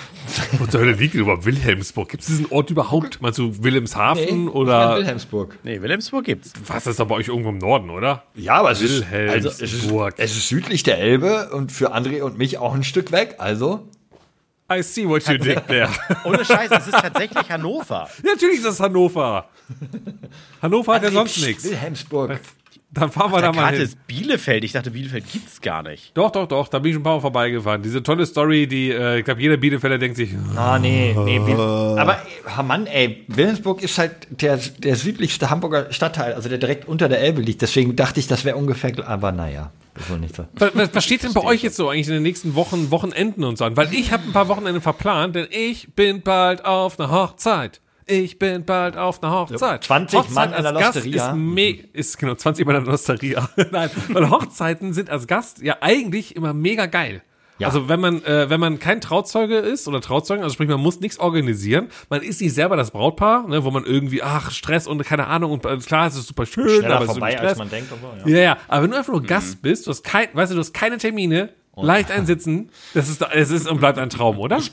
wo 0.61 0.66
zur 0.66 0.82
Hölle 0.82 0.93
liegt 0.93 1.14
überhaupt 1.14 1.45
Wilhelmsburg? 1.45 2.09
Gibt 2.09 2.22
es 2.22 2.28
diesen 2.28 2.47
Ort 2.53 2.70
überhaupt? 2.70 3.20
Meinst 3.20 3.41
du 3.41 3.64
Wilhelmshafen 3.64 4.22
ich 4.22 4.30
meine 4.30 4.51
oder 4.53 4.97
Wilhelmsburg. 4.97 5.59
Nee, 5.64 5.82
Wilhelmsburg 5.82 6.24
gibt's. 6.24 6.53
was 6.64 6.86
ist 6.86 7.01
da 7.01 7.05
bei 7.05 7.16
euch 7.16 7.26
irgendwo 7.26 7.49
im 7.49 7.59
Norden, 7.59 7.91
oder? 7.91 8.22
Ja, 8.36 8.55
aber 8.55 8.70
es 8.70 8.80
ist, 8.80 9.11
Wilhelmsburg. 9.11 9.34
also, 9.34 9.49
es, 9.49 9.61
ist, 9.61 9.93
es 10.18 10.36
ist 10.36 10.49
südlich 10.49 10.84
der 10.84 10.99
Elbe 10.99 11.51
und 11.51 11.72
für 11.72 11.93
André 11.97 12.22
und 12.22 12.39
mich 12.39 12.59
auch 12.59 12.74
ein 12.74 12.84
Stück 12.84 13.11
weg. 13.11 13.34
Also, 13.39 13.89
I 14.72 14.82
see 14.82 15.09
what 15.09 15.26
you 15.26 15.36
did 15.36 15.66
there. 15.66 15.89
Ohne 16.24 16.45
Scheiß, 16.45 16.70
es 16.70 16.86
ist 16.86 16.93
tatsächlich 16.93 17.51
Hannover. 17.51 18.09
Natürlich 18.22 18.59
ist 18.59 18.66
das 18.66 18.78
Hannover. 18.78 19.49
Hannover 20.62 20.95
hat 20.95 21.03
ja 21.03 21.11
sonst 21.11 21.45
nichts. 21.45 21.64
Wilhelmsburg. 21.64 22.39
Dann 22.91 23.11
fahren 23.12 23.30
wir 23.32 23.43
da 23.43 23.53
mal 23.53 23.62
Karte 23.64 23.76
hin. 23.76 23.84
ist 23.84 24.07
Bielefeld. 24.07 24.64
Ich 24.64 24.72
dachte, 24.72 24.91
Bielefeld 24.93 25.30
gibt's 25.30 25.61
gar 25.61 25.82
nicht. 25.82 26.16
Doch, 26.16 26.30
doch, 26.30 26.49
doch, 26.49 26.68
da 26.68 26.78
bin 26.78 26.89
ich 26.91 26.95
schon 26.95 27.03
ein 27.03 27.05
paar 27.05 27.16
Mal 27.16 27.20
vorbeigefahren. 27.20 27.82
Diese 27.82 28.03
tolle 28.03 28.24
Story, 28.24 28.66
die, 28.66 28.91
äh, 28.91 29.18
ich 29.18 29.24
glaube, 29.26 29.43
jeder 29.43 29.59
Bielefelder 29.59 29.99
denkt 29.99 30.16
sich, 30.16 30.30
Ah, 30.57 30.78
nee, 30.78 31.14
nee. 31.24 31.39
Wil 31.45 31.57
aber, 31.61 32.18
äh, 32.59 32.62
Mann, 32.62 32.86
ey, 32.86 33.24
Wilhelmsburg 33.28 33.82
ist 33.82 33.99
halt 33.99 34.12
der, 34.30 34.57
der 34.57 34.97
südlichste 34.97 35.51
Hamburger 35.51 35.93
Stadtteil, 35.93 36.32
also 36.32 36.49
der 36.49 36.57
direkt 36.59 36.89
unter 36.89 37.11
der 37.11 37.20
Elbe 37.20 37.43
liegt. 37.43 37.61
Deswegen 37.61 37.95
dachte 37.95 38.20
ich, 38.20 38.26
das 38.26 38.47
wäre 38.47 38.57
ungefähr, 38.57 38.93
aber 39.07 39.32
naja, 39.32 39.70
das 39.93 40.05
ist 40.05 40.11
wohl 40.11 40.18
nicht 40.20 40.34
so. 40.34 40.47
was, 40.55 40.74
was, 40.74 40.95
was 40.95 41.05
steht 41.05 41.22
denn 41.24 41.34
bei 41.34 41.45
euch 41.45 41.62
jetzt 41.62 41.76
so 41.76 41.91
eigentlich 41.91 42.09
in 42.09 42.14
den 42.14 42.22
nächsten 42.22 42.55
Wochen, 42.55 42.91
Wochenenden 42.91 43.45
und 43.45 43.59
so 43.59 43.66
an? 43.66 43.76
Weil 43.76 43.93
ich 43.93 44.12
habe 44.12 44.22
ein 44.24 44.32
paar 44.32 44.49
Wochenende 44.49 44.80
verplant, 44.80 45.36
denn 45.36 45.47
ich 45.51 45.93
bin 45.95 46.22
bald 46.22 46.64
auf 46.64 46.99
einer 46.99 47.11
Hochzeit. 47.11 47.82
Ich 48.09 48.39
bin 48.39 48.65
bald 48.65 48.97
auf 48.97 49.23
einer 49.23 49.33
Hochzeit. 49.33 49.85
20 49.85 50.31
Mann 50.31 50.55
in 50.55 50.63
der 50.63 50.73
Losteria. 50.73 51.37
Ist, 51.37 51.85
ist 51.93 52.19
genau 52.19 52.35
20 52.35 52.65
Mann 52.67 52.77
in 52.77 52.85
der 52.85 52.93
Losteria. 52.93 53.49
Nein, 53.71 53.91
weil 54.09 54.31
Hochzeiten 54.31 54.95
sind 54.95 55.11
als 55.11 55.27
Gast 55.27 55.61
ja 55.61 55.77
eigentlich 55.83 56.35
immer 56.35 56.55
mega 56.55 56.87
geil. 56.87 57.23
Ja. 57.59 57.67
Also 57.67 57.89
wenn 57.89 58.01
man 58.01 58.25
äh, 58.25 58.49
wenn 58.49 58.61
man 58.61 58.79
kein 58.79 59.01
Trauzeuge 59.01 59.59
ist 59.59 59.89
oder 59.89 60.01
Trauzeugen, 60.01 60.43
also 60.43 60.55
sprich 60.55 60.69
man 60.69 60.81
muss 60.81 61.01
nichts 61.01 61.19
organisieren, 61.19 61.89
man 62.09 62.23
ist 62.23 62.41
nicht 62.41 62.55
selber 62.55 62.77
das 62.77 62.93
Brautpaar, 62.93 63.49
ne, 63.49 63.65
wo 63.65 63.71
man 63.71 63.85
irgendwie 63.85 64.23
ach 64.23 64.53
Stress 64.53 64.87
und 64.87 65.03
keine 65.05 65.27
Ahnung 65.27 65.51
und 65.51 65.67
äh, 65.67 65.77
klar 65.79 66.07
es 66.07 66.17
ist 66.17 66.29
super 66.29 66.47
schön, 66.47 66.69
Schneller 66.69 66.97
aber 66.97 67.07
vorbei, 67.07 67.33
Stress. 67.33 67.51
als 67.51 67.59
man 67.59 67.69
denkt. 67.69 67.93
und 67.93 67.99
so, 68.01 68.31
ja. 68.31 68.37
Ja, 68.37 68.43
ja, 68.43 68.59
aber 68.69 68.85
wenn 68.85 68.91
du 68.93 68.97
einfach 68.97 69.13
nur 69.13 69.23
Gast 69.23 69.61
bist, 69.61 69.87
du 69.87 69.91
hast 69.91 70.03
kein, 70.03 70.29
weißt 70.33 70.53
du, 70.53 70.55
du 70.55 70.61
hast 70.61 70.73
keine 70.73 70.99
Termine, 70.99 71.51
leicht 71.77 72.11
einsitzen, 72.13 72.71
das 72.95 73.09
ist, 73.09 73.23
es 73.33 73.51
ist 73.51 73.69
und 73.69 73.79
bleibt 73.79 73.99
ein 73.99 74.09
Traum, 74.09 74.39
oder? 74.39 74.59
Ist 74.59 74.73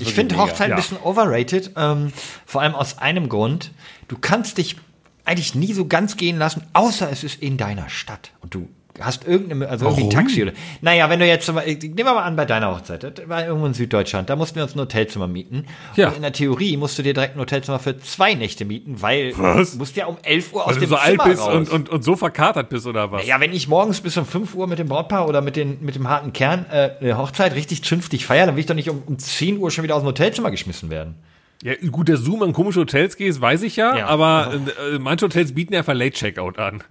Ich 0.00 0.12
finde. 0.14 0.36
Hochzeit 0.36 0.68
Ja. 0.68 0.76
ein 0.76 0.80
bisschen 0.80 0.98
overrated, 0.98 1.72
ähm, 1.76 2.12
vor 2.46 2.60
allem 2.62 2.74
aus 2.74 2.98
einem 2.98 3.28
Grund. 3.28 3.72
Du 4.08 4.16
kannst 4.18 4.58
dich 4.58 4.76
eigentlich 5.24 5.54
nie 5.54 5.72
so 5.72 5.86
ganz 5.86 6.16
gehen 6.16 6.38
lassen, 6.38 6.62
außer 6.72 7.10
es 7.10 7.24
ist 7.24 7.40
in 7.42 7.56
deiner 7.56 7.88
Stadt 7.88 8.30
und 8.40 8.54
du 8.54 8.68
hast 9.00 9.26
irgendeine, 9.26 9.68
also 9.68 9.86
irgendwie 9.86 10.02
ein 10.04 10.12
Warum? 10.12 10.24
Taxi 10.26 10.42
oder. 10.42 10.52
Naja, 10.80 11.08
wenn 11.10 11.18
du 11.20 11.26
jetzt, 11.26 11.46
zum 11.46 11.54
Beispiel- 11.56 11.76
nehmen 11.78 11.96
wir 11.98 12.04
mal 12.14 12.22
an 12.22 12.36
bei 12.36 12.44
deiner 12.44 12.70
Hochzeit, 12.74 13.02
das 13.02 13.28
war 13.28 13.44
irgendwo 13.46 13.66
in 13.66 13.74
Süddeutschland, 13.74 14.28
da 14.30 14.36
mussten 14.36 14.56
wir 14.56 14.62
uns 14.64 14.74
ein 14.74 14.80
Hotelzimmer 14.80 15.26
mieten. 15.26 15.66
Ja. 15.96 16.08
Und 16.08 16.16
in 16.16 16.22
der 16.22 16.32
Theorie 16.32 16.76
musst 16.76 16.98
du 16.98 17.02
dir 17.02 17.14
direkt 17.14 17.36
ein 17.36 17.40
Hotelzimmer 17.40 17.78
für 17.78 17.98
zwei 17.98 18.34
Nächte 18.34 18.64
mieten, 18.64 19.02
weil 19.02 19.32
Was? 19.36 19.72
du 19.72 19.78
musst 19.78 19.96
ja 19.96 20.06
um 20.06 20.16
11 20.22 20.52
Uhr 20.52 20.62
aus 20.62 20.68
Weil 20.68 20.74
du 20.74 20.80
dem 20.80 20.88
so 20.90 20.96
alt 20.96 21.10
Zimmer 21.12 21.24
bist 21.24 21.42
raus. 21.42 21.54
und, 21.54 21.70
und, 21.70 21.88
und 21.88 22.04
so 22.04 22.16
verkatert 22.16 22.68
bist 22.68 22.86
oder 22.86 23.10
was? 23.12 23.26
Ja, 23.26 23.40
wenn 23.40 23.52
ich 23.52 23.68
morgens 23.68 24.00
bis 24.00 24.16
um 24.16 24.26
5 24.26 24.54
Uhr 24.54 24.66
mit 24.66 24.78
dem 24.78 24.88
Brautpaar 24.88 25.28
oder 25.28 25.40
mit, 25.40 25.56
den, 25.56 25.78
mit 25.80 25.94
dem 25.94 26.08
harten 26.08 26.32
Kern 26.32 26.66
äh, 26.70 26.90
eine 27.00 27.18
Hochzeit 27.18 27.54
richtig 27.54 27.82
zünftig 27.84 28.26
feiern, 28.26 28.46
dann 28.46 28.56
will 28.56 28.60
ich 28.60 28.66
doch 28.66 28.74
nicht 28.74 28.90
um, 28.90 29.02
um 29.06 29.18
10 29.18 29.58
Uhr 29.58 29.70
schon 29.70 29.84
wieder 29.84 29.94
aus 29.96 30.02
dem 30.02 30.06
Hotelzimmer 30.06 30.50
geschmissen 30.50 30.90
werden. 30.90 31.14
Ja, 31.62 31.74
gut, 31.90 32.08
der 32.08 32.16
Zoom 32.16 32.42
an 32.42 32.54
komische 32.54 32.80
Hotels 32.80 33.18
geht, 33.18 33.38
weiß 33.38 33.62
ich 33.64 33.76
ja, 33.76 33.94
Ja. 33.98 34.06
aber 34.06 34.52
äh, 34.94 34.98
manche 34.98 35.26
Hotels 35.26 35.54
bieten 35.54 35.74
ja 35.74 35.80
einfach 35.80 35.92
Late 35.92 36.12
Checkout 36.12 36.58
an. 36.58 36.82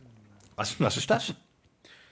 Was, 0.55 0.76
was 0.80 0.95
ist 0.97 1.10
das? 1.10 1.34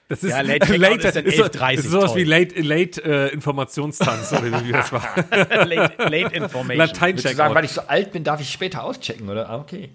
Das 0.10 0.24
ist 0.24 0.32
Ja, 0.32 0.42
Late 0.42 0.66
Checkout 0.68 1.04
ist 1.04 1.16
dann 1.16 1.26
ist, 1.26 1.38
so- 1.38 1.44
11.30 1.44 1.74
ist 1.74 1.90
sowas 1.90 2.12
toll. 2.12 2.20
wie 2.22 2.24
Late, 2.24 2.62
Late 2.62 3.04
äh, 3.04 3.34
Informationstanz 3.34 4.32
oder 4.32 4.64
wie 4.66 4.72
das 4.72 4.92
war. 4.92 5.04
late, 5.66 6.04
late 6.10 6.36
Information. 6.36 6.78
Latein 6.78 7.16
du 7.16 7.22
sagen, 7.22 7.38
weil 7.38 7.48
Checkout. 7.48 7.64
ich 7.66 7.72
so 7.72 7.82
alt 7.82 8.12
bin, 8.14 8.24
darf 8.24 8.40
ich 8.40 8.50
später 8.50 8.84
auschecken, 8.84 9.28
oder? 9.30 9.50
Ah, 9.50 9.58
okay. 9.58 9.90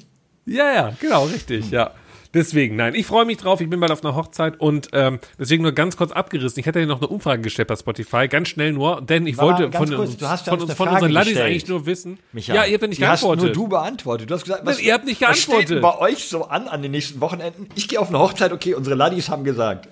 Ja, 0.44 0.72
ja, 0.74 0.92
genau, 1.00 1.24
richtig, 1.24 1.70
ja. 1.70 1.92
Deswegen, 2.34 2.76
nein, 2.76 2.94
ich 2.94 3.06
freue 3.06 3.24
mich 3.26 3.36
drauf, 3.36 3.60
ich 3.60 3.68
bin 3.68 3.78
bald 3.80 3.92
auf 3.92 4.02
einer 4.04 4.14
Hochzeit 4.14 4.58
und 4.58 4.88
ähm, 4.92 5.18
deswegen 5.38 5.62
nur 5.62 5.72
ganz 5.72 5.96
kurz 5.98 6.12
abgerissen. 6.12 6.58
Ich 6.60 6.66
hatte 6.66 6.80
ja 6.80 6.86
noch 6.86 6.98
eine 7.00 7.08
Umfrage 7.08 7.42
gestellt 7.42 7.68
bei 7.68 7.76
Spotify, 7.76 8.26
ganz 8.28 8.48
schnell 8.48 8.72
nur, 8.72 9.02
denn 9.02 9.26
ich 9.26 9.36
Warte 9.36 9.64
wollte 9.64 9.76
von, 9.76 9.88
kurz, 9.94 10.22
uns, 10.22 10.42
von, 10.42 10.60
uns 10.60 10.72
von 10.74 10.88
unseren 10.88 11.10
Laddies 11.12 11.36
eigentlich 11.38 11.68
nur 11.68 11.84
wissen. 11.84 12.18
Micha, 12.32 12.54
ja, 12.54 12.64
ihr 12.64 12.72
habt 12.74 12.82
ja 12.82 12.88
nicht 12.88 13.00
die 13.00 13.06
hast 13.06 13.20
geantwortet. 13.20 13.56
nur 13.56 13.64
du 13.64 13.68
beantwortet. 13.68 14.30
Du 14.30 14.34
hast 14.34 14.44
gesagt, 14.44 14.64
was, 14.64 14.80
ihr 14.80 14.94
habt 14.94 15.04
nicht 15.04 15.20
was 15.20 15.36
steht 15.38 15.46
geantwortet. 15.66 15.70
denn 15.76 15.82
bei 15.82 15.98
euch 15.98 16.28
so 16.28 16.44
an 16.46 16.68
an 16.68 16.80
den 16.82 16.92
nächsten 16.92 17.20
Wochenenden? 17.20 17.68
Ich 17.74 17.88
gehe 17.88 18.00
auf 18.00 18.08
eine 18.08 18.18
Hochzeit, 18.18 18.52
okay, 18.52 18.74
unsere 18.74 18.96
Laddies 18.96 19.28
haben 19.28 19.44
gesagt. 19.44 19.88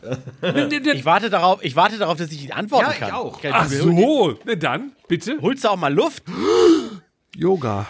Ich 0.95 1.05
warte 1.05 1.29
darauf, 1.29 1.63
ich 1.63 1.77
warte 1.77 1.99
darauf, 1.99 2.17
dass 2.17 2.33
ich 2.33 2.39
die 2.41 2.53
antworten 2.53 2.87
Ja, 2.87 2.93
ich 2.93 2.99
kann. 3.01 3.11
auch. 3.13 3.41
Kann- 3.43 3.53
Ach 3.55 3.69
so, 3.69 4.39
na 4.47 4.55
dann, 4.55 4.93
bitte. 5.09 5.37
Holst 5.43 5.65
du 5.65 5.69
auch 5.69 5.77
mal 5.77 5.93
Luft? 5.93 6.23
Yoga. 7.37 7.87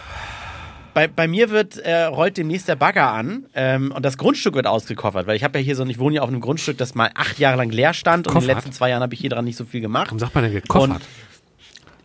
Bei, 0.93 1.07
bei 1.07 1.27
mir 1.27 1.49
wird 1.49 1.77
äh, 1.77 2.03
rollt 2.03 2.37
demnächst 2.37 2.67
der 2.67 2.75
Bagger 2.75 3.11
an 3.11 3.45
ähm, 3.53 3.91
und 3.95 4.03
das 4.03 4.17
Grundstück 4.17 4.55
wird 4.55 4.67
ausgekoffert, 4.67 5.25
weil 5.25 5.35
ich 5.37 5.43
habe 5.43 5.59
ja 5.59 5.63
hier 5.63 5.75
so, 5.75 5.85
ich 5.85 5.99
wohne 5.99 6.15
ja 6.15 6.21
auf 6.21 6.29
einem 6.29 6.41
Grundstück, 6.41 6.77
das 6.77 6.95
mal 6.95 7.11
acht 7.15 7.39
Jahre 7.39 7.57
lang 7.57 7.69
leer 7.69 7.93
stand 7.93 8.27
und 8.27 8.33
in 8.33 8.39
den 8.39 8.47
Koffert? 8.47 8.55
letzten 8.57 8.71
zwei 8.73 8.89
Jahren 8.89 9.01
habe 9.01 9.13
ich 9.13 9.19
hier 9.21 9.29
dran 9.29 9.45
nicht 9.45 9.55
so 9.57 9.65
viel 9.65 9.81
gemacht. 9.81 10.07
Warum 10.07 10.19
sagt 10.19 10.35
man 10.35 10.43
denn 10.43 10.53
gekoffert? 10.53 10.89
Und 10.89 11.01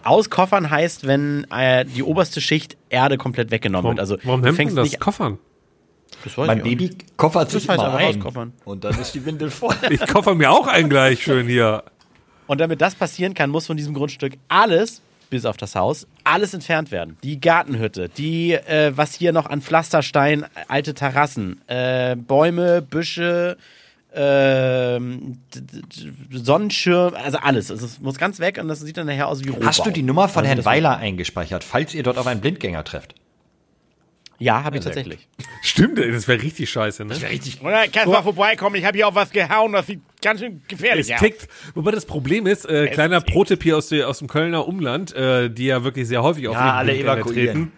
auskoffern 0.04 0.70
heißt, 0.70 1.06
wenn 1.06 1.46
äh, 1.50 1.84
die 1.84 2.02
oberste 2.02 2.40
Schicht 2.40 2.76
Erde 2.88 3.18
komplett 3.18 3.50
weggenommen 3.50 3.84
warum 3.84 3.96
wird. 3.96 4.00
Also 4.00 4.18
warum 4.22 4.40
du 4.40 4.46
nennt 4.46 4.52
man 4.52 4.56
fängst 4.56 4.76
das 4.76 4.84
nicht 4.90 5.00
Koffern? 5.00 5.38
das 6.24 6.36
Mein 6.36 6.58
ich 6.58 6.62
auch. 6.62 6.64
Baby 6.64 6.90
koffert 7.16 7.50
sich 7.50 7.66
Das 7.66 7.76
heißt 7.76 7.84
einfach 7.84 7.98
ein. 7.98 8.16
auskoffern. 8.16 8.52
Und 8.64 8.84
dann 8.84 8.98
ist 9.00 9.12
die 9.12 9.24
Windel 9.24 9.50
voll. 9.50 9.74
Ich 9.90 10.06
koffer 10.06 10.34
mir 10.34 10.50
auch 10.50 10.66
einen 10.68 10.88
gleich 10.88 11.22
schön 11.22 11.48
hier. 11.48 11.82
Und 12.46 12.60
damit 12.60 12.80
das 12.80 12.94
passieren 12.94 13.34
kann, 13.34 13.50
muss 13.50 13.66
von 13.66 13.76
diesem 13.76 13.94
Grundstück 13.94 14.34
alles, 14.48 15.02
bis 15.30 15.44
auf 15.44 15.56
das 15.56 15.74
Haus, 15.74 16.06
alles 16.24 16.54
entfernt 16.54 16.90
werden. 16.90 17.16
Die 17.22 17.40
Gartenhütte, 17.40 18.08
die, 18.08 18.52
äh, 18.52 18.92
was 18.96 19.14
hier 19.14 19.32
noch 19.32 19.46
an 19.46 19.60
Pflasterstein, 19.62 20.44
alte 20.68 20.94
Terrassen, 20.94 21.60
äh, 21.68 22.16
Bäume, 22.16 22.82
Büsche, 22.82 23.56
d- 25.54 26.38
Sonnenschirm, 26.38 27.14
also 27.14 27.38
alles. 27.38 27.70
Also 27.70 27.86
es 27.86 28.00
muss 28.00 28.18
ganz 28.18 28.38
weg 28.40 28.58
und 28.60 28.68
das 28.68 28.80
sieht 28.80 28.96
dann 28.96 29.06
nachher 29.06 29.28
aus 29.28 29.44
wie 29.44 29.50
Rohbau. 29.50 29.66
Hast 29.66 29.84
du 29.84 29.90
die 29.90 30.02
Nummer 30.02 30.28
von 30.28 30.44
Also 30.44 30.54
Herrn 30.54 30.64
Weiler 30.64 30.96
eingespeichert, 30.96 31.64
falls 31.64 31.92
ihr 31.94 32.02
dort 32.02 32.18
auf 32.18 32.26
einen 32.26 32.40
Blindgänger 32.40 32.82
trefft? 32.84 33.14
Ja, 34.38 34.64
habe 34.64 34.76
ich 34.76 34.84
tatsächlich. 34.84 35.28
Stimmt, 35.62 35.98
das 35.98 36.28
wäre 36.28 36.42
richtig 36.42 36.68
scheiße, 36.70 37.04
ne? 37.04 37.14
Richtig. 37.30 37.62
Oder 37.62 37.88
kannst 37.88 38.06
du 38.06 38.10
mal 38.10 38.22
vorbeikommen, 38.22 38.76
ich 38.76 38.84
habe 38.84 38.96
hier 38.96 39.08
auch 39.08 39.14
was 39.14 39.30
gehauen, 39.30 39.72
das 39.72 39.86
sieht 39.86 40.00
ganz 40.22 40.40
schön 40.40 40.62
gefährlich 40.68 41.10
Es 41.10 41.20
tickt. 41.20 41.48
Wobei 41.74 41.90
das 41.90 42.04
Problem 42.04 42.46
ist, 42.46 42.68
äh, 42.68 42.88
kleiner. 42.88 43.20
Pro-Tipp 43.20 43.62
hier 43.62 43.76
aus, 43.78 43.88
der, 43.88 44.08
aus 44.08 44.18
dem 44.18 44.28
Kölner 44.28 44.68
Umland, 44.68 45.14
äh, 45.14 45.48
die 45.48 45.66
ja 45.66 45.84
wirklich 45.84 46.06
sehr 46.06 46.22
häufig 46.22 46.48
auf 46.48 46.54
Ja, 46.54 46.74
alle 46.74 46.96
evakuieren. 46.96 47.72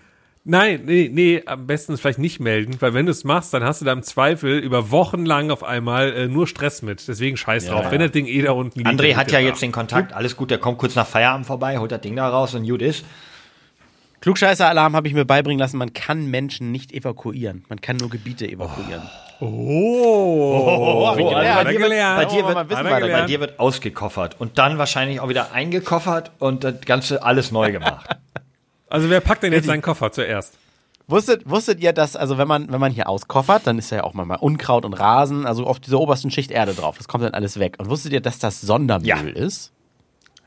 Nein, 0.51 0.85
nee, 0.87 1.11
nee, 1.13 1.43
am 1.45 1.67
besten 1.67 1.99
vielleicht 1.99 2.19
nicht 2.19 2.41
melden, 2.41 2.77
weil 2.81 2.95
wenn 2.95 3.05
du 3.05 3.13
es 3.13 3.23
machst, 3.23 3.53
dann 3.53 3.63
hast 3.65 3.83
du 3.83 3.85
da 3.85 3.93
im 3.93 4.03
Zweifel 4.03 4.59
über 4.59 4.91
Wochen 4.91 5.27
lang 5.27 5.51
auf 5.51 5.63
einmal 5.63 6.13
äh, 6.15 6.27
nur 6.27 6.47
Stress 6.47 6.81
mit. 6.81 7.07
Deswegen 7.07 7.37
scheiß 7.37 7.67
drauf. 7.67 7.91
Wenn 7.91 8.01
das 8.01 8.13
Ding 8.13 8.27
eh 8.27 8.41
da 8.41 8.53
unten 8.53 8.79
liegt. 8.79 8.89
André 8.89 9.15
hat 9.15 9.31
ja 9.31 9.41
es 9.41 9.45
jetzt 9.45 9.63
da. 9.63 9.67
den 9.67 9.73
Kontakt, 9.73 10.15
alles 10.15 10.37
gut, 10.37 10.51
der 10.51 10.57
kommt 10.57 10.79
kurz 10.79 10.95
nach 10.95 11.07
Feierabend 11.07 11.47
vorbei, 11.47 11.77
holt 11.77 11.93
das 11.93 12.01
Ding 12.01 12.17
da 12.17 12.29
raus 12.31 12.55
und 12.55 12.67
gut 12.67 12.81
ist. 12.81 13.05
Klugscheißer-Alarm 14.21 14.97
habe 14.97 15.09
ich 15.09 15.15
mir 15.15 15.25
beibringen 15.25 15.59
lassen, 15.61 15.79
man 15.79 15.93
kann 15.93 16.27
Menschen 16.27 16.73
nicht 16.73 16.93
evakuieren. 16.93 17.65
Man 17.69 17.81
kann 17.81 17.97
nur 17.97 18.11
Gebiete 18.11 18.49
evakuieren. 18.49 19.03
Oh, 19.41 19.47
oh, 21.13 21.15
gelernt. 21.15 21.65
Bei 21.65 22.25
dir, 22.25 22.45
wird, 22.45 22.57
er 22.71 22.85
bei 22.85 23.27
dir 23.27 23.55
ausgekoffert 23.59 24.41
und 24.41 24.59
dann 24.59 24.79
wahrscheinlich 24.79 25.21
auch 25.21 25.29
wieder 25.29 25.53
eingekoffert 25.53 26.33
und 26.41 26.65
das 26.65 26.81
Ganze 26.81 27.23
alles 27.23 27.53
neu 27.53 27.73
gemacht. 27.73 28.07
Also 28.91 29.11
wer 29.11 29.21
packt 29.21 29.43
denn 29.43 29.53
jetzt 29.53 29.67
seinen 29.67 29.83
Koffer 29.83 30.13
zuerst? 30.13 30.55
Wusstet, 31.09 31.43
wusstet 31.49 31.81
ihr, 31.81 31.93
dass, 31.93 32.17
also 32.17 32.39
wenn 32.39 32.49
man, 32.49 32.73
wenn 32.73 32.81
man 32.81 32.91
hier 32.91 33.07
auskoffert, 33.09 33.67
dann 33.67 33.79
ist 33.79 33.91
ja 33.91 34.03
auch 34.03 34.15
mal 34.15 34.35
Unkraut 34.37 34.87
und 34.87 34.95
Rasen, 34.95 35.45
also 35.45 35.67
auf 35.67 35.79
dieser 35.79 36.01
obersten 36.01 36.31
Schicht 36.31 36.51
Erde 36.51 36.73
drauf. 36.73 36.97
Das 36.97 37.07
kommt 37.07 37.23
dann 37.23 37.35
alles 37.35 37.59
weg. 37.59 37.77
Und 37.79 37.91
wusstet 37.91 38.13
ihr, 38.13 38.23
dass 38.23 38.39
das 38.39 38.63
Sondermüll 38.63 39.07
Ja. 39.07 39.19
ist? 39.21 39.73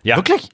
Ja. 0.04 0.16
Wirklich? 0.16 0.50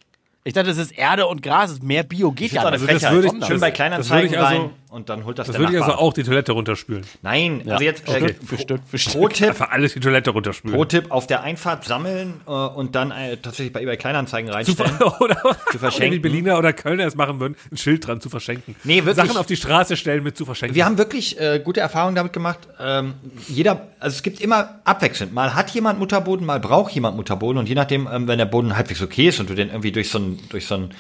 Ich 0.48 0.54
dachte, 0.54 0.70
es 0.70 0.78
ist 0.78 0.98
Erde 0.98 1.28
und 1.28 1.44
Gras, 1.44 1.66
es 1.66 1.72
ist 1.78 1.84
mehr 1.84 2.04
Bio 2.04 2.32
geht 2.32 2.54
Das 2.72 2.82
ist 2.82 2.88
ja 2.88 2.94
nicht. 2.94 3.04
das 3.04 3.12
würde 3.12 3.28
ich- 3.28 3.46
Schön 3.46 3.60
bei 3.60 3.70
das 3.70 3.72
würde 3.72 3.72
Kleinanzeigen 3.74 4.32
ich 4.32 4.38
also- 4.40 4.62
rein 4.62 4.70
und 4.90 5.10
dann 5.10 5.26
holt 5.26 5.38
das, 5.38 5.48
Das 5.48 5.56
der 5.56 5.62
würde 5.62 5.78
ich 5.78 5.84
also 5.84 5.98
auch 5.98 6.14
die 6.14 6.24
Toilette 6.24 6.54
runterspülen. 6.54 7.06
Nein, 7.22 7.64
also 7.68 7.84
jetzt 7.84 8.08
Okay. 8.08 8.36
Für 8.46 8.58
Stück, 8.58 8.82
für 8.88 8.98
Stück. 8.98 9.14
Pro-Tipp, 9.14 9.50
Einfach 9.50 9.72
alles 9.72 9.94
die 9.94 10.00
Toilette 10.00 10.32
runterspülen. 10.32 10.76
Pro-Tipp 10.76 11.12
auf 11.12 11.28
der 11.28 11.44
Einfahrt 11.44 11.84
sammeln 11.84 12.42
äh, 12.48 12.52
und 12.52 12.96
dann 12.96 13.12
äh, 13.12 13.38
tatsächlich 13.38 13.74
bei 13.74 13.82
eBay 13.82 13.98
Kleinanzeigen 13.98 14.50
zu 14.50 14.56
reinstellen. 14.56 14.98
ver 14.98 15.22
oder, 15.22 15.36
zu 15.72 15.80
verschenken. 15.80 16.08
Oder 16.08 16.16
wie 16.16 16.20
Berliner 16.20 16.58
oder 16.58 16.74
Kölner 16.74 17.06
es 17.06 17.16
machen 17.16 17.40
würden, 17.40 17.56
ein 17.72 17.78
Schild 17.78 18.08
dran 18.08 18.22
zu 18.22 18.30
verschenken. 18.30 18.76
Nee, 18.84 19.06
wirklich. 19.06 19.16
Sachen 19.16 19.38
auf 19.38 19.46
die 19.46 19.58
Straße 19.58 19.98
stellen 19.98 20.24
mit 20.24 20.38
zu 20.38 20.46
verschenken. 20.46 20.76
Wir 20.76 20.86
haben 20.86 20.98
wirklich 20.98 21.40
äh, 21.40 21.60
gute 21.64 21.80
Erfahrungen 21.80 22.16
damit 22.16 22.34
gemacht. 22.34 22.60
Ähm, 22.80 23.16
jeder, 23.48 23.88
also 24.00 24.16
es 24.16 24.24
gibt 24.24 24.40
immer 24.40 24.80
abwechselnd. 24.86 25.34
Mal 25.34 25.54
hat 25.54 25.70
jemand 25.72 26.00
Mutterboden, 26.00 26.46
mal 26.46 26.60
braucht 26.60 26.94
jemand 26.94 27.18
Mutterboden 27.18 27.58
und 27.58 27.68
je 27.68 27.76
nachdem, 27.76 28.08
ähm, 28.12 28.28
wenn 28.28 28.38
der 28.38 28.46
Boden 28.46 28.76
halbwegs 28.76 29.02
okay 29.02 29.28
ist 29.28 29.40
und 29.40 29.50
du 29.50 29.54
den 29.54 29.70
irgendwie 29.70 29.92
durch 29.92 30.10
so 30.10 30.20
ein, 30.20 30.40
durch 30.50 30.66
so 30.66 30.76
ein, 30.76 30.92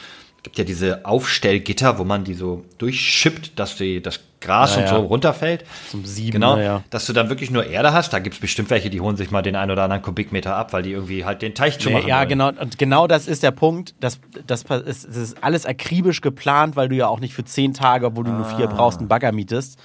gibt 0.47 0.57
ja 0.59 0.63
diese 0.63 1.05
Aufstellgitter, 1.05 1.97
wo 1.99 2.05
man 2.05 2.23
die 2.23 2.33
so 2.33 2.63
durchschippt, 2.77 3.59
dass 3.59 3.75
die, 3.75 4.01
das 4.01 4.21
Gras 4.39 4.75
Ja, 4.75 4.81
und 4.81 4.83
ja. 4.87 4.95
so 4.95 5.01
runterfällt. 5.07 5.65
Zum 5.91 6.05
Sieben, 6.05 6.31
Genau, 6.33 6.57
ja. 6.57 6.83
dass 6.89 7.05
du 7.05 7.11
dann 7.13 7.27
wirklich 7.27 7.51
nur 7.51 7.65
Erde 7.65 7.91
hast. 7.91 8.13
Da 8.13 8.19
gibt's 8.19 8.39
bestimmt 8.39 8.69
welche, 8.69 8.89
die 8.89 9.01
holen 9.01 9.17
sich 9.17 9.29
mal 9.29 9.41
den 9.41 9.55
einen 9.57 9.71
oder 9.71 9.83
anderen 9.83 10.01
Kubikmeter 10.03 10.55
ab, 10.55 10.71
weil 10.73 10.83
die 10.83 10.91
irgendwie 10.91 11.25
halt 11.25 11.41
den 11.41 11.53
Teich 11.53 11.79
zu 11.79 11.89
Nee, 11.89 11.95
machen 11.95 12.07
ja, 12.07 12.19
wollen. 12.19 12.29
genau. 12.29 12.47
Und 12.49 12.77
genau 12.77 13.07
das 13.07 13.27
ist 13.27 13.43
der 13.43 13.51
Punkt. 13.51 13.93
Das, 13.99 14.19
das, 14.45 14.61
ist, 14.61 15.07
das 15.07 15.15
ist 15.17 15.43
alles 15.43 15.65
akribisch 15.65 16.21
geplant, 16.21 16.75
weil 16.77 16.87
du 16.87 16.95
ja 16.95 17.07
auch 17.07 17.19
nicht 17.19 17.33
für 17.33 17.43
zehn 17.43 17.73
Tage, 17.73 18.05
obwohl 18.05 18.23
du 18.23 18.31
nur 18.31 18.45
vier 18.45 18.67
brauchst, 18.67 18.99
einen 18.99 19.07
Bagger 19.09 19.31
mietest. 19.33 19.77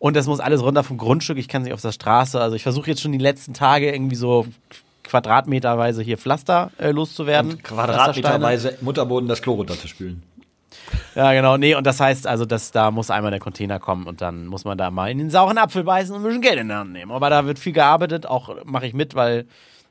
Und 0.00 0.16
das 0.16 0.26
muss 0.26 0.40
alles 0.40 0.62
runter 0.62 0.82
vom 0.84 0.96
Grundstück. 0.98 1.38
Ich 1.38 1.46
kann 1.48 1.62
nicht 1.62 1.72
auf 1.74 1.82
der 1.82 1.92
Straße. 1.92 2.40
Also 2.40 2.56
ich 2.56 2.62
versuche 2.64 2.88
jetzt 2.90 3.02
schon 3.02 3.12
die 3.12 3.18
letzten 3.18 3.52
Tage 3.54 3.92
irgendwie 3.92 4.16
so 4.16 4.46
quadratmeterweise 5.08 6.02
hier 6.02 6.18
Pflaster 6.18 6.70
äh, 6.78 6.90
loszuwerden. 6.90 7.58
Pflastersteine. 7.58 8.22
Quadratmeterweise 8.22 8.78
Mutterboden 8.82 9.28
das 9.28 9.42
Klo 9.42 9.54
runterzuspülen. 9.54 10.22
Ja, 11.14 11.32
genau. 11.32 11.56
Nee, 11.56 11.74
und 11.74 11.86
das 11.86 12.00
heißt 12.00 12.26
also, 12.26 12.44
dass 12.44 12.70
da 12.70 12.90
muss 12.90 13.10
einmal 13.10 13.30
der 13.30 13.40
Container 13.40 13.80
kommen 13.80 14.06
und 14.06 14.20
dann 14.20 14.46
muss 14.46 14.64
man 14.64 14.78
da 14.78 14.90
mal 14.90 15.10
in 15.10 15.18
den 15.18 15.30
sauren 15.30 15.58
Apfel 15.58 15.84
beißen 15.84 16.14
und 16.14 16.20
ein 16.22 16.24
bisschen 16.24 16.42
Geld 16.42 16.58
in 16.58 16.68
die 16.68 16.74
Hand 16.74 16.92
nehmen. 16.92 17.10
Aber 17.10 17.30
da 17.30 17.46
wird 17.46 17.58
viel 17.58 17.72
gearbeitet, 17.72 18.26
auch 18.26 18.64
mache 18.64 18.86
ich 18.86 18.94
mit, 18.94 19.14
weil 19.14 19.46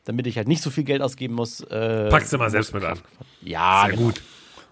damit 0.05 0.27
ich 0.27 0.37
halt 0.37 0.47
nicht 0.47 0.61
so 0.61 0.69
viel 0.69 0.83
Geld 0.83 1.01
ausgeben 1.01 1.33
muss. 1.33 1.61
Äh, 1.61 2.09
Packst 2.09 2.31
du 2.31 2.37
mal 2.37 2.49
selbst 2.49 2.73
mit 2.73 2.83
an. 2.83 2.99
Ja, 3.41 3.83
Sehr 3.85 3.95
genau. 3.95 4.07
gut. 4.07 4.21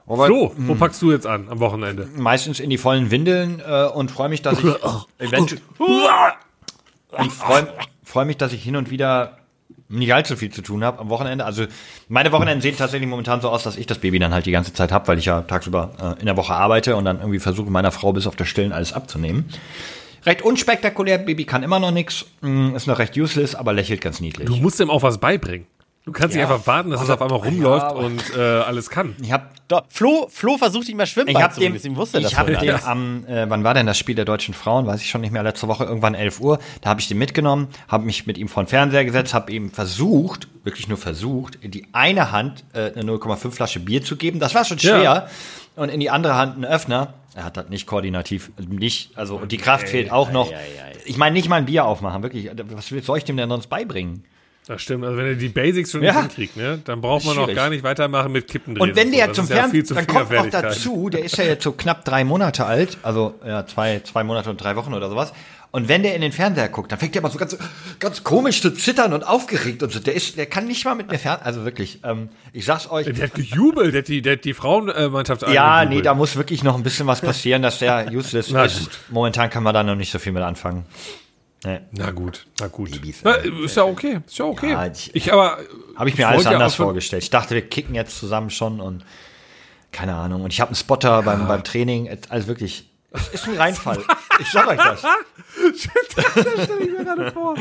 Aber 0.08 0.28
Flo, 0.28 0.54
wo 0.56 0.76
packst 0.76 1.02
du 1.02 1.12
jetzt 1.12 1.26
an 1.26 1.50
am 1.50 1.60
Wochenende? 1.60 2.08
meistens 2.16 2.60
in 2.60 2.70
die 2.70 2.78
vollen 2.78 3.10
Windeln 3.10 3.60
äh, 3.68 3.86
und 3.88 4.12
freue 4.12 4.30
mich, 4.30 4.44
dass 4.44 4.60
ich 4.60 4.66
eventuell. 5.18 5.62
Ich 7.24 7.32
freue 7.32 7.68
freu 8.04 8.26
mich, 8.26 8.38
dass 8.38 8.54
ich 8.54 8.64
hin 8.64 8.76
und 8.76 8.92
wieder 8.92 9.40
nicht 9.88 10.14
allzu 10.14 10.36
viel 10.36 10.52
zu 10.52 10.62
tun 10.62 10.84
habe 10.84 11.00
am 11.00 11.10
Wochenende. 11.10 11.46
Also 11.46 11.66
meine 12.08 12.32
Wochenenden 12.32 12.62
sehen 12.62 12.76
tatsächlich 12.78 13.10
momentan 13.10 13.42
so 13.42 13.50
aus, 13.50 13.64
dass 13.64 13.78
ich 13.78 13.86
das 13.86 14.00
Baby 14.00 14.20
dann 14.20 14.34
halt 14.34 14.46
die 14.46 14.52
ganze 14.52 14.74
Zeit 14.74 14.92
habe, 14.92 15.08
weil 15.08 15.18
ich 15.18 15.26
ja 15.26 15.42
tagsüber 15.42 16.16
äh, 16.18 16.20
in 16.20 16.26
der 16.26 16.38
Woche 16.38 16.54
arbeite 16.54 16.96
und 16.96 17.06
dann 17.06 17.20
irgendwie 17.20 17.40
versuche, 17.40 17.70
meiner 17.70 17.92
Frau 17.92 18.14
bis 18.14 18.28
auf 18.28 18.36
das 18.36 18.48
Stillen 18.48 18.72
alles 18.72 18.94
abzunehmen. 18.94 19.46
Recht 20.26 20.42
unspektakulär, 20.42 21.20
Baby 21.20 21.46
kann 21.46 21.62
immer 21.62 21.80
noch 21.80 21.92
nichts, 21.92 22.26
ist 22.74 22.88
noch 22.88 22.98
recht 22.98 23.16
useless, 23.16 23.54
aber 23.54 23.74
lächelt 23.74 24.02
ganz 24.02 24.22
niedlich. 24.22 24.48
Du 24.48 24.56
musst 24.56 24.80
ihm 24.80 24.90
auch 24.90 25.04
was 25.04 25.20
beibringen. 25.20 25.68
Du 26.06 26.12
kannst 26.12 26.36
Ja. 26.36 26.44
nicht 26.44 26.52
einfach 26.52 26.68
warten, 26.68 26.92
dass 26.92 27.02
es 27.02 27.10
auf 27.10 27.20
einmal 27.20 27.40
rumläuft 27.40 27.96
und 27.96 28.22
äh, 28.38 28.40
alles 28.40 28.92
kann. 28.92 29.16
Ich 29.24 29.32
habe 29.32 29.46
Doch, 29.68 29.84
Flo, 29.90 30.28
Flo 30.30 30.56
versucht 30.60 30.88
ihn 30.88 30.98
mal 30.98 31.08
schwimmen 31.08 31.30
Ich 31.30 31.36
habe 31.36 31.46
beizubringen, 31.48 31.74
dem, 31.74 31.78
deswegen 31.78 31.96
wusste 31.96 32.22
das 32.22 32.32
ich 32.32 32.38
hab 32.38 32.46
vorhin 32.46 32.62
dem 32.64 32.76
alles. 32.76 32.86
am, 32.86 33.26
äh, 33.26 33.50
wann 33.50 33.64
war 33.64 33.74
denn 33.74 33.88
das 33.88 33.98
Spiel 33.98 34.14
der 34.14 34.26
deutschen 34.26 34.54
Frauen? 34.54 34.86
Weiß 34.86 35.02
ich 35.02 35.10
schon 35.10 35.22
nicht 35.22 35.32
mehr. 35.34 35.42
Letzte 35.42 35.68
Woche 35.68 35.84
irgendwann 35.86 36.14
11 36.14 36.40
Uhr. 36.42 36.60
Da 36.82 36.92
habe 36.92 37.00
ich 37.02 37.08
den 37.08 37.18
mitgenommen, 37.18 37.70
habe 37.88 38.06
mich 38.06 38.28
mit 38.28 38.38
ihm 38.38 38.48
vor 38.50 38.62
den 38.64 38.68
Fernseher 38.70 39.04
gesetzt, 39.04 39.34
habe 39.34 39.52
ihm 39.52 39.72
versucht, 39.72 40.48
wirklich 40.64 40.88
nur 40.88 41.00
versucht, 41.00 41.56
in 41.56 41.72
die 41.72 41.88
eine 41.94 42.32
Hand 42.32 42.64
äh, 42.74 42.92
eine 42.96 43.12
0,5 43.12 43.50
Flasche 43.52 43.80
Bier 43.80 44.04
zu 44.04 44.16
geben. 44.16 44.40
Das 44.40 44.54
war 44.54 44.64
schon 44.64 44.78
schwer. 44.78 45.02
Ja. 45.02 45.28
Und 45.76 45.90
in 45.90 46.00
die 46.00 46.12
andere 46.12 46.36
Hand 46.36 46.54
einen 46.56 46.66
Öffner. 46.66 47.16
Er 47.34 47.46
hat 47.46 47.58
das 47.58 47.70
nicht 47.70 47.88
koordinativ, 47.88 48.52
nicht, 48.70 49.18
also 49.18 49.36
und 49.38 49.52
die 49.52 49.58
Kraft 49.58 49.90
fehlt 49.90 50.12
auch 50.12 50.32
noch. 50.32 50.52
Ich 51.04 51.18
meine 51.18 51.34
nicht 51.34 51.50
mal 51.50 51.56
ein 51.58 51.66
Bier 51.66 51.86
aufmachen, 51.86 52.22
wirklich. 52.22 52.50
Was 52.70 52.88
soll 52.90 53.18
ich 53.18 53.24
dem 53.26 53.36
denn 53.38 53.50
sonst 53.50 53.68
beibringen? 53.68 54.24
Das 54.68 54.82
stimmt. 54.82 55.04
Also 55.06 55.18
wenn 55.18 55.28
er 55.28 55.36
die 55.36 55.50
Basics 55.50 55.92
schon 55.92 56.02
Ja. 56.02 56.14
nicht 56.14 56.22
hinkriegt, 56.22 56.58
ne, 56.58 56.80
dann 56.84 57.02
braucht 57.02 57.26
man 57.26 57.38
auch 57.38 57.54
gar 57.54 57.70
nicht 57.70 57.84
weitermachen 57.84 58.32
mit 58.32 58.48
Kippen. 58.48 58.78
Und 58.80 58.96
wenn 58.96 59.12
der 59.12 59.32
zum 59.34 59.48
ja 59.48 59.58
Fernsehen, 59.58 59.86
zu 59.86 59.94
dann 59.94 60.08
kommt 60.08 60.32
noch 60.32 60.50
dazu, 60.50 61.10
der 61.10 61.24
ist 61.24 61.38
ja 61.38 61.44
jetzt 61.44 61.64
so 61.64 61.72
knapp 61.72 62.04
drei 62.04 62.24
Monate 62.24 62.66
alt, 62.66 62.98
also 63.04 63.36
ja, 63.46 63.66
zwei, 63.68 64.00
zwei 64.04 64.24
Monate 64.24 64.50
und 64.50 64.62
drei 64.62 64.76
Wochen 64.76 64.94
oder 64.94 65.10
sowas. 65.10 65.34
Und 65.76 65.90
wenn 65.90 66.04
der 66.04 66.16
in 66.16 66.22
den 66.22 66.32
Fernseher 66.32 66.70
guckt, 66.70 66.90
dann 66.94 67.00
fängt 67.00 67.16
der 67.16 67.22
immer 67.22 67.30
so 67.30 67.38
ganz, 67.38 67.58
ganz 68.00 68.24
komisch 68.24 68.62
zu 68.62 68.72
zittern 68.74 69.12
und 69.12 69.28
aufgeregt 69.28 69.84
und 69.84 69.92
so. 69.92 70.00
Der 70.00 70.16
ist, 70.16 70.38
der 70.38 70.46
kann 70.46 70.68
nicht 70.68 70.86
mal 70.86 70.96
mit 70.96 71.12
mir 71.12 71.20
fern, 71.20 71.40
also 71.44 71.66
wirklich, 71.66 72.00
ähm, 72.06 72.30
ich 72.54 72.64
sag's 72.64 72.90
euch. 72.90 73.06
Der 73.12 73.26
hat 73.26 73.34
gejubelt, 73.34 73.94
der 73.94 74.00
hat 74.02 74.08
die, 74.08 74.22
der 74.22 74.34
hat 74.38 74.46
die 74.46 74.54
Frauenmannschaft 74.54 75.46
Ja, 75.50 75.84
nee, 75.84 76.02
da 76.02 76.14
muss 76.14 76.38
wirklich 76.38 76.64
noch 76.64 76.76
ein 76.76 76.84
bisschen 76.84 77.08
was 77.08 77.20
passieren, 77.30 77.62
dass 77.62 77.80
der 77.80 78.08
useless 78.10 78.52
ist. 78.52 78.90
Momentan 79.10 79.50
kann 79.50 79.64
man 79.64 79.74
da 79.74 79.84
noch 79.84 79.96
nicht 79.96 80.14
so 80.14 80.18
viel 80.18 80.32
mit 80.32 80.44
anfangen. 80.44 80.86
Na 81.92 82.12
gut, 82.12 82.46
na 82.60 82.68
gut. 82.68 82.92
Babys, 82.92 83.22
Na, 83.24 83.32
ist 83.36 83.76
ja 83.76 83.84
okay, 83.86 84.20
ist 84.28 84.38
ja 84.38 84.46
okay. 84.46 84.72
Ja, 84.72 84.86
ich- 84.86 85.16
ich 85.16 85.34
aber 85.34 85.58
Habe 85.96 86.10
ich 86.10 86.16
mir 86.16 86.24
ich 86.24 86.28
alles 86.28 86.44
ja 86.44 86.52
anders 86.52 86.76
schon- 86.76 86.86
vorgestellt. 86.86 87.24
Ich 87.24 87.32
dachte, 87.32 87.56
wir 87.56 87.68
kicken 87.68 87.96
jetzt 87.96 88.20
zusammen 88.20 88.52
schon 88.52 88.80
und 88.80 89.04
keine 89.92 90.14
Ahnung. 90.16 90.44
Und 90.44 90.54
ich 90.54 90.62
habe 90.62 90.70
einen 90.70 90.76
Spotter 90.76 91.24
beim, 91.24 91.48
beim 91.48 91.64
Training. 91.64 92.16
Also 92.30 92.48
wirklich, 92.48 92.88
es 93.14 93.30
ist 93.30 93.48
ein 93.48 93.58
Reinfall. 93.58 94.04
Ich 94.38 94.52
sag 94.52 94.68
euch 94.68 94.78
das. 94.78 95.02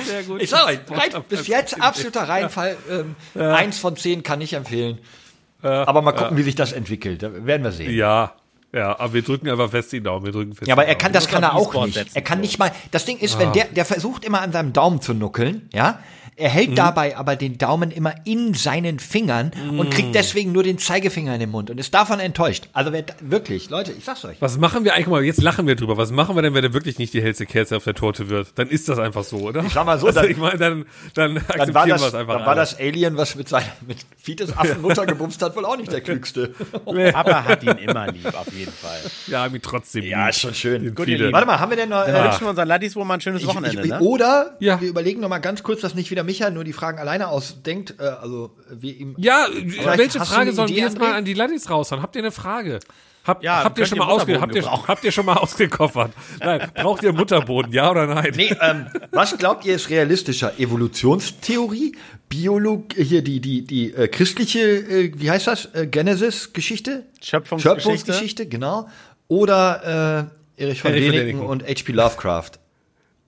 Sehr 0.04 0.22
gut. 0.24 0.42
Ich 0.42 0.50
sag 0.50 0.66
euch, 0.66 0.78
rein, 0.90 1.22
bis 1.28 1.46
jetzt 1.46 1.80
absoluter 1.80 2.28
Reinfall. 2.28 2.76
Ähm, 2.90 3.14
Eins 3.40 3.78
von 3.78 3.96
zehn 3.96 4.22
kann 4.22 4.40
ich 4.40 4.54
empfehlen. 4.54 4.98
Aber 5.62 6.02
mal 6.02 6.12
gucken, 6.12 6.36
wie 6.36 6.42
sich 6.42 6.56
das 6.56 6.72
entwickelt. 6.72 7.22
Da 7.22 7.46
werden 7.46 7.62
wir 7.62 7.72
sehen. 7.72 7.94
Ja, 7.94 8.34
Ja, 8.74 8.80
ja, 8.80 8.98
aber 8.98 9.12
wir 9.12 9.22
drücken 9.22 9.48
einfach 9.48 9.70
fest 9.70 9.92
die 9.92 10.02
Daumen. 10.02 10.26
Wir 10.26 10.32
drücken 10.32 10.54
fest 10.54 10.70
aber 10.70 10.82
die 10.82 10.88
er 10.88 10.94
kann, 10.96 11.12
das 11.12 11.28
kann 11.28 11.42
er 11.42 11.54
auch 11.54 11.72
nicht. 11.84 11.94
setzen, 11.94 12.16
Er 12.16 12.22
kann 12.22 12.40
nicht 12.40 12.58
mal, 12.58 12.72
das 12.90 13.04
Ding 13.04 13.18
ist, 13.18 13.38
wenn 13.38 13.52
der, 13.52 13.66
der 13.66 13.84
versucht 13.84 14.24
immer 14.24 14.40
an 14.40 14.52
seinem 14.52 14.72
Daumen 14.72 15.00
zu 15.00 15.14
nuckeln, 15.14 15.68
ja. 15.72 16.00
Er 16.36 16.48
hält 16.50 16.76
dabei 16.76 17.16
aber 17.16 17.36
den 17.36 17.58
Daumen 17.58 17.90
immer 17.90 18.14
in 18.24 18.54
seinen 18.54 18.98
Fingern 18.98 19.52
und 19.78 19.90
kriegt 19.90 20.14
deswegen 20.14 20.52
nur 20.52 20.62
den 20.62 20.78
Zeigefinger 20.78 21.34
in 21.34 21.40
den 21.40 21.50
Mund 21.50 21.70
und 21.70 21.78
ist 21.78 21.94
davon 21.94 22.18
enttäuscht. 22.20 22.68
Also 22.72 22.92
wer, 22.92 23.02
da- 23.02 23.14
wirklich, 23.20 23.70
Leute, 23.70 23.92
ich 23.92 24.04
sag's 24.04 24.24
euch. 24.24 24.36
Was 24.40 24.58
machen 24.58 24.84
wir 24.84 24.94
eigentlich 24.94 25.06
mal? 25.06 25.22
Jetzt 25.22 25.40
lachen 25.42 25.66
wir 25.66 25.76
drüber. 25.76 25.96
Was 25.96 26.10
machen 26.10 26.34
wir 26.36 26.42
denn, 26.42 26.54
wenn 26.54 26.64
er 26.64 26.72
wirklich 26.72 26.98
nicht 26.98 27.14
die 27.14 27.22
hellste 27.22 27.46
Kerze 27.46 27.76
auf 27.76 27.84
der 27.84 27.94
Torte 27.94 28.28
wird? 28.28 28.48
Dann 28.56 28.68
ist 28.68 28.88
das 28.88 28.98
einfach 28.98 29.22
so, 29.24 29.36
oder? 29.38 29.62
Ich 29.64 29.72
sag 29.72 29.86
mal 29.86 29.98
so, 29.98 30.06
also, 30.08 30.20
dann- 30.20 30.30
ich 30.30 30.36
meine, 30.36 30.58
dann, 30.58 30.84
dann 31.14 31.34
Dann 31.34 31.36
akzeptieren 31.36 31.74
war, 31.74 31.86
wir 31.86 31.94
das, 31.94 32.02
es 32.02 32.14
einfach. 32.14 32.34
dann 32.34 32.42
war 32.42 32.48
alle. 32.48 32.60
das 32.60 32.78
Alien, 32.80 33.16
was 33.16 33.34
mit 33.36 33.48
seiner 33.48 33.66
mit 33.86 33.98
Fites 34.20 34.56
Affenmutter 34.56 35.06
gebumst 35.06 35.40
hat, 35.42 35.54
wohl 35.56 35.64
auch 35.64 35.76
nicht 35.76 35.92
der 35.92 36.00
klügste. 36.00 36.48
Papa 37.12 37.44
hat 37.44 37.62
ihn 37.62 37.76
immer 37.78 38.08
lieb, 38.10 38.26
auf 38.34 38.52
jeden 38.52 38.72
Fall. 38.72 38.98
Ja, 39.28 39.48
mir 39.48 39.60
trotzdem. 39.62 40.04
Ja, 40.04 40.28
ist 40.28 40.40
schon 40.40 40.54
schön. 40.54 40.94
Gut, 40.94 41.04
viele. 41.04 41.16
ihr 41.16 41.18
Lieben. 41.26 41.32
Warte 41.32 41.46
mal, 41.46 41.60
haben 41.60 41.70
wir 41.70 41.76
denn 41.76 41.88
noch. 41.90 42.04
Dann 42.04 42.14
Äh, 42.14 42.24
wünschen 42.24 42.40
wir 42.42 42.50
unseren 42.50 42.68
Laddies 42.68 42.96
wohl 42.96 43.04
mal 43.04 43.14
ein 43.14 43.20
schönes 43.20 43.42
ich, 43.42 43.48
Wochenende, 43.48 43.82
ich, 43.82 43.90
ne? 43.90 44.00
Oder 44.00 44.56
Ja. 44.60 44.80
wir 44.80 44.88
überlegen 44.88 45.20
noch 45.20 45.28
mal 45.28 45.38
ganz 45.38 45.62
kurz, 45.62 45.80
dass 45.80 45.94
nicht 45.94 46.10
wieder 46.10 46.23
Micha 46.24 46.50
nur 46.50 46.64
die 46.64 46.72
Fragen 46.72 46.98
alleine 46.98 47.28
ausdenkt. 47.28 47.94
Äh, 47.98 48.02
also 48.04 48.50
wir 48.70 48.96
ihm. 48.96 49.14
Ja, 49.18 49.46
Vielleicht 49.50 49.98
welche 49.98 50.20
Frage 50.20 50.52
sollen 50.52 50.68
Idee, 50.68 50.76
wir 50.78 50.84
jetzt 50.84 50.98
mal 50.98 51.12
André? 51.12 51.16
an 51.18 51.24
die 51.24 51.34
Laddies 51.34 51.70
raushauen? 51.70 52.02
Habt 52.02 52.16
ihr 52.16 52.22
eine 52.22 52.32
Frage? 52.32 52.80
Hab, 53.24 53.42
Ja, 53.42 53.64
habt, 53.64 53.78
ihr 53.78 53.86
schon 53.86 53.96
mal 53.96 54.04
ausge 54.08 54.38
habt, 54.38 54.54
ihr, 54.54 54.70
habt 54.70 55.02
ihr 55.02 55.10
schon 55.10 55.24
mal 55.24 55.36
ausgekoffert? 55.38 56.12
Nein, 56.40 56.70
braucht 56.74 57.02
ihr 57.02 57.12
Mutterboden, 57.14 57.72
ja 57.72 57.90
oder 57.90 58.06
nein? 58.06 58.32
Nee, 58.36 58.54
ähm, 58.60 58.86
was 59.12 59.38
glaubt 59.38 59.64
ihr 59.64 59.74
ist 59.76 59.88
realistischer? 59.88 60.58
Evolutionstheorie? 60.58 61.96
Biolog, 62.28 62.92
hier 62.94 63.22
die, 63.22 63.40
die, 63.40 63.62
die 63.64 63.94
äh, 63.94 64.08
christliche, 64.08 64.60
äh, 64.60 65.12
wie 65.16 65.30
heißt 65.30 65.46
das? 65.46 65.74
Äh, 65.74 65.86
Genesis-Geschichte? 65.86 67.04
Schöpfungsgeschichte. 67.22 67.80
Schöpfungsgeschichte, 67.82 68.46
genau. 68.46 68.88
Oder 69.28 70.28
äh, 70.58 70.62
Erich 70.62 70.82
von 70.82 70.90
Erich 70.92 71.10
Däniken. 71.10 71.40
und 71.40 71.62
H.P. 71.62 71.92
Lovecraft. 71.92 72.50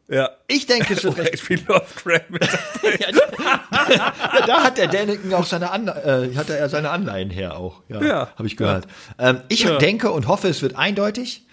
Ja. 0.08 0.30
Ich 0.46 0.66
denke, 0.66 1.02
wird 1.02 1.18
recht 1.18 1.34
Ich 1.34 1.48
bin 1.48 1.64
Lovecraft 1.66 2.30
mit 2.30 2.42
ja, 3.00 4.46
da 4.46 4.62
hat 4.62 4.78
der 4.78 4.86
Däniken 4.86 5.34
auch 5.34 5.44
seine 5.44 5.70
Anle 5.72 6.30
äh, 6.32 6.36
hat 6.36 6.48
er 6.48 6.68
seine 6.68 6.90
Anleihen 6.90 7.30
her 7.30 7.56
auch. 7.56 7.82
Ja, 7.88 8.02
Ja. 8.02 8.28
habe 8.36 8.46
ich 8.46 8.56
gehört. 8.56 8.86
Ähm, 9.18 9.40
ich 9.48 9.64
Ja. 9.64 9.78
denke 9.78 10.10
und 10.12 10.28
hoffe, 10.28 10.48
es 10.48 10.62
wird 10.62 10.76
eindeutig. 10.76 11.44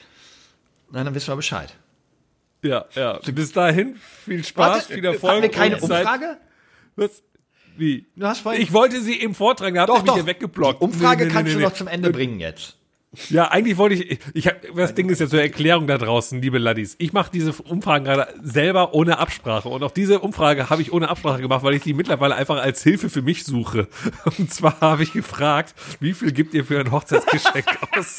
Na, 0.91 1.03
dann 1.03 1.15
wissen 1.15 1.29
wir 1.29 1.35
Bescheid. 1.35 1.73
Ja, 2.61 2.85
ja. 2.93 3.19
Bis 3.33 3.51
dahin, 3.53 3.95
viel 4.25 4.43
Spaß, 4.43 4.85
viel 4.85 5.03
Erfolg. 5.03 5.31
hatten 5.33 5.41
wir 5.41 5.49
keine 5.51 5.79
Umfrage? 5.81 6.37
Was? 6.95 7.23
Wie? 7.75 8.05
Du 8.15 8.27
hast 8.27 8.41
vorhin- 8.41 8.61
ich 8.61 8.71
wollte 8.71 9.01
sie 9.01 9.19
eben 9.19 9.33
vortragen, 9.33 9.75
da 9.75 9.81
habt 9.87 9.91
ihr 9.97 10.03
mich 10.03 10.13
hier 10.13 10.25
weggeblockt. 10.27 10.79
Die 10.79 10.85
Umfrage 10.85 11.23
Nee, 11.23 11.29
nee, 11.29 11.33
kannst 11.33 11.47
nee, 11.47 11.53
du 11.53 11.59
nee. 11.59 11.65
noch 11.65 11.73
zum 11.73 11.87
Ende 11.87 12.11
bringen 12.11 12.39
jetzt. 12.39 12.77
Ja, 13.29 13.51
eigentlich 13.51 13.77
wollte 13.77 13.95
ich, 13.95 14.19
ich 14.33 14.47
hab, 14.47 14.55
das 14.75 14.95
Ding 14.95 15.09
ist 15.09 15.19
ja 15.19 15.27
zur 15.27 15.41
Erklärung 15.41 15.85
da 15.85 15.97
draußen, 15.97 16.41
liebe 16.41 16.57
Laddies. 16.57 16.95
Ich 16.97 17.13
mache 17.13 17.31
diese 17.31 17.53
Umfragen 17.63 18.05
gerade 18.05 18.27
selber 18.41 18.93
ohne 18.93 19.19
Absprache. 19.19 19.69
Und 19.69 19.83
auch 19.83 19.91
diese 19.91 20.19
Umfrage 20.19 20.69
habe 20.71 20.81
ich 20.81 20.91
ohne 20.91 21.09
Absprache 21.09 21.41
gemacht, 21.41 21.63
weil 21.63 21.75
ich 21.75 21.83
die 21.83 21.93
mittlerweile 21.93 22.35
einfach 22.35 22.59
als 22.61 22.81
Hilfe 22.81 23.09
für 23.09 23.21
mich 23.21 23.43
suche. 23.43 23.87
Und 24.37 24.51
zwar 24.51 24.79
habe 24.81 25.03
ich 25.03 25.13
gefragt, 25.13 25.75
wie 25.99 26.13
viel 26.13 26.31
gibt 26.31 26.53
ihr 26.55 26.65
für 26.65 26.79
ein 26.79 26.91
Hochzeitsgeschenk 26.91 27.65
aus? 27.97 28.17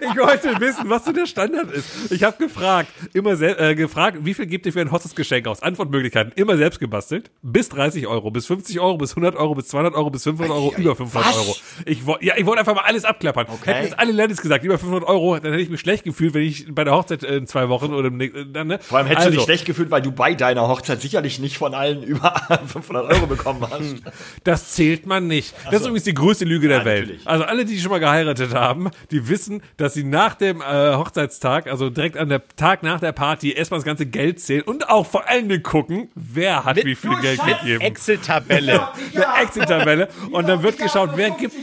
ich 0.00 0.16
wollte 0.16 0.58
wissen, 0.60 0.88
was 0.88 1.04
so 1.04 1.12
der 1.12 1.26
Standard 1.26 1.70
ist. 1.70 2.10
Ich 2.10 2.24
habe 2.24 2.36
gefragt, 2.38 2.88
immer 3.12 3.40
äh, 3.40 3.74
gefragt, 3.74 4.18
wie 4.22 4.34
viel 4.34 4.46
gibt 4.46 4.66
ihr 4.66 4.72
für 4.72 4.80
ein 4.80 4.90
Hochzeitsgeschenk 4.90 5.46
aus? 5.46 5.62
Antwortmöglichkeiten, 5.62 6.32
immer 6.34 6.56
selbst 6.56 6.80
gebastelt. 6.80 7.30
Bis 7.42 7.68
30 7.68 8.06
Euro, 8.06 8.30
bis 8.30 8.46
50 8.46 8.80
Euro, 8.80 8.98
bis 8.98 9.10
100 9.12 9.36
Euro, 9.36 9.54
bis 9.54 9.68
200 9.68 9.94
Euro, 9.94 10.10
bis 10.10 10.24
500 10.24 10.52
Euro, 10.52 10.74
über 10.76 10.96
500 10.96 11.28
was? 11.28 11.36
Euro. 11.36 11.56
Ich 11.84 12.02
ja, 12.20 12.34
ich 12.36 12.46
wollte 12.46 12.60
einfach 12.60 12.74
mal 12.74 12.84
alles 12.84 13.04
abklappern. 13.04 13.46
Okay. 13.52 13.70
Hätten 13.72 13.84
jetzt 13.84 13.98
alle 13.98 14.12
Ladies 14.12 14.40
gesagt, 14.40 14.64
über 14.64 14.78
500 14.78 15.08
Euro, 15.08 15.38
dann 15.38 15.52
hätte 15.52 15.62
ich 15.62 15.70
mich 15.70 15.80
schlecht 15.80 16.04
gefühlt, 16.04 16.34
wenn 16.34 16.42
ich 16.42 16.66
bei 16.74 16.84
der 16.84 16.94
Hochzeit 16.94 17.22
äh, 17.24 17.36
in 17.36 17.46
zwei 17.46 17.68
Wochen 17.68 17.92
oder 17.92 18.08
im 18.08 18.16
nächsten, 18.16 18.52
dann, 18.52 18.66
ne? 18.68 18.78
Vor 18.80 18.98
allem 18.98 19.06
hättest 19.06 19.26
also, 19.26 19.30
du 19.30 19.36
dich 19.36 19.44
schlecht 19.44 19.64
gefühlt, 19.64 19.90
weil 19.90 20.02
du 20.02 20.12
bei 20.12 20.34
deiner 20.34 20.68
Hochzeit 20.68 21.00
sicherlich 21.00 21.38
nicht 21.38 21.58
von 21.58 21.74
allen 21.74 22.02
über 22.02 22.34
500 22.66 23.06
Euro 23.12 23.26
bekommen 23.26 23.64
hast. 23.70 23.96
Das 24.44 24.72
zählt 24.72 25.06
man 25.06 25.26
nicht. 25.26 25.54
Das 25.66 25.80
ist 25.80 25.86
übrigens 25.86 26.04
die 26.04 26.14
größte 26.14 26.44
Lüge 26.44 26.68
der 26.68 26.78
Ja, 26.78 26.84
Welt. 26.84 27.00
natürlich. 27.02 27.26
Also 27.26 27.44
alle, 27.44 27.64
die 27.64 27.78
schon 27.78 27.90
mal 27.90 28.00
geheiratet 28.00 28.54
haben, 28.54 28.90
die 29.10 29.28
wissen, 29.28 29.62
dass 29.76 29.94
sie 29.94 30.04
nach 30.04 30.34
dem 30.34 30.60
äh, 30.60 30.94
Hochzeitstag, 30.94 31.66
also 31.68 31.90
direkt 31.90 32.16
an 32.16 32.28
der 32.28 32.42
Tag 32.56 32.82
nach 32.82 33.00
der 33.00 33.12
Party, 33.12 33.52
erstmal 33.52 33.78
das 33.78 33.84
ganze 33.84 34.06
Geld 34.06 34.40
zählen 34.40 34.62
und 34.62 34.88
auch 34.88 35.06
vor 35.06 35.28
allen 35.28 35.48
Dingen 35.48 35.62
gucken, 35.62 36.10
wer 36.14 36.64
hat 36.64 36.82
wie 36.84 36.94
viel 36.94 37.14
Geld 37.20 37.40
gegeben. 37.44 37.80
Excel-Tabelle. 37.80 38.88
Eine 39.14 39.42
Excel-Tabelle. 39.42 40.08
Und 40.30 40.48
dann 40.48 40.62
wird 40.62 40.78
geschaut, 40.78 41.10
wer 41.16 41.30
gibt 41.30 41.54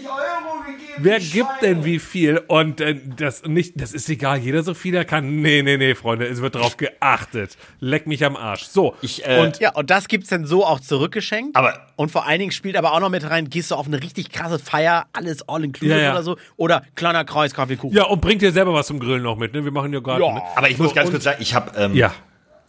Wer 1.01 1.19
gibt 1.19 1.61
denn 1.61 1.85
wie 1.85 1.99
viel? 1.99 2.37
Und 2.47 2.81
äh, 2.81 2.95
das 3.17 3.43
nicht, 3.45 3.79
das 3.81 3.93
ist 3.93 4.09
egal, 4.09 4.37
jeder 4.39 4.63
so 4.63 4.73
viel 4.73 4.95
er 4.95 5.05
kann. 5.05 5.41
Nee, 5.41 5.61
nee, 5.61 5.77
nee, 5.77 5.95
Freunde, 5.95 6.25
es 6.27 6.41
wird 6.41 6.55
drauf 6.55 6.77
geachtet. 6.77 7.57
Leck 7.79 8.07
mich 8.07 8.23
am 8.25 8.35
Arsch. 8.35 8.63
So. 8.63 8.95
Ich, 9.01 9.25
äh, 9.27 9.39
und 9.41 9.59
Ja, 9.59 9.73
und 9.75 9.89
das 9.89 10.07
gibt's 10.07 10.29
dann 10.29 10.45
so 10.45 10.65
auch 10.65 10.79
zurückgeschenkt. 10.79 11.55
Aber- 11.55 11.87
und 11.95 12.11
vor 12.11 12.25
allen 12.25 12.39
Dingen 12.39 12.51
spielt 12.51 12.75
aber 12.77 12.93
auch 12.93 12.99
noch 12.99 13.09
mit 13.09 13.29
rein, 13.29 13.49
gehst 13.49 13.71
du 13.71 13.75
auf 13.75 13.87
eine 13.87 14.01
richtig 14.01 14.31
krasse 14.31 14.59
Feier, 14.59 15.05
alles 15.13 15.47
all 15.47 15.63
inclusive 15.63 15.97
Ja, 15.97 16.03
ja. 16.05 16.11
oder 16.11 16.23
so. 16.23 16.37
Oder 16.57 16.83
kleiner 16.95 17.25
Kreis, 17.25 17.53
Kaffee, 17.53 17.75
Kuchen. 17.75 17.95
ja, 17.95 18.05
und 18.05 18.21
bringt 18.21 18.41
dir 18.41 18.51
selber 18.51 18.73
was 18.73 18.87
zum 18.87 18.99
Grillen 18.99 19.23
noch 19.23 19.35
mit, 19.37 19.53
ne? 19.53 19.63
Wir 19.63 19.71
machen 19.71 19.91
ja 19.93 19.99
gerade. 19.99 20.23
Ja. 20.23 20.33
Ne? 20.33 20.41
Aber 20.55 20.69
ich 20.69 20.77
muss 20.77 20.89
So, 20.89 20.95
ganz 20.95 21.09
kurz 21.11 21.23
sagen, 21.23 21.37
ich 21.41 21.53
habe 21.53 21.71
ähm, 21.77 21.93
Ja. 21.95 22.13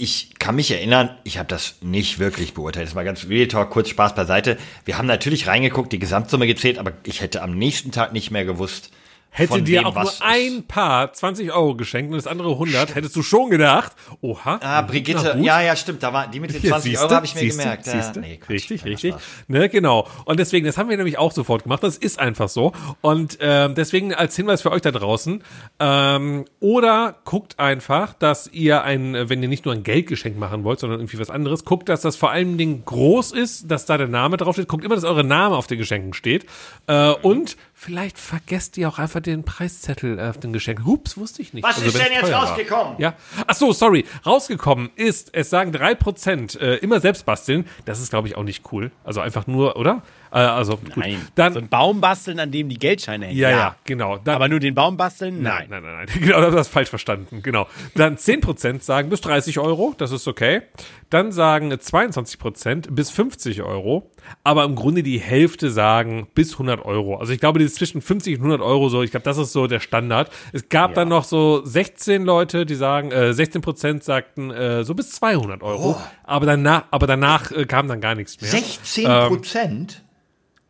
Ich 0.00 0.38
kann 0.38 0.56
mich 0.56 0.70
erinnern, 0.70 1.10
ich 1.24 1.36
habe 1.36 1.48
das 1.48 1.74
nicht 1.82 2.18
wirklich 2.18 2.54
beurteilt. 2.54 2.88
Das 2.88 2.94
war 2.94 3.04
ganz 3.04 3.26
Real 3.28 3.48
Talk, 3.48 3.70
kurz 3.70 3.90
Spaß 3.90 4.14
beiseite. 4.14 4.56
Wir 4.86 4.96
haben 4.96 5.06
natürlich 5.06 5.46
reingeguckt, 5.46 5.92
die 5.92 5.98
Gesamtsumme 5.98 6.46
gezählt, 6.46 6.78
aber 6.78 6.92
ich 7.04 7.20
hätte 7.20 7.42
am 7.42 7.56
nächsten 7.56 7.92
Tag 7.92 8.14
nicht 8.14 8.30
mehr 8.30 8.46
gewusst, 8.46 8.90
Hätte 9.32 9.62
dir 9.62 9.86
auch 9.86 9.94
nur 9.94 10.12
ein 10.20 10.64
Paar 10.66 11.12
20 11.12 11.52
Euro 11.52 11.76
geschenkt 11.76 12.10
und 12.10 12.16
das 12.16 12.26
andere 12.26 12.50
100, 12.50 12.96
hättest 12.96 13.14
du 13.14 13.22
schon 13.22 13.48
gedacht, 13.48 13.92
oha. 14.20 14.58
Ah, 14.60 14.82
Brigitte, 14.82 15.38
ja, 15.40 15.60
ja, 15.60 15.76
stimmt, 15.76 16.02
da 16.02 16.12
war 16.12 16.26
die 16.26 16.40
mit 16.40 16.52
den 16.52 16.60
Hier, 16.60 16.70
20 16.70 16.90
siehste, 16.90 17.04
Euro 17.04 17.14
habe 17.14 17.26
ich 17.26 17.34
mir 17.34 17.40
siehste, 17.40 17.62
gemerkt. 17.62 17.86
Ja, 17.86 17.92
siehste. 17.92 18.20
nee, 18.20 18.36
Quatsch, 18.38 18.50
richtig, 18.50 18.84
richtig. 18.84 19.14
Ne, 19.46 19.68
genau. 19.68 20.08
Und 20.24 20.40
deswegen, 20.40 20.66
das 20.66 20.76
haben 20.78 20.88
wir 20.88 20.96
nämlich 20.96 21.16
auch 21.16 21.30
sofort 21.30 21.62
gemacht. 21.62 21.82
Das 21.82 21.96
ist 21.96 22.18
einfach 22.18 22.48
so. 22.48 22.72
Und 23.02 23.38
ähm, 23.40 23.74
deswegen 23.76 24.12
als 24.12 24.34
Hinweis 24.34 24.62
für 24.62 24.72
euch 24.72 24.82
da 24.82 24.90
draußen, 24.90 25.44
ähm, 25.78 26.44
oder 26.58 27.16
guckt 27.24 27.58
einfach, 27.60 28.14
dass 28.14 28.48
ihr 28.48 28.82
ein, 28.82 29.14
äh, 29.14 29.28
wenn 29.28 29.42
ihr 29.42 29.48
nicht 29.48 29.64
nur 29.64 29.74
ein 29.74 29.84
Geldgeschenk 29.84 30.36
machen 30.36 30.64
wollt, 30.64 30.80
sondern 30.80 30.98
irgendwie 30.98 31.20
was 31.20 31.30
anderes, 31.30 31.64
guckt, 31.64 31.88
dass 31.88 32.00
das 32.00 32.16
vor 32.16 32.30
allen 32.30 32.58
Dingen 32.58 32.84
groß 32.84 33.30
ist, 33.32 33.70
dass 33.70 33.86
da 33.86 33.96
der 33.96 34.08
Name 34.08 34.36
draufsteht. 34.36 34.66
Guckt 34.66 34.84
immer, 34.84 34.96
dass 34.96 35.04
eure 35.04 35.24
Name 35.24 35.56
auf 35.56 35.68
den 35.68 35.78
Geschenken 35.78 36.14
steht. 36.14 36.46
Äh, 36.88 37.10
und 37.22 37.56
vielleicht 37.74 38.18
vergesst 38.18 38.76
ihr 38.76 38.88
auch 38.88 38.98
einfach 38.98 39.19
den 39.20 39.44
Preiszettel 39.44 40.18
äh, 40.18 40.22
auf 40.22 40.38
den 40.38 40.52
Geschenken. 40.52 40.86
Hups, 40.86 41.16
wusste 41.16 41.42
ich 41.42 41.52
nicht. 41.52 41.64
Was 41.64 41.78
ist 41.78 41.84
wenn's 41.84 42.04
denn 42.04 42.12
jetzt 42.12 42.22
teuer 42.22 42.32
war. 42.32 42.48
rausgekommen? 42.50 42.94
Ja. 42.98 43.14
Ach 43.46 43.54
so, 43.54 43.72
sorry. 43.72 44.04
Rausgekommen 44.24 44.90
ist, 44.96 45.34
es 45.34 45.50
sagen 45.50 45.72
3% 45.72 46.58
äh, 46.58 46.76
immer 46.76 47.00
selbst 47.00 47.26
basteln. 47.26 47.66
Das 47.84 48.00
ist, 48.00 48.10
glaube 48.10 48.28
ich, 48.28 48.36
auch 48.36 48.44
nicht 48.44 48.72
cool. 48.72 48.90
Also 49.04 49.20
einfach 49.20 49.46
nur, 49.46 49.76
oder? 49.76 50.02
Äh, 50.32 50.38
also 50.38 50.76
gut. 50.76 50.96
Nein. 50.96 51.26
Dann, 51.34 51.52
so 51.52 51.58
ein 51.58 51.68
Baum 51.68 52.00
basteln, 52.00 52.38
an 52.38 52.50
dem 52.50 52.68
die 52.68 52.78
Geldscheine 52.78 53.26
hängen. 53.26 53.38
ja, 53.38 53.50
ja, 53.50 53.76
genau. 53.84 54.18
Dann, 54.18 54.36
Aber 54.36 54.48
nur 54.48 54.60
den 54.60 54.74
Baum 54.74 54.96
basteln? 54.96 55.42
Nein, 55.42 55.66
nein, 55.70 55.82
nein, 55.82 56.06
nein. 56.06 56.06
Genau, 56.20 56.40
das 56.40 56.54
hast 56.54 56.68
du 56.68 56.72
falsch 56.72 56.88
verstanden. 56.90 57.42
Genau. 57.42 57.66
Dann 57.94 58.16
10% 58.16 58.82
sagen 58.82 59.08
bis 59.08 59.20
30 59.22 59.58
Euro, 59.58 59.94
das 59.98 60.12
ist 60.12 60.28
okay. 60.28 60.62
Dann 61.10 61.32
sagen 61.32 61.72
22% 61.72 62.90
bis 62.92 63.10
50 63.10 63.62
Euro. 63.62 64.10
Aber 64.44 64.64
im 64.64 64.74
Grunde 64.76 65.02
die 65.02 65.18
Hälfte 65.18 65.70
sagen 65.70 66.28
bis 66.34 66.52
100 66.52 66.84
Euro. 66.84 67.16
Also 67.16 67.32
ich 67.32 67.40
glaube, 67.40 67.58
die 67.58 67.64
ist 67.64 67.76
zwischen 67.76 68.00
50 68.00 68.34
und 68.38 68.44
100 68.44 68.60
Euro 68.60 68.88
so. 68.88 69.02
Ich 69.02 69.10
glaube, 69.10 69.24
das 69.24 69.38
ist 69.38 69.52
so 69.52 69.66
der 69.66 69.80
Standard. 69.80 70.30
Es 70.52 70.68
gab 70.68 70.94
dann 70.94 71.08
noch 71.08 71.24
so 71.24 71.64
16 71.64 72.24
Leute, 72.24 72.66
die 72.66 72.74
sagen, 72.74 73.10
äh, 73.10 73.30
16% 73.30 74.02
sagten 74.02 74.50
äh, 74.50 74.84
so 74.84 74.94
bis 74.94 75.10
200 75.12 75.62
Euro. 75.62 76.00
Aber 76.24 76.46
danach, 76.46 76.84
aber 76.90 77.06
danach 77.06 77.50
äh, 77.50 77.64
kam 77.66 77.88
dann 77.88 78.00
gar 78.00 78.14
nichts 78.14 78.40
mehr. 78.40 78.50
16 78.50 79.06
Ähm, 79.08 79.28
Prozent? 79.28 80.02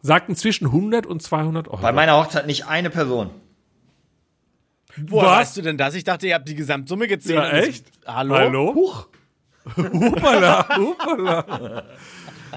Sagten 0.02 0.34
zwischen 0.36 0.66
100 0.66 1.06
und 1.06 1.22
200 1.22 1.68
Euro. 1.68 1.82
Bei 1.82 1.92
meiner 1.92 2.16
Hochzeit 2.16 2.46
nicht 2.46 2.66
eine 2.66 2.90
Person. 2.90 3.30
Woher 4.96 5.28
Was? 5.28 5.38
weißt 5.38 5.56
du 5.58 5.62
denn 5.62 5.76
das? 5.78 5.94
Ich 5.94 6.04
dachte, 6.04 6.26
ihr 6.26 6.34
habt 6.34 6.48
die 6.48 6.54
Gesamtsumme 6.54 7.06
gezählt. 7.06 7.38
Ja, 7.38 7.50
echt? 7.58 7.84
Hallo? 8.06 8.34
Hallo? 8.36 8.74
Huch. 8.74 9.06
Hupala, 9.76 10.66
hupala. 10.76 11.84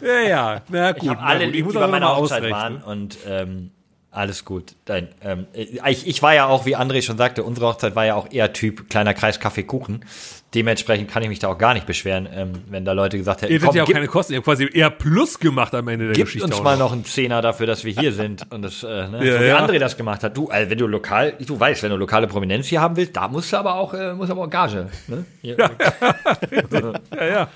Ja, 0.02 0.20
ja, 0.22 0.62
na 0.70 0.91
gut. 0.94 1.04
Ich 1.04 1.10
habe 1.10 1.20
na 1.22 1.28
alle 1.28 1.46
lieb, 1.46 1.66
muss 1.66 1.74
die 1.74 1.78
bei 1.78 1.84
aber 1.84 1.91
meiner 1.91 2.16
Hochzeit 2.16 2.44
ausrechnen. 2.44 2.52
waren 2.52 2.82
und 2.82 3.18
ähm, 3.28 3.72
alles 4.10 4.46
gut. 4.46 4.76
Dein, 4.86 5.10
ähm, 5.22 5.46
ich, 5.54 6.08
ich 6.08 6.22
war 6.24 6.34
ja 6.34 6.48
auch, 6.48 6.66
wie 6.66 6.78
André 6.78 7.02
schon 7.02 7.18
sagte, 7.18 7.44
unsere 7.44 7.68
Hochzeit 7.68 7.96
war 7.96 8.06
ja 8.06 8.16
auch 8.16 8.32
eher 8.32 8.54
Typ 8.54 8.89
kleiner 8.89 9.14
Kreis 9.14 9.39
Kaffee 9.39 9.64
Kuchen. 9.64 10.06
Dementsprechend 10.54 11.10
kann 11.10 11.24
ich 11.24 11.30
mich 11.30 11.39
da 11.39 11.47
auch 11.47 11.58
gar 11.58 11.74
nicht 11.74 11.86
beschweren, 11.88 12.28
ähm, 12.32 12.54
wenn 12.70 12.86
da 12.86 12.91
Leute 12.91 13.18
gesagt 13.18 13.41
hätten, 13.41 13.51
Ihr 13.51 13.60
hättet 13.60 13.74
ja 13.76 13.84
auch 13.84 13.88
gib, 13.88 13.95
keine 13.95 14.08
Kosten, 14.08 14.34
ihr 14.34 14.38
habt 14.38 14.45
quasi 14.45 14.70
eher 14.72 14.89
Plus 14.91 15.39
gemacht 15.39 15.74
am 15.74 15.88
Ende 15.88 16.06
der 16.06 16.14
gib 16.16 16.26
Geschichte. 16.26 16.45
uns 16.45 16.56
auch 16.56 16.64
mal 16.64 16.78
noch 16.78 16.91
einen 16.91 17.06
Zehner 17.06 17.41
dafür, 17.41 17.66
dass 17.66 17.84
wir 17.84 17.91
hier 17.93 18.14
sind. 18.14 18.45
Und 18.51 18.62
das, 18.62 18.84
äh, 18.84 19.08
ne, 19.08 19.26
Ja, 19.26 19.34
so 19.34 19.39
wie 19.39 19.47
ja. 19.47 19.60
André 19.66 19.80
das 19.80 19.97
gemacht 19.97 20.24
hat. 20.24 20.38
Du, 20.38 20.49
also 20.49 20.70
wenn 20.70 20.78
du 20.78 20.86
lokal, 20.88 21.34
du 21.39 21.60
weißt, 21.60 21.82
wenn 21.84 21.89
du 21.91 21.97
lokale 21.97 22.28
Prominenz 22.28 22.68
hier 22.68 22.82
haben 22.82 22.95
willst, 22.95 23.16
da 23.16 23.28
musst 23.28 23.51
du 23.51 23.58
aber 23.58 23.76
auch, 23.76 23.93
äh, 23.93 24.14
muss 24.14 24.30
aber 24.30 24.43
auch 24.43 24.49
Gage. 24.49 24.89
Ne? 25.08 25.26
Hier, 25.41 25.58
Ja, 27.18 27.26
ja. 27.26 27.47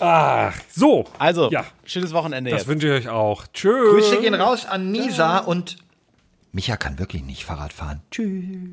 Ach, 0.00 0.54
so. 0.68 1.04
Also, 1.18 1.50
Ja. 1.52 1.64
schönes 1.84 2.12
Wochenende 2.12 2.50
Das 2.50 2.60
jetzt. 2.62 2.68
wünsche 2.68 2.88
ich 2.88 3.06
euch 3.06 3.08
auch. 3.08 3.44
Tschüss. 3.54 3.90
Grüße 3.90 4.20
gehen 4.20 4.34
raus 4.34 4.66
an 4.66 4.90
Nisa 4.90 5.38
und 5.38 5.76
Micha 6.50 6.76
kann 6.76 6.98
wirklich 6.98 7.22
nicht 7.22 7.44
Fahrrad 7.44 7.72
fahren. 7.72 8.02
Tschüss. 8.10 8.72